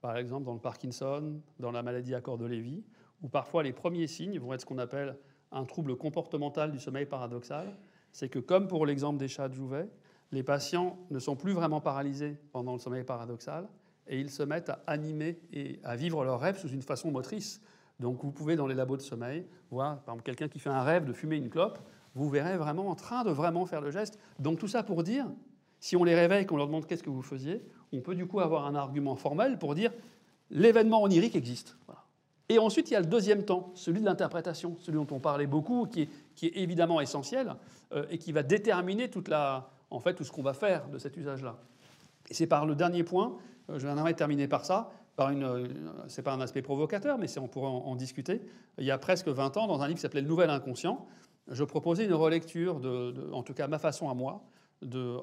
par 0.02 0.16
exemple 0.16 0.44
dans 0.44 0.52
le 0.52 0.60
Parkinson, 0.60 1.40
dans 1.58 1.70
la 1.70 1.82
maladie 1.82 2.14
à 2.14 2.20
corps 2.20 2.36
de 2.36 2.44
Lévy, 2.44 2.84
où 3.22 3.28
parfois 3.28 3.62
les 3.62 3.72
premiers 3.72 4.08
signes 4.08 4.38
vont 4.38 4.52
être 4.52 4.60
ce 4.60 4.66
qu'on 4.66 4.78
appelle 4.78 5.16
un 5.52 5.64
trouble 5.64 5.96
comportemental 5.96 6.70
du 6.70 6.78
sommeil 6.78 7.06
paradoxal, 7.06 7.74
c'est 8.12 8.28
que 8.28 8.38
comme 8.38 8.68
pour 8.68 8.84
l'exemple 8.84 9.18
des 9.18 9.28
chats 9.28 9.48
de 9.48 9.54
Jouvet, 9.54 9.88
les 10.32 10.42
patients 10.42 10.98
ne 11.10 11.18
sont 11.18 11.36
plus 11.36 11.52
vraiment 11.52 11.80
paralysés 11.80 12.36
pendant 12.52 12.72
le 12.72 12.78
sommeil 12.78 13.04
paradoxal 13.04 13.68
et 14.06 14.20
ils 14.20 14.30
se 14.30 14.42
mettent 14.42 14.70
à 14.70 14.80
animer 14.86 15.40
et 15.52 15.80
à 15.84 15.96
vivre 15.96 16.24
leurs 16.24 16.40
rêves 16.40 16.58
sous 16.58 16.68
une 16.68 16.82
façon 16.82 17.10
motrice. 17.10 17.60
Donc 17.98 18.22
vous 18.22 18.30
pouvez 18.30 18.56
dans 18.56 18.66
les 18.66 18.74
labos 18.74 18.96
de 18.96 19.02
sommeil 19.02 19.46
voir 19.70 20.00
par 20.02 20.22
quelqu'un 20.22 20.48
qui 20.48 20.58
fait 20.58 20.70
un 20.70 20.82
rêve 20.82 21.04
de 21.04 21.12
fumer 21.12 21.36
une 21.36 21.50
clope, 21.50 21.78
vous 22.14 22.28
verrez 22.28 22.56
vraiment 22.56 22.88
en 22.88 22.94
train 22.94 23.24
de 23.24 23.30
vraiment 23.30 23.66
faire 23.66 23.80
le 23.80 23.90
geste. 23.90 24.18
Donc 24.38 24.58
tout 24.58 24.68
ça 24.68 24.82
pour 24.82 25.02
dire, 25.02 25.26
si 25.78 25.96
on 25.96 26.04
les 26.04 26.14
réveille, 26.14 26.46
qu'on 26.46 26.56
leur 26.56 26.66
demande 26.66 26.86
qu'est-ce 26.86 27.02
que 27.02 27.10
vous 27.10 27.22
faisiez, 27.22 27.64
on 27.92 28.00
peut 28.00 28.14
du 28.14 28.26
coup 28.26 28.40
avoir 28.40 28.66
un 28.66 28.74
argument 28.74 29.16
formel 29.16 29.58
pour 29.58 29.74
dire 29.74 29.92
l'événement 30.50 31.02
onirique 31.02 31.36
existe. 31.36 31.76
Et 32.48 32.58
ensuite, 32.58 32.90
il 32.90 32.94
y 32.94 32.96
a 32.96 33.00
le 33.00 33.06
deuxième 33.06 33.44
temps, 33.44 33.70
celui 33.74 34.00
de 34.00 34.06
l'interprétation, 34.06 34.76
celui 34.80 34.98
dont 34.98 35.06
on 35.12 35.20
parlait 35.20 35.46
beaucoup, 35.46 35.86
qui 35.86 36.02
est, 36.02 36.56
évidemment 36.56 37.00
essentiel 37.00 37.54
euh, 37.92 38.06
et 38.10 38.18
qui 38.18 38.32
va 38.32 38.42
déterminer 38.42 39.08
toute 39.08 39.28
la, 39.28 39.70
en 39.90 40.00
fait, 40.00 40.14
tout 40.14 40.24
ce 40.24 40.32
qu'on 40.32 40.42
va 40.42 40.54
faire 40.54 40.88
de 40.88 40.98
cet 40.98 41.16
usage-là. 41.16 41.58
Et 42.28 42.34
c'est 42.34 42.46
par 42.46 42.66
le 42.66 42.74
dernier 42.74 43.04
point, 43.04 43.36
euh, 43.70 43.78
je 43.78 43.86
vais 43.86 44.14
terminer 44.14 44.48
par 44.48 44.64
ça, 44.64 44.90
par 45.16 45.30
une, 45.30 45.44
euh, 45.44 45.66
c'est 46.08 46.22
pas 46.22 46.32
un 46.32 46.40
aspect 46.40 46.62
provocateur, 46.62 47.18
mais 47.18 47.26
on 47.38 47.48
pourrait 47.48 47.68
en, 47.68 47.96
discuter. 47.96 48.42
Il 48.78 48.84
y 48.84 48.90
a 48.90 48.98
presque 48.98 49.28
20 49.28 49.56
ans, 49.56 49.66
dans 49.66 49.82
un 49.82 49.86
livre 49.86 49.96
qui 49.96 50.02
s'appelait 50.02 50.22
Le 50.22 50.28
Nouvel 50.28 50.50
Inconscient, 50.50 51.06
je 51.48 51.64
proposais 51.64 52.04
une 52.04 52.14
relecture, 52.14 52.80
en 53.32 53.42
tout 53.42 53.54
cas 53.54 53.66
ma 53.66 53.78
façon 53.78 54.08
à 54.08 54.14
moi, 54.14 54.44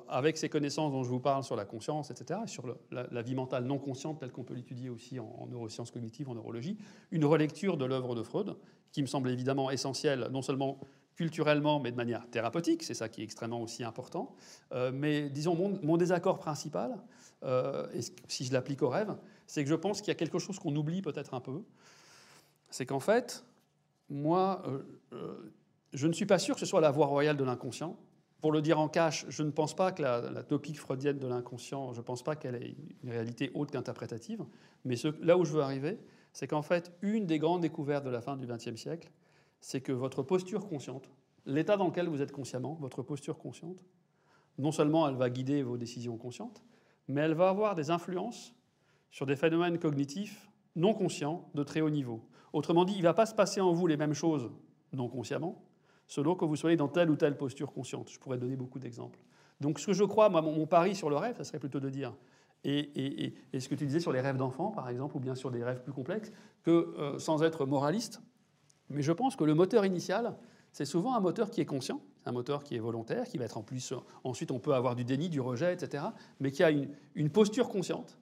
avec 0.07 0.37
ces 0.37 0.49
connaissances 0.49 0.91
dont 0.91 1.03
je 1.03 1.09
vous 1.09 1.19
parle 1.19 1.43
sur 1.43 1.55
la 1.55 1.65
conscience, 1.65 2.11
etc., 2.11 2.41
et 2.43 2.47
sur 2.47 2.63
la, 2.91 3.21
vie 3.21 3.33
mentale 3.33 3.63
non 3.63 3.79
consciente 3.79 4.19
telle 4.19 4.31
qu'on 4.31 4.43
peut 4.43 4.53
l'étudier 4.53 4.89
aussi 4.89 5.19
en, 5.19 5.47
neurosciences 5.49 5.89
cognitives, 5.89 6.29
en 6.29 6.35
neurologie, 6.35 6.77
une 7.11 7.25
relecture 7.25 7.77
de 7.77 7.85
l'œuvre 7.85 8.13
de 8.13 8.23
Freud, 8.23 8.55
qui 8.91 9.01
me 9.01 9.07
semble 9.07 9.29
évidemment 9.29 9.71
essentielle, 9.71 10.27
non 10.31 10.41
seulement 10.41 10.79
culturellement, 11.17 11.79
mais 11.79 11.91
de 11.91 11.97
manière 11.97 12.29
thérapeutique, 12.29 12.83
c'est 12.83 12.93
ça 12.93 13.09
qui 13.09 13.21
est 13.21 13.23
extrêmement 13.23 13.61
aussi 13.61 13.83
important. 13.83 14.35
Euh, 14.71 14.91
mais 14.93 15.29
disons, 15.29 15.55
mon, 15.55 15.97
désaccord 15.97 16.37
principal, 16.37 16.95
euh, 17.43 17.87
et 17.93 18.01
si 18.27 18.45
je 18.45 18.53
l'applique 18.53 18.83
au 18.83 18.89
rêve, 18.89 19.15
c'est 19.47 19.63
que 19.63 19.69
je 19.69 19.75
pense 19.75 19.99
qu'il 19.99 20.09
y 20.09 20.11
a 20.11 20.15
quelque 20.15 20.39
chose 20.39 20.59
qu'on 20.59 20.75
oublie 20.75 21.01
peut-être 21.01 21.33
un 21.33 21.41
peu, 21.41 21.63
c'est 22.69 22.85
qu'en 22.85 22.99
fait, 22.99 23.43
moi, 24.09 24.61
euh, 25.11 25.51
je 25.91 26.07
ne 26.07 26.13
suis 26.13 26.27
pas 26.27 26.37
sûr 26.37 26.53
que 26.53 26.59
ce 26.59 26.67
soit 26.67 26.81
la 26.81 26.91
voie 26.91 27.07
royale 27.07 27.35
de 27.35 27.43
l'inconscient, 27.43 27.97
pour 28.39 28.51
le 28.51 28.61
dire 28.61 28.79
en 28.79 28.87
cash, 28.87 29.25
je 29.29 29.41
ne 29.41 29.49
pense 29.49 29.75
pas 29.75 29.91
que 29.91 30.03
la, 30.03 30.43
topique 30.43 30.79
freudienne 30.79 31.17
de 31.17 31.25
l'inconscient, 31.25 31.93
je 31.93 31.97
ne 31.97 32.05
pense 32.05 32.23
pas 32.23 32.35
qu'elle 32.35 32.55
ait 32.55 32.75
une 33.03 33.09
réalité 33.09 33.49
haute 33.55 33.71
qu'interprétative. 33.71 34.45
Mais 34.85 34.95
là 35.23 35.35
où 35.35 35.45
je 35.45 35.53
veux 35.53 35.63
arriver, 35.63 35.99
c'est 36.33 36.45
qu'en 36.45 36.61
fait, 36.61 36.91
une 37.01 37.25
des 37.25 37.39
grandes 37.39 37.61
découvertes 37.61 38.05
de 38.05 38.11
la 38.11 38.21
fin 38.21 38.37
du 38.37 38.45
XXe 38.45 38.75
siècle, 38.75 39.09
c'est 39.59 39.81
que 39.81 39.91
votre 39.91 40.23
posture 40.23 40.67
consciente, 40.67 41.09
l'état 41.45 41.77
dans 41.77 41.87
lequel 41.87 42.07
vous 42.07 42.21
êtes 42.21 42.31
consciemment, 42.31 42.77
votre 42.79 43.01
posture 43.01 43.37
consciente, 43.37 43.83
non 44.57 44.71
seulement 44.71 45.07
elle 45.07 45.15
va 45.15 45.29
guider 45.29 45.63
vos 45.63 45.77
décisions 45.77 46.17
conscientes, 46.17 46.63
mais 47.07 47.21
elle 47.21 47.33
va 47.33 47.49
avoir 47.49 47.75
des 47.75 47.89
influences 47.89 48.55
sur 49.11 49.25
des 49.25 49.35
phénomènes 49.35 49.79
cognitifs 49.79 50.49
non 50.75 50.93
conscients 50.93 51.49
de 51.55 51.63
très 51.63 51.81
haut 51.81 51.89
niveau. 51.89 52.21
Autrement 52.53 52.85
dit, 52.85 52.93
il 52.93 52.99
ne 52.99 53.03
va 53.03 53.13
pas 53.13 53.25
se 53.25 53.33
passer 53.33 53.61
en 53.61 53.73
vous 53.73 53.87
les 53.87 53.97
mêmes 53.97 54.13
choses 54.13 54.51
non 54.93 55.09
consciemment, 55.09 55.63
selon 56.07 56.35
que 56.35 56.45
vous 56.45 56.55
soyez 56.55 56.77
dans 56.77 56.87
telle 56.87 57.09
ou 57.09 57.15
telle 57.15 57.35
posture 57.35 57.73
consciente. 57.73 58.09
Je 58.09 58.19
pourrais 58.19 58.37
donner 58.37 58.55
beaucoup 58.55 58.79
d'exemples. 58.79 59.19
Donc 59.59 59.79
ce 59.79 59.87
que 59.87 59.93
je 59.93 60.03
crois, 60.03 60.29
moi, 60.29 60.41
mon, 60.41 60.67
pari 60.67 60.95
sur 60.95 61.09
le 61.09 61.15
rêve, 61.17 61.35
ça 61.37 61.43
serait 61.43 61.59
plutôt 61.59 61.79
de 61.79 61.89
dire, 61.89 62.15
et, 62.63 63.33
ce 63.57 63.67
que 63.67 63.75
tu 63.75 63.85
disais 63.85 63.99
sur 63.99 64.11
les 64.11 64.21
rêves 64.21 64.37
d'enfants, 64.37 64.71
par 64.71 64.89
exemple, 64.89 65.17
ou 65.17 65.19
bien 65.19 65.35
sur 65.35 65.51
des 65.51 65.63
rêves 65.63 65.81
plus 65.81 65.93
complexes, 65.93 66.31
que 66.63 66.93
euh, 66.97 67.19
sans 67.19 67.43
être 67.43 67.65
moraliste, 67.65 68.21
mais 68.89 69.01
je 69.01 69.11
pense 69.11 69.35
que 69.35 69.43
le 69.43 69.53
moteur 69.53 69.85
initial, 69.85 70.35
c'est 70.71 70.85
souvent 70.85 71.15
un 71.15 71.19
moteur 71.19 71.49
qui 71.49 71.61
est 71.61 71.65
conscient, 71.65 72.01
un 72.25 72.31
moteur 72.31 72.63
qui 72.63 72.75
est 72.75 72.79
volontaire, 72.79 73.25
qui 73.25 73.37
va 73.37 73.45
être 73.45 73.57
en 73.57 73.63
plus, 73.63 73.93
ensuite 74.23 74.51
on 74.51 74.59
peut 74.59 74.73
avoir 74.73 74.95
du 74.95 75.03
déni, 75.03 75.29
du 75.29 75.41
rejet, 75.41 75.73
etc., 75.73 76.03
mais 76.39 76.51
qui 76.51 76.63
a 76.63 76.69
une, 76.69 77.29
posture 77.29 77.69
consciente, 77.69 78.17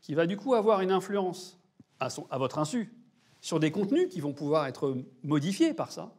qui 0.00 0.14
va 0.14 0.26
du 0.26 0.36
coup 0.36 0.54
avoir 0.54 0.80
une 0.80 0.90
influence 0.90 1.58
à, 2.00 2.08
à 2.30 2.38
votre 2.38 2.58
insu 2.58 2.92
sur 3.40 3.60
des 3.60 3.70
contenus 3.70 4.08
qui 4.08 4.20
vont 4.20 4.32
pouvoir 4.32 4.66
être 4.66 4.96
modifiés 5.22 5.72
par 5.72 5.92
ça, 5.92 6.12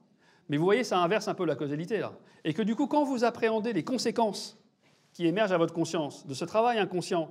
mais 0.50 0.58
vous 0.58 0.64
voyez, 0.64 0.84
ça 0.84 1.00
inverse 1.00 1.28
un 1.28 1.34
peu 1.34 1.46
la 1.46 1.56
causalité 1.56 2.00
là. 2.00 2.14
Et 2.44 2.54
que 2.54 2.62
du 2.62 2.76
coup, 2.76 2.88
quand 2.88 3.04
vous 3.04 3.24
appréhendez 3.24 3.74
les 3.74 3.84
conséquences 3.84 4.58
qui 5.14 5.26
émergent 5.26 5.52
à 5.52 5.58
votre 5.58 5.74
conscience 5.74 6.26
de 6.26 6.34
ce 6.34 6.46
travail 6.46 6.80
inconscient 6.80 7.30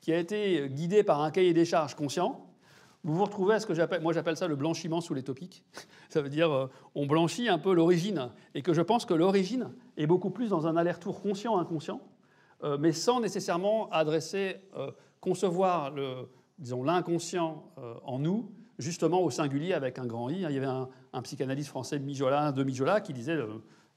qui 0.00 0.12
a 0.12 0.18
été 0.18 0.68
guidé 0.68 1.02
par 1.02 1.22
un 1.22 1.30
cahier 1.30 1.54
des 1.54 1.64
charges 1.64 1.94
conscient, 1.94 2.47
vous 3.08 3.16
vous 3.16 3.24
retrouvez 3.24 3.54
à 3.54 3.60
ce 3.60 3.66
que 3.66 3.74
j'appelle, 3.74 4.02
moi 4.02 4.12
j'appelle 4.12 4.36
ça 4.36 4.46
le 4.46 4.56
blanchiment 4.56 5.00
sous 5.00 5.14
les 5.14 5.22
topiques. 5.22 5.64
Ça 6.10 6.20
veut 6.20 6.28
dire 6.28 6.50
euh, 6.52 6.66
on 6.94 7.06
blanchit 7.06 7.48
un 7.48 7.58
peu 7.58 7.72
l'origine, 7.72 8.30
et 8.54 8.62
que 8.62 8.74
je 8.74 8.82
pense 8.82 9.04
que 9.04 9.14
l'origine 9.14 9.70
est 9.96 10.06
beaucoup 10.06 10.30
plus 10.30 10.50
dans 10.50 10.66
un 10.66 10.76
aller-retour 10.76 11.22
conscient-inconscient, 11.22 12.00
euh, 12.64 12.76
mais 12.78 12.92
sans 12.92 13.20
nécessairement 13.20 13.88
adresser, 13.90 14.56
euh, 14.76 14.90
concevoir 15.20 15.90
le, 15.90 16.28
disons 16.58 16.82
l'inconscient 16.82 17.64
en 18.04 18.18
nous 18.18 18.50
justement 18.78 19.22
au 19.22 19.30
singulier 19.30 19.72
avec 19.72 19.98
un 19.98 20.06
grand 20.06 20.28
I. 20.28 20.34
Il 20.34 20.40
y 20.40 20.56
avait 20.56 20.66
un, 20.66 20.88
psychanalyste 21.22 21.70
français 21.70 21.98
Mijola, 21.98 22.52
de 22.52 22.62
Mijola 22.62 23.00
qui 23.00 23.12
disait 23.12 23.36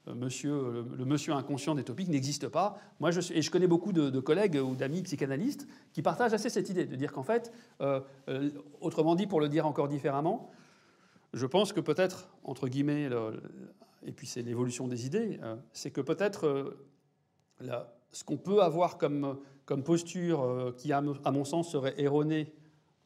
monsieur, 0.06 0.84
le, 0.96 1.04
monsieur 1.04 1.32
inconscient 1.32 1.74
des 1.74 1.84
topiques 1.84 2.08
n'existe 2.08 2.48
pas. 2.48 2.78
Moi, 3.00 3.10
je 3.10 3.20
et 3.32 3.42
je 3.42 3.50
connais 3.50 3.66
beaucoup 3.66 3.92
de, 3.92 4.20
collègues 4.20 4.56
ou 4.56 4.74
d'amis 4.74 5.02
psychanalystes 5.02 5.66
qui 5.92 6.02
partagent 6.02 6.34
assez 6.34 6.50
cette 6.50 6.70
idée 6.70 6.84
de 6.84 6.96
dire 6.96 7.12
qu'en 7.12 7.22
fait, 7.22 7.52
euh, 7.80 8.00
euh, 8.28 8.50
autrement 8.80 9.14
dit, 9.14 9.26
pour 9.26 9.40
le 9.40 9.48
dire 9.48 9.66
encore 9.66 9.88
différemment, 9.88 10.50
je 11.32 11.46
pense 11.46 11.72
que 11.72 11.80
peut-être, 11.80 12.28
entre 12.44 12.68
guillemets, 12.68 13.08
et 14.04 14.12
puis 14.12 14.26
c'est 14.26 14.42
l'évolution 14.42 14.88
des 14.88 15.06
idées, 15.06 15.38
euh, 15.42 15.56
c'est 15.72 15.90
que 15.90 16.00
peut-être 16.00 16.76
ce 18.10 18.24
qu'on 18.24 18.36
peut 18.36 18.62
avoir 18.62 18.98
comme, 18.98 19.38
comme 19.64 19.84
posture 19.84 20.74
qui, 20.76 20.92
à 20.92 21.00
mon 21.00 21.44
sens, 21.44 21.70
serait 21.70 21.94
erronée 21.96 22.52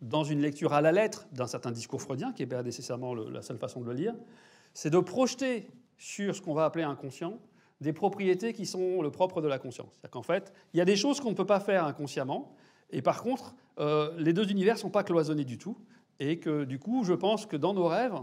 dans 0.00 0.24
une 0.24 0.40
lecture 0.40 0.72
à 0.72 0.80
la 0.80 0.92
lettre 0.92 1.26
d'un 1.32 1.46
certain 1.46 1.70
discours 1.70 2.02
freudien, 2.02 2.32
qui 2.32 2.42
n'est 2.42 2.46
pas 2.46 2.62
nécessairement 2.62 3.14
la 3.14 3.42
seule 3.42 3.58
façon 3.58 3.80
de 3.80 3.86
le 3.86 3.92
lire, 3.92 4.14
c'est 4.74 4.90
de 4.90 4.98
projeter 4.98 5.70
sur 5.98 6.34
ce 6.34 6.42
qu'on 6.42 6.54
va 6.54 6.64
appeler 6.64 6.84
inconscient 6.84 7.38
des 7.80 7.92
propriétés 7.92 8.52
qui 8.52 8.66
sont 8.66 9.02
le 9.02 9.10
propre 9.10 9.42
de 9.42 9.48
la 9.48 9.58
conscience. 9.58 9.92
C'est-à-dire 9.92 10.10
qu'en 10.10 10.22
fait, 10.22 10.52
il 10.72 10.78
y 10.78 10.80
a 10.80 10.84
des 10.84 10.96
choses 10.96 11.20
qu'on 11.20 11.30
ne 11.30 11.34
peut 11.34 11.46
pas 11.46 11.60
faire 11.60 11.84
inconsciemment, 11.84 12.54
et 12.90 13.02
par 13.02 13.22
contre, 13.22 13.54
euh, 13.78 14.14
les 14.18 14.32
deux 14.32 14.50
univers 14.50 14.74
ne 14.74 14.80
sont 14.80 14.90
pas 14.90 15.04
cloisonnés 15.04 15.44
du 15.44 15.58
tout, 15.58 15.76
et 16.18 16.38
que 16.38 16.64
du 16.64 16.78
coup, 16.78 17.04
je 17.04 17.12
pense 17.12 17.44
que 17.44 17.56
dans 17.56 17.74
nos 17.74 17.86
rêves, 17.86 18.14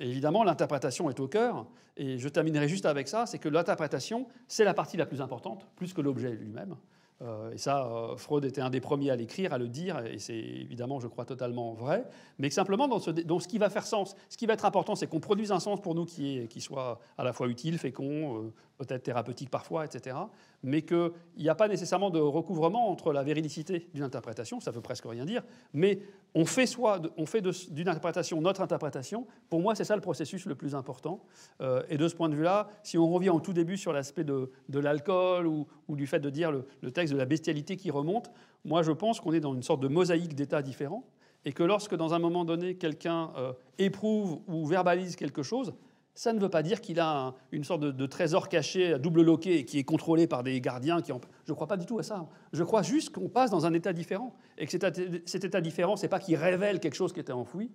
évidemment, 0.00 0.42
l'interprétation 0.42 1.08
est 1.08 1.20
au 1.20 1.28
cœur, 1.28 1.66
et 1.96 2.18
je 2.18 2.28
terminerai 2.28 2.68
juste 2.68 2.86
avec 2.86 3.08
ça, 3.08 3.26
c'est 3.26 3.38
que 3.38 3.48
l'interprétation, 3.48 4.26
c'est 4.48 4.64
la 4.64 4.74
partie 4.74 4.96
la 4.96 5.06
plus 5.06 5.20
importante, 5.20 5.66
plus 5.76 5.92
que 5.92 6.00
l'objet 6.00 6.30
lui-même. 6.32 6.76
Euh, 7.22 7.52
et 7.52 7.58
ça, 7.58 7.86
euh, 7.86 8.16
Freud 8.16 8.44
était 8.44 8.62
un 8.62 8.70
des 8.70 8.80
premiers 8.80 9.10
à 9.10 9.16
l'écrire, 9.16 9.52
à 9.52 9.58
le 9.58 9.68
dire, 9.68 9.98
et 10.06 10.18
c'est 10.18 10.38
évidemment, 10.38 11.00
je 11.00 11.06
crois, 11.06 11.24
totalement 11.24 11.74
vrai. 11.74 12.04
Mais 12.38 12.48
simplement, 12.48 12.88
dans 12.88 12.98
ce, 12.98 13.10
ce 13.10 13.48
qui 13.48 13.58
va 13.58 13.68
faire 13.68 13.86
sens, 13.86 14.16
ce 14.28 14.36
qui 14.36 14.46
va 14.46 14.54
être 14.54 14.64
important, 14.64 14.94
c'est 14.94 15.06
qu'on 15.06 15.20
produise 15.20 15.52
un 15.52 15.60
sens 15.60 15.80
pour 15.80 15.94
nous 15.94 16.06
qui, 16.06 16.38
est, 16.38 16.46
qui 16.48 16.60
soit 16.60 16.98
à 17.18 17.24
la 17.24 17.32
fois 17.32 17.48
utile, 17.48 17.78
fécond, 17.78 18.38
euh, 18.38 18.52
peut-être 18.80 19.02
thérapeutique 19.02 19.50
parfois, 19.50 19.84
etc. 19.84 20.16
Mais 20.62 20.82
qu'il 20.82 21.12
n'y 21.38 21.48
a 21.48 21.54
pas 21.54 21.68
nécessairement 21.68 22.10
de 22.10 22.18
recouvrement 22.18 22.90
entre 22.90 23.12
la 23.12 23.22
véridicité 23.22 23.88
d'une 23.94 24.02
interprétation, 24.02 24.60
ça 24.60 24.70
veut 24.70 24.80
presque 24.80 25.04
rien 25.04 25.24
dire, 25.24 25.42
mais 25.72 26.00
on 26.34 26.44
fait, 26.44 26.66
soit, 26.66 27.00
on 27.16 27.26
fait 27.26 27.42
d'une 27.70 27.88
interprétation 27.88 28.40
notre 28.40 28.60
interprétation. 28.60 29.26
Pour 29.48 29.60
moi, 29.60 29.74
c'est 29.74 29.84
ça 29.84 29.96
le 29.96 30.00
processus 30.00 30.46
le 30.46 30.54
plus 30.54 30.74
important. 30.74 31.24
Euh, 31.60 31.82
et 31.88 31.96
de 31.96 32.08
ce 32.08 32.14
point 32.14 32.28
de 32.28 32.34
vue-là, 32.34 32.68
si 32.82 32.98
on 32.98 33.10
revient 33.10 33.30
au 33.30 33.40
tout 33.40 33.52
début 33.52 33.76
sur 33.76 33.92
l'aspect 33.92 34.24
de, 34.24 34.50
l'alcool 34.72 35.46
ou, 35.46 35.66
du 35.88 36.06
fait 36.06 36.20
de 36.20 36.30
dire 36.30 36.52
le, 36.52 36.66
le 36.82 36.90
texte 36.90 37.12
de 37.12 37.18
la 37.18 37.26
bestialité 37.26 37.76
qui 37.76 37.90
remonte, 37.90 38.30
moi, 38.64 38.82
je 38.82 38.92
pense 38.92 39.20
qu'on 39.20 39.32
est 39.32 39.40
dans 39.40 39.54
une 39.54 39.62
sorte 39.62 39.80
de 39.80 39.88
mosaïque 39.88 40.34
d'états 40.34 40.62
différents 40.62 41.04
et 41.44 41.52
que 41.52 41.62
lorsque, 41.62 41.94
dans 41.94 42.14
un 42.14 42.18
moment 42.18 42.44
donné, 42.44 42.74
quelqu'un 42.74 43.30
euh, 43.36 43.52
éprouve 43.78 44.40
ou 44.46 44.66
verbalise 44.66 45.16
quelque 45.16 45.42
chose, 45.42 45.74
ça 46.14 46.32
ne 46.32 46.40
veut 46.40 46.48
pas 46.48 46.62
dire 46.62 46.80
qu'il 46.80 47.00
a 47.00 47.34
une 47.52 47.64
sorte 47.64 47.80
de, 47.80 48.06
trésor 48.06 48.48
caché, 48.48 48.98
double 48.98 49.22
loqué, 49.22 49.64
qui 49.64 49.78
est 49.78 49.84
contrôlé 49.84 50.26
par 50.26 50.42
des 50.42 50.60
gardiens. 50.60 51.00
Qui 51.00 51.12
Je 51.46 51.52
ne 51.52 51.54
crois 51.54 51.66
pas 51.66 51.76
du 51.76 51.86
tout 51.86 51.98
à 51.98 52.02
ça. 52.02 52.28
Je 52.52 52.62
crois 52.62 52.82
juste 52.82 53.10
qu'on 53.10 53.28
passe 53.28 53.50
dans 53.50 53.64
un 53.64 53.72
état 53.72 53.92
différent. 53.92 54.34
Et 54.58 54.66
que 54.66 54.72
cet, 54.72 55.44
état 55.44 55.60
différent, 55.60 55.96
ce 55.96 56.02
n'est 56.02 56.08
pas 56.08 56.18
qu'il 56.18 56.36
révèle 56.36 56.80
quelque 56.80 56.94
chose 56.94 57.12
qui 57.12 57.20
était 57.20 57.32
enfoui. 57.32 57.70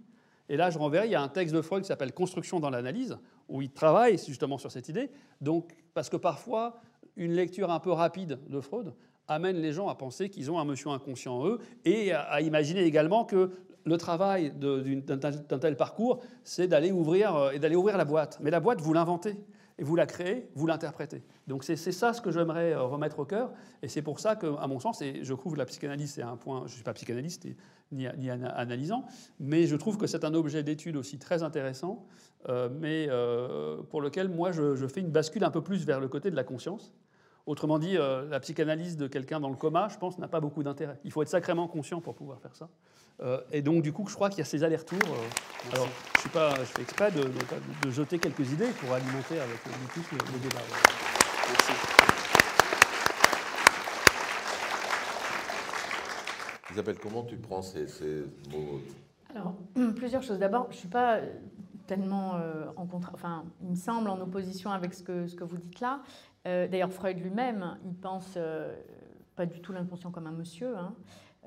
Et 0.48 0.58
là, 0.58 0.70
je 0.70 0.78
renverrai, 0.78 1.08
il 1.08 1.12
y 1.12 1.16
a 1.16 1.22
un 1.22 1.28
texte 1.28 1.56
de 1.56 1.62
Freud 1.62 1.82
qui 1.82 1.88
s'appelle 1.88 2.14
Construction 2.14 2.60
dans 2.60 2.70
l'analyse, 2.70 3.18
où 3.50 3.62
il 3.62 3.72
travaille 3.72 4.18
justement 4.18 4.58
sur 4.58 4.72
cette 4.72 4.90
idée. 4.90 5.10
Donc, 5.42 5.76
parce 5.94 6.10
que 6.10 6.18
parfois, 6.18 6.80
une 7.16 7.32
lecture 7.32 7.72
un 7.72 7.80
peu 7.80 7.92
rapide 7.92 8.40
de 8.48 8.60
Freud 8.60 8.94
amène 9.28 9.58
les 9.58 9.72
gens 9.72 9.88
à 9.88 9.96
penser 9.96 10.30
qu'ils 10.30 10.52
ont 10.52 10.60
un 10.60 10.66
monsieur 10.66 10.90
inconscient 10.90 11.36
en 11.36 11.48
eux 11.48 11.60
et 11.84 12.12
à 12.12 12.42
imaginer 12.42 12.84
également 12.84 13.26
que 13.26 13.50
le 13.86 13.98
travail 13.98 14.52
d'un 14.52 15.60
tel 15.60 15.78
parcours, 15.78 16.22
c'est 16.44 16.68
d'aller 16.68 16.92
ouvrir, 16.92 17.36
euh, 17.36 17.52
et 17.52 17.60
d'aller 17.60 17.76
ouvrir 17.76 17.98
la 17.98 18.06
boîte. 18.06 18.40
Mais 18.42 18.50
la 18.50 18.60
boîte, 18.60 18.82
vous 18.82 18.94
l'inventez, 18.94 19.38
et 19.78 19.84
vous 19.84 19.96
la 19.96 20.06
créez, 20.06 20.50
vous 20.56 20.66
l'interprétez. 20.66 21.24
Donc 21.48 21.64
c'est 21.64 21.76
ça 21.76 22.14
ce 22.14 22.22
que 22.22 22.32
j'aimerais 22.32 22.74
euh, 22.74 22.84
remettre 22.84 23.20
au 23.20 23.26
cœur, 23.26 23.54
et 23.84 23.88
c'est 23.88 24.02
pour 24.02 24.20
ça 24.20 24.36
qu'à 24.36 24.68
mon 24.68 24.80
sens, 24.80 25.02
et 25.02 25.24
je 25.24 25.34
trouve 25.34 25.54
que 25.54 25.60
la 25.60 25.66
psychanalyse, 25.66 26.14
c'est 26.14 26.24
un 26.24 26.38
point, 26.38 26.62
je 26.62 26.72
ne 26.72 26.76
suis 26.76 26.84
pas 26.84 26.94
psychanalyste 26.94 27.48
ni, 27.92 28.08
analysant, 28.08 29.06
mais 29.40 29.68
je 29.68 29.76
trouve 29.76 29.98
que 29.98 30.08
c'est 30.08 30.26
un 30.26 30.34
objet 30.34 30.64
d'étude 30.64 30.98
aussi 30.98 31.20
très 31.20 31.44
intéressant, 31.44 32.08
euh, 32.50 32.70
mais 32.72 33.08
pour 33.90 34.02
lequel 34.02 34.30
moi 34.30 34.52
je, 34.52 34.88
fais 34.88 35.02
une 35.02 35.12
bascule 35.12 35.44
un 35.44 35.52
peu 35.52 35.62
plus 35.62 35.86
vers 35.86 36.00
le 36.00 36.08
côté 36.08 36.32
de 36.32 36.36
la 36.36 36.44
conscience. 36.44 36.94
Autrement 37.46 37.78
dit, 37.78 37.96
la 37.96 38.40
psychanalyse 38.40 38.98
de 38.98 39.08
quelqu'un 39.08 39.40
dans 39.40 39.50
le 39.50 39.56
coma, 39.56 39.88
je 39.90 39.98
pense, 39.98 40.18
n'a 40.18 40.28
pas 40.28 40.40
beaucoup 40.40 40.64
d'intérêt. 40.64 41.00
Il 41.04 41.12
faut 41.12 41.22
être 41.22 41.30
sacrément 41.30 41.68
conscient 41.68 42.02
pour 42.02 42.16
pouvoir 42.16 42.40
faire 42.40 42.56
ça. 42.56 42.70
Euh, 43.22 43.40
et 43.52 43.62
donc, 43.62 43.82
du 43.82 43.94
coup, 43.94 44.06
je 44.08 44.16
crois 44.16 44.30
qu'il 44.30 44.40
y 44.40 44.42
a 44.42 44.46
ces 44.46 44.64
allers-retours. 44.64 45.00
Euh, 45.04 45.74
alors, 45.74 45.88
je, 46.16 46.22
suis 46.22 46.30
pas, 46.30 46.56
je 46.56 46.66
fais 46.66 46.82
exprès 46.82 47.12
de, 47.12 47.24
de, 47.24 47.92
jeter 47.92 48.20
quelques 48.20 48.52
idées 48.52 48.72
pour 48.80 48.94
alimenter 48.94 49.40
avec 49.40 49.60
nous 49.66 49.88
tous 49.94 50.12
le, 50.12 50.18
le 50.34 50.40
débat. 50.40 50.62
Merci. 51.48 51.72
Isabelle, 56.72 56.98
comment 57.02 57.24
tu 57.24 57.38
prends 57.38 57.62
ces, 57.62 57.88
ces 57.88 58.26
mots 58.52 58.82
Alors, 59.34 59.56
plusieurs 59.96 60.24
choses. 60.24 60.40
D'abord, 60.40 60.66
je 60.72 60.76
ne 60.76 60.80
suis 60.80 60.90
pas 60.90 61.20
tellement 61.88 62.36
euh, 62.36 62.66
en 62.76 62.86
contre... 62.86 63.12
Enfin, 63.14 63.46
il 63.62 63.70
me 63.70 63.76
semble 63.76 64.10
en 64.10 64.20
opposition 64.20 64.72
avec 64.72 64.94
ce 64.94 65.04
que, 65.04 65.28
ce 65.28 65.36
que 65.36 65.46
vous 65.46 65.58
dites 65.58 65.80
là. 65.80 66.02
Euh, 66.48 66.68
D'ailleurs, 66.68 66.92
Freud 66.92 67.20
lui-même, 67.20 67.78
il 67.86 67.96
pense 67.96 68.34
euh, 68.38 68.76
pas 69.36 69.46
du 69.46 69.62
tout 69.62 69.72
l'inconscient 69.72 70.12
comme 70.12 70.28
un 70.28 70.32
monsieur. 70.32 70.78
Hein. 70.78 70.94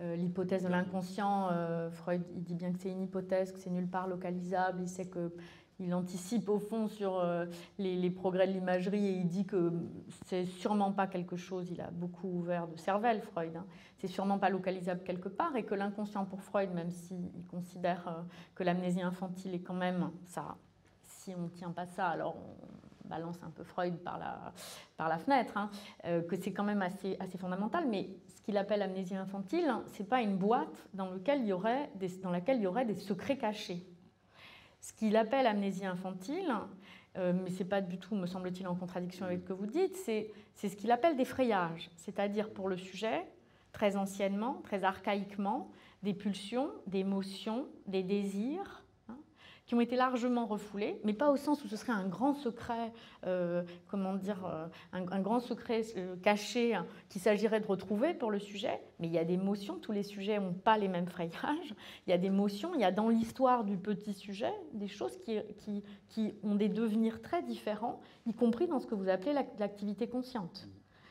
Euh, 0.01 0.17
l'hypothèse 0.17 0.63
de 0.63 0.69
l'inconscient, 0.69 1.51
Freud 1.91 2.23
il 2.35 2.43
dit 2.43 2.55
bien 2.55 2.73
que 2.73 2.79
c'est 2.79 2.91
une 2.91 3.03
hypothèse, 3.03 3.53
que 3.53 3.59
c'est 3.59 3.71
nulle 3.71 3.89
part 3.89 4.07
localisable, 4.07 4.81
il 4.83 4.89
sait 4.89 5.11
qu'il 5.11 5.93
anticipe 5.93 6.49
au 6.49 6.61
fond 6.61 6.87
sur 6.87 7.21
les, 7.79 8.11
progrès 8.11 8.47
de 8.47 8.53
l'imagerie 8.53 9.05
et 9.05 9.13
il 9.15 9.27
dit 9.27 9.45
que 9.45 9.73
c'est 10.27 10.45
sûrement 10.47 10.93
pas 10.93 11.09
quelque 11.09 11.35
chose, 11.35 11.69
il 11.73 11.81
a 11.81 11.91
beaucoup 11.91 12.29
ouvert 12.29 12.69
de 12.69 12.77
cervelle 12.77 13.23
Freud, 13.23 13.57
hein, 13.57 13.67
c'est 13.99 14.07
sûrement 14.07 14.39
pas 14.39 14.51
localisable 14.51 15.03
quelque 15.03 15.29
part 15.29 15.57
et 15.57 15.65
que 15.65 15.75
l'inconscient 15.75 16.25
pour 16.25 16.43
Freud, 16.43 16.71
même 16.73 16.93
s'il 16.93 17.33
considère 17.51 18.25
que 18.55 18.63
l'amnésie 18.63 19.03
infantile 19.03 19.53
est 19.57 19.63
quand 19.63 19.75
même 19.75 20.13
ça, 20.27 20.57
si 21.03 21.35
on 21.35 21.43
ne 21.43 21.49
tient 21.49 21.73
pas 21.73 21.87
ça, 21.87 22.07
alors 22.07 22.37
on 22.37 22.88
balance 23.09 23.39
un 23.43 23.51
peu 23.51 23.65
Freud 23.65 23.97
par 23.99 24.19
la, 24.19 24.53
par 24.97 25.09
la 25.09 25.19
fenêtre, 25.19 25.57
hein, 25.57 25.71
que 26.29 26.37
c'est 26.37 26.53
quand 26.53 26.65
même 26.65 26.83
assez, 26.83 27.17
assez 27.21 27.39
fondamental, 27.39 27.87
mais 27.89 28.11
qu'il 28.49 28.57
appelle 28.57 28.81
amnésie 28.81 29.15
infantile, 29.15 29.71
ce 29.93 30.03
n'est 30.03 30.09
pas 30.09 30.23
une 30.23 30.39
boîte 30.39 30.89
dans, 30.95 31.11
lequel 31.11 31.43
il 31.43 31.49
y 31.49 31.53
aurait 31.53 31.91
dans 32.23 32.31
laquelle 32.31 32.57
il 32.57 32.63
y 32.63 32.67
aurait 32.67 32.87
des 32.87 32.95
secrets 32.95 33.37
cachés. 33.37 33.85
Ce 34.81 34.95
qu'il 34.95 35.19
appelle 35.19 35.47
amnésie 35.47 35.85
infantile, 35.85 36.51
euh, 37.19 37.35
mais 37.35 37.51
ce 37.51 37.59
n'est 37.59 37.69
pas 37.69 37.83
du 37.83 37.99
tout, 37.99 38.15
me 38.15 38.25
semble-t-il, 38.25 38.67
en 38.67 38.75
contradiction 38.75 39.27
avec 39.27 39.41
ce 39.41 39.49
que 39.49 39.53
vous 39.53 39.67
dites, 39.67 39.95
c'est 39.97 40.33
ce 40.57 40.75
qu'il 40.77 40.91
appelle 40.93 41.15
des 41.15 41.27
frayages, 41.27 41.91
c'est-à-dire 41.97 42.49
pour 42.49 42.71
le 42.71 42.79
sujet, 42.79 43.27
très 43.73 43.99
anciennement, 43.99 44.63
très 44.65 44.83
archaïquement, 44.83 45.71
des 46.03 46.15
pulsions, 46.15 46.71
des 46.87 47.01
émotions, 47.01 47.67
des 47.87 48.03
désirs, 48.03 48.78
qui 49.69 49.75
ont 49.75 49.83
été 49.83 49.97
largement 49.97 50.47
refoulés, 50.47 50.99
mais 51.05 51.13
pas 51.13 51.31
au 51.31 51.37
sens 51.37 51.63
où 51.63 51.69
ce 51.69 51.77
serait 51.77 51.93
un 51.93 52.09
grand 52.09 52.33
secret, 52.33 52.91
euh, 53.27 53.63
comment 53.87 54.15
dire, 54.15 54.47
euh, 54.47 54.67
un, 54.93 55.21
grand 55.21 55.41
secret 55.41 55.83
euh, 55.99 56.17
caché 56.17 56.75
hein, 56.75 56.87
qu'il 57.11 57.21
s'agirait 57.21 57.61
de 57.61 57.67
retrouver 57.67 58.15
pour 58.15 58.31
le 58.31 58.39
sujet. 58.39 58.81
Mais 58.99 59.09
il 59.09 59.13
y 59.13 59.19
a 59.19 59.27
des 59.27 59.37
motions, 59.37 59.79
tous 59.79 59.93
les 59.93 60.03
sujets 60.03 60.41
n'ont 60.41 60.55
pas 60.55 60.79
les 60.79 60.89
mêmes 60.89 61.07
frayages. 61.07 61.75
Il 62.07 62.11
y 62.11 62.15
a 62.15 62.19
des 62.19 62.31
motions, 62.31 62.75
il 62.75 62.81
y 62.81 62.85
a 62.85 62.91
dans 62.91 63.11
l'histoire 63.11 63.63
du 63.63 63.77
petit 63.77 64.15
sujet 64.15 64.53
des 64.73 64.89
choses 64.89 65.19
qui, 65.19 65.39
qui 66.09 66.33
ont 66.43 66.55
des 66.55 66.71
devenirs 66.71 67.21
très 67.21 67.43
différents, 67.43 68.01
y 68.25 68.33
compris 68.33 68.69
dans 68.69 68.81
ce 68.81 68.87
que 68.87 68.95
vous 68.95 69.11
appelez 69.11 69.35
l'activité 69.59 70.09
consciente. 70.09 70.67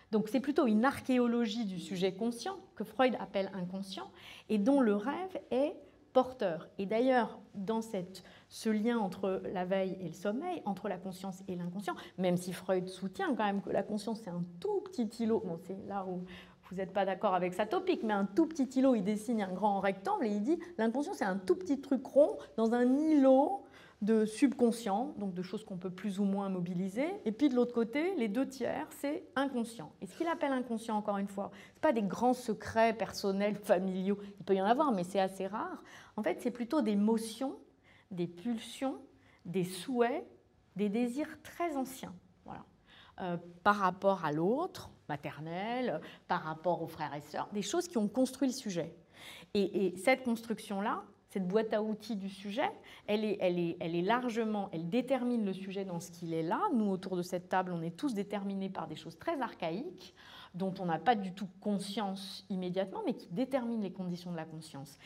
Donc 0.10 0.30
c'est 0.30 0.40
plutôt 0.40 0.66
une 0.66 0.84
archéologie 0.84 1.66
du 1.66 1.80
sujet 1.80 2.12
conscient 2.12 2.58
que 2.76 2.84
Freud 2.84 3.16
appelle 3.20 3.52
inconscient 3.54 4.10
et 4.50 4.58
dont 4.58 4.82
le 4.82 4.96
rêve 4.96 5.38
est 5.52 5.76
porteur. 6.18 6.68
Et 6.80 6.88
d'ailleurs, 6.88 7.40
dans 7.54 7.82
cette 7.84 8.24
ce 8.50 8.70
lien 8.70 8.98
entre 8.98 9.42
la 9.54 9.66
veille 9.66 9.98
et 10.00 10.08
le 10.08 10.14
sommeil, 10.14 10.62
entre 10.66 10.88
la 10.88 10.98
conscience 10.98 11.44
et 11.48 11.56
l'inconscient, 11.56 11.96
même 12.18 12.38
si 12.38 12.54
Freud 12.54 12.88
soutient 12.88 13.36
quand 13.36 13.46
même 13.46 13.62
que 13.62 13.70
la 13.70 13.84
conscience 13.84 14.22
c'est 14.24 14.30
un 14.30 14.44
tout 14.60 14.82
petit 14.82 15.24
îlot, 15.24 15.44
bon 15.46 15.58
c'est 15.64 15.78
là 15.88 16.06
où 16.08 16.24
vous 16.70 16.76
n'êtes 16.76 16.92
pas 16.92 17.06
d'accord 17.06 17.34
avec 17.34 17.54
sa 17.54 17.66
topique, 17.66 18.04
mais 18.04 18.14
un 18.14 18.26
tout 18.26 18.46
petit 18.46 18.68
îlot, 18.80 18.96
il 18.96 19.04
dessine 19.04 19.42
un 19.42 19.54
grand 19.54 19.80
rectangle 19.80 20.26
et 20.26 20.32
il 20.32 20.44
dit 20.44 20.60
l'inconscient 20.78 21.14
c'est 21.14 21.26
un 21.26 21.38
tout 21.38 21.56
petit 21.56 21.80
truc 21.80 22.06
rond 22.06 22.38
dans 22.58 22.74
un 22.74 22.98
îlot 22.98 23.64
de 24.02 24.26
subconscient, 24.26 25.16
donc 25.18 25.34
de 25.34 25.42
choses 25.42 25.66
qu'on 25.66 25.78
peut 25.78 25.90
plus 25.90 26.20
ou 26.20 26.24
moins 26.24 26.50
mobiliser. 26.50 27.08
Et 27.26 27.32
puis 27.32 27.50
de 27.50 27.56
l'autre 27.56 27.74
côté, 27.74 28.14
les 28.16 28.28
deux 28.28 28.48
tiers, 28.48 28.88
c'est 29.00 29.24
inconscient. 29.36 29.92
Et 30.02 30.06
ce 30.06 30.16
qu'il 30.16 30.28
appelle 30.28 30.52
inconscient, 30.52 30.96
encore 30.96 31.18
une 31.18 31.28
fois, 31.28 31.50
ce 31.76 31.80
pas 31.82 31.94
des 31.94 32.04
grands 32.04 32.36
secrets 32.36 32.94
personnels, 32.94 33.56
familiaux, 33.56 34.20
il 34.40 34.46
peut 34.46 34.54
y 34.54 34.62
en 34.62 34.66
avoir, 34.66 34.92
mais 34.92 35.04
c'est 35.04 35.20
assez 35.20 35.48
rare. 35.48 35.82
En 36.16 36.22
fait, 36.22 36.40
c'est 36.42 36.52
plutôt 36.52 36.82
des 36.82 36.96
motions 36.96 37.56
des 38.12 38.28
pulsions, 38.28 38.98
des 39.46 39.64
souhaits, 39.64 40.26
des 40.76 40.90
désirs 40.90 41.42
très 41.44 41.76
anciens. 41.76 42.14
Voilà. 42.46 42.66
Euh, 43.22 43.38
par 43.64 43.78
rapport 43.78 44.26
à 44.26 44.32
l'autre, 44.32 44.92
maternel, 45.10 46.02
par 46.28 46.44
rapport 46.44 46.82
aux 46.82 46.88
frères 46.88 47.14
et 47.14 47.22
sœurs, 47.22 47.50
des 47.54 47.62
choses 47.62 47.88
qui 47.88 47.98
ont 47.98 48.08
construit 48.08 48.48
le 48.48 48.54
sujet. 48.54 48.94
Et, 49.54 49.96
cette 49.98 50.24
construction-là, 50.24 51.04
cette 51.30 51.48
boîte 51.48 51.74
à 51.74 51.82
outils 51.82 52.16
du 52.16 52.30
sujet, 52.30 52.70
elle 53.08 53.26
est, 53.26 53.38
elle, 53.42 53.60
est, 53.60 53.78
elle 53.80 53.96
est, 53.96 54.02
largement, 54.02 54.70
elle 54.72 54.90
détermine 54.90 55.46
le 55.46 55.54
sujet 55.54 55.84
dans 55.84 56.00
ce 56.00 56.12
qu'il 56.12 56.34
est 56.34 56.44
là. 56.44 56.62
Nous, 56.74 56.90
autour 56.90 57.18
de 57.18 57.22
cette 57.22 57.50
table, 57.50 57.72
on 57.74 57.82
est 57.82 57.96
tous 57.96 58.14
déterminés 58.14 58.70
par 58.70 58.88
des 58.88 58.96
choses 58.96 59.18
très 59.18 59.42
archaïques, 59.42 60.14
dont 60.54 60.74
on 60.80 60.86
n'a 60.86 61.00
pas 61.00 61.16
du 61.16 61.34
tout 61.34 61.48
conscience 61.60 62.46
immédiatement, 62.50 63.02
mais 63.06 63.14
qui 63.14 63.28
déterminent 63.30 63.82
les 63.82 63.92
conditions 63.92 64.32
de 64.32 64.38
la 64.38 64.46
conscience. 64.46 64.98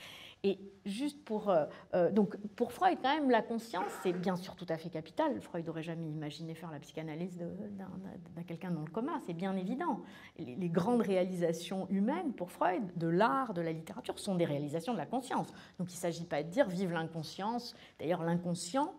Et 0.44 0.60
juste 0.86 1.24
pour... 1.24 1.50
Euh, 1.50 1.66
euh, 1.94 2.12
donc 2.12 2.36
pour 2.56 2.72
Freud, 2.72 2.98
quand 3.02 3.14
même, 3.14 3.30
la 3.30 3.44
conscience, 3.44 3.92
c'est 4.02 4.14
bien 4.14 4.36
sûr 4.36 4.56
tout 4.56 4.66
à 4.70 4.78
fait 4.78 4.90
capital. 4.90 5.40
Freud 5.40 5.66
n'aurait 5.66 5.84
jamais 5.84 6.10
imaginé 6.10 6.56
faire 6.56 6.72
la 6.72 6.80
psychanalyse 6.80 7.38
d'un 7.38 8.44
quelqu'un 8.44 8.72
dans 8.72 8.82
le 8.82 8.90
coma, 8.90 9.20
c'est 9.26 9.34
bien 9.34 9.56
évident. 9.56 10.02
Les, 10.38 10.70
grandes 10.70 11.02
réalisations 11.02 11.88
humaines 11.90 12.34
pour 12.34 12.52
Freud, 12.52 12.82
de 12.96 13.08
l'art, 13.08 13.54
de 13.54 13.62
la 13.62 13.72
littérature, 13.72 14.18
sont 14.18 14.36
des 14.36 14.46
réalisations 14.46 14.94
de 14.94 14.98
la 14.98 15.06
conscience. 15.06 15.48
Donc 15.78 15.92
il 15.92 15.96
ne 15.96 16.00
s'agit 16.00 16.26
pas 16.26 16.42
de 16.42 16.50
dire 16.50 16.68
vive 16.68 16.92
l'inconscience. 16.92 17.76
D'ailleurs, 18.00 18.24
l'inconscient, 18.24 18.96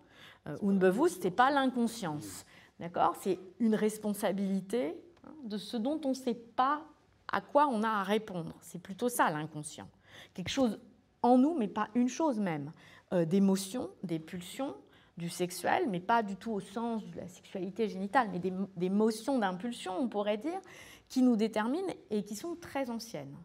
euh, 0.47 0.56
unbewusst, 0.62 1.23
ce 1.23 1.24
n'est 1.24 1.35
pas 1.35 1.51
l'inconscience. 1.51 2.47
D'accord? 2.78 3.16
C'est 3.20 3.39
une 3.59 3.74
responsabilité 3.74 4.97
hein, 5.27 5.35
de 5.44 5.59
ce 5.59 5.77
dont 5.77 6.01
on 6.05 6.10
ne 6.10 6.14
sait 6.14 6.35
pas 6.35 6.82
à 7.31 7.40
quoi 7.40 7.66
on 7.66 7.82
a 7.82 7.89
à 7.89 8.02
répondre. 8.02 8.55
C'est 8.60 8.81
plutôt 8.81 9.09
ça 9.09 9.31
l'inconscient. 9.31 9.89
Quelque 10.35 10.51
chose 10.51 10.78
en 11.23 11.39
nous, 11.39 11.57
mais 11.57 11.69
pas 11.69 11.89
une 11.94 12.09
chose 12.09 12.39
même. 12.39 12.73
Euh, 13.12 13.24
d'émotions, 13.24 13.90
des 14.03 14.19
pulsions, 14.19 14.74
du 15.19 15.28
sexuel, 15.28 15.85
mais 15.90 16.01
pas 16.01 16.23
du 16.23 16.36
tout 16.36 16.53
au 16.53 16.61
sens 16.61 17.05
de 17.07 17.16
la 17.19 17.28
sexualité 17.28 17.89
génitale, 17.89 18.28
mais 18.32 18.39
des, 18.39 18.53
des 18.77 18.89
motions 18.89 19.39
d'impulsion, 19.39 19.93
on 19.99 20.09
pourrait 20.09 20.39
dire, 20.39 20.61
qui 21.09 21.20
nous 21.23 21.36
déterminent 21.36 21.93
et 22.11 22.24
qui 22.24 22.35
sont 22.35 22.57
très 22.57 22.89
anciennes. 22.89 23.36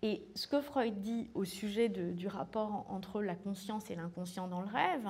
Et 0.00 0.26
ce 0.34 0.46
que 0.46 0.60
Freud 0.60 1.00
dit 1.00 1.30
au 1.34 1.44
sujet 1.44 1.88
du 1.88 2.28
rapport 2.28 2.86
entre 2.88 3.22
la 3.22 3.34
conscience 3.34 3.90
et 3.90 3.94
l'inconscient 3.94 4.48
dans 4.48 4.60
le 4.60 4.68
rêve, 4.68 5.08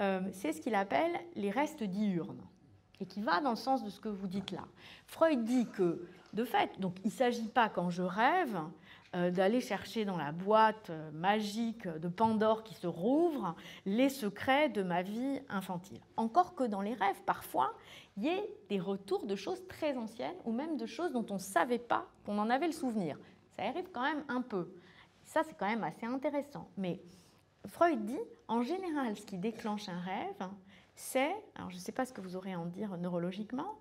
euh, 0.00 0.20
c'est 0.32 0.52
ce 0.52 0.60
qu'il 0.60 0.74
appelle 0.74 1.12
les 1.34 1.50
restes 1.50 1.82
diurnes, 1.82 2.42
et 3.00 3.06
qui 3.06 3.22
va 3.22 3.40
dans 3.40 3.50
le 3.50 3.56
sens 3.56 3.84
de 3.84 3.90
ce 3.90 4.00
que 4.00 4.08
vous 4.08 4.26
dites 4.26 4.50
là. 4.50 4.66
Freud 5.06 5.44
dit 5.44 5.66
que, 5.66 6.06
de 6.32 6.44
fait, 6.44 6.78
donc 6.80 6.96
il 7.04 7.08
ne 7.08 7.12
s'agit 7.12 7.48
pas 7.48 7.68
quand 7.68 7.90
je 7.90 8.02
rêve 8.02 8.58
d'aller 9.30 9.60
chercher 9.60 10.04
dans 10.04 10.16
la 10.16 10.32
boîte 10.32 10.90
euh, 10.90 11.10
magique 11.12 11.88
de 11.88 12.08
Pandore 12.08 12.62
qui 12.64 12.74
se 12.74 12.86
rouvre 12.86 13.54
les 13.84 14.08
secrets 14.08 14.68
de 14.68 14.82
ma 14.82 15.02
vie 15.02 15.40
infantile. 15.48 16.00
Encore 16.16 16.54
que 16.54 16.64
dans 16.64 16.82
les 16.82 16.94
rêves, 16.94 17.22
parfois, 17.24 17.72
il 18.16 18.24
y 18.24 18.28
ait 18.28 18.50
des 18.68 18.78
retours 18.78 19.26
de 19.26 19.36
choses 19.36 19.66
très 19.68 19.96
anciennes 19.96 20.36
ou 20.44 20.52
même 20.52 20.76
de 20.76 20.86
choses 20.86 21.12
dont 21.12 21.26
on 21.30 21.34
ne 21.34 21.38
savait 21.38 21.78
pas 21.78 22.06
qu'on 22.24 22.38
en 22.38 22.50
avait 22.50 22.66
le 22.66 22.72
souvenir. 22.72 23.18
Ça 23.56 23.62
arrive 23.62 23.88
quand 23.92 24.02
même 24.02 24.24
un 24.28 24.42
peu. 24.42 24.68
Ça, 25.24 25.42
c'est 25.44 25.56
quand 25.56 25.68
même 25.68 25.84
assez 25.84 26.06
intéressant. 26.06 26.68
Mais 26.76 27.00
Freud 27.66 28.04
dit, 28.04 28.20
en 28.48 28.62
général, 28.62 29.16
ce 29.16 29.24
qui 29.24 29.38
déclenche 29.38 29.88
un 29.88 30.00
rêve, 30.00 30.48
c'est, 30.94 31.34
alors 31.54 31.70
je 31.70 31.76
ne 31.76 31.80
sais 31.80 31.92
pas 31.92 32.04
ce 32.04 32.12
que 32.12 32.20
vous 32.20 32.36
aurez 32.36 32.52
à 32.52 32.60
en 32.60 32.66
dire 32.66 32.96
neurologiquement, 32.96 33.78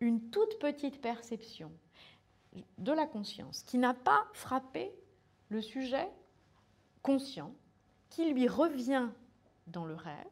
une 0.00 0.30
toute 0.30 0.58
petite 0.58 1.00
perception 1.00 1.70
de 2.78 2.92
la 2.92 3.06
conscience 3.06 3.62
qui 3.62 3.78
n'a 3.78 3.94
pas 3.94 4.24
frappé 4.32 4.92
le 5.48 5.60
sujet 5.60 6.08
conscient, 7.02 7.52
qui 8.10 8.32
lui 8.32 8.48
revient 8.48 9.08
dans 9.66 9.84
le 9.84 9.94
rêve 9.94 10.26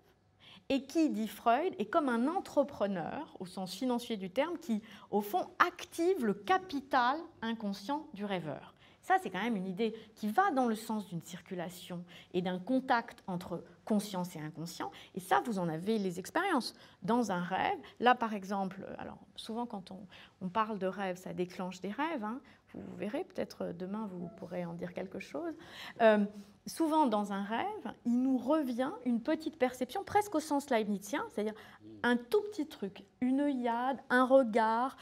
et 0.68 0.84
qui, 0.84 1.10
dit 1.10 1.28
Freud, 1.28 1.74
est 1.78 1.86
comme 1.86 2.08
un 2.08 2.26
entrepreneur, 2.26 3.36
au 3.38 3.46
sens 3.46 3.74
financier 3.74 4.16
du 4.16 4.30
terme, 4.30 4.58
qui, 4.58 4.82
au 5.10 5.20
fond, 5.20 5.46
active 5.58 6.24
le 6.24 6.34
capital 6.34 7.18
inconscient 7.42 8.06
du 8.14 8.24
rêveur. 8.24 8.73
Ça, 9.04 9.18
c'est 9.22 9.28
quand 9.28 9.42
même 9.42 9.56
une 9.56 9.66
idée 9.66 9.94
qui 10.14 10.28
va 10.28 10.50
dans 10.50 10.66
le 10.66 10.74
sens 10.74 11.06
d'une 11.08 11.20
circulation 11.20 12.02
et 12.32 12.40
d'un 12.40 12.58
contact 12.58 13.22
entre 13.26 13.62
conscience 13.84 14.34
et 14.34 14.40
inconscient. 14.40 14.90
Et 15.14 15.20
ça, 15.20 15.42
vous 15.44 15.58
en 15.58 15.68
avez 15.68 15.98
les 15.98 16.18
expériences. 16.18 16.74
Dans 17.02 17.30
un 17.30 17.42
rêve, 17.42 17.78
là 18.00 18.14
par 18.14 18.32
exemple, 18.32 18.86
alors 18.96 19.18
souvent 19.36 19.66
quand 19.66 19.92
on, 20.40 20.48
parle 20.48 20.78
de 20.78 20.86
rêve, 20.86 21.16
ça 21.16 21.34
déclenche 21.34 21.82
des 21.82 21.90
rêves. 21.90 22.24
Hein. 22.24 22.40
Vous 22.72 22.96
verrez, 22.96 23.24
peut-être 23.24 23.72
demain 23.72 24.08
vous 24.10 24.28
pourrez 24.38 24.64
en 24.64 24.72
dire 24.72 24.94
quelque 24.94 25.20
chose. 25.20 25.54
Euh, 26.00 26.24
souvent 26.66 27.06
dans 27.06 27.32
un 27.32 27.42
rêve, 27.42 27.92
il 28.06 28.22
nous 28.22 28.38
revient 28.38 28.90
une 29.04 29.20
petite 29.20 29.58
perception, 29.58 30.02
presque 30.02 30.34
au 30.34 30.40
sens 30.40 30.70
leibnizien, 30.70 31.26
c'est-à-dire 31.30 31.54
un 32.02 32.16
tout 32.16 32.40
petit 32.50 32.66
truc, 32.66 33.04
une 33.20 33.40
œillade, 33.40 33.98
un 34.08 34.24
regard, 34.24 34.96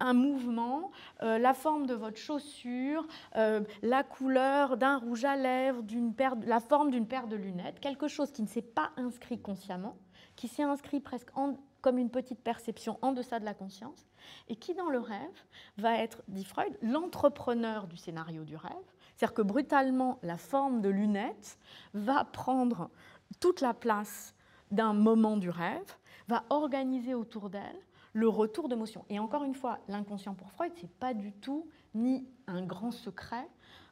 un 0.00 0.12
mouvement, 0.12 0.90
euh, 1.22 1.38
la 1.38 1.54
forme 1.54 1.86
de 1.86 1.94
votre 1.94 2.18
chaussure, 2.18 3.06
euh, 3.36 3.62
la 3.82 4.02
couleur 4.02 4.76
d'un 4.76 4.98
rouge 4.98 5.24
à 5.24 5.36
lèvres, 5.36 5.82
paire, 6.16 6.34
la 6.46 6.60
forme 6.60 6.90
d'une 6.90 7.06
paire 7.06 7.26
de 7.26 7.36
lunettes, 7.36 7.80
quelque 7.80 8.08
chose 8.08 8.30
qui 8.30 8.42
ne 8.42 8.48
s'est 8.48 8.62
pas 8.62 8.90
inscrit 8.96 9.40
consciemment, 9.40 9.96
qui 10.36 10.48
s'est 10.48 10.62
inscrit 10.62 11.00
presque 11.00 11.30
comme 11.80 11.98
une 11.98 12.10
petite 12.10 12.40
perception 12.40 12.98
en 13.02 13.12
deçà 13.12 13.40
de 13.40 13.44
la 13.44 13.54
conscience, 13.54 14.06
et 14.48 14.56
qui 14.56 14.74
dans 14.74 14.88
le 14.88 14.98
rêve 14.98 15.44
va 15.76 15.98
être, 15.98 16.22
dit 16.28 16.44
Freud, 16.44 16.76
l'entrepreneur 16.82 17.86
du 17.86 17.96
scénario 17.96 18.44
du 18.44 18.56
rêve. 18.56 18.72
C'est-à-dire 19.16 19.34
que 19.34 19.42
brutalement, 19.42 20.18
la 20.22 20.38
forme 20.38 20.80
de 20.80 20.88
lunettes 20.88 21.58
va 21.92 22.24
prendre 22.24 22.90
toute 23.40 23.60
la 23.60 23.74
place 23.74 24.34
d'un 24.70 24.92
moment 24.92 25.36
du 25.36 25.50
rêve, 25.50 25.96
va 26.26 26.44
organiser 26.50 27.14
autour 27.14 27.50
d'elle 27.50 27.80
le 28.14 28.28
retour 28.28 28.68
d'émotion. 28.68 29.04
Et 29.10 29.18
encore 29.18 29.44
une 29.44 29.54
fois, 29.54 29.80
l'inconscient 29.88 30.34
pour 30.34 30.50
Freud, 30.52 30.72
c'est 30.76 30.90
pas 30.90 31.12
du 31.12 31.32
tout 31.32 31.68
ni 31.94 32.26
un 32.46 32.64
grand 32.64 32.92
secret 32.92 33.46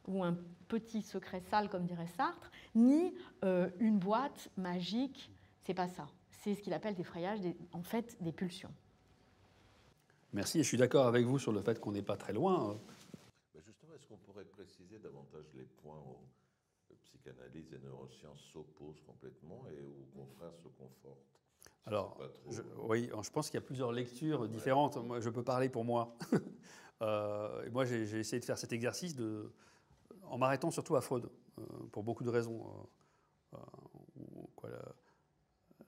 ou 0.07 0.23
un 0.25 0.37
petit 0.69 1.03
secret 1.03 1.41
sale, 1.41 1.69
comme 1.69 1.85
dirait 1.85 2.07
Sartre, 2.07 2.51
ni 2.75 3.15
euh, 3.45 3.69
une 3.79 3.99
boîte 3.99 4.49
magique. 4.57 5.31
C'est 5.61 5.75
pas 5.75 5.89
ça. 5.89 6.09
C'est 6.31 6.55
ce 6.55 6.63
qu'il 6.63 6.73
appelle 6.73 6.95
des 6.95 7.05
frayages, 7.05 7.41
en 7.73 7.83
fait, 7.83 8.17
des 8.23 8.33
pulsions. 8.33 8.73
Merci, 10.33 10.61
et 10.61 10.63
je 10.63 10.69
suis 10.69 10.79
d'accord 10.79 11.07
avec 11.07 11.27
vous 11.27 11.39
sur 11.39 11.53
le 11.53 11.61
fait 11.61 11.79
qu'on 11.79 11.93
n'est 11.93 12.03
pas 12.03 12.17
très 12.17 12.33
loin. 12.33 12.81
Bah, 13.55 13.61
justement, 13.67 13.93
est-ce 13.95 14.07
qu'on 14.07 14.17
pourrait 14.17 14.45
préciser 14.45 14.99
davantage 14.99 15.45
les 15.55 15.65
points 15.83 15.99
où 15.99 16.17
psychanalyse 17.05 17.73
et 17.73 17.79
neurosciences 17.85 18.41
s'opposent 18.53 19.03
complètement 19.07 19.65
et 19.69 19.83
au 19.83 20.07
contraire 20.17 20.53
se 20.63 20.69
confortent? 20.69 21.42
Alors, 21.85 22.19
je, 22.49 22.63
oui, 22.79 23.11
je 23.23 23.31
pense 23.31 23.51
qu'il 23.51 23.59
y 23.59 23.63
a 23.63 23.67
plusieurs 23.67 23.93
lectures 23.93 24.49
différentes. 24.49 24.97
Moi, 24.97 25.21
je 25.21 25.31
peux 25.31 25.43
parler 25.43 25.69
pour 25.69 25.85
moi. 25.85 26.17
euh, 27.03 27.69
moi, 27.73 27.85
j'ai 27.85 28.21
essayé 28.21 28.39
de 28.39 28.45
faire 28.45 28.59
cet 28.59 28.73
exercice 28.73 29.17
de, 29.17 29.51
en 30.33 30.39
m'arrêtant 30.39 30.71
surtout 30.71 30.97
à 30.97 31.01
Freud, 31.01 31.29
euh, 31.59 31.63
pour 31.93 32.03
beaucoup 32.03 32.25
de 32.25 32.31
raisons. 32.31 32.65
Euh, 33.53 33.59
euh, 33.59 33.59
quoi, 34.57 34.71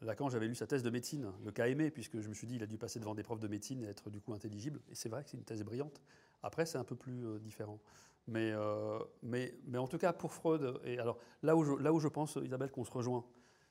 Lacan, 0.02 0.28
j'avais 0.28 0.46
lu 0.46 0.54
sa 0.54 0.66
thèse 0.66 0.82
de 0.82 0.90
médecine, 0.90 1.32
le 1.42 1.50
cas 1.50 1.66
aimé, 1.66 1.90
puisque 1.90 2.20
je 2.20 2.28
me 2.28 2.34
suis 2.34 2.46
dit 2.46 2.56
il 2.56 2.62
a 2.62 2.66
dû 2.66 2.76
passer 2.76 3.00
devant 3.00 3.14
des 3.14 3.22
profs 3.22 3.40
de 3.40 3.48
médecine 3.48 3.82
et 3.82 3.86
être 3.86 4.10
du 4.10 4.20
coup 4.20 4.34
intelligible. 4.34 4.80
Et 4.90 4.94
c'est 4.94 5.08
vrai 5.08 5.24
que 5.24 5.30
c'est 5.30 5.38
une 5.38 5.44
thèse 5.44 5.62
brillante. 5.62 6.02
Après, 6.42 6.66
c'est 6.66 6.76
un 6.76 6.84
peu 6.84 6.94
plus 6.94 7.40
différent. 7.40 7.80
Mais, 8.26 8.52
mais, 9.22 9.54
mais, 9.64 9.78
en 9.78 9.86
tout 9.86 9.96
cas, 9.96 10.12
pour 10.12 10.34
Freud, 10.34 10.78
et 10.84 10.98
alors 10.98 11.18
là 11.42 11.56
où 11.56 11.64
je, 11.64 11.72
là 11.82 11.90
où 11.92 12.00
je 12.00 12.08
pense, 12.08 12.36
Isabelle, 12.42 12.70
qu'on 12.70 12.84
se 12.84 12.90
rejoint, 12.90 13.24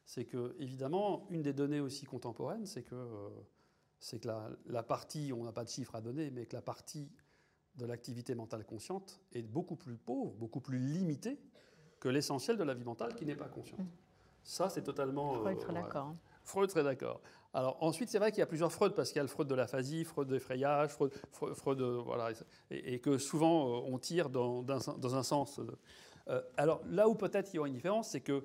c'est 0.05 0.25
que, 0.25 0.55
évidemment, 0.59 1.25
une 1.29 1.41
des 1.41 1.53
données 1.53 1.79
aussi 1.79 2.05
contemporaines, 2.05 2.65
c'est 2.65 2.83
que, 2.83 2.95
euh, 2.95 3.29
c'est 3.99 4.19
que 4.19 4.27
la, 4.65 4.83
partie, 4.83 5.31
on 5.33 5.43
n'a 5.43 5.53
pas 5.53 5.63
de 5.63 5.69
chiffres 5.69 5.95
à 5.95 6.01
donner, 6.01 6.29
mais 6.29 6.45
que 6.45 6.55
la 6.55 6.61
partie 6.61 7.09
de 7.75 7.85
l'activité 7.85 8.35
mentale 8.35 8.65
consciente 8.65 9.21
est 9.31 9.41
beaucoup 9.41 9.75
plus 9.75 9.97
pauvre, 9.97 10.33
beaucoup 10.33 10.59
plus 10.59 10.77
limitée 10.77 11.39
que 11.99 12.09
l'essentiel 12.09 12.57
de 12.57 12.63
la 12.63 12.73
vie 12.73 12.83
mentale 12.83 13.15
qui 13.15 13.25
n'est 13.25 13.35
pas 13.35 13.47
consciente. 13.47 13.79
Ça, 14.43 14.69
c'est 14.69 14.83
totalement. 14.83 15.35
Freud 15.35 15.59
serait 15.61 15.71
euh, 15.71 15.81
d'accord. 15.81 16.07
Hein. 16.07 16.17
Freud 16.43 16.69
serait 16.69 16.83
d'accord. 16.83 17.21
Alors 17.53 17.77
ensuite, 17.81 18.09
c'est 18.09 18.19
vrai 18.19 18.31
qu'il 18.31 18.39
y 18.39 18.43
a 18.43 18.47
plusieurs 18.47 18.73
Freud, 18.73 18.93
parce 18.93 19.09
qu'il 19.09 19.17
y 19.17 19.19
a 19.19 19.23
le 19.23 19.29
Freud 19.29 19.47
de 19.47 19.55
l'aphasie, 19.55 20.03
Freud 20.03 20.27
d'effrayage, 20.27 20.89
Freud, 20.89 21.13
Freud, 21.31 21.81
voilà, 21.81 22.31
et, 22.69 22.99
que 22.99 23.17
souvent 23.17 23.77
euh, 23.77 23.85
on 23.85 23.97
tire 23.99 24.29
dans, 24.29 24.63
dans 24.63 25.15
un 25.15 25.23
sens. 25.23 25.61
alors 26.57 26.81
là 26.87 27.07
où 27.07 27.15
peut-être 27.15 27.53
il 27.53 27.55
y 27.55 27.59
aura 27.59 27.69
une 27.69 27.75
différence, 27.75 28.09
c'est 28.09 28.21
que 28.21 28.43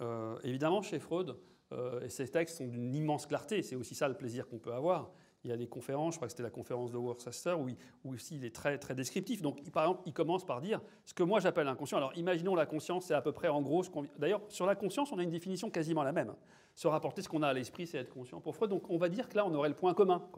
euh, 0.00 0.38
évidemment, 0.42 0.82
chez 0.82 0.98
Freud, 0.98 1.36
euh, 1.72 2.08
ces 2.08 2.28
textes 2.28 2.58
sont 2.58 2.66
d'une 2.66 2.94
immense 2.94 3.26
clarté, 3.26 3.62
c'est 3.62 3.76
aussi 3.76 3.94
ça 3.94 4.08
le 4.08 4.14
plaisir 4.14 4.48
qu'on 4.48 4.58
peut 4.58 4.72
avoir. 4.72 5.10
Il 5.44 5.50
y 5.50 5.52
a 5.52 5.56
des 5.56 5.68
conférences, 5.68 6.14
je 6.14 6.18
crois 6.18 6.26
que 6.26 6.32
c'était 6.32 6.42
la 6.42 6.50
conférence 6.50 6.90
de 6.90 6.98
Worcester, 6.98 7.52
où, 7.52 7.68
il, 7.68 7.76
aussi 8.04 8.36
il 8.36 8.44
est 8.44 8.54
très, 8.54 8.78
très 8.78 8.94
descriptif. 8.94 9.42
Donc, 9.42 9.62
par 9.70 9.84
exemple, 9.84 10.02
il 10.06 10.12
commence 10.12 10.44
par 10.44 10.60
dire 10.60 10.80
ce 11.04 11.14
que 11.14 11.22
moi 11.22 11.38
j'appelle 11.38 11.68
inconscient. 11.68 11.98
Alors, 11.98 12.12
imaginons 12.16 12.56
la 12.56 12.66
conscience, 12.66 13.06
c'est 13.06 13.14
à 13.14 13.22
peu 13.22 13.32
près 13.32 13.48
en 13.48 13.62
gros 13.62 13.84
ce 13.84 13.90
qu'on. 13.90 14.06
D'ailleurs, 14.18 14.42
sur 14.48 14.66
la 14.66 14.74
conscience, 14.74 15.12
on 15.12 15.18
a 15.18 15.22
une 15.22 15.30
définition 15.30 15.70
quasiment 15.70 16.02
la 16.02 16.12
même. 16.12 16.34
Se 16.74 16.88
rapporter 16.88 17.22
ce 17.22 17.28
qu'on 17.28 17.42
a 17.42 17.48
à 17.48 17.52
l'esprit, 17.52 17.86
c'est 17.86 17.98
être 17.98 18.12
conscient. 18.12 18.40
Pour 18.40 18.56
Freud, 18.56 18.70
donc 18.70 18.90
on 18.90 18.98
va 18.98 19.08
dire 19.08 19.28
que 19.28 19.36
là, 19.36 19.46
on 19.46 19.54
aurait 19.54 19.68
le 19.68 19.76
point 19.76 19.94
commun. 19.94 20.28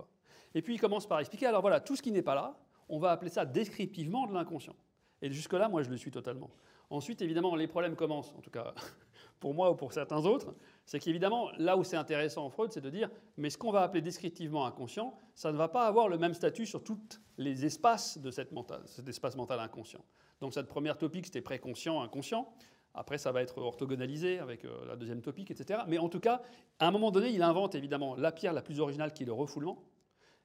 Et 0.55 0.61
puis, 0.61 0.75
il 0.75 0.79
commence 0.79 1.07
par 1.07 1.21
expliquer 1.21 1.47
alors 1.47 1.63
voilà, 1.63 1.81
tout 1.81 1.97
ce 1.97 2.03
qui 2.03 2.13
n'est 2.13 2.23
pas 2.23 2.35
là, 2.35 2.59
on 2.91 2.99
va 2.99 3.11
appeler 3.11 3.31
ça 3.31 3.47
descriptivement 3.47 4.27
de 4.27 4.35
l'inconscient. 4.35 4.77
Et 5.23 5.31
jusque-là, 5.31 5.69
moi, 5.69 5.83
je 5.83 5.91
le 5.91 5.97
suis 5.97 6.11
totalement. 6.11 6.51
Ensuite, 6.91 7.23
évidemment, 7.23 7.55
les 7.55 7.67
problèmes 7.67 7.97
commencent, 7.97 8.33
en 8.37 8.41
tout 8.41 8.51
cas 8.51 8.75
pour 9.41 9.55
moi 9.55 9.71
ou 9.71 9.75
pour 9.75 9.93
certains 9.93 10.25
autres, 10.25 10.55
c'est 10.85 10.99
qu'évidemment, 10.99 11.51
là 11.59 11.77
où 11.77 11.85
c'est 11.85 11.97
intéressant 11.97 12.45
en 12.45 12.51
Freud, 12.51 12.73
c'est 12.73 12.81
de 12.81 12.91
dire, 12.91 13.11
mais 13.37 13.51
ce 13.51 13.59
qu'on 13.59 13.71
va 13.71 13.83
appeler 13.83 14.03
descriptivement 14.03 14.67
inconscient, 14.67 15.15
ça 15.35 15.53
ne 15.53 15.57
va 15.57 15.69
pas 15.69 15.87
avoir 15.87 16.09
le 16.09 16.19
même 16.19 16.35
statut 16.35 16.67
sur 16.67 16.83
tous 16.83 17.21
les 17.37 17.65
espaces 17.65 18.19
de 18.19 18.31
cet 18.31 19.09
espace 19.09 19.37
mental 19.37 19.61
inconscient. 19.61 20.05
Donc 20.41 20.55
cette 20.55 20.69
première 20.69 20.99
topique, 20.99 21.27
c'était 21.27 21.41
préconscient, 21.41 22.01
inconscient. 22.01 22.53
Après, 22.95 23.19
ça 23.19 23.33
va 23.33 23.43
être 23.43 23.59
orthogonalisé 23.59 24.39
avec 24.39 24.65
euh, 24.65 24.87
la 24.87 24.97
deuxième 24.97 25.21
topique, 25.21 25.51
etc. 25.51 25.81
Mais 25.87 25.99
en 25.99 26.09
tout 26.09 26.21
cas, 26.21 26.43
à 26.79 26.89
un 26.89 26.91
moment 26.91 27.11
donné, 27.11 27.31
il 27.31 27.43
invente 27.43 27.75
évidemment 27.75 28.17
la 28.17 28.33
pierre 28.33 28.53
la 28.53 28.63
plus 28.63 28.81
originale 28.81 29.13
qui 29.13 29.23
est 29.23 29.27
le 29.27 29.33
refoulement. 29.33 29.85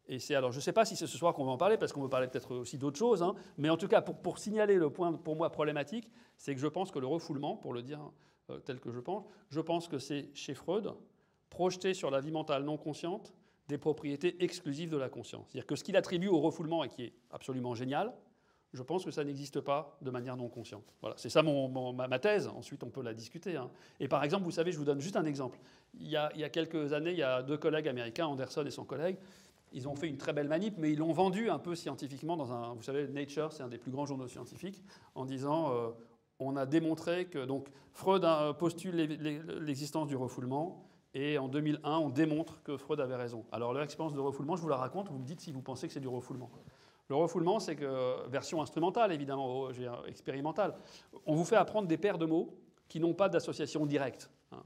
Et 0.07 0.19
c'est 0.19 0.35
alors, 0.35 0.51
je 0.51 0.57
ne 0.57 0.61
sais 0.61 0.73
pas 0.73 0.83
si 0.83 0.95
c'est 0.95 1.07
ce 1.07 1.17
soir 1.17 1.33
qu'on 1.33 1.45
va 1.45 1.51
en 1.51 1.57
parler, 1.57 1.77
parce 1.77 1.93
qu'on 1.93 2.01
va 2.01 2.09
parler 2.09 2.27
peut-être 2.27 2.55
aussi 2.55 2.77
d'autres 2.77 2.97
choses, 2.97 3.23
hein. 3.23 3.35
mais 3.57 3.69
en 3.69 3.77
tout 3.77 3.87
cas, 3.87 4.01
pour, 4.01 4.17
pour, 4.17 4.37
signaler 4.37 4.75
le 4.75 4.89
point 4.89 5.13
pour 5.13 5.37
moi 5.37 5.49
problématique, 5.49 6.11
c'est 6.37 6.53
que 6.53 6.59
je 6.59 6.67
pense 6.67 6.91
que 6.91 6.99
le 6.99 7.07
refoulement, 7.07 7.55
pour 7.55 7.73
le 7.73 7.81
dire 7.81 8.01
euh, 8.49 8.59
tel 8.59 8.79
que 8.79 8.91
je 8.91 8.99
pense. 8.99 9.25
Je 9.49 9.59
pense 9.59 9.87
que 9.87 9.99
c'est 9.99 10.29
chez 10.33 10.53
Freud, 10.53 10.93
projeté 11.49 11.93
sur 11.93 12.11
la 12.11 12.19
vie 12.19 12.31
mentale 12.31 12.63
non 12.63 12.77
consciente, 12.77 13.33
des 13.67 13.77
propriétés 13.77 14.43
exclusives 14.43 14.89
de 14.89 14.97
la 14.97 15.09
conscience. 15.09 15.47
C'est-à-dire 15.49 15.67
que 15.67 15.75
ce 15.75 15.83
qu'il 15.83 15.95
attribue 15.95 16.27
au 16.27 16.39
refoulement 16.39 16.83
et 16.83 16.89
qui 16.89 17.03
est 17.03 17.13
absolument 17.31 17.75
génial, 17.75 18.13
je 18.73 18.81
pense 18.81 19.05
que 19.05 19.11
ça 19.11 19.23
n'existe 19.23 19.61
pas 19.61 19.97
de 20.01 20.09
manière 20.09 20.35
non 20.35 20.49
consciente. 20.49 20.83
Voilà, 20.99 21.15
c'est 21.17 21.29
ça 21.29 21.43
mon, 21.43 21.93
ma, 21.93 22.19
thèse. 22.19 22.47
Ensuite, 22.47 22.83
on 22.83 22.89
peut 22.89 23.03
la 23.03 23.13
discuter. 23.13 23.55
Hein. 23.55 23.69
Et 23.99 24.07
par 24.07 24.23
exemple, 24.23 24.43
vous 24.43 24.51
savez, 24.51 24.71
je 24.71 24.79
vous 24.79 24.83
donne 24.83 24.99
juste 24.99 25.15
un 25.15 25.25
exemple. 25.25 25.59
Il 25.93 26.07
y, 26.07 26.17
a, 26.17 26.31
il 26.33 26.41
y, 26.41 26.43
a, 26.43 26.49
quelques 26.49 26.91
années, 26.91 27.11
il 27.11 27.19
y 27.19 27.23
a 27.23 27.43
deux 27.43 27.57
collègues 27.57 27.87
américains, 27.87 28.25
Anderson 28.25 28.65
et 28.65 28.71
son 28.71 28.83
collègue, 28.83 29.17
ils 29.73 29.87
ont 29.87 29.95
fait 29.95 30.07
une 30.07 30.17
très 30.17 30.33
belle 30.33 30.47
manip, 30.47 30.75
mais 30.77 30.91
ils 30.91 30.99
l'ont 30.99 31.13
vendu 31.13 31.49
un 31.49 31.59
peu 31.59 31.75
scientifiquement 31.75 32.37
dans 32.37 32.51
un. 32.51 32.73
Vous 32.73 32.83
savez, 32.83 33.07
Nature, 33.07 33.51
c'est 33.51 33.63
un 33.63 33.67
des 33.67 33.77
plus 33.77 33.91
grands 33.91 34.05
journaux 34.05 34.27
scientifiques, 34.27 34.83
en 35.15 35.25
disant 35.25 35.73
euh, 35.73 35.89
on 36.39 36.55
a 36.55 36.65
démontré 36.65 37.25
que. 37.25 37.45
Donc, 37.45 37.67
Freud 37.91 38.25
postule 38.57 38.95
l'existence 39.61 40.07
du 40.07 40.15
refoulement. 40.15 40.89
Et 41.15 41.37
en 41.37 41.47
2001, 41.47 41.97
on 41.99 42.09
démontre 42.09 42.63
que 42.63 42.75
Freud 42.75 42.99
avait 42.99 43.15
raison. 43.15 43.45
Alors, 43.51 43.73
l'expérience 43.73 44.13
de 44.13 44.19
refoulement, 44.19 44.55
je 44.55 44.61
vous 44.63 44.69
la 44.69 44.77
raconte, 44.77 45.09
vous 45.09 45.19
me 45.19 45.25
dites 45.25 45.41
si 45.41 45.51
vous 45.51 45.61
pensez 45.61 45.87
que 45.87 45.93
c'est 45.93 45.99
du 45.99 46.07
refoulement. 46.07 46.49
Le 47.09 47.15
refoulement, 47.15 47.59
c'est 47.59 47.75
que, 47.75 48.27
version 48.29 48.61
instrumentale 48.61 49.11
évidemment, 49.11 49.69
expérimentale, 50.07 50.75
on 51.25 51.35
vous 51.35 51.45
fait 51.45 51.55
apprendre 51.55 51.87
des 51.87 51.97
paires 51.97 52.17
de 52.17 52.25
mots 52.25 52.57
qui 52.87 52.99
n'ont 52.99 53.13
pas 53.13 53.29
d'association 53.29 53.85
directe. 53.85 54.29
Hein. 54.51 54.63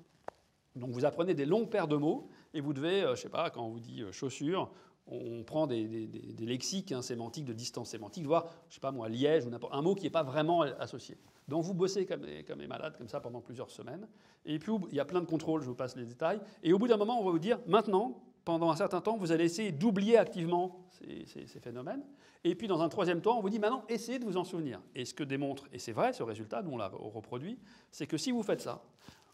Donc 0.76 0.92
vous 0.92 1.06
apprenez 1.06 1.34
des 1.34 1.46
longues 1.46 1.70
paires 1.70 1.88
de 1.88 1.96
mots 1.96 2.30
et 2.54 2.62
vous 2.62 2.74
devez, 2.74 3.04
euh, 3.04 3.16
je 3.16 3.22
sais 3.22 3.30
pas, 3.30 3.50
quand 3.50 3.64
on 3.64 3.70
vous 3.70 3.80
dit 3.80 4.02
euh, 4.02 4.12
chaussure, 4.12 4.70
on 5.08 5.44
prend 5.44 5.68
des, 5.68 6.10
lexiques 6.40 6.92
hein, 6.92 7.02
sémantiques, 7.02 7.46
de 7.46 7.54
distance 7.54 7.90
sémantique, 7.90 8.26
voir, 8.26 8.48
je 8.70 8.76
sais 8.76 8.82
pas 8.82 8.92
moi, 8.92 9.10
liège 9.10 9.46
ou 9.46 9.50
n'importe 9.50 9.74
un 9.74 9.82
mot 9.82 9.96
qui 9.96 10.04
n'est 10.04 10.10
pas 10.10 10.24
vraiment 10.24 10.62
associé. 10.62 11.18
Donc 11.48 11.64
vous 11.64 11.74
bossez 11.74 12.06
comme 12.06 12.22
des, 12.22 12.44
comme 12.44 12.60
des, 12.60 12.68
malades, 12.68 12.98
comme 12.98 13.08
ça, 13.08 13.20
pendant 13.20 13.42
plusieurs 13.42 13.72
semaines. 13.72 14.08
Et 14.46 14.60
puis 14.60 14.72
il 14.92 14.96
y 14.96 15.00
a 15.00 15.06
plein 15.06 15.22
de 15.22 15.26
contrôles, 15.26 15.62
je 15.62 15.68
vous 15.68 15.76
passe 15.76 15.96
les 15.96 16.06
détails. 16.06 16.42
Et 16.64 16.74
au 16.74 16.80
bout 16.80 16.88
d'un 16.88 16.98
moment, 16.98 17.22
on 17.22 17.26
va 17.26 17.32
vous 17.32 17.40
dire, 17.40 17.60
maintenant, 17.68 18.22
pendant 18.48 18.72
un 18.72 18.78
certain 18.78 19.02
temps, 19.02 19.18
vous 19.18 19.34
allez 19.34 19.44
essayer 19.44 19.74
d'oublier 19.74 20.18
activement 20.18 20.80
ces, 21.26 21.60
phénomènes. 21.60 22.02
Et 22.46 22.56
puis, 22.56 22.68
dans 22.68 22.82
un 22.82 22.88
troisième 22.88 23.20
temps, 23.20 23.38
on 23.38 23.42
vous 23.42 23.50
dit 23.50 23.60
maintenant, 23.60 23.84
essayez 23.90 24.20
de 24.20 24.24
vous 24.24 24.38
en 24.38 24.46
souvenir. 24.46 24.80
Et 24.96 25.04
ce 25.04 25.14
que 25.14 25.26
démontre, 25.26 25.66
et 25.74 25.80
c'est 25.80 25.92
vrai, 25.92 26.14
ce 26.14 26.24
résultat, 26.24 26.62
nous 26.62 26.72
on 26.72 26.78
l'a 26.78 26.88
reproduit, 26.88 27.60
c'est 27.92 28.08
que 28.08 28.18
si 28.18 28.32
vous 28.32 28.44
faites 28.44 28.62
ça, 28.62 28.82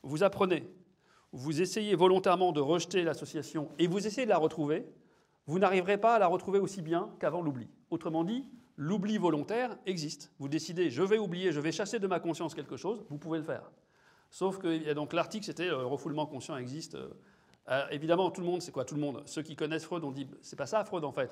vous 0.01 0.23
apprenez, 0.23 0.67
vous 1.31 1.61
essayez 1.61 1.93
volontairement 1.93 2.51
de 2.51 2.59
rejeter 2.59 3.03
l'association 3.03 3.69
et 3.77 3.85
vous 3.85 4.07
essayez 4.07 4.25
de 4.25 4.31
la 4.31 4.39
retrouver, 4.39 4.83
vous 5.45 5.59
n'arriverez 5.59 5.97
pas 5.97 6.15
à 6.15 6.19
la 6.19 6.27
retrouver 6.27 6.59
aussi 6.59 6.81
bien 6.81 7.09
qu'avant 7.19 7.41
l'oubli. 7.41 7.67
Autrement 7.89 8.23
dit, 8.23 8.47
l'oubli 8.77 9.17
volontaire 9.17 9.77
existe. 9.85 10.31
Vous 10.39 10.47
décidez, 10.47 10.89
je 10.89 11.03
vais 11.03 11.17
oublier, 11.17 11.51
je 11.51 11.59
vais 11.59 11.71
chasser 11.71 11.99
de 11.99 12.07
ma 12.07 12.19
conscience 12.19 12.55
quelque 12.55 12.77
chose, 12.77 13.05
vous 13.09 13.17
pouvez 13.17 13.37
le 13.37 13.43
faire. 13.43 13.69
Sauf 14.29 14.57
que 14.57 14.93
donc 14.93 15.13
l'article, 15.13 15.45
c'était 15.45 15.69
euh, 15.69 15.85
refoulement 15.85 16.25
conscient 16.25 16.57
existe. 16.57 16.95
Euh, 16.95 17.09
euh, 17.69 17.87
évidemment, 17.91 18.31
tout 18.31 18.41
le 18.41 18.47
monde, 18.47 18.61
c'est 18.61 18.71
quoi 18.71 18.83
Tout 18.83 18.95
le 18.95 19.01
monde? 19.01 19.21
Ceux 19.25 19.41
qui 19.43 19.55
connaissent 19.55 19.85
Freud 19.85 20.03
ont 20.03 20.11
dit, 20.11 20.27
c'est 20.41 20.55
pas 20.55 20.65
ça 20.65 20.83
Freud 20.83 21.03
en 21.03 21.11
fait. 21.11 21.31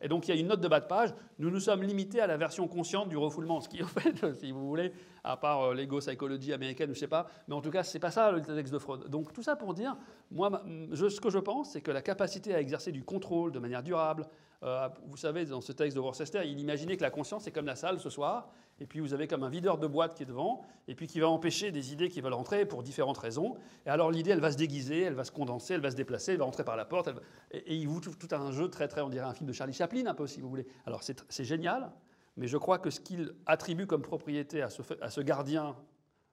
Et 0.00 0.08
donc 0.08 0.28
il 0.28 0.34
y 0.34 0.38
a 0.38 0.40
une 0.40 0.46
note 0.46 0.60
de 0.60 0.68
bas 0.68 0.80
de 0.80 0.86
page. 0.86 1.14
Nous 1.38 1.50
nous 1.50 1.60
sommes 1.60 1.82
limités 1.82 2.20
à 2.20 2.26
la 2.26 2.36
version 2.36 2.68
consciente 2.68 3.08
du 3.08 3.16
refoulement, 3.16 3.60
ce 3.60 3.68
qui 3.68 3.82
en 3.82 3.86
fait, 3.86 4.34
si 4.34 4.52
vous 4.52 4.66
voulez, 4.68 4.92
à 5.24 5.36
part 5.36 5.62
euh, 5.62 5.74
l'ego 5.74 5.98
psychologie 5.98 6.52
américaine, 6.52 6.90
je 6.92 6.98
sais 6.98 7.08
pas, 7.08 7.26
mais 7.46 7.54
en 7.54 7.60
tout 7.60 7.70
cas, 7.70 7.82
c'est 7.82 7.98
pas 7.98 8.10
ça 8.10 8.30
le 8.30 8.42
texte 8.42 8.72
de 8.72 8.78
Freud. 8.78 9.08
Donc 9.08 9.32
tout 9.32 9.42
ça 9.42 9.56
pour 9.56 9.74
dire, 9.74 9.96
moi, 10.30 10.62
ce 10.92 11.20
que 11.20 11.30
je 11.30 11.38
pense, 11.38 11.72
c'est 11.72 11.80
que 11.80 11.90
la 11.90 12.02
capacité 12.02 12.54
à 12.54 12.60
exercer 12.60 12.92
du 12.92 13.04
contrôle 13.04 13.52
de 13.52 13.58
manière 13.58 13.82
durable, 13.82 14.26
euh, 14.62 14.88
vous 15.06 15.16
savez, 15.16 15.44
dans 15.44 15.60
ce 15.60 15.72
texte 15.72 15.96
de 15.96 16.00
Worcester, 16.00 16.42
il 16.44 16.58
imaginait 16.58 16.96
que 16.96 17.02
la 17.02 17.10
conscience, 17.10 17.44
c'est 17.44 17.52
comme 17.52 17.66
la 17.66 17.76
salle 17.76 18.00
ce 18.00 18.10
soir, 18.10 18.50
et 18.80 18.86
puis 18.86 19.00
vous 19.00 19.12
avez 19.12 19.26
comme 19.26 19.42
un 19.42 19.48
videur 19.48 19.78
de 19.78 19.86
boîte 19.86 20.14
qui 20.14 20.22
est 20.22 20.26
devant, 20.26 20.62
et 20.86 20.94
puis 20.94 21.06
qui 21.06 21.20
va 21.20 21.28
empêcher 21.28 21.72
des 21.72 21.92
idées 21.92 22.08
qui 22.08 22.20
veulent 22.20 22.34
rentrer 22.34 22.64
pour 22.64 22.82
différentes 22.82 23.18
raisons. 23.18 23.56
Et 23.86 23.90
alors 23.90 24.10
l'idée, 24.10 24.30
elle 24.30 24.40
va 24.40 24.52
se 24.52 24.56
déguiser, 24.56 25.02
elle 25.02 25.14
va 25.14 25.24
se 25.24 25.32
condenser, 25.32 25.74
elle 25.74 25.80
va 25.80 25.90
se 25.90 25.96
déplacer, 25.96 26.32
elle 26.32 26.38
va 26.38 26.44
rentrer 26.44 26.64
par 26.64 26.76
la 26.76 26.84
porte, 26.84 27.10
et, 27.50 27.74
il 27.74 27.88
vous 27.88 28.00
tout, 28.00 28.14
tout, 28.14 28.34
un 28.34 28.52
jeu 28.52 28.68
très, 28.68 28.88
très, 28.88 29.00
on 29.00 29.08
dirait 29.08 29.26
un 29.26 29.34
film 29.34 29.48
de 29.48 29.52
Charlie 29.52 29.72
Chaplin, 29.72 30.06
un 30.06 30.14
peu, 30.14 30.26
si 30.26 30.40
vous 30.40 30.48
voulez. 30.48 30.66
Alors 30.86 31.02
c'est 31.02 31.44
génial, 31.44 31.90
mais 32.36 32.46
je 32.46 32.56
crois 32.56 32.78
que 32.78 32.90
ce 32.90 33.00
qu'il 33.00 33.34
attribue 33.46 33.86
comme 33.86 34.02
propriété 34.02 34.62
à 34.62 34.70
ce, 34.70 34.82
à 35.00 35.10
ce 35.10 35.20
gardien 35.20 35.76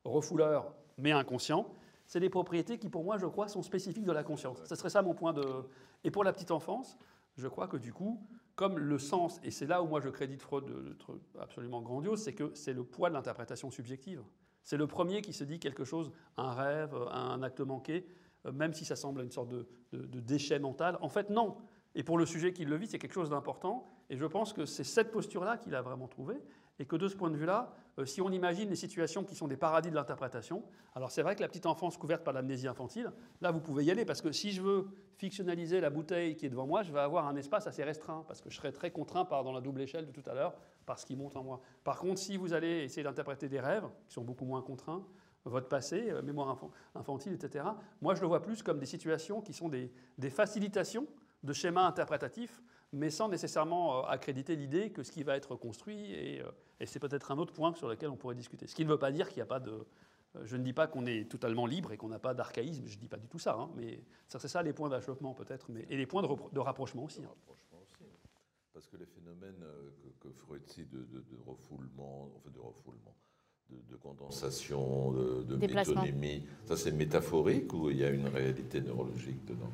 refouleur, 0.03 0.73
mais 0.97 1.11
inconscient, 1.11 1.67
c'est 2.05 2.19
des 2.19 2.29
propriétés 2.29 2.77
qui, 2.77 2.89
pour 2.89 3.03
moi, 3.03 3.17
je 3.17 3.25
crois, 3.25 3.47
sont 3.47 3.63
spécifiques 3.63 4.05
de 4.05 4.11
la 4.11 4.23
conscience. 4.23 4.59
Ce 4.65 4.75
serait 4.75 4.89
ça 4.89 5.01
mon 5.01 5.15
point 5.15 5.33
de... 5.33 5.43
Et 6.03 6.11
pour 6.11 6.23
la 6.23 6.31
petite 6.31 6.51
enfance, 6.51 6.97
je 7.35 7.47
crois 7.47 7.67
que 7.67 7.77
du 7.77 7.91
coup, 7.91 8.21
comme 8.55 8.77
le 8.77 8.97
sens, 8.97 9.39
et 9.43 9.51
c'est 9.51 9.65
là 9.65 9.83
où 9.83 9.87
moi 9.87 9.99
je 9.99 10.09
crédite 10.09 10.41
Freud 10.41 10.65
d'être 10.65 11.19
absolument 11.39 11.81
grandiose, 11.81 12.21
c'est 12.21 12.33
que 12.33 12.51
c'est 12.53 12.73
le 12.73 12.83
poids 12.83 13.09
de 13.09 13.13
l'interprétation 13.13 13.69
subjective. 13.69 14.23
C'est 14.63 14.77
le 14.77 14.87
premier 14.87 15.21
qui 15.21 15.33
se 15.33 15.43
dit 15.43 15.59
quelque 15.59 15.83
chose, 15.83 16.11
un 16.37 16.53
rêve, 16.53 16.95
un 17.11 17.43
acte 17.43 17.61
manqué, 17.61 18.05
même 18.51 18.73
si 18.73 18.85
ça 18.85 18.95
semble 18.95 19.21
une 19.21 19.31
sorte 19.31 19.49
de, 19.49 19.67
de 19.91 20.19
déchet 20.19 20.59
mental. 20.59 20.97
En 21.01 21.09
fait, 21.09 21.29
non. 21.29 21.57
Et 21.95 22.03
pour 22.03 22.17
le 22.17 22.25
sujet 22.25 22.51
qui 22.53 22.65
le 22.65 22.75
vit, 22.75 22.87
c'est 22.87 22.99
quelque 22.99 23.13
chose 23.13 23.29
d'important. 23.29 23.87
Et 24.09 24.17
je 24.17 24.25
pense 24.25 24.53
que 24.53 24.65
c'est 24.65 24.83
cette 24.83 25.11
posture-là 25.11 25.57
qu'il 25.57 25.75
a 25.75 25.81
vraiment 25.81 26.07
trouvée. 26.07 26.41
Et 26.79 26.85
que 26.85 26.95
de 26.95 27.07
ce 27.07 27.15
point 27.15 27.29
de 27.29 27.37
vue-là, 27.37 27.73
euh, 27.99 28.05
si 28.05 28.21
on 28.21 28.29
imagine 28.29 28.69
les 28.69 28.75
situations 28.75 29.23
qui 29.23 29.35
sont 29.35 29.47
des 29.47 29.55
paradis 29.55 29.89
de 29.89 29.95
l'interprétation, 29.95 30.63
alors 30.93 31.11
c'est 31.11 31.21
vrai 31.21 31.35
que 31.35 31.41
la 31.41 31.47
petite 31.47 31.65
enfance 31.65 31.97
couverte 31.97 32.23
par 32.23 32.33
l'amnésie 32.33 32.67
infantile, 32.67 33.11
là 33.41 33.51
vous 33.51 33.61
pouvez 33.61 33.85
y 33.85 33.91
aller, 33.91 34.03
parce 34.03 34.21
que 34.21 34.31
si 34.31 34.51
je 34.51 34.61
veux 34.61 34.87
fictionnaliser 35.17 35.79
la 35.79 35.89
bouteille 35.89 36.35
qui 36.35 36.45
est 36.45 36.49
devant 36.49 36.67
moi, 36.67 36.83
je 36.83 36.91
vais 36.91 36.99
avoir 36.99 37.27
un 37.27 37.35
espace 37.37 37.67
assez 37.67 37.83
restreint, 37.83 38.25
parce 38.27 38.41
que 38.41 38.49
je 38.49 38.57
serai 38.57 38.73
très 38.73 38.91
contraint 38.91 39.23
par 39.25 39.43
dans 39.43 39.53
la 39.53 39.61
double 39.61 39.81
échelle 39.81 40.05
de 40.05 40.11
tout 40.11 40.29
à 40.29 40.33
l'heure, 40.33 40.55
par 40.85 40.99
ce 40.99 41.05
qui 41.05 41.15
monte 41.15 41.37
en 41.37 41.43
moi. 41.43 41.61
Par 41.83 41.99
contre, 41.99 42.19
si 42.19 42.35
vous 42.35 42.53
allez 42.53 42.83
essayer 42.83 43.03
d'interpréter 43.03 43.47
des 43.47 43.59
rêves, 43.61 43.87
qui 44.07 44.13
sont 44.13 44.23
beaucoup 44.23 44.45
moins 44.45 44.61
contraints, 44.61 45.05
votre 45.45 45.69
passé, 45.69 46.09
euh, 46.09 46.21
mémoire 46.21 46.57
infantile, 46.95 47.33
etc., 47.33 47.65
moi 48.01 48.15
je 48.15 48.21
le 48.21 48.27
vois 48.27 48.41
plus 48.41 48.63
comme 48.63 48.79
des 48.79 48.85
situations 48.85 49.41
qui 49.41 49.53
sont 49.53 49.69
des, 49.69 49.91
des 50.17 50.29
facilitations 50.29 51.07
de 51.43 51.53
schémas 51.53 51.85
interprétatifs 51.85 52.61
mais 52.95 53.09
sans 53.09 53.27
nécessairement 53.27 53.99
euh, 53.99 54.07
accréditer 54.07 54.55
l'idée 54.55 54.89
que 54.89 55.03
ce 55.03 55.11
qui 55.11 55.23
va 55.23 55.35
être 55.35 55.55
construit, 55.55 56.13
et, 56.13 56.41
euh, 56.41 56.49
et 56.79 56.85
c'est 56.85 56.99
peut-être 56.99 57.31
un 57.31 57.37
autre 57.37 57.53
point 57.53 57.73
sur 57.75 57.89
lequel 57.89 58.09
on 58.09 58.15
pourrait 58.15 58.35
discuter. 58.35 58.67
Ce 58.67 58.75
qui 58.75 58.85
ne 58.85 58.89
veut 58.89 58.97
pas 58.97 59.11
dire 59.11 59.27
qu'il 59.27 59.37
n'y 59.37 59.43
a 59.43 59.47
pas 59.47 59.59
de... 59.59 59.85
Euh, 60.35 60.45
je 60.45 60.55
ne 60.55 60.63
dis 60.63 60.73
pas 60.73 60.87
qu'on 60.87 61.05
est 61.05 61.29
totalement 61.29 61.65
libre 61.65 61.91
et 61.91 61.97
qu'on 61.97 62.07
n'a 62.07 62.19
pas 62.19 62.33
d'archaïsme, 62.33 62.87
je 62.87 62.95
ne 62.95 63.01
dis 63.01 63.07
pas 63.07 63.17
du 63.17 63.27
tout 63.27 63.39
ça, 63.39 63.55
hein, 63.55 63.69
mais 63.75 63.99
c'est 64.27 64.47
ça 64.47 64.63
les 64.63 64.73
points 64.73 64.89
d'achoppement 64.89 65.33
peut-être, 65.33 65.67
mais, 65.69 65.85
et 65.89 65.97
les 65.97 66.05
points 66.05 66.23
de, 66.23 66.59
rapprochement 66.59 67.03
aussi. 67.03 67.23
Hein. 67.23 67.53
Parce 68.73 68.87
que 68.87 68.97
les 68.97 69.05
phénomènes 69.05 69.63
que, 70.19 70.29
Freud 70.31 70.65
cite 70.65 70.89
de, 70.89 70.99
de, 70.99 71.37
refoulement, 71.45 72.29
enfin 72.35 72.49
de 72.49 72.59
refoulement, 72.59 73.15
de, 73.69 73.95
condensation, 73.95 75.11
de, 75.13 75.55
métonymie, 75.55 76.45
ça 76.65 76.75
c'est 76.75 76.91
métaphorique 76.91 77.73
ou 77.73 77.89
il 77.89 77.97
y 77.97 78.03
a 78.03 78.09
une 78.09 78.27
réalité 78.27 78.81
neurologique 78.81 79.45
dedans? 79.45 79.71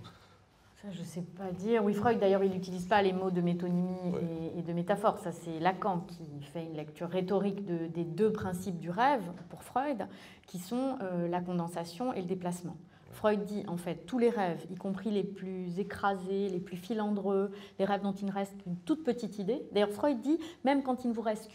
Je 0.89 0.99
ne 0.99 1.05
sais 1.05 1.21
pas 1.21 1.51
dire. 1.51 1.83
Oui, 1.83 1.93
Freud, 1.93 2.19
d'ailleurs, 2.19 2.43
il 2.43 2.51
n'utilise 2.51 2.85
pas 2.85 3.01
les 3.01 3.13
mots 3.13 3.29
de 3.29 3.41
métonymie 3.41 4.15
et, 4.57 4.61
de 4.61 4.73
métaphore. 4.73 5.19
Ça, 5.19 5.31
c'est 5.31 5.59
Lacan 5.59 5.99
qui 6.07 6.41
fait 6.41 6.65
une 6.65 6.75
lecture 6.75 7.09
rhétorique 7.09 7.65
des 7.65 8.03
deux 8.03 8.31
principes 8.31 8.79
du 8.79 8.89
rêve 8.89 9.23
pour 9.49 9.63
Freud, 9.63 10.07
qui 10.47 10.57
sont 10.57 10.97
euh, 11.01 11.27
la 11.27 11.41
condensation 11.41 12.13
et 12.13 12.21
le 12.21 12.27
déplacement. 12.27 12.77
Freud 13.11 13.43
dit, 13.43 13.63
en 13.67 13.77
fait, 13.77 14.05
tous 14.05 14.17
les 14.17 14.29
rêves, 14.29 14.65
y 14.71 14.75
compris 14.75 15.11
les 15.11 15.23
plus 15.23 15.79
écrasés, 15.79 16.49
les 16.49 16.59
plus 16.59 16.77
filandreux, 16.77 17.51
les 17.77 17.85
rêves 17.85 18.01
dont 18.01 18.13
il 18.13 18.25
ne 18.25 18.31
reste 18.31 18.57
qu'une 18.57 18.77
toute 18.77 19.03
petite 19.03 19.37
idée. 19.37 19.61
D'ailleurs, 19.73 19.91
Freud 19.91 20.19
dit, 20.21 20.39
même 20.63 20.81
quand 20.81 21.03
il 21.03 21.09
ne 21.09 21.13
vous 21.13 21.21
reste 21.21 21.51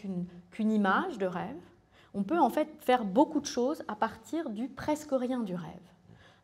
qu'une 0.51 0.71
image 0.71 1.17
de 1.17 1.25
rêve, 1.25 1.57
on 2.13 2.23
peut 2.23 2.39
en 2.39 2.49
fait 2.49 2.69
faire 2.79 3.03
beaucoup 3.03 3.39
de 3.39 3.45
choses 3.45 3.83
à 3.87 3.95
partir 3.95 4.49
du 4.49 4.69
presque 4.69 5.11
rien 5.11 5.39
du 5.39 5.55
rêve. 5.55 5.96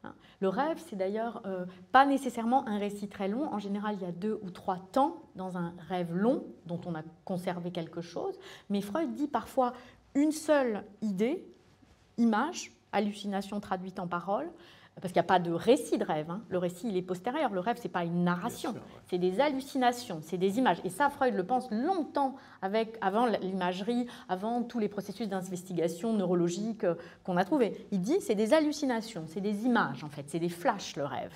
Hein. 0.03 0.13
Le 0.41 0.49
rêve, 0.49 0.81
c'est 0.87 0.95
d'ailleurs 0.95 1.41
euh, 1.45 1.65
pas 1.91 2.05
nécessairement 2.05 2.67
un 2.67 2.77
récit 2.77 3.07
très 3.07 3.27
long. 3.27 3.53
En 3.53 3.59
général, 3.59 3.95
il 3.95 4.01
y 4.01 4.07
a 4.07 4.11
deux 4.11 4.39
ou 4.43 4.49
trois 4.49 4.79
temps 4.91 5.23
dans 5.35 5.57
un 5.57 5.73
rêve 5.87 6.13
long 6.13 6.43
dont 6.65 6.81
on 6.85 6.95
a 6.95 7.01
conservé 7.25 7.71
quelque 7.71 8.01
chose. 8.01 8.37
Mais 8.69 8.81
Freud 8.81 9.13
dit 9.13 9.27
parfois 9.27 9.73
une 10.15 10.31
seule 10.31 10.83
idée, 11.01 11.45
image, 12.17 12.71
hallucination 12.91 13.59
traduite 13.59 13.99
en 13.99 14.07
parole, 14.07 14.51
parce 15.01 15.11
qu'il 15.11 15.19
n'y 15.19 15.25
a 15.25 15.27
pas 15.27 15.39
de 15.39 15.51
récit 15.51 15.97
de 15.97 16.03
rêve. 16.03 16.29
Hein. 16.29 16.41
Le 16.49 16.57
récit, 16.57 16.87
il 16.87 16.95
est 16.95 17.01
postérieur. 17.01 17.51
Le 17.51 17.59
rêve, 17.59 17.77
ce 17.77 17.83
n'est 17.83 17.91
pas 17.91 18.03
une 18.03 18.23
narration, 18.23 18.75
c'est 19.09 19.17
des 19.17 19.39
hallucinations, 19.39 20.19
c'est 20.21 20.37
des 20.37 20.59
images. 20.59 20.79
Et 20.83 20.89
ça, 20.89 21.09
Freud 21.09 21.33
le 21.33 21.45
pense 21.45 21.69
longtemps, 21.71 22.35
avec, 22.61 22.97
avant 23.01 23.25
l'imagerie, 23.25 24.07
avant 24.29 24.63
tous 24.63 24.79
les 24.79 24.89
processus 24.89 25.27
d'investigation 25.27 26.13
neurologique 26.13 26.83
euh, 26.83 26.95
qu'on 27.23 27.37
a 27.37 27.43
trouvés. 27.43 27.87
Il 27.91 28.01
dit, 28.01 28.21
c'est 28.21 28.35
des 28.35 28.53
hallucinations, 28.53 29.25
c'est 29.27 29.41
des 29.41 29.65
images, 29.65 30.03
en 30.03 30.09
fait, 30.09 30.25
c'est 30.27 30.39
des 30.39 30.49
flashs, 30.49 30.95
le 30.95 31.05
rêve. 31.05 31.33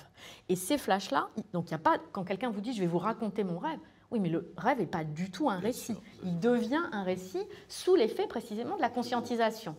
Et 0.48 0.56
ces 0.56 0.78
flashs-là, 0.78 1.28
donc 1.52 1.66
il 1.66 1.74
n'y 1.74 1.76
a 1.76 1.82
pas, 1.82 1.98
quand 2.12 2.24
quelqu'un 2.24 2.50
vous 2.50 2.60
dit, 2.60 2.72
je 2.72 2.80
vais 2.80 2.86
vous 2.86 2.98
raconter 2.98 3.44
mon 3.44 3.58
rêve, 3.58 3.80
oui, 4.10 4.20
mais 4.20 4.30
le 4.30 4.50
rêve 4.56 4.78
n'est 4.78 4.86
pas 4.86 5.04
du 5.04 5.30
tout 5.30 5.50
un 5.50 5.58
récit. 5.58 5.96
Il 6.24 6.38
devient 6.38 6.80
un 6.92 7.02
récit 7.02 7.42
sous 7.68 7.94
l'effet 7.94 8.26
précisément 8.26 8.76
de 8.76 8.80
la 8.80 8.88
conscientisation. 8.88 9.76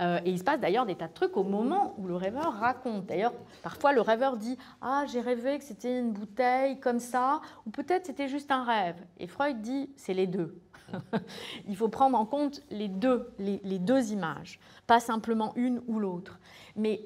Euh, 0.00 0.20
et 0.24 0.30
il 0.30 0.38
se 0.38 0.44
passe 0.44 0.60
d'ailleurs 0.60 0.86
des 0.86 0.94
tas 0.94 1.08
de 1.08 1.12
trucs 1.12 1.36
au 1.36 1.42
moment 1.42 1.94
où 1.98 2.06
le 2.06 2.16
rêveur 2.16 2.52
raconte. 2.54 3.06
D'ailleurs, 3.06 3.32
parfois 3.62 3.92
le 3.92 4.00
rêveur 4.00 4.36
dit 4.36 4.58
Ah, 4.80 5.04
j'ai 5.10 5.20
rêvé 5.20 5.58
que 5.58 5.64
c'était 5.64 5.98
une 5.98 6.12
bouteille 6.12 6.78
comme 6.80 6.98
ça, 6.98 7.40
ou 7.64 7.70
peut-être 7.70 8.06
c'était 8.06 8.28
juste 8.28 8.50
un 8.50 8.64
rêve. 8.64 8.96
Et 9.18 9.26
Freud 9.26 9.60
dit 9.60 9.90
C'est 9.96 10.14
les 10.14 10.26
deux. 10.26 10.60
il 11.66 11.76
faut 11.76 11.88
prendre 11.88 12.18
en 12.18 12.26
compte 12.26 12.62
les 12.70 12.88
deux, 12.88 13.32
les, 13.38 13.78
deux 13.78 14.12
images, 14.12 14.60
pas 14.86 15.00
simplement 15.00 15.52
une 15.56 15.82
ou 15.88 15.98
l'autre. 15.98 16.38
Mais 16.76 17.02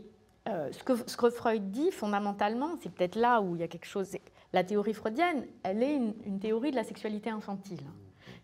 euh, 0.49 0.71
ce, 0.73 1.17
que, 1.17 1.31
Freud 1.31 1.71
dit 1.71 1.91
fondamentalement, 1.91 2.73
c'est 2.83 2.93
peut-être 2.93 3.17
là 3.17 3.41
où 3.41 3.55
il 3.57 3.61
y 3.61 3.65
a 3.65 3.69
quelque 3.69 3.87
chose. 3.87 4.17
La 4.53 4.65
théorie 4.65 4.95
freudienne, 4.95 5.47
elle 5.62 5.83
est 5.83 5.95
une, 5.95 6.15
une 6.27 6.41
théorie 6.41 6.73
de 6.73 6.77
la 6.77 6.85
sexualité 6.85 7.31
infantile. 7.31 7.81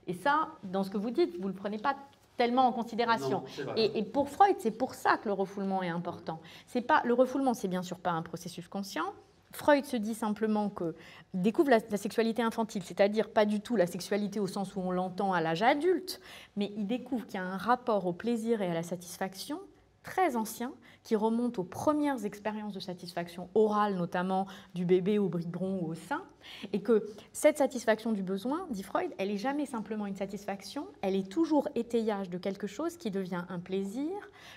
Et 0.06 0.14
ça, 0.14 0.48
dans 0.62 0.84
ce 0.84 0.90
que 0.90 0.98
vous 0.98 1.10
dites, 1.10 1.34
vous 1.36 1.48
ne 1.48 1.52
le 1.52 1.58
prenez 1.58 1.78
pas 1.78 1.96
tellement 2.36 2.66
en 2.66 2.72
considération. 2.72 3.44
et, 3.76 4.02
pour 4.02 4.28
Freud, 4.28 4.56
c'est 4.58 4.76
pour 4.76 4.94
ça 4.94 5.16
que 5.16 5.28
le 5.28 5.32
refoulement 5.32 5.82
est 5.82 5.88
important. 5.88 6.40
C'est 6.66 6.80
pas 6.80 7.02
le 7.04 7.14
refoulement, 7.14 7.54
c'est 7.54 7.68
bien 7.68 7.82
sûr 7.82 7.98
pas 7.98 8.10
un 8.10 8.22
processus 8.22 8.68
conscient. 8.68 9.06
Freud 9.52 9.84
se 9.86 9.96
dit 9.96 10.14
simplement 10.14 10.68
qu'il 10.68 10.92
découvre 11.32 11.70
la, 11.70 11.78
la, 11.90 11.96
sexualité 11.96 12.42
infantile, 12.42 12.82
c'est-à-dire 12.82 13.30
pas 13.30 13.46
du 13.46 13.60
tout 13.60 13.76
la 13.76 13.86
sexualité 13.86 14.38
au 14.38 14.46
sens 14.46 14.76
où 14.76 14.80
on 14.80 14.90
l'entend 14.90 15.32
à 15.32 15.40
l'âge 15.40 15.62
adulte, 15.62 16.20
mais 16.56 16.72
il 16.76 16.86
découvre 16.86 17.26
qu'il 17.26 17.36
y 17.36 17.42
a 17.42 17.46
un 17.46 17.56
rapport 17.56 18.06
au 18.06 18.12
plaisir 18.12 18.60
et 18.60 18.70
à 18.70 18.74
la 18.74 18.82
satisfaction 18.82 19.60
très 20.06 20.36
ancien 20.36 20.72
qui 21.02 21.16
remonte 21.16 21.58
aux 21.58 21.64
premières 21.64 22.24
expériences 22.24 22.72
de 22.72 22.80
satisfaction 22.80 23.48
orale, 23.54 23.96
notamment 23.96 24.46
du 24.74 24.84
bébé 24.84 25.18
au 25.18 25.28
biberon 25.28 25.80
ou 25.82 25.88
au 25.88 25.94
sein, 25.94 26.22
et 26.72 26.80
que 26.80 27.06
cette 27.32 27.58
satisfaction 27.58 28.12
du 28.12 28.22
besoin, 28.22 28.66
dit 28.70 28.84
Freud, 28.84 29.10
elle 29.18 29.28
n'est 29.28 29.36
jamais 29.36 29.66
simplement 29.66 30.06
une 30.06 30.14
satisfaction, 30.14 30.86
elle 31.02 31.16
est 31.16 31.30
toujours 31.30 31.68
étayage 31.74 32.30
de 32.30 32.38
quelque 32.38 32.68
chose 32.68 32.96
qui 32.96 33.10
devient 33.10 33.44
un 33.48 33.58
plaisir, 33.58 34.10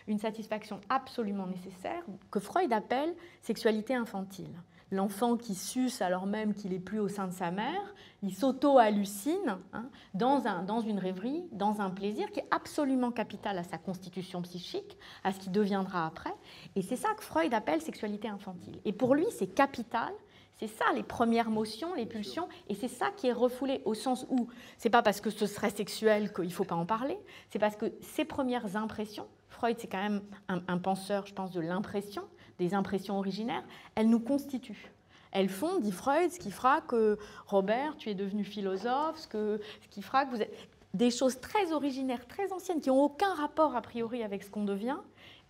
une 0.07 0.19
satisfaction 0.19 0.79
absolument 0.87 1.47
nécessaire, 1.47 2.03
que 2.31 2.39
Freud 2.39 2.71
appelle 2.71 3.13
sexualité 3.41 3.95
infantile 3.95 4.53
l'enfant 4.91 5.37
qui 5.37 5.55
suce 5.55 6.01
alors 6.01 6.25
même 6.25 6.53
qu'il 6.53 6.71
n'est 6.71 6.79
plus 6.79 6.99
au 6.99 7.07
sein 7.07 7.27
de 7.27 7.33
sa 7.33 7.51
mère, 7.51 7.93
il 8.23 8.35
s'auto-hallucine 8.35 9.57
hein, 9.73 9.89
dans, 10.13 10.63
dans 10.63 10.81
une 10.81 10.99
rêverie, 10.99 11.43
dans 11.51 11.81
un 11.81 11.89
plaisir 11.89 12.31
qui 12.31 12.39
est 12.39 12.47
absolument 12.51 13.11
capital 13.11 13.57
à 13.57 13.63
sa 13.63 13.77
constitution 13.77 14.41
psychique, 14.41 14.97
à 15.23 15.31
ce 15.31 15.39
qui 15.39 15.49
deviendra 15.49 16.05
après. 16.05 16.33
Et 16.75 16.81
c'est 16.81 16.95
ça 16.95 17.09
que 17.15 17.23
Freud 17.23 17.53
appelle 17.53 17.81
sexualité 17.81 18.27
infantile. 18.27 18.79
Et 18.85 18.93
pour 18.93 19.15
lui, 19.15 19.25
c'est 19.31 19.47
capital. 19.47 20.11
C'est 20.59 20.67
ça 20.67 20.83
les 20.93 21.03
premières 21.03 21.49
motions, 21.49 21.93
les 21.93 22.05
pulsions, 22.05 22.49
et 22.67 22.75
c'est 22.75 22.89
ça 22.89 23.11
qui 23.15 23.27
est 23.27 23.33
refoulé 23.33 23.81
au 23.85 23.93
sens 23.93 24.25
où 24.29 24.49
c'est 24.77 24.89
pas 24.89 25.01
parce 25.01 25.21
que 25.21 25.29
ce 25.29 25.45
serait 25.45 25.69
sexuel 25.69 26.33
qu'il 26.33 26.47
ne 26.47 26.49
faut 26.49 26.65
pas 26.65 26.75
en 26.75 26.85
parler, 26.85 27.17
c'est 27.49 27.59
parce 27.59 27.77
que 27.77 27.93
ces 28.01 28.25
premières 28.25 28.75
impressions, 28.75 29.27
Freud 29.47 29.77
c'est 29.79 29.87
quand 29.87 30.03
même 30.03 30.21
un 30.47 30.77
penseur, 30.77 31.25
je 31.27 31.33
pense, 31.33 31.51
de 31.51 31.61
l'impression, 31.61 32.23
des 32.59 32.73
impressions 32.73 33.17
originaires, 33.17 33.63
elles 33.95 34.09
nous 34.09 34.19
constituent. 34.19 34.91
Elles 35.31 35.49
font, 35.49 35.79
dit 35.79 35.91
Freud, 35.91 36.31
ce 36.31 36.39
qui 36.39 36.51
fera 36.51 36.81
que 36.81 37.17
Robert, 37.47 37.95
tu 37.97 38.09
es 38.09 38.15
devenu 38.15 38.43
philosophe, 38.43 39.17
ce, 39.17 39.27
que, 39.27 39.61
ce 39.81 39.87
qui 39.87 40.01
fera 40.01 40.25
que 40.25 40.31
vous 40.31 40.41
êtes... 40.41 40.53
Des 40.95 41.11
choses 41.11 41.39
très 41.39 41.71
originaires, 41.71 42.25
très 42.27 42.51
anciennes, 42.51 42.81
qui 42.81 42.89
n'ont 42.89 43.03
aucun 43.03 43.35
rapport 43.35 43.75
a 43.75 43.81
priori 43.81 44.23
avec 44.23 44.41
ce 44.41 44.49
qu'on 44.49 44.63
devient, 44.63 44.97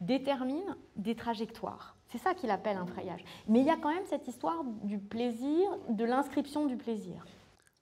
déterminent 0.01 0.75
des 0.97 1.15
trajectoires. 1.15 1.95
C'est 2.07 2.17
ça 2.17 2.33
qu'il 2.33 2.51
appelle 2.51 2.75
un 2.75 2.85
frayage. 2.85 3.23
Mais 3.47 3.59
il 3.59 3.65
y 3.65 3.69
a 3.69 3.77
quand 3.77 3.93
même 3.93 4.05
cette 4.05 4.27
histoire 4.27 4.65
du 4.83 4.97
plaisir, 4.97 5.69
de 5.87 6.03
l'inscription 6.03 6.65
du 6.65 6.75
plaisir. 6.75 7.25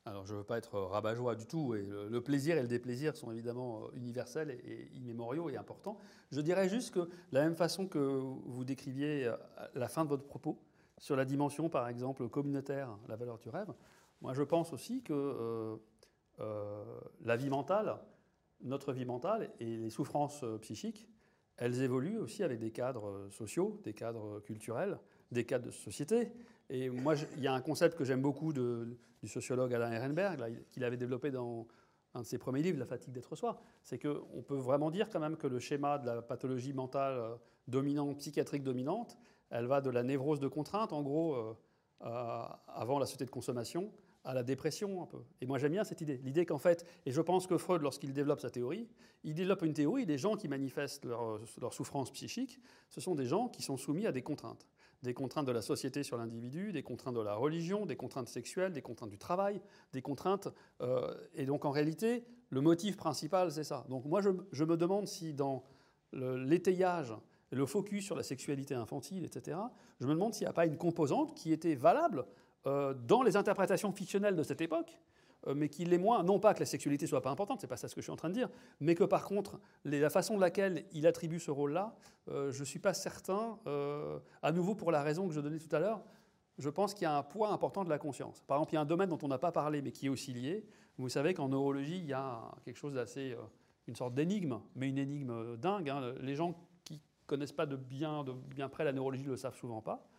Alors, 0.07 0.25
je 0.25 0.33
ne 0.33 0.37
veux 0.37 0.45
pas 0.45 0.57
être 0.57 0.79
rabat-joie 0.79 1.35
du 1.35 1.45
tout, 1.45 1.75
et 1.75 1.85
le, 1.85 2.21
plaisir 2.21 2.57
et 2.57 2.61
le 2.61 2.67
déplaisir 2.69 3.17
sont 3.17 3.29
évidemment 3.29 3.81
euh, 3.81 3.97
universels 3.97 4.51
et, 4.51 4.89
immémoriaux 4.95 5.49
et 5.49 5.57
importants. 5.57 5.97
Je 6.31 6.39
dirais 6.39 6.69
juste 6.69 6.93
que, 6.93 6.99
de 7.01 7.09
la 7.33 7.43
même 7.43 7.57
façon 7.57 7.87
que 7.87 7.99
vous 7.99 8.63
décriviez 8.63 9.25
euh, 9.27 9.35
la 9.75 9.89
fin 9.89 10.05
de 10.05 10.09
votre 10.09 10.23
propos, 10.23 10.57
sur 10.97 11.17
la 11.17 11.25
dimension, 11.25 11.67
par 11.67 11.89
exemple, 11.89 12.29
communautaire, 12.29 12.97
la 13.09 13.17
valeur 13.17 13.37
du 13.37 13.49
rêve, 13.49 13.73
moi 14.21 14.33
je 14.33 14.43
pense 14.43 14.71
aussi 14.71 15.03
que 15.03 15.77
euh, 16.39 16.99
la 17.25 17.35
vie 17.35 17.49
mentale, 17.49 17.97
notre 18.61 18.93
vie 18.93 19.05
mentale 19.05 19.51
et 19.59 19.75
les 19.75 19.89
souffrances 19.89 20.43
psychiques, 20.61 21.09
elles 21.57 21.81
évoluent 21.81 22.17
aussi 22.17 22.43
avec 22.43 22.59
des 22.59 22.71
cadres 22.71 23.27
sociaux, 23.29 23.79
des 23.83 23.93
cadres 23.93 24.39
culturels, 24.39 24.97
des 25.31 25.45
cadres 25.45 25.65
de 25.65 25.71
société. 25.71 26.31
Et 26.69 26.89
moi, 26.89 27.15
il 27.37 27.43
y 27.43 27.47
a 27.47 27.53
un 27.53 27.61
concept 27.61 27.97
que 27.97 28.03
j'aime 28.03 28.21
beaucoup 28.21 28.53
du 28.53 29.27
sociologue 29.27 29.73
Alain 29.73 29.91
Ehrenberg, 29.91 30.65
qu'il 30.71 30.83
avait 30.83 30.97
développé 30.97 31.31
dans 31.31 31.67
un 32.13 32.21
de 32.21 32.25
ses 32.25 32.37
premiers 32.37 32.61
livres, 32.61 32.79
La 32.79 32.85
fatigue 32.85 33.13
d'être 33.13 33.35
soi. 33.35 33.59
C'est 33.83 33.99
qu'on 33.99 34.41
peut 34.41 34.55
vraiment 34.55 34.91
dire 34.91 35.09
quand 35.09 35.19
même 35.19 35.37
que 35.37 35.47
le 35.47 35.59
schéma 35.59 35.97
de 35.97 36.07
la 36.07 36.21
pathologie 36.21 36.73
mentale 36.73 37.17
euh, 37.17 37.35
dominante, 37.67 38.17
psychiatrique 38.17 38.63
dominante, 38.63 39.17
elle 39.49 39.65
va 39.65 39.81
de 39.81 39.89
la 39.89 40.03
névrose 40.03 40.39
de 40.39 40.47
contrainte, 40.47 40.93
en 40.93 41.03
gros, 41.03 41.35
euh, 41.35 41.53
avant 42.01 42.99
la 42.99 43.05
société 43.05 43.25
de 43.25 43.31
consommation, 43.31 43.91
à 44.23 44.33
la 44.33 44.43
dépression 44.43 45.01
un 45.01 45.05
peu. 45.05 45.23
Et 45.39 45.45
moi 45.45 45.57
j'aime 45.57 45.71
bien 45.71 45.85
cette 45.85 46.01
idée. 46.01 46.17
L'idée 46.17 46.45
qu'en 46.45 46.57
fait, 46.57 46.85
et 47.05 47.11
je 47.11 47.21
pense 47.21 47.47
que 47.47 47.57
Freud, 47.57 47.81
lorsqu'il 47.81 48.11
développe 48.11 48.41
sa 48.41 48.49
théorie, 48.49 48.89
il 49.23 49.33
développe 49.33 49.61
une 49.61 49.73
théorie 49.73 50.05
des 50.05 50.17
gens 50.17 50.35
qui 50.35 50.49
manifestent 50.49 51.05
leur 51.05 51.73
souffrance 51.73 52.11
psychique, 52.11 52.59
ce 52.89 52.99
sont 52.99 53.15
des 53.15 53.25
gens 53.25 53.47
qui 53.47 53.61
sont 53.61 53.77
soumis 53.77 54.05
à 54.05 54.11
des 54.11 54.21
contraintes 54.21 54.67
des 55.03 55.13
contraintes 55.13 55.45
de 55.45 55.51
la 55.51 55.61
société 55.61 56.03
sur 56.03 56.17
l'individu, 56.17 56.71
des 56.71 56.83
contraintes 56.83 57.15
de 57.15 57.21
la 57.21 57.35
religion, 57.35 57.85
des 57.85 57.95
contraintes 57.95 58.29
sexuelles, 58.29 58.73
des 58.73 58.81
contraintes 58.81 59.09
du 59.09 59.17
travail, 59.17 59.61
des 59.93 60.01
contraintes... 60.01 60.49
Euh, 60.81 61.13
et 61.35 61.45
donc 61.45 61.65
en 61.65 61.71
réalité, 61.71 62.25
le 62.49 62.61
motif 62.61 62.97
principal, 62.97 63.51
c'est 63.51 63.63
ça. 63.63 63.85
Donc 63.89 64.05
moi, 64.05 64.21
je, 64.21 64.63
me 64.63 64.77
demande 64.77 65.07
si 65.07 65.33
dans 65.33 65.63
l'étayage, 66.13 67.13
le, 67.51 67.65
focus 67.65 68.05
sur 68.05 68.15
la 68.15 68.23
sexualité 68.23 68.73
infantile, 68.73 69.23
etc., 69.25 69.57
je 69.99 70.07
me 70.07 70.13
demande 70.13 70.33
s'il 70.33 70.45
n'y 70.45 70.49
a 70.49 70.53
pas 70.53 70.65
une 70.65 70.77
composante 70.77 71.35
qui 71.35 71.51
était 71.51 71.75
valable 71.75 72.25
euh, 72.65 72.93
dans 72.93 73.23
les 73.23 73.35
interprétations 73.35 73.91
fictionnelles 73.91 74.35
de 74.35 74.43
cette 74.43 74.61
époque, 74.61 74.99
mais 75.55 75.69
qu'il 75.69 75.93
est 75.93 75.97
moins, 75.97 76.23
non 76.23 76.39
pas 76.39 76.53
que 76.53 76.59
la 76.59 76.65
sexualité 76.65 77.07
soit 77.07 77.21
pas 77.21 77.29
importante, 77.29 77.61
c'est 77.61 77.67
pas 77.67 77.77
ça 77.77 77.87
ce 77.87 77.95
que 77.95 78.01
je 78.01 78.05
suis 78.05 78.11
en 78.11 78.17
train 78.17 78.29
de 78.29 78.33
dire, 78.33 78.49
mais 78.79 78.95
que 78.95 79.03
par 79.03 79.25
contre, 79.25 79.59
la 79.85 80.09
façon 80.09 80.35
de 80.35 80.41
laquelle 80.41 80.85
il 80.91 81.07
attribue 81.07 81.39
ce 81.39 81.51
rôle-là, 81.51 81.95
euh, 82.29 82.51
je 82.51 82.59
ne 82.59 82.65
suis 82.65 82.79
pas 82.79 82.93
certain, 82.93 83.59
euh, 83.67 84.19
à 84.41 84.51
nouveau 84.51 84.75
pour 84.75 84.91
la 84.91 85.01
raison 85.03 85.27
que 85.27 85.33
je 85.33 85.39
donnais 85.39 85.59
tout 85.59 85.73
à 85.75 85.79
l'heure, 85.79 86.03
je 86.57 86.69
pense 86.69 86.93
qu'il 86.93 87.03
y 87.03 87.05
a 87.05 87.15
un 87.15 87.23
poids 87.23 87.51
important 87.51 87.83
de 87.83 87.89
la 87.89 87.99
conscience. 87.99 88.41
Par 88.47 88.57
exemple, 88.57 88.73
il 88.73 88.75
y 88.75 88.77
a 88.79 88.81
un 88.81 88.85
domaine 88.85 89.09
dont 89.09 89.19
on 89.21 89.27
n'a 89.27 89.37
pas 89.37 89.51
parlé, 89.51 89.81
mais 89.81 89.91
qui 89.91 90.07
est 90.07 90.09
aussi 90.09 90.33
lié. 90.33 90.65
Vous 90.97 91.09
savez 91.09 91.35
qu'en 91.35 91.49
neurologie, 91.49 91.99
il 91.99 92.07
y 92.07 92.13
a 92.13 92.51
quelque 92.65 92.77
chose 92.77 92.95
d'assez, 92.95 93.37
une 93.87 93.95
sorte 93.95 94.15
d'énigme, 94.15 94.59
mais 94.75 94.89
une 94.89 94.97
énigme 94.97 95.55
dingue. 95.57 95.89
Hein. 95.89 96.15
Les 96.19 96.33
gens 96.35 96.55
qui 96.83 96.99
connaissent 97.27 97.51
pas 97.51 97.67
de 97.67 97.75
bien, 97.75 98.23
de 98.23 98.31
bien 98.31 98.69
près 98.69 98.83
la 98.83 98.91
neurologie 98.91 99.23
ne 99.23 99.29
le 99.29 99.37
savent 99.37 99.55
souvent 99.55 99.81
pas. 99.81 100.09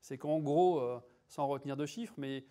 C'est 0.00 0.18
qu'en 0.18 0.40
gros, 0.40 0.82
sans 1.28 1.46
retenir 1.46 1.76
de 1.76 1.86
chiffres, 1.86 2.14
mais 2.16 2.44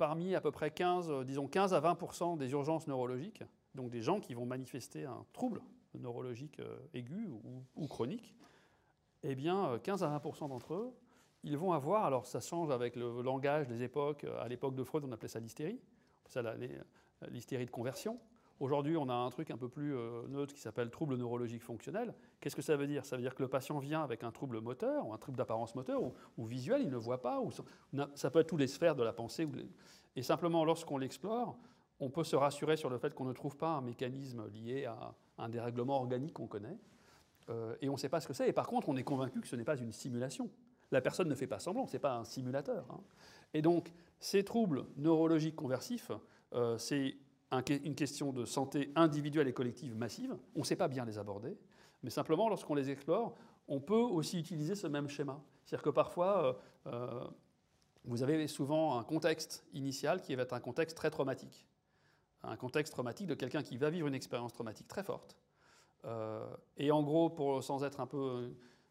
parmi 0.00 0.34
à 0.34 0.40
peu 0.40 0.50
près 0.50 0.70
15, 0.70 1.10
euh, 1.10 1.24
disons 1.24 1.46
15 1.46 1.74
à 1.74 1.80
20% 1.82 2.38
des 2.38 2.50
urgences 2.52 2.86
neurologiques, 2.86 3.44
donc 3.74 3.90
des 3.90 4.00
gens 4.00 4.18
qui 4.18 4.32
vont 4.32 4.46
manifester 4.46 5.04
un 5.04 5.26
trouble 5.34 5.60
neurologique 5.92 6.58
euh, 6.58 6.78
aigu 6.94 7.28
ou, 7.76 7.86
chronique, 7.86 8.34
eh 9.24 9.34
bien 9.34 9.78
15 9.82 10.02
euh, 10.02 10.06
à 10.06 10.18
20% 10.18 10.48
d'entre 10.48 10.72
eux, 10.72 10.96
ils 11.44 11.58
vont 11.58 11.74
avoir, 11.74 12.06
alors 12.06 12.24
ça 12.26 12.40
change 12.40 12.70
avec 12.70 12.96
le 12.96 13.20
langage, 13.20 13.68
les 13.68 13.82
époques, 13.82 14.24
à 14.24 14.48
l'époque 14.48 14.74
de 14.74 14.84
Freud 14.84 15.04
on 15.04 15.12
appelait 15.12 15.28
ça 15.28 15.38
l'hystérie, 15.38 15.82
l'hystérie 17.28 17.66
de 17.66 17.70
conversion, 17.70 18.18
Aujourd'hui, 18.60 18.98
on 18.98 19.08
a 19.08 19.14
un 19.14 19.30
truc 19.30 19.50
un 19.50 19.56
peu 19.56 19.70
plus 19.70 19.96
euh, 19.96 20.28
neutre 20.28 20.52
qui 20.52 20.60
s'appelle 20.60 20.90
trouble 20.90 21.16
neurologique 21.16 21.62
fonctionnel. 21.62 22.14
Qu'est-ce 22.40 22.54
que 22.54 22.60
ça 22.60 22.76
veut 22.76 22.86
dire? 22.86 23.06
Ça 23.06 23.16
veut 23.16 23.22
dire 23.22 23.34
que 23.34 23.42
le 23.42 23.48
patient 23.48 23.78
vient 23.78 24.02
avec 24.02 24.22
un 24.22 24.30
trouble 24.30 24.60
moteur 24.60 25.06
ou 25.06 25.14
un 25.14 25.18
trouble 25.18 25.38
d'apparence 25.38 25.74
moteur 25.74 26.02
ou, 26.36 26.44
visuel, 26.44 26.82
il 26.82 26.90
ne 26.90 26.96
voit 26.98 27.22
pas, 27.22 27.42
ça 28.14 28.30
peut 28.30 28.40
être 28.40 28.48
tous 28.48 28.58
les 28.58 28.66
sphères 28.66 28.94
de 28.94 29.02
la 29.02 29.14
pensée. 29.14 29.48
Et 30.14 30.22
simplement, 30.22 30.66
lorsqu'on 30.66 30.98
l'explore, 30.98 31.58
on 32.00 32.10
peut 32.10 32.22
se 32.22 32.36
rassurer 32.36 32.76
sur 32.76 32.90
le 32.90 32.98
fait 32.98 33.14
qu'on 33.14 33.24
ne 33.24 33.32
trouve 33.32 33.56
pas 33.56 33.70
un 33.70 33.80
mécanisme 33.80 34.46
lié 34.48 34.84
à 34.84 35.14
un 35.38 35.48
dérèglement 35.48 35.96
organique 35.96 36.34
qu'on 36.34 36.46
connaît. 36.46 36.78
Euh, 37.48 37.74
et 37.80 37.88
on 37.88 37.92
ne 37.92 37.98
sait 37.98 38.10
pas 38.10 38.20
ce 38.20 38.28
que 38.28 38.34
c'est. 38.34 38.48
Et 38.48 38.52
par 38.52 38.66
contre, 38.66 38.90
on 38.90 38.96
est 38.96 39.04
convaincu 39.04 39.40
que 39.40 39.48
ce 39.48 39.56
n'est 39.56 39.64
pas 39.64 39.76
une 39.76 39.92
simulation. 39.92 40.50
La 40.90 41.00
personne 41.00 41.28
ne 41.28 41.34
fait 41.34 41.46
pas 41.46 41.60
semblant, 41.60 41.86
ce 41.86 41.94
n'est 41.94 42.00
pas 42.00 42.16
un 42.16 42.24
simulateur. 42.24 42.84
Hein. 42.90 43.00
Et 43.54 43.62
donc, 43.62 43.90
ces 44.18 44.44
troubles 44.44 44.84
neurologiques 44.96 45.56
conversifs, 45.56 46.12
euh, 46.52 46.76
c'est 46.76 47.16
une 47.52 47.94
question 47.94 48.32
de 48.32 48.44
santé 48.44 48.92
individuelle 48.94 49.48
et 49.48 49.52
collective 49.52 49.96
massive. 49.96 50.36
On 50.54 50.60
ne 50.60 50.64
sait 50.64 50.76
pas 50.76 50.88
bien 50.88 51.04
les 51.04 51.18
aborder, 51.18 51.56
mais 52.02 52.10
simplement, 52.10 52.48
lorsqu'on 52.48 52.74
les 52.74 52.90
explore, 52.90 53.34
on 53.68 53.80
peut 53.80 53.94
aussi 53.94 54.38
utiliser 54.38 54.74
ce 54.74 54.86
même 54.86 55.08
schéma. 55.08 55.40
C'est-à-dire 55.64 55.84
que 55.84 55.90
parfois, 55.90 56.44
euh, 56.44 56.52
euh, 56.86 57.24
vous 58.04 58.22
avez 58.22 58.46
souvent 58.48 58.98
un 58.98 59.04
contexte 59.04 59.64
initial 59.72 60.20
qui 60.22 60.34
va 60.34 60.42
être 60.42 60.54
un 60.54 60.60
contexte 60.60 60.96
très 60.96 61.10
traumatique. 61.10 61.66
Un 62.42 62.56
contexte 62.56 62.92
traumatique 62.92 63.26
de 63.26 63.34
quelqu'un 63.34 63.62
qui 63.62 63.76
va 63.76 63.90
vivre 63.90 64.06
une 64.06 64.14
expérience 64.14 64.52
traumatique 64.52 64.88
très 64.88 65.02
forte. 65.02 65.36
Euh, 66.06 66.46
et 66.78 66.90
en 66.90 67.02
gros, 67.02 67.30
pour, 67.30 67.62
sans 67.62 67.84
être 67.84 68.00
un 68.00 68.06
peu 68.06 68.50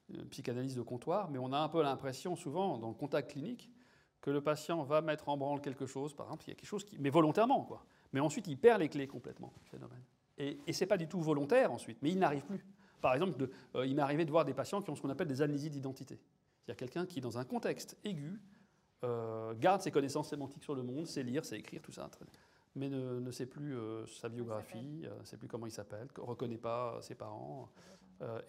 une 0.09 0.27
psychanalyse 0.29 0.75
de 0.75 0.81
comptoir, 0.81 1.29
mais 1.29 1.39
on 1.39 1.51
a 1.51 1.57
un 1.57 1.69
peu 1.69 1.81
l'impression 1.81 2.35
souvent, 2.35 2.77
dans 2.77 2.89
le 2.89 2.93
contact 2.93 3.31
clinique, 3.31 3.71
que 4.21 4.29
le 4.29 4.41
patient 4.41 4.83
va 4.83 5.01
mettre 5.01 5.29
en 5.29 5.37
branle 5.37 5.61
quelque 5.61 5.85
chose, 5.85 6.13
par 6.13 6.27
exemple, 6.27 6.45
il 6.45 6.49
y 6.49 6.51
a 6.51 6.55
quelque 6.55 6.69
chose 6.69 6.85
mais 6.99 7.09
volontairement, 7.09 7.63
quoi. 7.63 7.85
Mais 8.13 8.19
ensuite, 8.19 8.47
il 8.47 8.57
perd 8.57 8.81
les 8.81 8.89
clés 8.89 9.07
complètement, 9.07 9.53
phénomène. 9.65 10.03
Et, 10.37 10.57
et 10.65 10.73
ce 10.73 10.83
n'est 10.83 10.87
pas 10.87 10.97
du 10.97 11.07
tout 11.07 11.21
volontaire 11.21 11.71
ensuite, 11.71 11.97
mais 12.01 12.09
il 12.09 12.19
n'arrive 12.19 12.45
plus. 12.45 12.65
Par 13.01 13.13
exemple, 13.13 13.49
euh, 13.75 13.85
il 13.85 13.95
m'est 13.95 14.01
arrivé 14.01 14.25
de 14.25 14.31
voir 14.31 14.45
des 14.45 14.53
patients 14.53 14.81
qui 14.81 14.89
ont 14.89 14.95
ce 14.95 15.01
qu'on 15.01 15.09
appelle 15.09 15.27
des 15.27 15.41
amnésies 15.41 15.69
d'identité. 15.69 16.19
C'est-à-dire 16.59 16.77
quelqu'un 16.77 17.05
qui, 17.05 17.21
dans 17.21 17.37
un 17.37 17.45
contexte 17.45 17.97
aigu, 18.03 18.39
euh, 19.03 19.53
garde 19.55 19.81
ses 19.81 19.91
connaissances 19.91 20.29
sémantiques 20.29 20.63
sur 20.63 20.75
le 20.75 20.83
monde, 20.83 21.07
sait 21.07 21.23
lire, 21.23 21.45
sait 21.45 21.57
écrire, 21.57 21.81
tout 21.81 21.91
ça, 21.91 22.09
mais 22.75 22.89
ne, 22.89 23.31
sait 23.31 23.45
plus 23.45 23.75
euh, 23.75 24.05
sa 24.05 24.29
biographie, 24.29 25.05
ne 25.19 25.25
sait 25.25 25.37
plus 25.37 25.47
comment 25.47 25.65
il 25.65 25.71
s'appelle, 25.71 26.07
ne 26.17 26.23
reconnaît 26.23 26.57
pas 26.57 26.99
ses 27.01 27.15
parents. 27.15 27.69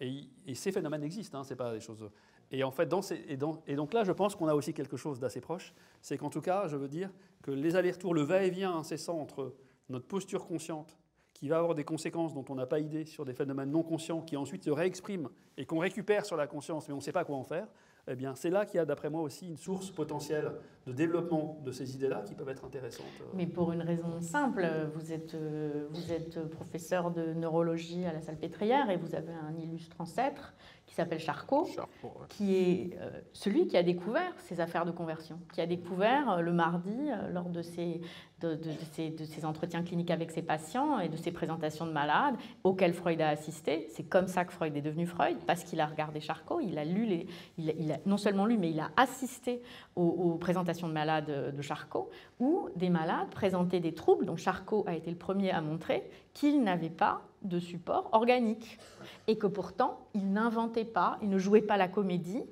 Et, 0.01 0.27
et, 0.45 0.53
ces 0.53 0.73
phénomènes 0.73 1.01
existent, 1.01 1.39
hein, 1.39 1.43
c'est 1.45 1.55
pas 1.55 1.71
des 1.71 1.79
choses. 1.79 2.09
Et 2.51 2.63
en 2.63 2.71
fait, 2.71 2.87
donc 2.87 3.93
là, 3.93 4.03
je 4.03 4.11
pense 4.11 4.35
qu'on 4.35 4.47
a 4.47 4.53
aussi 4.53 4.73
quelque 4.73 4.97
chose 4.97 5.19
d'assez 5.19 5.41
proche. 5.41 5.73
C'est 6.01 6.17
qu'en 6.17 6.29
tout 6.29 6.41
cas, 6.41 6.67
je 6.67 6.75
veux 6.75 6.89
dire 6.89 7.09
que 7.41 7.51
les 7.51 7.75
allers-retours, 7.75 8.13
le 8.13 8.21
va-et-vient 8.21 8.75
incessant 8.75 9.19
entre 9.19 9.55
notre 9.89 10.05
posture 10.05 10.45
consciente, 10.45 10.97
qui 11.33 11.47
va 11.47 11.57
avoir 11.57 11.73
des 11.73 11.83
conséquences 11.83 12.33
dont 12.33 12.45
on 12.49 12.55
n'a 12.55 12.67
pas 12.67 12.79
idée 12.79 13.05
sur 13.05 13.25
des 13.25 13.33
phénomènes 13.33 13.71
non 13.71 13.83
conscients, 13.83 14.21
qui 14.21 14.37
ensuite 14.37 14.63
se 14.63 14.69
réexpriment 14.69 15.29
et 15.57 15.65
qu'on 15.65 15.79
récupère 15.79 16.25
sur 16.25 16.37
la 16.37 16.45
conscience, 16.45 16.87
mais 16.87 16.93
on 16.93 16.97
ne 16.97 17.01
sait 17.01 17.11
pas 17.11 17.23
quoi 17.23 17.35
en 17.35 17.43
faire, 17.43 17.67
eh 18.07 18.15
bien, 18.15 18.35
c'est 18.35 18.49
là 18.49 18.65
qu'il 18.65 18.77
y 18.77 18.79
a, 18.79 18.85
d'après 18.85 19.09
moi, 19.09 19.21
aussi 19.21 19.47
une 19.47 19.57
source 19.57 19.91
potentielle 19.91 20.51
de 20.87 20.91
développement 20.91 21.61
de 21.63 21.71
ces 21.71 21.95
idées-là 21.95 22.23
qui 22.25 22.33
peuvent 22.33 22.49
être 22.49 22.65
intéressantes. 22.65 23.05
Mais 23.33 23.45
pour 23.45 23.71
une 23.71 23.81
raison 23.81 24.19
simple, 24.21 24.67
vous 24.95 25.13
êtes, 25.13 25.35
euh, 25.35 25.87
vous 25.91 26.11
êtes 26.11 26.39
professeur 26.49 27.11
de 27.11 27.33
neurologie 27.33 28.05
à 28.05 28.13
la 28.13 28.21
Salpêtrière 28.21 28.89
et 28.89 28.97
vous 28.97 29.13
avez 29.13 29.33
un 29.33 29.55
illustre 29.55 29.95
ancêtre 29.99 30.53
qui 30.91 30.95
s'appelle 30.95 31.19
Charcot, 31.19 31.69
qui 32.27 32.53
est 32.53 32.97
euh, 32.99 33.21
celui 33.31 33.65
qui 33.65 33.77
a 33.77 33.83
découvert 33.83 34.33
ces 34.39 34.59
affaires 34.59 34.83
de 34.83 34.91
conversion, 34.91 35.39
qui 35.53 35.61
a 35.61 35.65
découvert 35.65 36.29
euh, 36.29 36.41
le 36.41 36.51
mardi, 36.51 37.07
lors 37.31 37.47
de 37.47 37.61
ses, 37.61 38.01
de, 38.41 38.59
ces, 38.91 39.45
entretiens 39.45 39.83
cliniques 39.83 40.11
avec 40.11 40.31
ses 40.31 40.41
patients 40.41 40.99
et 40.99 41.07
de 41.07 41.15
ses 41.15 41.31
présentations 41.31 41.85
de 41.85 41.93
malades 41.93 42.35
auxquels 42.65 42.93
Freud 42.93 43.21
a 43.21 43.29
assisté. 43.29 43.87
C'est 43.89 44.03
comme 44.03 44.27
ça 44.27 44.43
que 44.43 44.51
Freud 44.51 44.75
est 44.75 44.81
devenu 44.81 45.05
Freud, 45.05 45.37
parce 45.47 45.63
qu'il 45.63 45.79
a 45.79 45.85
regardé 45.85 46.19
Charcot, 46.19 46.59
il 46.59 46.77
a 46.77 46.83
lu 46.83 47.05
les, 47.05 47.25
il 47.57 47.89
a, 47.93 47.97
non 48.05 48.17
seulement 48.17 48.45
lu, 48.45 48.57
mais 48.57 48.69
il 48.69 48.79
a 48.81 48.91
assisté 48.97 49.61
aux, 49.95 50.35
présentations 50.41 50.89
de 50.89 50.93
malades 50.93 51.55
de 51.55 51.61
Charcot, 51.61 52.09
où 52.41 52.67
des 52.75 52.89
malades 52.89 53.29
présentaient 53.29 53.79
des 53.79 53.93
troubles 53.93 54.25
dont 54.25 54.35
Charcot 54.35 54.83
a 54.87 54.95
été 54.95 55.09
le 55.09 55.17
premier 55.17 55.51
à 55.51 55.61
montrer 55.61 56.03
qu'ils 56.33 56.61
n'avaient 56.61 56.89
pas 56.89 57.21
de 57.43 57.59
support 57.59 58.09
organique 58.11 58.79
et 59.27 59.37
que 59.37 59.47
pourtant 59.47 59.99
il 60.13 60.31
n'inventait 60.31 60.85
pas, 60.85 61.17
il 61.21 61.29
ne 61.29 61.37
jouait 61.37 61.61
pas 61.61 61.77
la 61.77 61.87
comédie, 61.87 62.43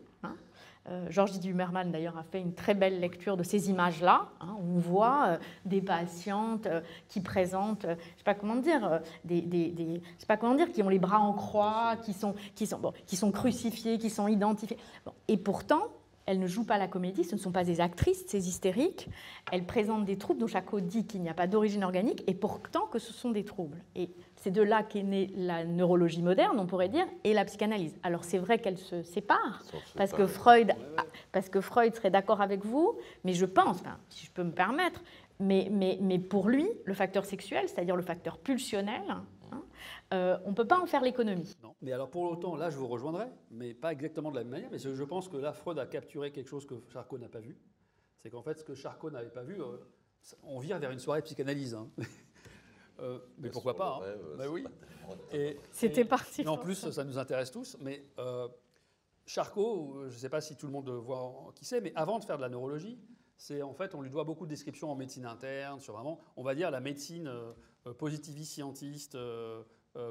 euh, 0.89 1.05
Georges 1.09 1.31
Didier 1.31 1.51
Humerman, 1.51 1.91
d'ailleurs, 1.91 2.17
a 2.17 2.23
fait 2.23 2.39
une 2.39 2.53
très 2.53 2.73
belle 2.73 2.99
lecture 2.99 3.37
de 3.37 3.43
ces 3.43 3.69
images-là. 3.69 4.29
Hein, 4.41 4.55
on 4.59 4.79
voit 4.79 5.25
euh, 5.27 5.37
des 5.65 5.81
patientes 5.81 6.65
euh, 6.65 6.81
qui 7.07 7.21
présentent, 7.21 7.83
je 7.83 7.89
ne 7.89 7.95
sais 7.95 8.23
pas 8.25 8.33
comment 8.33 8.55
dire, 8.55 9.01
des, 9.23 9.41
des, 9.41 10.01
pas 10.27 10.37
comment 10.37 10.55
dire, 10.55 10.71
qui 10.71 10.81
ont 10.81 10.89
les 10.89 10.99
bras 10.99 11.19
en 11.19 11.33
croix, 11.33 11.95
qui 12.03 12.13
sont, 12.13 12.33
qui 12.55 12.65
sont, 12.65 12.93
qui 13.05 13.17
sont 13.17 13.31
crucifiées, 13.31 13.97
qui 13.97 14.09
sont 14.09 14.27
identifiées. 14.27 14.77
et 15.27 15.37
pourtant, 15.37 15.83
elles 16.29 16.39
ne 16.39 16.45
jouent 16.45 16.63
pas 16.63 16.77
la 16.77 16.87
comédie, 16.87 17.23
ce 17.23 17.33
ne 17.33 17.39
sont 17.39 17.51
pas 17.51 17.63
des 17.63 17.81
actrices, 17.81 18.23
ces 18.27 18.47
hystériques. 18.47 19.09
Elles 19.51 19.65
présentent 19.65 20.05
des 20.05 20.15
troubles 20.15 20.39
dont 20.39 20.45
Charcot 20.45 20.79
dit 20.79 21.07
qu'il 21.07 21.23
n'y 21.23 21.29
a 21.29 21.33
pas 21.33 21.47
d'origine 21.47 21.83
organique, 21.83 22.23
et 22.27 22.35
pourtant 22.35 22.85
que 22.85 22.99
ce 22.99 23.11
sont 23.11 23.31
des 23.31 23.43
troubles. 23.43 23.83
Et 23.95 24.11
c'est 24.35 24.51
de 24.51 24.61
là 24.61 24.83
qu'est 24.83 25.01
née 25.01 25.31
la 25.35 25.65
neurologie 25.65 26.21
moderne, 26.21 26.59
on 26.59 26.67
pourrait 26.67 26.87
dire, 26.87 27.07
et 27.23 27.33
la 27.33 27.45
psychanalyse. 27.45 27.97
Alors 28.03 28.23
c'est 28.23 28.37
vrai 28.37 28.59
qu'elles 28.59 28.77
se 28.77 29.01
séparent, 29.01 29.63
parce 29.97 30.13
que, 30.13 30.27
Freud, 30.27 30.71
parce 31.31 31.49
que 31.49 31.61
Freud 31.61 31.95
serait 31.95 32.11
d'accord 32.11 32.41
avec 32.41 32.63
vous, 32.63 32.95
mais 33.23 33.33
je 33.33 33.47
pense, 33.47 33.77
si 34.09 34.27
je 34.27 34.31
peux 34.31 34.43
me 34.43 34.51
permettre, 34.51 35.01
mais, 35.39 35.69
mais, 35.71 35.97
mais 35.99 36.19
pour 36.19 36.47
lui, 36.47 36.67
le 36.85 36.93
facteur 36.93 37.25
sexuel, 37.25 37.63
c'est-à-dire 37.67 37.95
le 37.95 38.03
facteur 38.03 38.37
pulsionnel, 38.37 39.01
euh, 40.13 40.37
on 40.45 40.49
ne 40.49 40.55
peut 40.55 40.67
pas 40.67 40.79
en 40.79 40.85
faire 40.85 41.01
l'économie. 41.01 41.55
Non, 41.63 41.75
mais 41.81 41.91
alors 41.91 42.09
pour 42.09 42.23
autant, 42.23 42.55
là 42.55 42.69
je 42.69 42.77
vous 42.77 42.87
rejoindrai, 42.87 43.27
mais 43.51 43.73
pas 43.73 43.91
exactement 43.91 44.31
de 44.31 44.35
la 44.35 44.43
même 44.43 44.51
manière, 44.51 44.69
mais 44.71 44.79
je 44.79 45.03
pense 45.03 45.27
que 45.27 45.37
là 45.37 45.53
Freud 45.53 45.77
a 45.79 45.85
capturé 45.85 46.31
quelque 46.31 46.47
chose 46.47 46.65
que 46.65 46.75
Charcot 46.89 47.17
n'a 47.17 47.29
pas 47.29 47.39
vu. 47.39 47.57
C'est 48.19 48.29
qu'en 48.29 48.41
fait, 48.41 48.59
ce 48.59 48.63
que 48.63 48.75
Charcot 48.75 49.09
n'avait 49.09 49.29
pas 49.29 49.43
vu, 49.43 49.61
euh, 49.61 49.77
on 50.43 50.59
vire 50.59 50.79
vers 50.79 50.91
une 50.91 50.99
soirée 50.99 51.21
psychanalyse. 51.21 51.75
Hein. 51.75 51.89
Euh, 53.01 53.17
mais 53.37 53.49
pourquoi 53.49 53.77
pas 53.77 54.01
hein. 54.03 54.35
bah 54.37 54.49
oui. 54.49 54.65
C'était 55.71 56.03
parti. 56.03 56.45
en 56.45 56.57
plus, 56.57 56.89
ça. 56.89 57.05
nous 57.05 57.17
intéresse 57.17 57.49
tous. 57.49 57.77
Mais 57.79 58.03
euh, 58.17 58.45
Charcot, 59.25 60.01
je 60.09 60.13
ne 60.15 60.19
sais 60.19 60.27
pas 60.27 60.41
si 60.41 60.57
tout 60.57 60.65
le 60.65 60.73
monde 60.73 60.89
voit 60.89 61.53
qui 61.55 61.63
c'est, 61.63 61.79
mais 61.79 61.93
avant 61.95 62.19
de 62.19 62.25
faire 62.25 62.35
de 62.35 62.41
la 62.41 62.49
neurologie, 62.49 62.99
c'est 63.37 63.61
en 63.61 63.73
fait, 63.73 63.95
on 63.95 64.01
lui 64.01 64.09
doit 64.09 64.25
beaucoup 64.25 64.45
de 64.45 64.49
descriptions 64.49 64.91
en 64.91 64.95
médecine 64.95 65.25
interne, 65.25 65.79
sur 65.79 65.93
vraiment, 65.93 66.19
on 66.35 66.43
va 66.43 66.55
dire, 66.55 66.71
la 66.71 66.81
médecine 66.81 67.29
euh, 67.29 67.93
positiviste, 67.93 68.51
scientiste, 68.51 69.17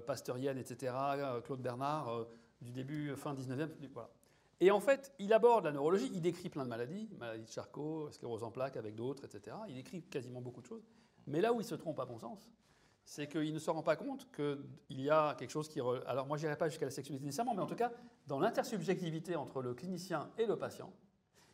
pasteurienne, 0.07 0.59
etc. 0.59 0.95
Claude 1.45 1.61
Bernard, 1.61 2.27
du 2.61 2.73
début, 2.73 3.15
fin 3.17 3.35
19e. 3.35 3.69
Voilà. 3.93 4.11
Et 4.61 4.71
en 4.73 4.81
fait, 4.81 5.13
il 5.21 5.33
aborde 5.33 5.65
la 5.67 5.73
neurologie, 5.73 6.11
il 6.13 6.21
décrit 6.21 6.49
plein 6.49 6.65
de 6.65 6.69
maladies, 6.69 7.09
maladie 7.19 7.45
de 7.45 7.51
Charcot, 7.51 8.11
sclérose 8.11 8.43
en 8.43 8.51
plaques 8.51 8.77
avec 8.77 8.97
d'autres, 8.97 9.25
etc. 9.25 9.57
Il 9.69 9.77
décrit 9.77 10.03
quasiment 10.03 10.41
beaucoup 10.41 10.61
de 10.61 10.67
choses. 10.67 10.85
Mais 11.27 11.41
là 11.41 11.53
où 11.53 11.61
il 11.61 11.65
se 11.65 11.77
trompe, 11.77 12.01
à 12.01 12.07
mon 12.07 12.19
sens, 12.19 12.51
c'est 13.05 13.29
qu'il 13.29 13.55
ne 13.55 13.59
se 13.59 13.71
rend 13.71 13.83
pas 13.83 13.97
compte 13.97 14.29
qu'il 14.33 15.01
y 15.01 15.09
a 15.09 15.35
quelque 15.37 15.51
chose 15.51 15.69
qui... 15.69 15.81
Alors 16.07 16.27
moi, 16.27 16.37
je 16.37 16.45
n'irai 16.45 16.59
pas 16.59 16.69
jusqu'à 16.69 16.87
la 16.87 16.91
sexualité 16.91 17.25
nécessairement, 17.25 17.55
mais 17.55 17.63
en 17.63 17.67
tout 17.67 17.77
cas, 17.77 17.93
dans 18.27 18.41
l'intersubjectivité 18.41 19.37
entre 19.37 19.63
le 19.63 19.75
clinicien 19.75 20.29
et 20.39 20.47
le 20.47 20.57
patient, 20.57 20.93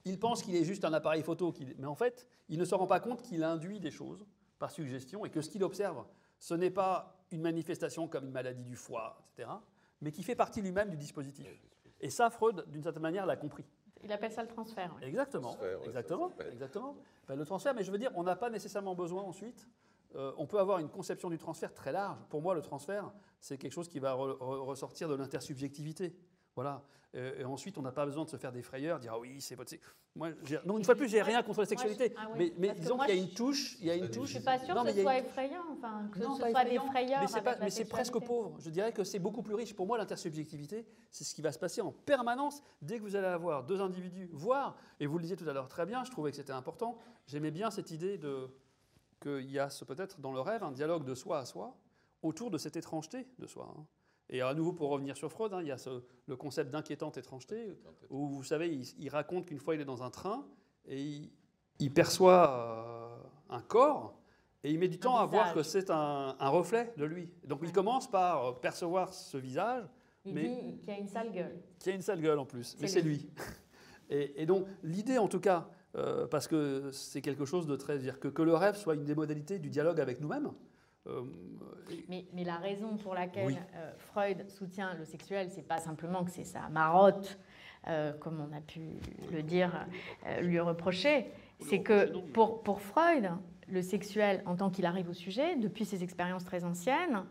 il 0.06 0.18
pense 0.18 0.42
qu'il 0.42 0.56
est 0.56 0.64
juste 0.64 0.84
un 0.84 0.92
appareil 0.92 1.22
photo, 1.22 1.54
mais 1.78 1.86
en 1.86 1.94
fait, 1.94 2.28
il 2.48 2.58
ne 2.58 2.64
se 2.64 2.74
rend 2.74 2.86
pas 2.86 3.00
compte 3.00 3.22
qu'il 3.22 3.44
induit 3.44 3.80
des 3.80 3.90
choses 3.90 4.24
par 4.58 4.70
suggestion 4.70 5.24
et 5.24 5.30
que 5.30 5.42
ce 5.42 5.50
qu'il 5.50 5.62
observe, 5.62 6.04
ce 6.44 6.52
n'est 6.52 6.70
pas 6.70 7.16
une 7.30 7.40
manifestation 7.40 8.06
comme 8.06 8.26
une 8.26 8.30
maladie 8.30 8.64
du 8.64 8.76
foie, 8.76 9.16
etc., 9.32 9.48
mais 10.02 10.12
qui 10.12 10.22
fait 10.22 10.34
partie 10.34 10.60
lui-même 10.60 10.90
du 10.90 10.96
dispositif. 10.98 11.48
Et 12.02 12.10
ça, 12.10 12.28
Freud, 12.28 12.66
d'une 12.68 12.82
certaine 12.82 13.02
manière, 13.02 13.24
l'a 13.24 13.36
compris. 13.36 13.64
Il 14.02 14.12
appelle 14.12 14.30
ça 14.30 14.42
le 14.42 14.48
transfert. 14.48 14.94
Exactement, 15.00 15.56
exactement, 15.86 16.30
exactement. 16.52 16.96
le 17.28 17.46
transfert, 17.46 17.74
mais 17.74 17.82
je 17.82 17.90
veux 17.90 17.96
dire, 17.96 18.10
on 18.14 18.24
n'a 18.24 18.36
pas 18.36 18.50
nécessairement 18.50 18.94
besoin 18.94 19.22
ensuite 19.22 19.66
euh, 20.16 20.32
on 20.36 20.46
peut 20.46 20.60
avoir 20.60 20.78
une 20.78 20.90
conception 20.90 21.28
du 21.28 21.38
transfert 21.38 21.72
très 21.74 21.90
large. 21.90 22.18
Pour 22.28 22.40
moi, 22.40 22.54
le 22.54 22.62
transfert, 22.62 23.10
c'est 23.40 23.56
quelque 23.58 23.72
chose 23.72 23.88
qui 23.88 23.98
va 23.98 24.12
ressortir 24.12 25.08
de 25.08 25.14
l'intersubjectivité. 25.14 26.14
Voilà. 26.54 26.82
Et, 27.14 27.44
ensuite, 27.44 27.78
on 27.78 27.82
n'a 27.82 27.92
pas 27.92 28.04
besoin 28.04 28.24
de 28.24 28.28
se 28.28 28.36
faire 28.36 28.50
des 28.50 28.62
frayeurs, 28.62 28.98
dire 28.98 29.12
ah 29.14 29.20
oui, 29.20 29.40
c'est 29.40 29.54
votre. 29.54 29.72
Moi, 30.16 30.30
non, 30.66 30.78
une 30.78 30.84
fois 30.84 30.94
de 30.94 30.98
plus, 30.98 31.08
j'ai 31.08 31.22
rien 31.22 31.44
contre 31.44 31.60
la 31.60 31.66
sexualité. 31.66 32.12
Ah 32.16 32.28
mais, 32.36 32.74
disons 32.74 32.98
qu'il 32.98 33.14
y 33.14 33.18
a 33.18 33.20
une 33.20 33.32
touche, 33.32 33.76
il 33.78 33.86
y 33.86 33.90
a 33.90 33.94
une 33.94 34.10
touche. 34.10 34.30
Je 34.30 34.34
suis 34.34 34.44
pas 34.44 34.58
sûre 34.58 34.74
que 34.82 34.90
ce 34.90 35.00
soit 35.00 35.18
effrayant, 35.18 35.62
enfin, 35.72 36.08
que 36.12 36.18
ce 36.18 36.24
soit 36.24 36.64
des 36.64 36.78
frayeurs. 36.78 37.22
Mais 37.60 37.70
c'est 37.70 37.84
presque 37.84 38.18
pauvre. 38.18 38.56
Je 38.58 38.68
dirais 38.70 38.92
que 38.92 39.04
c'est 39.04 39.20
beaucoup 39.20 39.42
plus 39.42 39.54
riche. 39.54 39.76
Pour 39.76 39.86
moi, 39.86 39.96
l'intersubjectivité, 39.96 40.86
c'est 41.10 41.22
ce 41.22 41.34
qui 41.36 41.42
va 41.42 41.52
se 41.52 41.58
passer 41.58 41.80
en 41.80 41.92
permanence 41.92 42.64
dès 42.82 42.98
que 42.98 43.02
vous 43.04 43.14
allez 43.14 43.28
avoir 43.28 43.62
deux 43.62 43.80
individus, 43.80 44.28
voire, 44.32 44.76
et 44.98 45.06
vous 45.06 45.18
le 45.18 45.22
disiez 45.22 45.36
tout 45.36 45.48
à 45.48 45.52
l'heure 45.52 45.68
très 45.68 45.86
bien, 45.86 46.02
je 46.02 46.10
trouvais 46.10 46.32
que 46.32 46.36
c'était 46.36 46.52
important. 46.52 46.98
J'aimais 47.28 47.52
bien 47.52 47.70
cette 47.70 47.92
idée 47.92 48.18
de 48.18 48.48
qu'il 49.22 49.50
y 49.50 49.60
a 49.60 49.68
peut-être 49.86 50.20
dans 50.20 50.32
le 50.32 50.40
rêve 50.40 50.64
un 50.64 50.72
dialogue 50.72 51.04
de 51.04 51.14
soi 51.14 51.38
à 51.38 51.44
soi 51.44 51.76
autour 52.22 52.50
de 52.50 52.58
cette 52.58 52.76
étrangeté 52.76 53.28
de 53.38 53.46
soi. 53.46 53.72
Hein. 53.76 53.84
Et 54.30 54.40
à 54.40 54.54
nouveau, 54.54 54.72
pour 54.72 54.90
revenir 54.90 55.16
sur 55.16 55.30
Freud, 55.30 55.52
hein, 55.52 55.60
il 55.60 55.68
y 55.68 55.72
a 55.72 55.76
le 56.26 56.36
concept 56.36 56.70
d'inquiétante 56.70 57.18
étrangeté, 57.18 57.76
où 58.10 58.28
vous 58.28 58.42
savez, 58.42 58.80
il, 58.98 59.08
raconte 59.10 59.46
qu'une 59.46 59.58
fois 59.58 59.74
il 59.74 59.80
est 59.80 59.86
dans 59.86 60.02
un 60.02 60.10
train 60.10 60.46
et 60.86 61.30
il, 61.78 61.92
perçoit 61.92 62.50
euh, 62.50 63.54
un 63.54 63.60
corps 63.60 64.18
et 64.62 64.70
il 64.70 64.78
met 64.78 64.88
du 64.88 64.98
temps 64.98 65.16
à 65.16 65.26
voir 65.26 65.52
que 65.52 65.62
c'est 65.62 65.90
un, 65.90 66.34
reflet 66.40 66.92
de 66.96 67.04
lui. 67.04 67.30
Donc 67.44 67.60
il 67.62 67.72
commence 67.72 68.10
par 68.10 68.46
euh, 68.46 68.52
percevoir 68.52 69.12
ce 69.12 69.36
visage. 69.36 69.84
Il 70.24 70.34
mais 70.34 70.48
dit 70.48 70.78
qu'il 70.78 70.88
y 70.88 70.96
a 70.96 70.98
une 70.98 71.08
sale 71.08 71.30
gueule. 71.30 71.62
Qu'il 71.78 71.90
y 71.90 71.92
a 71.92 71.96
une 71.96 72.02
sale 72.02 72.20
gueule 72.20 72.38
en 72.38 72.46
plus, 72.46 72.76
mais 72.80 72.88
c'est 72.88 73.02
lui. 73.02 73.30
Et, 74.10 74.42
et, 74.42 74.44
donc 74.44 74.66
l'idée 74.82 75.16
en 75.16 75.28
tout 75.28 75.40
cas 75.40 75.66
euh, 75.96 76.26
parce 76.26 76.48
que 76.48 76.90
c'est 76.90 77.20
quelque 77.20 77.44
chose 77.44 77.66
de 77.66 77.76
très... 77.76 77.98
dire 77.98 78.18
que, 78.18 78.28
que 78.28 78.42
le 78.42 78.54
rêve 78.54 78.76
soit 78.76 78.94
une 78.94 79.04
des 79.04 79.14
modalités 79.14 79.58
du 79.58 79.70
dialogue 79.70 80.00
avec 80.00 80.20
nous-mêmes. 80.20 80.50
Euh, 81.06 81.22
mais, 82.08 82.24
mais, 82.32 82.44
la 82.44 82.56
raison 82.56 82.96
pour 82.96 83.14
laquelle 83.14 83.58
euh, 83.74 83.92
Freud 83.98 84.48
soutient 84.48 84.94
le 84.94 85.04
sexuel, 85.04 85.48
c'est 85.50 85.66
pas 85.66 85.78
simplement 85.78 86.24
que 86.24 86.30
c'est 86.30 86.44
sa 86.44 86.68
marotte, 86.68 87.38
comme 88.20 88.40
on 88.40 88.56
a 88.56 88.62
pu 88.62 88.80
le 89.30 89.42
dire, 89.42 89.86
lui 90.40 90.58
reprocher, 90.58 91.26
c'est 91.60 91.82
que 91.82 92.18
pour, 92.32 92.62
pour 92.62 92.80
Freud, 92.80 93.28
le 93.68 93.82
sexuel, 93.82 94.42
en 94.46 94.56
tant 94.56 94.70
qu'il 94.70 94.86
arrive 94.86 95.10
au 95.10 95.12
sujet, 95.12 95.56
depuis 95.56 95.84
ses 95.84 96.02
expériences 96.02 96.46
très 96.46 96.64
anciennes, 96.64 97.24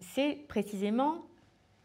c'est 0.00 0.44
précisément 0.48 1.24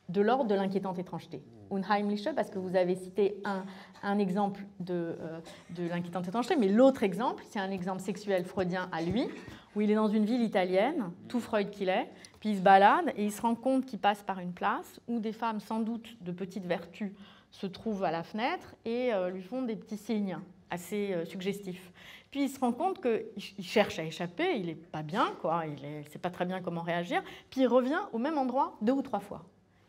de 0.10 0.20
l'ordre 0.20 0.50
de 0.50 0.56
l'inquiétante 0.56 1.00
étrangeté. 1.00 1.42
Unheimliche, 1.72 2.34
parce 2.36 2.50
que 2.50 2.60
vous 2.60 2.76
avez 2.76 2.96
cité 2.96 3.38
un, 3.46 3.64
un 4.04 4.18
exemple 4.18 4.62
de, 4.80 4.94
euh, 4.94 5.40
de 5.76 5.88
l'inquiétante 5.88 6.28
étrangeté, 6.28 6.56
mais 6.56 6.68
l'autre 6.68 7.04
exemple, 7.04 7.44
c'est 7.50 7.60
un 7.60 7.72
exemple 7.72 8.02
sexuel 8.02 8.44
freudien 8.44 8.90
à 8.92 9.02
lui, 9.02 9.28
où 9.76 9.82
il 9.82 9.92
est 9.92 9.96
dans 9.96 10.08
une 10.08 10.26
ville 10.26 10.42
italienne, 10.42 11.12
tout 11.28 11.40
Freud 11.40 11.70
qu'il 11.70 11.90
est, 11.90 12.10
puis 12.40 12.50
il 12.50 12.58
se 12.58 12.62
balade 12.62 13.14
et 13.16 13.26
il 13.26 13.32
se 13.32 13.42
rend 13.42 13.56
compte 13.56 13.86
qu'il 13.86 14.00
passe 14.00 14.24
par 14.24 14.40
une 14.40 14.54
place 14.54 15.00
où 15.08 15.20
des 15.20 15.34
femmes 15.34 15.60
sans 15.60 15.80
doute 15.80 16.18
de 16.22 16.32
petite 16.32 16.66
vertu 16.66 17.14
se 17.52 17.68
trouvent 17.68 18.04
à 18.04 18.12
la 18.12 18.24
fenêtre 18.24 18.76
et 18.86 19.14
euh, 19.14 19.30
lui 19.30 19.42
font 19.42 19.62
des 19.62 19.76
petits 19.76 19.98
signes 19.98 20.38
assez 20.70 21.14
euh, 21.14 21.26
suggestifs. 21.26 21.92
Puis 22.32 22.44
il 22.44 22.50
se 22.50 22.60
rend 22.60 22.72
compte 22.72 23.02
qu'il 23.02 23.66
cherche 23.66 23.98
à 23.98 24.04
échapper, 24.04 24.56
il 24.56 24.68
n'est 24.68 24.76
pas 24.76 25.02
bien, 25.02 25.34
quoi, 25.42 25.64
il 25.66 26.00
ne 26.00 26.04
sait 26.10 26.20
pas 26.20 26.30
très 26.30 26.46
bien 26.46 26.62
comment 26.62 26.82
réagir, 26.82 27.24
puis 27.50 27.62
il 27.62 27.68
revient 27.68 28.00
au 28.14 28.20
même 28.20 28.38
endroit 28.38 28.78
deux 28.82 28.94
ou 28.94 29.02
trois 29.02 29.20
fois. 29.20 29.44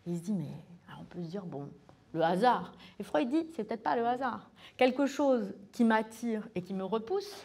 il 0.07 0.17
se 0.17 0.23
dit, 0.23 0.33
mais 0.33 0.49
on 0.99 1.05
peut 1.05 1.23
se 1.23 1.29
dire, 1.29 1.45
bon, 1.45 1.69
le 2.13 2.23
hasard. 2.23 2.73
Et 2.99 3.03
Freud 3.03 3.29
dit, 3.29 3.47
c'est 3.55 3.65
peut-être 3.65 3.83
pas 3.83 3.97
le 3.97 4.07
hasard. 4.07 4.51
Quelque 4.77 5.07
chose 5.07 5.55
qui 5.73 5.85
m'attire 5.85 6.49
et 6.55 6.63
qui 6.63 6.75
me 6.75 6.85
repousse. 6.85 7.45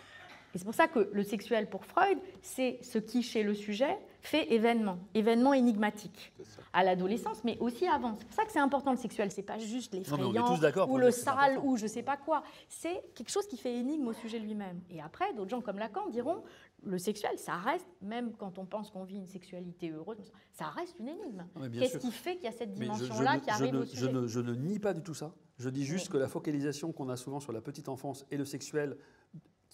Et 0.56 0.58
c'est 0.58 0.64
pour 0.64 0.74
ça 0.74 0.88
que 0.88 1.10
le 1.12 1.24
sexuel 1.24 1.70
pour 1.70 1.84
Freud, 1.84 2.18
c'est 2.42 2.80
ce 2.82 2.98
qui, 2.98 3.22
chez 3.22 3.44
le 3.44 3.54
sujet, 3.54 3.98
fait 4.22 4.54
événement, 4.54 4.98
événement 5.14 5.54
énigmatique 5.54 6.32
à 6.72 6.82
l'adolescence, 6.84 7.44
mais 7.44 7.58
aussi 7.60 7.86
avant. 7.88 8.16
C'est 8.18 8.26
pour 8.26 8.36
ça 8.36 8.46
que 8.46 8.52
c'est 8.54 8.60
important 8.60 8.92
le 8.92 8.98
sexuel. 8.98 9.32
C'est 9.32 9.44
pas 9.44 9.58
juste 9.58 9.94
l'effrayant 9.94 10.58
ou 10.88 10.98
le 10.98 11.12
sale 11.12 11.60
ou 11.62 11.76
je 11.76 11.88
sais 11.88 12.04
pas 12.04 12.16
quoi. 12.16 12.42
C'est 12.70 13.04
quelque 13.16 13.30
chose 13.32 13.48
qui 13.48 13.58
fait 13.58 13.76
énigme 13.76 14.08
au 14.08 14.14
sujet 14.14 14.40
lui-même. 14.40 14.80
Et 14.90 15.02
après, 15.02 15.34
d'autres 15.34 15.50
gens 15.50 15.62
comme 15.62 15.78
Lacan 15.78 16.08
diront 16.10 16.42
le 16.86 17.00
sexuel, 17.00 17.38
ça 17.38 17.56
reste, 17.56 17.88
même 18.02 18.32
quand 18.38 18.58
on 18.58 18.66
pense 18.66 18.92
qu'on 18.92 19.04
vit 19.04 19.18
une 19.18 19.28
sexualité 19.28 19.90
heureuse, 19.90 20.32
ça 20.52 20.68
reste 20.68 21.00
une 21.00 21.10
énigme. 21.10 21.46
Qu'est-ce 21.74 21.98
qui 21.98 22.12
fait 22.12 22.36
qu'il 22.36 22.46
y 22.46 22.48
a 22.48 22.52
cette 22.52 22.74
dimension-là 22.74 23.40
qui 23.40 23.50
arrive 23.50 23.76
au 23.76 23.86
sujet? 23.86 24.06
je 24.06 24.08
ne, 24.08 24.28
je 24.28 24.40
ne, 24.40 24.54
nie 24.54 24.80
pas 24.80 24.94
du 24.94 25.02
tout 25.02 25.14
ça. 25.14 25.34
Je 25.58 25.70
dis 25.70 25.86
juste 25.86 26.10
que 26.10 26.18
la 26.18 26.28
focalisation 26.28 26.92
qu'on 26.92 27.10
a 27.10 27.18
souvent 27.18 27.40
sur 27.40 27.54
la 27.54 27.62
petite 27.62 27.90
enfance 27.90 28.26
et 28.30 28.38
le 28.38 28.46
sexuel, 28.46 28.98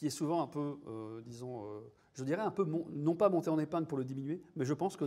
qui 0.01 0.07
est 0.07 0.09
souvent 0.09 0.41
un 0.41 0.47
peu, 0.47 0.79
euh, 0.87 1.21
disons, 1.27 1.63
euh, 1.63 1.79
je 2.15 2.23
dirais 2.23 2.41
un 2.41 2.49
peu, 2.49 2.65
non 2.65 3.13
pas 3.13 3.29
monter 3.29 3.51
en 3.51 3.59
épingle 3.59 3.85
pour 3.85 3.99
le 3.99 4.03
diminuer, 4.03 4.41
mais 4.55 4.65
je 4.65 4.73
pense 4.73 4.97
que 4.97 5.05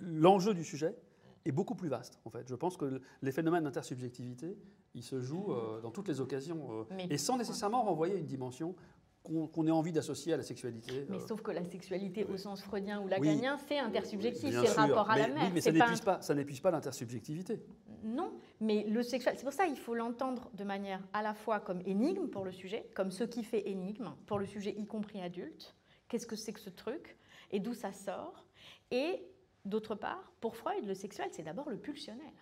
l'enjeu 0.00 0.54
du 0.54 0.64
sujet 0.64 0.96
est 1.44 1.52
beaucoup 1.52 1.76
plus 1.76 1.88
vaste, 1.88 2.18
en 2.24 2.30
fait. 2.30 2.48
Je 2.48 2.56
pense 2.56 2.76
que 2.76 3.00
les 3.22 3.30
phénomènes 3.30 3.62
d'intersubjectivité, 3.62 4.58
ils 4.96 5.04
se 5.04 5.20
jouent 5.20 5.52
euh, 5.52 5.80
dans 5.80 5.92
toutes 5.92 6.08
les 6.08 6.20
occasions, 6.20 6.84
et 7.10 7.16
sans 7.16 7.38
nécessairement 7.38 7.84
renvoyer 7.84 8.16
une 8.18 8.26
dimension 8.26 8.74
qu'on 9.22 9.66
ait 9.68 9.70
envie 9.70 9.92
d'associer 9.92 10.32
à 10.32 10.36
la 10.36 10.42
sexualité. 10.42 11.06
Mais 11.08 11.20
sauf 11.20 11.40
que 11.40 11.52
la 11.52 11.64
sexualité 11.64 12.24
au 12.24 12.36
sens 12.36 12.60
freudien 12.60 13.00
ou 13.02 13.06
lacanien, 13.06 13.56
c'est 13.68 13.78
intersubjectif, 13.78 14.50
c'est 14.50 14.66
le 14.66 14.72
rapport 14.72 15.10
à 15.10 15.16
la 15.16 15.28
mère. 15.28 15.44
Oui, 15.44 15.50
mais 15.54 15.60
ça 15.60 15.70
n'épuise 15.70 16.00
pas, 16.00 16.20
ça 16.20 16.34
n'épuise 16.34 16.58
pas 16.58 16.72
l'intersubjectivité. 16.72 17.60
Non, 18.02 18.32
mais 18.64 18.84
le 18.84 19.02
sexuel, 19.02 19.34
c'est 19.36 19.44
pour 19.44 19.52
ça 19.52 19.66
qu'il 19.66 19.78
faut 19.78 19.94
l'entendre 19.94 20.50
de 20.54 20.64
manière 20.64 21.00
à 21.12 21.22
la 21.22 21.34
fois 21.34 21.60
comme 21.60 21.80
énigme 21.84 22.28
pour 22.28 22.44
le 22.44 22.52
sujet, 22.52 22.88
comme 22.94 23.10
ce 23.10 23.24
qui 23.24 23.44
fait 23.44 23.68
énigme 23.68 24.14
pour 24.26 24.38
le 24.38 24.46
sujet, 24.46 24.74
y 24.76 24.86
compris 24.86 25.20
adulte. 25.20 25.76
Qu'est-ce 26.08 26.26
que 26.26 26.36
c'est 26.36 26.52
que 26.52 26.60
ce 26.60 26.70
truc 26.70 27.16
et 27.50 27.60
d'où 27.60 27.74
ça 27.74 27.92
sort? 27.92 28.46
Et 28.90 29.22
d'autre 29.64 29.94
part, 29.94 30.32
pour 30.40 30.56
Freud, 30.56 30.86
le 30.86 30.94
sexuel, 30.94 31.28
c'est 31.32 31.42
d'abord 31.42 31.68
le 31.68 31.78
pulsionnel. 31.78 32.32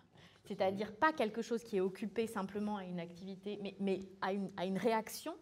C'est-à-dire 0.44 0.94
pas 0.94 1.12
quelque 1.12 1.42
chose 1.42 1.62
qui 1.62 1.76
est 1.76 1.80
occupé 1.80 2.26
simplement 2.26 2.76
à 2.76 2.84
une 2.84 3.00
activité, 3.00 3.58
mais, 3.78 4.00
à, 4.20 4.32
une, 4.32 4.50
à 4.56 4.66
une 4.66 4.78
réaction 4.78 5.34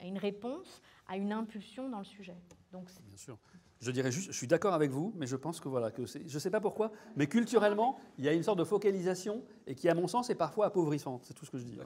à 0.00 0.06
une, 0.06 0.18
réponse, 0.18 0.80
à 1.06 1.16
une 1.16 1.32
impulsion 1.32 1.88
dans 1.88 1.98
le 1.98 2.04
sujet. 2.04 2.36
Donc, 2.72 2.90
Bien 3.06 3.16
sûr. 3.16 3.38
Je 3.80 3.90
dirais 3.90 4.10
juste, 4.10 4.32
je 4.32 4.36
suis 4.36 4.46
d'accord 4.46 4.74
avec 4.74 4.90
vous, 4.90 5.12
mais 5.16 5.26
je 5.26 5.36
pense 5.36 5.60
que 5.60 5.68
voilà, 5.68 5.90
que 5.90 6.06
je 6.06 6.18
ne 6.34 6.38
sais 6.38 6.50
pas 6.50 6.60
pourquoi, 6.60 6.92
mais 7.14 7.26
culturellement, 7.26 7.98
il 8.18 8.24
y 8.24 8.28
a 8.28 8.32
une 8.32 8.42
sorte 8.42 8.58
de 8.58 8.64
focalisation 8.64 9.42
et 9.66 9.74
qui, 9.74 9.88
à 9.88 9.94
mon 9.94 10.08
sens, 10.08 10.30
est 10.30 10.34
parfois 10.34 10.66
appauvrissante. 10.66 11.24
C'est 11.24 11.34
tout 11.34 11.44
ce 11.44 11.50
que 11.50 11.58
je 11.58 11.64
dis. 11.64 11.78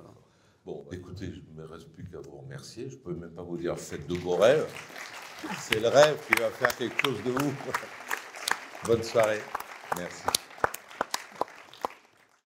Bon, 0.64 0.86
écoutez, 0.92 1.32
je 1.32 1.40
ne 1.40 1.62
me 1.62 1.66
reste 1.66 1.88
plus 1.88 2.04
qu'à 2.04 2.20
vous 2.20 2.36
remercier. 2.36 2.88
Je 2.88 2.96
ne 2.96 3.00
peux 3.00 3.14
même 3.14 3.32
pas 3.32 3.42
vous 3.42 3.56
dire 3.56 3.78
faites 3.78 4.06
de 4.06 4.16
beaux 4.18 4.36
rêves. 4.36 4.66
C'est 5.58 5.80
le 5.80 5.88
rêve 5.88 6.18
qui 6.26 6.40
va 6.40 6.50
faire 6.50 6.76
quelque 6.76 7.00
chose 7.02 7.22
de 7.24 7.30
vous. 7.30 7.52
Bonne 8.84 9.02
soirée. 9.02 9.40
Merci. 9.96 10.24